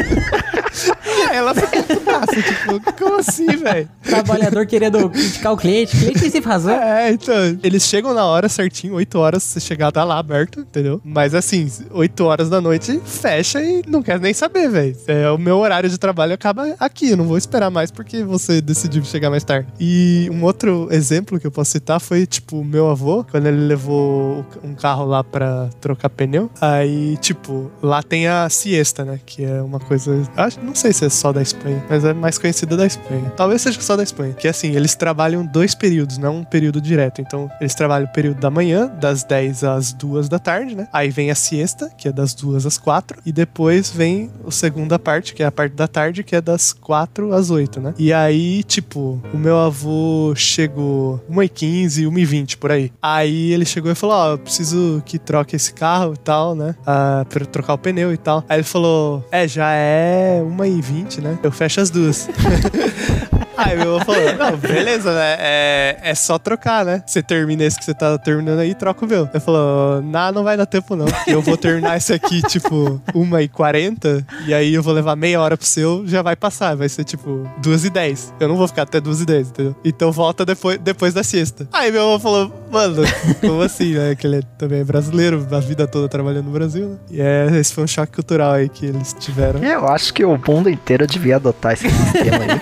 Aí 1.31 1.37
ela 1.37 1.55
ficou 1.55 1.74
putaça, 1.85 2.43
tipo, 2.43 2.93
como 2.99 3.17
assim, 3.19 3.47
velho? 3.47 3.89
Trabalhador 4.03 4.67
querendo 4.67 5.09
criticar 5.11 5.53
o 5.53 5.57
cliente. 5.57 5.97
O 5.97 6.01
cliente 6.01 6.21
tem 6.21 6.31
sempre 6.31 6.51
razão. 6.51 6.75
É, 6.75 7.11
então, 7.13 7.35
eles 7.63 7.83
chegam 7.85 8.15
na 8.15 8.25
hora 8.25 8.49
certinho, 8.49 8.95
8 8.95 9.19
horas, 9.19 9.43
você 9.43 9.61
chegar, 9.61 9.91
tá 9.93 10.05
lá 10.05 10.19
aberto, 10.19 10.61
entendeu? 10.61 11.01
Mas 11.05 11.35
assim, 11.35 11.71
8 11.91 12.25
horas 12.25 12.49
da 12.49 12.61
noite, 12.61 13.01
fecha 13.05 13.63
e 13.63 13.83
não 13.87 14.03
quer 14.03 14.21
nem 14.21 14.35
saber, 14.35 14.69
velho. 14.69 14.97
É, 15.07 15.31
o 15.31 15.39
meu 15.39 15.59
horário 15.59 15.89
de 15.89 15.99
trabalho 15.99 16.35
acaba 16.35 16.75
aqui, 16.79 17.11
eu 17.11 17.17
não 17.17 17.25
vou 17.25 17.39
esperar 17.39 17.71
mais 17.71 17.91
porque 17.91 18.23
você 18.23 18.61
decidiu 18.61 19.05
chegar 19.05 19.31
mais 19.31 19.45
tarde. 19.45 19.69
E 19.79 20.29
um 20.33 20.43
outro 20.45 20.89
exemplo 20.91 21.39
que 21.39 21.47
eu 21.47 21.51
posso 21.51 21.73
citar 21.73 22.01
foi, 22.01 22.27
tipo, 22.27 22.65
meu 22.65 22.89
avô, 22.91 23.25
quando 23.31 23.47
ele 23.47 23.67
levou 23.67 24.45
um 24.63 24.75
carro 24.75 25.05
lá 25.05 25.23
pra 25.23 25.69
trocar 25.81 26.09
pneu, 26.09 26.51
aí, 26.61 27.17
tipo, 27.19 27.71
lá 27.83 28.03
tem 28.03 28.27
a 28.27 28.49
siesta, 28.49 29.05
né? 29.05 29.21
Que 29.25 29.45
é 29.45 29.63
uma 29.63 29.81
coisa. 29.81 30.23
Acho, 30.37 30.61
não 30.61 30.75
sei 30.75 30.93
se 30.93 31.05
é 31.05 31.09
só 31.09 31.33
da 31.33 31.43
Espanha, 31.43 31.74
mas 31.89 32.05
é 32.05 32.13
mais 32.13 32.39
conhecida 32.39 32.77
da 32.77 32.87
Espanha. 32.87 33.33
Talvez 33.37 33.63
seja 33.63 33.81
só 33.81 33.97
da 33.97 34.03
Espanha. 34.03 34.35
Que 34.35 34.49
assim, 34.49 34.75
eles 34.75 34.95
trabalham 34.95 35.45
dois 35.45 35.75
períodos, 35.75 36.19
não 36.19 36.39
um 36.39 36.45
período 36.45 36.81
direto. 36.81 37.21
Então, 37.21 37.51
eles 37.61 37.75
trabalham 37.75 38.07
o 38.07 38.13
período 38.13 38.41
da 38.41 38.51
manhã, 38.51 38.87
das 39.01 39.25
10 39.25 39.65
às 39.65 39.93
2 39.93 40.29
da 40.29 40.39
tarde, 40.39 40.75
né? 40.75 40.89
Aí 40.93 41.11
vem 41.11 41.31
a 41.31 41.35
siesta, 41.35 41.91
que 41.97 42.09
é 42.09 42.13
das 42.13 42.35
2 42.35 42.67
às 42.67 42.79
4. 42.79 43.21
E 43.25 43.33
depois 43.33 43.91
vem 43.91 44.31
a 44.47 44.51
segunda 44.51 44.99
parte, 44.99 45.35
que 45.35 45.43
é 45.43 45.47
a 45.47 45.53
parte 45.53 45.75
da 45.75 45.89
tarde, 45.89 46.23
que 46.23 46.37
é 46.37 46.41
das 46.41 46.73
4 46.73 47.33
às 47.33 47.51
8, 47.51 47.81
né? 47.81 47.95
E 47.99 48.13
aí, 48.13 48.63
tipo, 48.63 49.21
o 49.33 49.37
meu 49.37 49.59
avô 49.59 50.33
chegou 50.37 51.23
1h15, 51.31 52.09
1h20 52.09 52.57
por 52.59 52.71
aí. 52.71 52.93
Aí 53.03 53.53
ele 53.53 53.65
chegou 53.65 53.91
e 53.91 53.95
falou: 53.95 54.17
Ó, 54.17 54.31
eu 54.33 54.39
preciso 54.39 55.03
que 55.05 55.19
troque 55.19 55.57
esse 55.57 55.73
carro 55.73 56.15
e 56.15 56.19
tal, 56.19 56.55
né? 56.55 56.75
Ah, 56.87 57.25
pra 57.29 57.45
trocar 57.45 57.75
o 57.75 57.79
pneu 57.79 58.13
e 58.13 58.17
tal. 58.17 58.45
Aí 58.49 58.57
ele 58.57 58.65
falou: 58.65 59.25
É, 59.31 59.47
já 59.47 59.71
é 59.73 60.43
1h20, 60.43 61.21
né? 61.21 61.39
Eu 61.43 61.53
fecho 61.65 61.81
as 61.81 61.91
duas. 61.91 62.29
Aí 63.57 63.77
meu 63.77 63.97
avô 63.97 64.05
falou: 64.05 64.35
Não, 64.35 64.57
beleza, 64.57 65.13
né? 65.15 65.37
É, 65.39 65.99
é 66.03 66.15
só 66.15 66.39
trocar, 66.39 66.85
né? 66.85 67.03
Você 67.07 67.23
termina 67.23 67.63
esse 67.65 67.79
que 67.79 67.85
você 67.85 67.95
tá 67.95 68.17
terminando 68.19 68.59
aí 68.61 68.71
e 68.71 68.75
troca 68.75 69.05
o 69.05 69.09
meu. 69.09 69.29
Ele 69.33 69.41
falou: 69.41 70.03
Não, 70.03 70.33
não 70.33 70.45
vai 70.45 70.57
dar 70.57 70.67
tempo 70.67 70.95
não. 70.97 71.07
Eu 71.27 71.41
vou 71.43 71.57
terminar 71.57 71.97
esse 71.97 72.13
aqui, 72.13 72.43
tipo, 72.43 73.01
1h40, 73.15 74.25
e 74.47 74.55
aí 74.55 74.75
eu 74.75 74.83
vou 74.83 74.93
levar 74.93 75.17
meia 75.17 75.41
hora 75.41 75.57
pro 75.57 75.67
seu, 75.67 76.07
já 76.07 76.23
vai 76.23 76.37
passar. 76.37 76.77
Vai 76.77 76.89
ser 76.89 77.05
tipo 77.05 77.49
2h10. 77.63 78.33
Eu 78.41 78.49
não 78.49 78.57
vou 78.57 78.67
ficar 78.69 78.83
até 78.83 79.01
2h10, 79.01 79.41
entendeu? 79.49 79.77
Então 79.85 80.11
volta 80.13 80.45
depois, 80.45 80.79
depois 80.79 81.15
da 81.15 81.23
siesta. 81.23 81.69
Aí 81.73 81.91
meu 81.93 82.03
avô 82.03 82.19
falou: 82.19 82.53
Mano, 82.71 83.03
como 83.41 83.63
assim, 83.63 83.95
né? 83.95 84.15
Que 84.15 84.27
ele 84.27 84.37
é- 84.39 84.43
também 84.59 84.81
é 84.81 84.85
brasileiro, 84.85 85.47
a 85.51 85.61
vida 85.61 85.87
toda 85.87 86.09
trabalhando 86.09 86.47
no 86.47 86.53
Brasil, 86.53 86.89
né? 86.91 86.97
E 87.11 87.21
é, 87.21 87.47
esse 87.59 87.73
foi 87.73 87.85
um 87.85 87.87
choque 87.87 88.13
cultural 88.13 88.53
aí 88.53 88.69
que 88.69 88.87
eles 88.87 89.15
tiveram. 89.19 89.63
Eu 89.63 89.87
acho 89.89 90.13
que 90.13 90.25
o 90.25 90.39
mundo 90.49 90.69
inteiro 90.69 91.07
devia 91.07 91.37
adotar 91.37 91.73
esse 91.73 91.89
sistema 91.89 92.39
aí. 92.39 92.61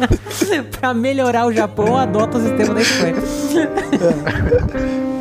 pra 0.79 0.93
melhorar 0.93 1.45
o 1.45 1.53
Japão, 1.53 1.97
adota 1.97 2.37
o 2.37 2.41
sistema 2.41 2.73
da 2.73 2.81
Espanha. 2.81 3.15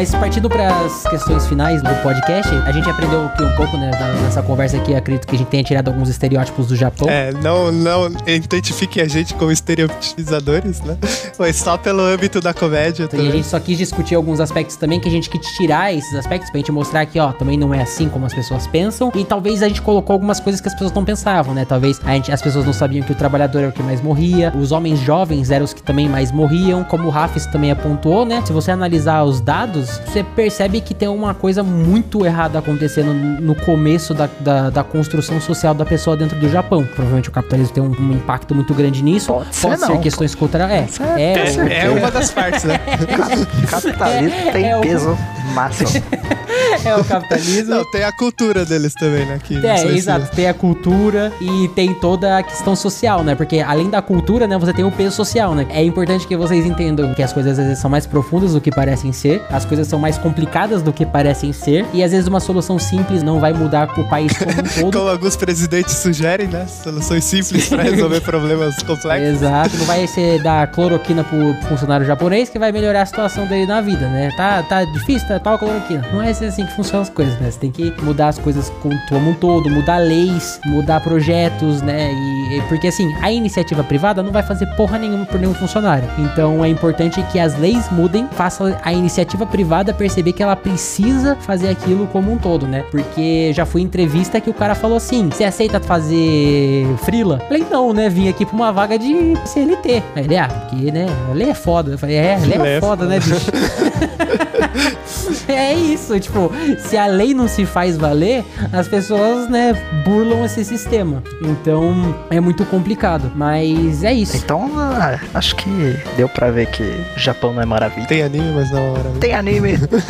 Mas 0.00 0.14
partindo 0.14 0.48
para 0.48 0.66
as 0.66 1.02
questões 1.02 1.46
finais 1.46 1.82
do 1.82 1.94
podcast, 2.02 2.50
a 2.64 2.72
gente 2.72 2.88
aprendeu 2.88 3.26
aqui 3.26 3.42
um 3.42 3.54
pouco, 3.54 3.76
né, 3.76 3.90
nessa 4.22 4.42
conversa 4.42 4.78
aqui, 4.78 4.94
acredito 4.94 5.26
que 5.26 5.34
a 5.34 5.38
gente 5.38 5.48
tenha 5.48 5.62
tirado 5.62 5.88
alguns 5.88 6.08
estereótipos 6.08 6.68
do 6.68 6.74
Japão. 6.74 7.06
É, 7.06 7.30
não, 7.32 7.70
não 7.70 8.10
identifiquem 8.26 9.02
a 9.02 9.06
gente 9.06 9.34
como 9.34 9.52
estereotipizadores, 9.52 10.80
né? 10.80 10.96
Foi 11.34 11.52
só 11.52 11.76
pelo 11.76 12.00
âmbito 12.00 12.40
da 12.40 12.54
comédia 12.54 13.06
E 13.12 13.28
a 13.28 13.30
gente 13.30 13.46
só 13.46 13.60
quis 13.60 13.76
discutir 13.76 14.14
alguns 14.14 14.40
aspectos 14.40 14.76
também 14.76 14.98
que 14.98 15.06
a 15.06 15.10
gente 15.10 15.28
quis 15.28 15.46
tirar 15.48 15.92
esses 15.92 16.14
aspectos 16.14 16.48
pra 16.48 16.60
gente 16.60 16.72
mostrar 16.72 17.04
que, 17.04 17.20
ó, 17.20 17.32
também 17.32 17.58
não 17.58 17.74
é 17.74 17.82
assim 17.82 18.08
como 18.08 18.24
as 18.24 18.32
pessoas 18.32 18.66
pensam. 18.66 19.12
E 19.14 19.22
talvez 19.22 19.62
a 19.62 19.68
gente 19.68 19.82
colocou 19.82 20.14
algumas 20.14 20.40
coisas 20.40 20.62
que 20.62 20.68
as 20.68 20.72
pessoas 20.72 20.94
não 20.94 21.04
pensavam, 21.04 21.52
né? 21.52 21.66
Talvez 21.66 22.00
a 22.06 22.14
gente, 22.14 22.32
as 22.32 22.40
pessoas 22.40 22.64
não 22.64 22.72
sabiam 22.72 23.04
que 23.04 23.12
o 23.12 23.14
trabalhador 23.14 23.58
era 23.58 23.68
o 23.68 23.72
que 23.72 23.82
mais 23.82 24.00
morria, 24.00 24.50
os 24.58 24.72
homens 24.72 24.98
jovens 25.00 25.50
eram 25.50 25.66
os 25.66 25.74
que 25.74 25.82
também 25.82 26.08
mais 26.08 26.32
morriam, 26.32 26.82
como 26.84 27.08
o 27.08 27.10
Rafis 27.10 27.44
também 27.44 27.70
apontou, 27.70 28.24
né? 28.24 28.42
Se 28.46 28.52
você 28.52 28.70
analisar 28.70 29.24
os 29.24 29.42
dados, 29.42 29.89
você 30.06 30.22
percebe 30.22 30.80
que 30.80 30.94
tem 30.94 31.08
uma 31.08 31.34
coisa 31.34 31.62
muito 31.62 32.24
errada 32.24 32.58
acontecendo 32.58 33.12
no 33.14 33.54
começo 33.54 34.12
da, 34.14 34.28
da, 34.40 34.70
da 34.70 34.84
construção 34.84 35.40
social 35.40 35.74
da 35.74 35.84
pessoa 35.84 36.16
dentro 36.16 36.38
do 36.38 36.48
Japão. 36.48 36.84
Provavelmente 36.84 37.28
o 37.28 37.32
capitalismo 37.32 37.72
tem 37.74 37.82
um, 37.82 37.90
um 37.90 38.12
impacto 38.12 38.54
muito 38.54 38.74
grande 38.74 39.02
nisso. 39.02 39.32
Pode 39.32 39.54
ser 39.54 39.76
não, 39.78 39.98
questões 40.00 40.34
culturais. 40.34 40.98
É, 41.00 41.22
é- 41.22 41.32
é, 41.32 41.44
tem. 41.44 41.72
É 41.72 41.90
uma 41.90 42.10
das 42.10 42.30
partes, 42.30 42.64
né? 42.64 42.78
Capitalismo 43.70 44.52
tem 44.52 44.66
É 44.70 44.76
o- 44.76 44.80
peso 44.80 45.16
máximo. 45.54 45.88
é 46.84 46.96
o 46.96 47.04
capitalismo. 47.04 47.70
Não, 47.74 47.90
tem 47.90 48.04
a 48.04 48.12
cultura 48.12 48.64
deles 48.64 48.94
também, 48.94 49.26
né? 49.26 49.38
Que 49.42 49.64
É, 49.66 49.84
exato. 49.86 50.34
Tem 50.34 50.46
a 50.48 50.54
cultura 50.54 51.32
e 51.40 51.68
tem 51.74 51.94
toda 51.94 52.38
a 52.38 52.42
questão 52.42 52.74
social, 52.76 53.22
né? 53.24 53.34
Porque 53.34 53.60
além 53.60 53.88
da 53.90 54.00
cultura, 54.02 54.46
né, 54.46 54.56
você 54.58 54.72
tem 54.72 54.84
o 54.84 54.90
peso 54.92 55.16
social, 55.16 55.54
né? 55.54 55.66
É 55.70 55.82
importante 55.82 56.26
que 56.26 56.36
vocês 56.36 56.64
entendam 56.66 57.12
que 57.14 57.22
as 57.22 57.32
coisas 57.32 57.58
às 57.58 57.64
vezes 57.64 57.80
são 57.80 57.90
mais 57.90 58.06
profundas 58.06 58.52
do 58.52 58.60
que 58.60 58.70
parecem 58.70 59.12
ser, 59.12 59.42
as 59.50 59.64
coisas 59.64 59.79
são 59.88 59.98
mais 59.98 60.16
complicadas 60.18 60.82
do 60.82 60.92
que 60.92 61.04
parecem 61.06 61.52
ser, 61.52 61.86
e 61.92 62.02
às 62.02 62.12
vezes 62.12 62.26
uma 62.26 62.40
solução 62.40 62.78
simples 62.78 63.22
não 63.22 63.38
vai 63.40 63.52
mudar 63.52 63.88
o 63.98 64.04
país 64.08 64.32
como 64.36 64.50
um 64.50 64.54
todo. 64.90 64.98
Como 64.98 65.08
alguns 65.10 65.36
presidentes 65.36 65.94
sugerem, 65.96 66.46
né? 66.48 66.66
Soluções 66.66 67.24
simples 67.24 67.68
pra 67.68 67.82
resolver 67.82 68.20
problemas 68.20 68.76
complexos. 68.82 69.42
Exato, 69.42 69.76
não 69.76 69.84
vai 69.86 70.06
ser 70.06 70.42
dar 70.42 70.66
cloroquina 70.70 71.24
pro 71.24 71.54
funcionário 71.68 72.06
japonês 72.06 72.48
que 72.48 72.58
vai 72.58 72.72
melhorar 72.72 73.02
a 73.02 73.06
situação 73.06 73.46
dele 73.46 73.66
na 73.66 73.80
vida, 73.80 74.08
né? 74.08 74.30
Tá, 74.36 74.62
tá 74.62 74.84
difícil, 74.84 75.26
tá 75.28 75.38
tal 75.38 75.58
cloroquina. 75.58 76.04
Não 76.12 76.22
é 76.22 76.30
assim 76.30 76.64
que 76.66 76.72
funcionam 76.74 77.02
as 77.02 77.10
coisas, 77.10 77.38
né? 77.40 77.50
Você 77.50 77.58
tem 77.58 77.70
que 77.70 77.92
mudar 78.02 78.28
as 78.28 78.38
coisas 78.38 78.70
com- 78.82 78.90
como 79.08 79.30
um 79.30 79.34
todo, 79.34 79.68
mudar 79.70 79.98
leis, 79.98 80.60
mudar 80.66 81.00
projetos, 81.00 81.82
né? 81.82 82.10
E, 82.12 82.58
e- 82.58 82.62
porque 82.68 82.88
assim, 82.88 83.12
a 83.20 83.30
iniciativa 83.30 83.82
privada 83.84 84.22
não 84.22 84.32
vai 84.32 84.42
fazer 84.42 84.66
porra 84.76 84.98
nenhuma 84.98 85.24
por 85.26 85.38
nenhum 85.40 85.54
funcionário. 85.54 86.08
Então 86.18 86.64
é 86.64 86.68
importante 86.68 87.22
que 87.32 87.38
as 87.38 87.58
leis 87.58 87.90
mudem, 87.90 88.28
faça 88.32 88.78
a 88.84 88.92
iniciativa 88.92 89.46
privada 89.46 89.69
perceber 89.96 90.32
que 90.32 90.42
ela 90.42 90.56
precisa 90.56 91.36
fazer 91.36 91.68
aquilo 91.68 92.06
como 92.06 92.32
um 92.32 92.38
todo, 92.38 92.66
né? 92.66 92.84
Porque 92.90 93.52
já 93.52 93.64
fui 93.64 93.82
em 93.82 93.84
entrevista 93.84 94.40
que 94.40 94.50
o 94.50 94.54
cara 94.54 94.74
falou 94.74 94.96
assim: 94.96 95.28
você 95.28 95.44
aceita 95.44 95.80
fazer 95.80 96.86
frila? 97.04 97.38
Eu 97.42 97.46
Falei, 97.46 97.66
não, 97.70 97.92
né? 97.92 98.08
Vim 98.08 98.28
aqui 98.28 98.44
pra 98.46 98.54
uma 98.54 98.72
vaga 98.72 98.98
de 98.98 99.34
CLT. 99.46 100.02
Aí 100.14 100.24
ele, 100.24 100.36
ah, 100.36 100.48
porque, 100.48 100.90
né? 100.90 101.06
Lei 101.34 101.50
é 101.50 101.54
foda. 101.54 101.92
Eu 101.92 101.98
falei, 101.98 102.16
é, 102.16 102.38
lei 102.38 102.58
Lei 102.58 102.74
é 102.74 102.76
é 102.76 102.80
foda, 102.80 103.06
né, 103.06 103.18
bicho? 103.18 103.50
é 105.48 105.74
isso, 105.74 106.18
tipo, 106.18 106.50
se 106.78 106.96
a 106.96 107.06
lei 107.06 107.34
não 107.34 107.48
se 107.48 107.66
faz 107.66 107.96
valer, 107.96 108.44
as 108.72 108.88
pessoas, 108.88 109.48
né, 109.48 109.72
burlam 110.04 110.44
esse 110.44 110.64
sistema. 110.64 111.22
Então, 111.42 112.14
é 112.30 112.40
muito 112.40 112.64
complicado. 112.64 113.30
Mas 113.34 114.04
é 114.04 114.12
isso. 114.12 114.36
Então, 114.36 114.70
ah, 114.76 115.18
acho 115.34 115.56
que 115.56 115.96
deu 116.16 116.28
pra 116.28 116.50
ver 116.50 116.66
que 116.70 116.82
o 116.82 117.18
Japão 117.18 117.52
não 117.52 117.62
é 117.62 117.66
maravilha. 117.66 118.06
Tem 118.06 118.22
anime, 118.22 118.52
mas 118.54 118.70
não 118.70 118.78
é 118.78 118.90
maravilha. 118.90 119.20
Tem 119.20 119.34
anime, 119.34 119.59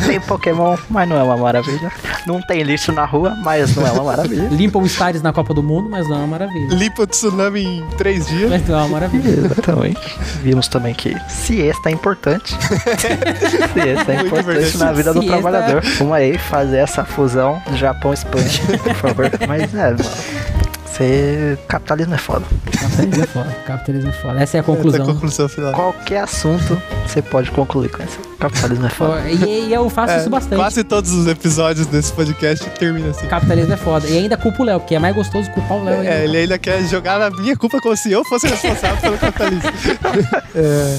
tem 0.05 0.19
Pokémon, 0.21 0.77
mas 0.89 1.07
não 1.07 1.17
é 1.17 1.23
uma 1.23 1.37
maravilha. 1.37 1.91
Não 2.25 2.41
tem 2.41 2.63
lixo 2.63 2.91
na 2.91 3.05
rua, 3.05 3.35
mas 3.43 3.75
não 3.75 3.85
é 3.85 3.91
uma 3.91 4.03
maravilha. 4.03 4.47
Limpam 4.51 4.83
stars 4.85 5.21
na 5.21 5.33
Copa 5.33 5.53
do 5.53 5.61
Mundo, 5.63 5.89
mas 5.89 6.07
não 6.07 6.15
é 6.15 6.19
uma 6.19 6.27
maravilha. 6.27 6.73
Limpa 6.75 7.03
o 7.03 7.07
tsunami 7.07 7.63
em 7.79 7.85
três 7.97 8.27
dias. 8.27 8.49
Mas 8.49 8.67
não 8.67 8.75
é 8.75 8.81
uma 8.83 8.87
maravilha. 8.89 9.29
Exatamente. 9.29 9.99
Vimos 10.41 10.67
também 10.67 10.93
que 10.93 11.15
siesta 11.29 11.89
é 11.89 11.91
importante. 11.91 12.55
siesta 13.73 14.11
é 14.11 14.15
Muito 14.17 14.27
importante 14.27 14.59
importante. 14.59 14.77
na 14.77 14.91
vida 14.93 15.13
do 15.13 15.21
Siesta- 15.21 15.39
trabalhador. 15.41 15.81
Vamos 15.97 16.13
aí 16.13 16.37
fazer 16.37 16.77
essa 16.77 17.03
fusão 17.05 17.61
Japão-Espanha, 17.75 18.45
por 18.83 18.95
favor. 18.95 19.31
Mas 19.47 19.73
é, 19.73 19.77
mano. 19.77 19.97
Você... 20.91 21.57
Capitalismo 21.67 22.13
é 22.15 22.17
foda. 22.17 22.45
Capitalismo 22.71 23.23
é 23.23 23.27
foda. 23.27 23.55
Capitalismo 23.65 24.09
é 24.09 24.13
foda. 24.13 24.33
Essa 24.33 24.39
é 24.39 24.41
a 24.41 24.43
Essa 24.43 24.57
é 24.57 24.59
a 24.59 24.63
conclusão. 24.63 25.05
conclusão 25.05 25.49
final. 25.49 25.73
Qualquer 25.73 26.23
assunto 26.23 26.81
você 27.07 27.21
pode 27.21 27.49
concluir 27.51 27.89
com 27.89 28.03
isso. 28.03 28.19
Capitalismo 28.39 28.87
é 28.87 28.89
foda. 28.89 29.21
E, 29.29 29.67
e 29.67 29.73
eu 29.73 29.87
faço 29.89 30.13
É, 30.13 30.19
isso 30.19 30.29
bastante. 30.29 30.55
quase 30.55 30.83
todos 30.83 31.11
os 31.11 31.27
episódios 31.27 31.85
desse 31.85 32.11
podcast 32.11 32.67
terminam 32.71 33.11
assim. 33.11 33.27
Capitalismo 33.27 33.73
é 33.73 33.77
foda. 33.77 34.07
E 34.07 34.17
ainda 34.17 34.35
culpa 34.35 34.63
o 34.63 34.65
Léo, 34.65 34.79
porque 34.79 34.95
é 34.95 34.99
mais 34.99 35.15
gostoso 35.15 35.49
culpar 35.51 35.77
o 35.77 35.83
Léo. 35.83 35.99
ainda. 35.99 36.09
É, 36.09 36.23
ele 36.25 36.37
ainda 36.37 36.57
quer 36.57 36.83
jogar 36.87 37.19
na 37.19 37.29
minha 37.29 37.55
culpa 37.55 37.79
como 37.79 37.95
se 37.95 38.11
eu 38.11 38.25
fosse 38.25 38.47
responsável 38.47 38.97
pelo 38.99 39.17
capitalismo. 39.17 39.61
É, 40.53 40.97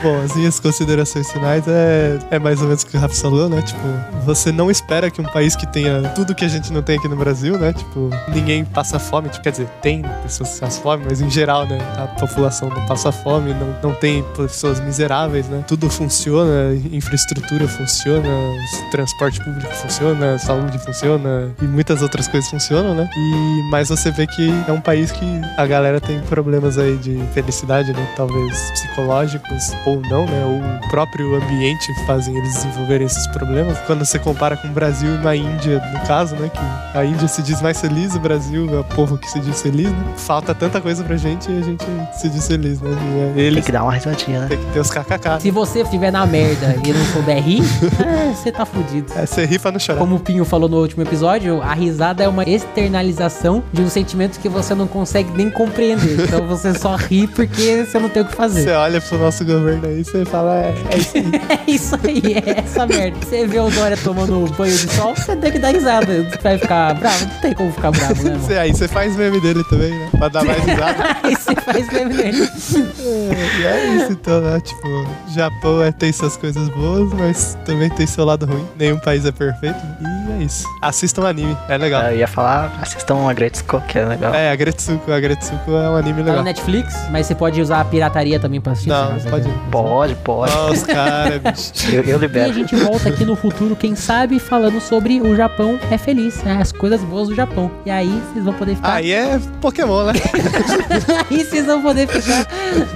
bom, 0.00 0.22
as 0.22 0.36
minhas 0.36 0.60
considerações 0.60 1.28
finais 1.32 1.64
é, 1.66 2.18
é 2.30 2.38
mais 2.38 2.60
ou 2.60 2.68
menos 2.68 2.82
o 2.82 2.86
que 2.86 2.96
o 2.96 3.00
Rafa 3.00 3.14
falou, 3.16 3.48
né? 3.48 3.60
Tipo, 3.62 3.80
você 4.24 4.52
não 4.52 4.70
espera 4.70 5.10
que 5.10 5.20
um 5.20 5.24
país 5.24 5.56
que 5.56 5.66
tenha 5.66 6.02
tudo 6.14 6.34
que 6.36 6.44
a 6.44 6.48
gente 6.48 6.72
não 6.72 6.82
tem 6.82 6.96
aqui 6.96 7.08
no 7.08 7.16
Brasil, 7.16 7.58
né? 7.58 7.72
Tipo, 7.72 8.10
ninguém 8.32 8.64
passa 8.64 9.00
fome. 9.00 9.25
Tipo, 9.28 9.42
quer 9.42 9.50
dizer, 9.50 9.68
tem 9.82 10.02
pessoas 10.22 10.54
que 10.54 10.60
passam 10.60 10.82
fome, 10.82 11.04
mas 11.08 11.20
em 11.20 11.30
geral, 11.30 11.66
né? 11.66 11.78
A 11.96 12.06
população 12.06 12.68
não 12.68 12.86
passa 12.86 13.10
fome, 13.12 13.52
não, 13.54 13.74
não 13.82 13.94
tem 13.94 14.22
pessoas 14.36 14.80
miseráveis, 14.80 15.46
né? 15.48 15.64
Tudo 15.66 15.88
funciona, 15.90 16.74
infraestrutura 16.92 17.66
funciona, 17.68 18.28
transporte 18.90 19.42
público 19.42 19.72
funciona, 19.74 20.38
saúde 20.38 20.78
funciona 20.78 21.52
e 21.60 21.64
muitas 21.64 22.02
outras 22.02 22.28
coisas 22.28 22.48
funcionam, 22.50 22.94
né? 22.94 23.08
E 23.16 23.70
mas 23.70 23.88
você 23.88 24.10
vê 24.10 24.26
que 24.26 24.50
é 24.68 24.72
um 24.72 24.80
país 24.80 25.10
que 25.10 25.24
a 25.56 25.66
galera 25.66 26.00
tem 26.00 26.20
problemas 26.20 26.78
aí 26.78 26.96
de 26.96 27.18
felicidade, 27.32 27.92
né? 27.92 28.08
Talvez 28.16 28.70
psicológicos 28.70 29.72
ou 29.84 30.00
não, 30.02 30.26
né? 30.26 30.44
Ou 30.44 30.86
o 30.86 30.90
próprio 30.90 31.34
ambiente 31.34 31.92
fazem 32.06 32.36
eles 32.36 32.54
desenvolverem 32.54 33.06
esses 33.06 33.26
problemas. 33.28 33.78
Quando 33.86 34.04
você 34.04 34.18
compara 34.18 34.56
com 34.56 34.68
o 34.68 34.72
Brasil 34.72 35.20
e 35.22 35.26
a 35.26 35.36
Índia, 35.36 35.82
no 35.92 36.06
caso, 36.06 36.36
né? 36.36 36.48
Que 36.48 36.98
a 36.98 37.04
Índia 37.04 37.28
se 37.28 37.42
diz 37.42 37.60
mais 37.60 37.80
feliz, 37.80 38.14
o 38.14 38.20
Brasil 38.20 38.78
é 38.78 38.82
povo 39.06 39.18
que 39.18 39.30
se 39.30 39.38
diz 39.40 39.62
feliz, 39.62 39.88
né? 39.88 40.04
Falta 40.16 40.52
tanta 40.54 40.80
coisa 40.80 41.04
pra 41.04 41.16
gente 41.16 41.50
e 41.50 41.58
a 41.58 41.62
gente 41.62 41.84
se 42.18 42.28
diz 42.28 42.46
feliz, 42.46 42.80
né? 42.80 42.90
E 42.90 43.20
é- 43.20 43.32
Tem 43.34 43.44
eles 43.44 43.64
que 43.64 43.70
dar 43.72 43.84
uma 43.84 43.92
risadinha, 43.92 44.40
né? 44.40 44.46
tem 44.48 44.58
que 44.58 44.64
ter 44.66 44.80
os 44.80 44.90
kkk. 44.90 45.40
Se 45.40 45.50
você 45.50 45.82
estiver 45.82 46.10
na 46.10 46.26
merda 46.26 46.76
e 46.84 46.92
não 46.92 47.04
souber 47.06 47.40
rir, 47.42 47.62
é, 48.04 48.34
você 48.34 48.50
tá 48.50 48.66
fudido. 48.66 49.12
É, 49.16 49.24
você 49.24 49.44
ri 49.44 49.58
pra 49.58 49.70
não 49.70 49.78
chorar. 49.78 49.98
Como 49.98 50.16
o 50.16 50.20
Pinho 50.20 50.44
falou 50.44 50.68
no 50.68 50.78
último 50.78 51.02
episódio, 51.02 51.62
a 51.62 51.72
risada 51.74 52.24
é 52.24 52.28
uma 52.28 52.42
externalização 52.44 53.62
de 53.72 53.82
um 53.82 53.88
sentimento 53.88 54.40
que 54.40 54.48
você 54.48 54.74
não 54.74 54.86
consegue 54.86 55.30
nem 55.36 55.50
compreender. 55.50 56.20
Então 56.24 56.46
você 56.46 56.76
só 56.78 56.96
ri 56.96 57.26
porque 57.28 57.84
você 57.84 57.98
não 57.98 58.08
tem 58.08 58.22
o 58.22 58.24
que 58.24 58.32
Você 58.32 58.36
fazer. 58.36 58.70
olha 58.72 59.00
pro 59.00 59.18
nosso 59.18 59.44
governo 59.44 59.86
aí 59.86 60.00
e 60.00 60.04
você 60.04 60.24
fala, 60.24 60.54
é, 60.56 60.74
é 60.90 60.96
isso 60.98 61.16
aí. 61.16 61.26
É 61.66 61.70
isso 61.70 61.98
aí, 62.04 62.22
é 62.34 62.60
essa 62.60 62.86
merda. 62.86 63.16
Você 63.24 63.46
vê 63.46 63.58
o 63.58 63.68
Dória 63.70 63.96
tomando 63.96 64.46
banho 64.56 64.76
de 64.76 64.88
sol, 64.94 65.14
você 65.16 65.34
tem 65.36 65.52
que 65.52 65.58
dar 65.58 65.72
risada. 65.72 66.06
Você 66.24 66.38
vai 66.42 66.58
ficar 66.58 66.94
bravo? 66.94 67.24
Não 67.26 67.40
tem 67.40 67.52
como 67.52 67.72
ficar 67.72 67.90
bravo, 67.90 68.22
né, 68.22 68.30
mano? 68.30 68.42
Você, 68.42 68.54
aí 68.56 68.72
você 68.72 68.86
faz 68.96 69.14
meme 69.14 69.38
dele 69.40 69.62
também, 69.64 69.90
né? 69.90 70.08
Pra 70.18 70.28
dar 70.28 70.42
mais 70.42 70.64
risada. 70.64 71.04
Aí 71.22 71.34
você 71.36 71.54
faz 71.56 71.92
meme 71.92 72.14
nele. 72.14 72.42
É, 72.98 73.60
e 73.60 73.66
é 73.66 73.94
isso 73.96 74.12
então, 74.12 74.40
né? 74.40 74.58
Tipo, 74.60 75.06
Japão 75.34 75.82
é, 75.82 75.92
tem 75.92 76.10
suas 76.12 76.34
coisas 76.36 76.66
boas, 76.70 77.12
mas 77.12 77.58
também 77.66 77.90
tem 77.90 78.06
seu 78.06 78.24
lado 78.24 78.46
ruim. 78.46 78.64
Nenhum 78.78 78.98
país 78.98 79.26
é 79.26 79.32
perfeito. 79.32 79.76
E 80.00 80.32
é 80.32 80.42
isso. 80.44 80.64
Assistam 80.80 81.26
anime, 81.28 81.54
é 81.68 81.76
legal. 81.76 82.04
Eu 82.04 82.16
ia 82.16 82.26
falar, 82.26 82.72
assistam 82.80 83.28
a 83.28 83.32
Gretzko, 83.34 83.82
que 83.82 83.98
é 83.98 84.06
legal. 84.06 84.34
É, 84.34 84.50
a 84.50 84.56
Gretsuko. 84.56 85.12
A 85.12 85.20
Gretsuko 85.20 85.70
é 85.72 85.90
um 85.90 85.96
anime 85.96 86.14
Tá 86.16 86.22
no 86.22 86.28
legal. 86.30 86.44
Netflix, 86.44 86.94
mas 87.10 87.26
você 87.26 87.34
pode 87.34 87.60
usar 87.60 87.80
a 87.82 87.84
pirataria 87.84 88.40
também 88.40 88.60
pra 88.62 88.72
assistir. 88.72 88.88
Não, 88.88 89.18
se 89.18 89.24
você 89.24 89.28
pode. 89.30 89.48
Pode, 89.70 90.14
pode. 90.16 90.52
Ó, 90.56 90.70
os 90.72 90.82
caras, 90.84 91.38
bicho. 91.42 91.94
Eu, 91.94 92.02
eu 92.02 92.08
E 92.08 92.12
a 92.14 92.18
libero. 92.18 92.52
gente 92.54 92.74
volta 92.76 93.10
aqui 93.10 93.24
no 93.26 93.36
futuro, 93.36 93.76
quem 93.76 93.94
sabe, 93.94 94.38
falando 94.38 94.80
sobre 94.80 95.20
o 95.20 95.36
Japão 95.36 95.78
é 95.90 95.98
feliz, 95.98 96.42
né? 96.42 96.56
as 96.60 96.72
coisas 96.72 97.02
boas 97.02 97.28
do 97.28 97.34
Japão. 97.34 97.70
E 97.84 97.90
aí 97.90 98.08
vocês 98.32 98.44
vão 98.44 98.54
poder 98.54 98.74
ficar. 98.76 98.85
Aí 98.94 99.12
é 99.12 99.40
Pokémon, 99.60 100.04
né? 100.04 100.12
Aí 101.30 101.44
vocês 101.44 101.66
vão 101.66 101.82
poder 101.82 102.06
ficar 102.08 102.46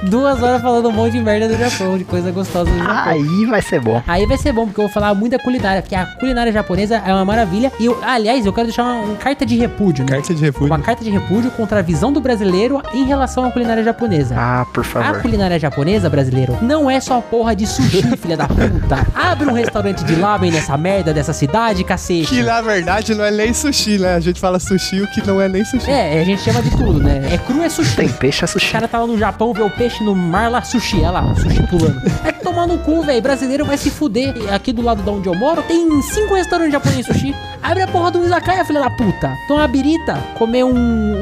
duas 0.05 0.43
horas 0.43 0.63
falando 0.63 0.89
um 0.89 0.93
monte 0.93 1.13
de 1.13 1.21
merda 1.21 1.49
do 1.49 1.57
Japão, 1.57 1.99
de 1.99 2.05
coisa 2.05 2.31
gostosa 2.31 2.71
do 2.71 2.79
Japão. 2.79 3.13
Aí 3.13 3.47
vai 3.47 3.63
ser 3.63 3.81
bom. 3.81 4.03
Aí 4.07 4.27
vai 4.27 4.39
ser 4.39 4.53
bom, 4.53 4.67
porque 4.67 4.81
eu 4.81 4.85
vou 4.85 4.93
falar 4.93 5.15
muito 5.15 5.33
da 5.37 5.39
culinária, 5.43 5.83
porque 5.83 5.95
a 5.95 6.07
culinária 6.07 6.53
japonesa 6.53 6.97
é 7.05 7.13
uma 7.13 7.25
maravilha. 7.25 7.73
E, 7.81 7.87
eu, 7.87 7.99
aliás, 8.03 8.47
eu 8.47 8.53
quero 8.53 8.67
deixar 8.69 8.85
uma, 8.85 9.03
uma 9.03 9.17
carta 9.17 9.45
de 9.45 9.57
repúdio, 9.57 10.05
né? 10.05 10.13
Carta 10.13 10.35
de 10.35 10.41
repúdio. 10.43 10.67
Uma 10.67 10.79
carta 10.79 11.05
de 11.05 11.11
repúdio 11.11 11.51
contra 11.53 11.81
a 11.81 11.83
visão 11.83 12.13
do 12.13 12.21
brasileiro 12.21 12.83
em 12.95 13.05
relação 13.05 13.45
à 13.45 13.51
culinária 13.51 13.83
japonesa. 13.83 14.35
Ah, 14.39 14.67
por 14.73 14.83
A 14.83 14.85
favor. 14.85 15.23
culinária 15.23 15.59
japonesa, 15.59 16.09
brasileiro, 16.09 16.57
não 16.63 16.91
é 16.91 17.01
só 17.01 17.21
porra 17.21 17.55
de 17.55 17.67
sushi, 17.67 18.03
filha 18.17 18.37
da 18.37 18.47
puta. 18.47 19.07
Abre 19.15 19.49
um 19.49 19.53
restaurante 19.53 20.05
de 20.05 20.15
lamen 20.17 20.51
nessa 20.53 20.77
merda 20.77 21.13
dessa 21.13 21.33
cidade, 21.33 21.83
cacete. 21.85 22.27
Que 22.29 22.43
na 22.43 22.61
verdade 22.61 23.15
não 23.15 23.25
é 23.25 23.31
nem 23.31 23.53
sushi, 23.53 23.99
né? 23.99 24.15
A 24.15 24.21
gente 24.21 24.41
fala 24.41 24.59
sushi, 24.59 25.01
o 25.01 25.07
que 25.09 25.27
não 25.27 25.41
é 25.41 25.49
nem 25.49 25.65
sushi. 25.65 25.80
É, 25.87 26.21
a 26.21 26.25
gente 26.25 26.43
chama 26.43 26.63
de 26.63 26.71
tudo, 26.71 27.01
né? 27.01 27.23
É 27.33 27.39
cru, 27.39 27.63
é 27.63 27.69
sushi. 27.69 27.97
Tem 27.97 28.09
peixe 28.09 28.43
é 28.43 28.45
O 28.45 28.49
sushi. 28.49 28.73
cara 28.73 28.87
tava 28.87 29.07
no 29.07 29.19
Japão, 29.19 29.53
vê 29.53 29.63
o 29.63 29.71
peixe 29.71 30.03
no 30.05 30.15
mar 30.15 30.51
lá, 30.51 30.63
sushi, 30.63 30.99
olha 30.99 31.11
lá, 31.11 31.35
sushi 31.35 31.63
pulando. 31.69 32.01
É 32.25 32.33
tomar 32.33 32.67
no 32.67 32.79
cu, 32.79 33.03
velho. 33.03 33.21
Brasileiro 33.23 33.65
vai 33.65 33.77
se 33.79 33.91
fuder. 33.91 34.35
Aqui 34.53 34.73
do 34.73 34.83
lado 34.83 35.03
de 35.03 35.09
onde 35.11 35.29
eu 35.29 35.35
moro, 35.35 35.63
tem 35.63 36.03
cinco 36.03 36.35
restaurantes 36.35 36.73
japoneses 36.73 37.07
sushi. 37.07 37.35
Abre 37.63 37.83
a 37.83 37.87
porra 37.87 38.11
do 38.11 38.25
izakaya, 38.25 38.65
filha 38.65 38.81
da 38.81 38.91
puta. 38.91 39.37
Tomar 39.47 39.63
uma 39.63 39.69
birita, 39.69 40.15
comer 40.39 40.65
um, 40.65 40.75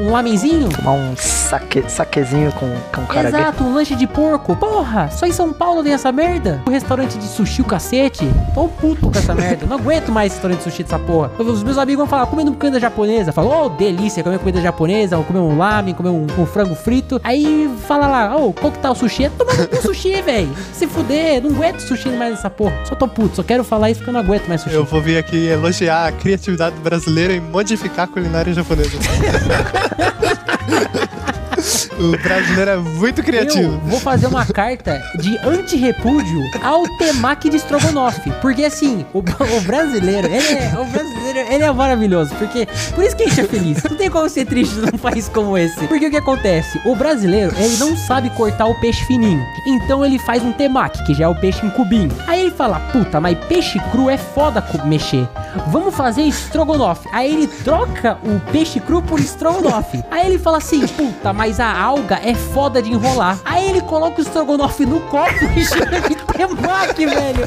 um 0.07 0.11
lamenzinho. 0.11 0.69
Tomar 0.69 0.93
um 0.93 1.15
saque, 1.17 1.83
saquezinho 1.89 2.51
com, 2.53 2.73
com 2.93 3.05
caraguê. 3.05 3.37
Exato, 3.37 3.63
um 3.63 3.73
lanche 3.73 3.95
de 3.95 4.07
porco. 4.07 4.55
Porra, 4.55 5.09
só 5.11 5.25
em 5.25 5.31
São 5.31 5.51
Paulo 5.51 5.83
tem 5.83 5.93
essa 5.93 6.11
merda. 6.11 6.61
O 6.65 6.69
restaurante 6.69 7.17
de 7.17 7.25
sushi, 7.25 7.61
o 7.61 7.65
cacete. 7.65 8.25
Tô 8.53 8.67
puto 8.67 9.11
com 9.11 9.17
essa 9.17 9.35
merda. 9.35 9.65
Não 9.65 9.77
aguento 9.77 10.11
mais 10.11 10.31
restaurante 10.33 10.59
de 10.59 10.63
sushi 10.63 10.83
dessa 10.83 10.97
porra. 10.97 11.31
Os 11.37 11.63
meus 11.63 11.77
amigos 11.77 11.99
vão 11.99 12.07
falar, 12.07 12.25
comendo 12.27 12.53
comida 12.53 12.79
japonesa. 12.79 13.31
Falam, 13.31 13.65
oh, 13.65 13.69
delícia, 13.69 14.23
comer 14.23 14.39
comida 14.39 14.61
japonesa. 14.61 15.17
Ou 15.17 15.23
comer 15.23 15.39
um 15.39 15.57
lamen, 15.57 15.93
comer 15.93 16.09
um, 16.09 16.25
um 16.37 16.45
frango 16.45 16.73
frito. 16.75 17.19
Aí 17.23 17.69
fala 17.85 18.07
lá, 18.07 18.37
ô, 18.37 18.53
qual 18.53 18.71
que 18.71 18.79
tá 18.79 18.91
o 18.91 18.95
sushi? 18.95 19.25
É 19.25 19.29
tomando 19.29 19.67
com 19.67 19.81
sushi, 19.81 20.21
velho. 20.21 20.49
Se 20.73 20.87
fuder, 20.87 21.43
não 21.43 21.51
aguento 21.51 21.79
sushi 21.79 22.09
mais 22.09 22.31
nessa 22.31 22.49
porra. 22.49 22.73
Só 22.85 22.95
tô 22.95 23.07
puto, 23.07 23.35
só 23.35 23.43
quero 23.43 23.63
falar 23.63 23.91
isso 23.91 23.99
porque 23.99 24.09
eu 24.09 24.13
não 24.13 24.21
aguento 24.21 24.47
mais 24.47 24.61
sushi. 24.61 24.75
Eu 24.75 24.85
vou 24.85 25.01
vir 25.01 25.17
aqui 25.17 25.47
elogiar 25.47 26.07
a 26.07 26.11
criatividade 26.29 26.75
brasileira 26.81 27.33
em 27.33 27.39
modificar 27.39 28.05
a 28.05 28.07
culinária 28.07 28.53
japonesa. 28.53 28.91
o 31.99 32.11
brasileiro 32.21 32.71
é 32.71 32.77
muito 32.77 33.23
criativo. 33.23 33.73
Eu 33.73 33.79
vou 33.79 33.99
fazer 33.99 34.27
uma 34.27 34.45
carta 34.45 35.01
de 35.17 35.37
anti-repúdio 35.39 36.39
ao 36.61 36.83
temaki 36.97 37.49
de 37.49 37.57
Strogonoff. 37.57 38.21
Porque 38.41 38.63
assim, 38.63 39.05
o, 39.13 39.19
o 39.19 39.61
brasileiro, 39.61 40.27
ele 40.27 40.53
é, 40.53 40.71
o 40.77 40.85
brasileiro, 40.85 41.18
ele 41.37 41.63
é 41.63 41.71
maravilhoso. 41.71 42.33
Porque, 42.35 42.67
por 42.95 43.03
isso 43.03 43.15
que 43.15 43.23
a 43.23 43.27
gente 43.27 43.41
é 43.41 43.43
feliz. 43.43 43.83
Não 43.83 43.97
tem 43.97 44.09
como 44.09 44.29
ser 44.29 44.45
triste 44.45 44.75
num 44.75 44.97
país 44.97 45.29
como 45.29 45.57
esse. 45.57 45.87
Porque 45.87 46.07
o 46.07 46.09
que 46.09 46.17
acontece? 46.17 46.79
O 46.85 46.95
brasileiro, 46.95 47.53
ele 47.57 47.77
não 47.77 47.95
sabe 47.95 48.29
cortar 48.31 48.65
o 48.65 48.79
peixe 48.79 49.03
fininho. 49.05 49.45
Então 49.67 50.05
ele 50.05 50.17
faz 50.17 50.43
um 50.43 50.51
temaki, 50.51 51.03
que 51.05 51.13
já 51.13 51.25
é 51.25 51.27
o 51.27 51.35
peixe 51.35 51.65
em 51.65 51.69
cubinho. 51.69 52.11
Aí 52.27 52.41
ele 52.41 52.51
fala, 52.51 52.79
puta, 52.91 53.19
mas 53.19 53.37
peixe 53.47 53.79
cru 53.91 54.09
é 54.09 54.17
foda 54.17 54.63
mexer. 54.85 55.27
Vamos 55.67 55.95
fazer 55.95 56.21
estrogonofe. 56.23 57.07
Aí 57.11 57.31
ele 57.33 57.47
troca 57.47 58.17
o 58.23 58.39
peixe 58.51 58.79
cru 58.79 59.01
por 59.01 59.19
estrogonofe. 59.19 60.03
Aí 60.11 60.25
ele 60.25 60.39
fala 60.39 60.57
assim, 60.57 60.85
puta, 60.87 61.33
mas 61.33 61.59
a 61.59 61.71
alga 61.79 62.19
é 62.23 62.33
foda 62.33 62.81
de 62.81 62.91
enrolar. 62.91 63.39
Aí 63.45 63.69
ele 63.69 63.81
coloca 63.81 64.19
o 64.19 64.21
estrogonofe 64.21 64.85
no 64.85 65.01
copo 65.01 65.45
e 65.55 65.63
chama 65.65 65.99
de 66.01 66.15
temaki, 66.15 67.05
velho. 67.05 67.45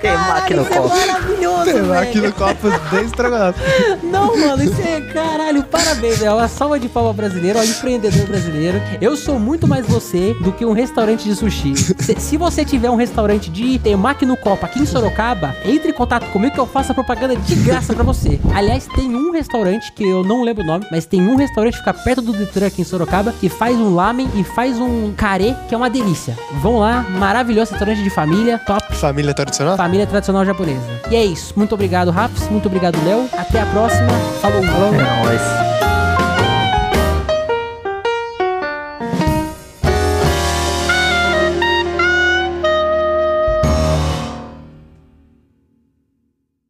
Temaki 0.00 0.54
no 0.54 0.64
Caralho, 0.64 0.82
copo. 0.82 0.94
É 0.94 1.06
maravilhoso, 1.06 1.76
lá, 1.86 2.00
velho. 2.00 2.08
aqui 2.08 2.20
no 2.20 2.32
copo 2.32 2.68
estrogonofe. 3.02 3.60
Não, 4.02 4.36
mano, 4.36 4.62
isso 4.62 4.80
é 4.80 5.00
caralho, 5.00 5.62
parabéns. 5.64 6.22
É 6.22 6.32
uma 6.32 6.48
salva 6.48 6.78
de 6.78 6.88
palma 6.88 7.12
brasileiro, 7.12 7.58
ó, 7.58 7.62
empreendedor 7.62 8.26
brasileiro. 8.26 8.80
Eu 9.00 9.16
sou 9.16 9.38
muito 9.38 9.66
mais 9.66 9.86
você 9.86 10.34
do 10.40 10.52
que 10.52 10.64
um 10.64 10.72
restaurante 10.72 11.24
de 11.24 11.34
sushi. 11.34 11.74
Se, 11.76 12.14
se 12.18 12.36
você 12.36 12.64
tiver 12.64 12.90
um 12.90 12.96
restaurante 12.96 13.50
de 13.50 13.78
temaki 13.78 14.26
no 14.26 14.36
copo 14.36 14.64
aqui 14.64 14.80
em 14.80 14.86
Sorocaba, 14.86 15.54
entre 15.64 15.90
em 15.90 15.94
contato 15.94 16.30
comigo 16.30 16.54
que 16.54 16.60
eu 16.60 16.66
faço 16.66 16.92
a 16.92 16.94
propaganda 16.94 17.36
de 17.36 17.54
graça 17.56 17.94
pra 17.94 18.04
você. 18.04 18.40
Aliás, 18.54 18.86
tem 18.94 19.14
um 19.14 19.30
restaurante 19.32 19.92
que 19.92 20.04
eu 20.04 20.22
não 20.22 20.42
lembro 20.42 20.62
o 20.62 20.66
nome, 20.66 20.86
mas 20.90 21.06
tem 21.06 21.20
um 21.20 21.36
restaurante 21.36 21.72
que 21.74 21.78
fica 21.78 21.94
perto 21.94 22.22
do 22.22 22.32
Detran 22.32 22.66
aqui 22.66 22.82
em 22.82 22.84
Sorocaba 22.84 23.32
que 23.32 23.48
faz 23.48 23.76
um 23.76 23.94
lamen 23.94 24.28
e 24.34 24.44
faz 24.44 24.78
um 24.78 25.12
carê 25.16 25.54
que 25.68 25.74
é 25.74 25.78
uma 25.78 25.90
delícia. 25.90 26.36
Vão 26.60 26.78
lá, 26.78 27.02
maravilhoso 27.18 27.72
restaurante 27.72 28.02
de 28.02 28.10
família, 28.10 28.58
top. 28.58 28.94
Família 28.96 29.34
tradicional? 29.34 29.76
Família 29.76 30.06
tradicional 30.06 30.44
japonesa. 30.44 30.80
E 31.10 31.16
é 31.16 31.24
isso. 31.24 31.52
Muito 31.56 31.74
obrigado, 31.74 32.10
Raps. 32.10 32.48
Muito 32.48 32.66
obrigado, 32.84 33.04
Léo. 33.04 33.28
Até 33.32 33.60
a 33.60 33.66
próxima. 33.66 34.10
Falou. 34.40 34.62
Falou. 34.62 34.94
É 34.94 35.24
nóis. 35.24 35.83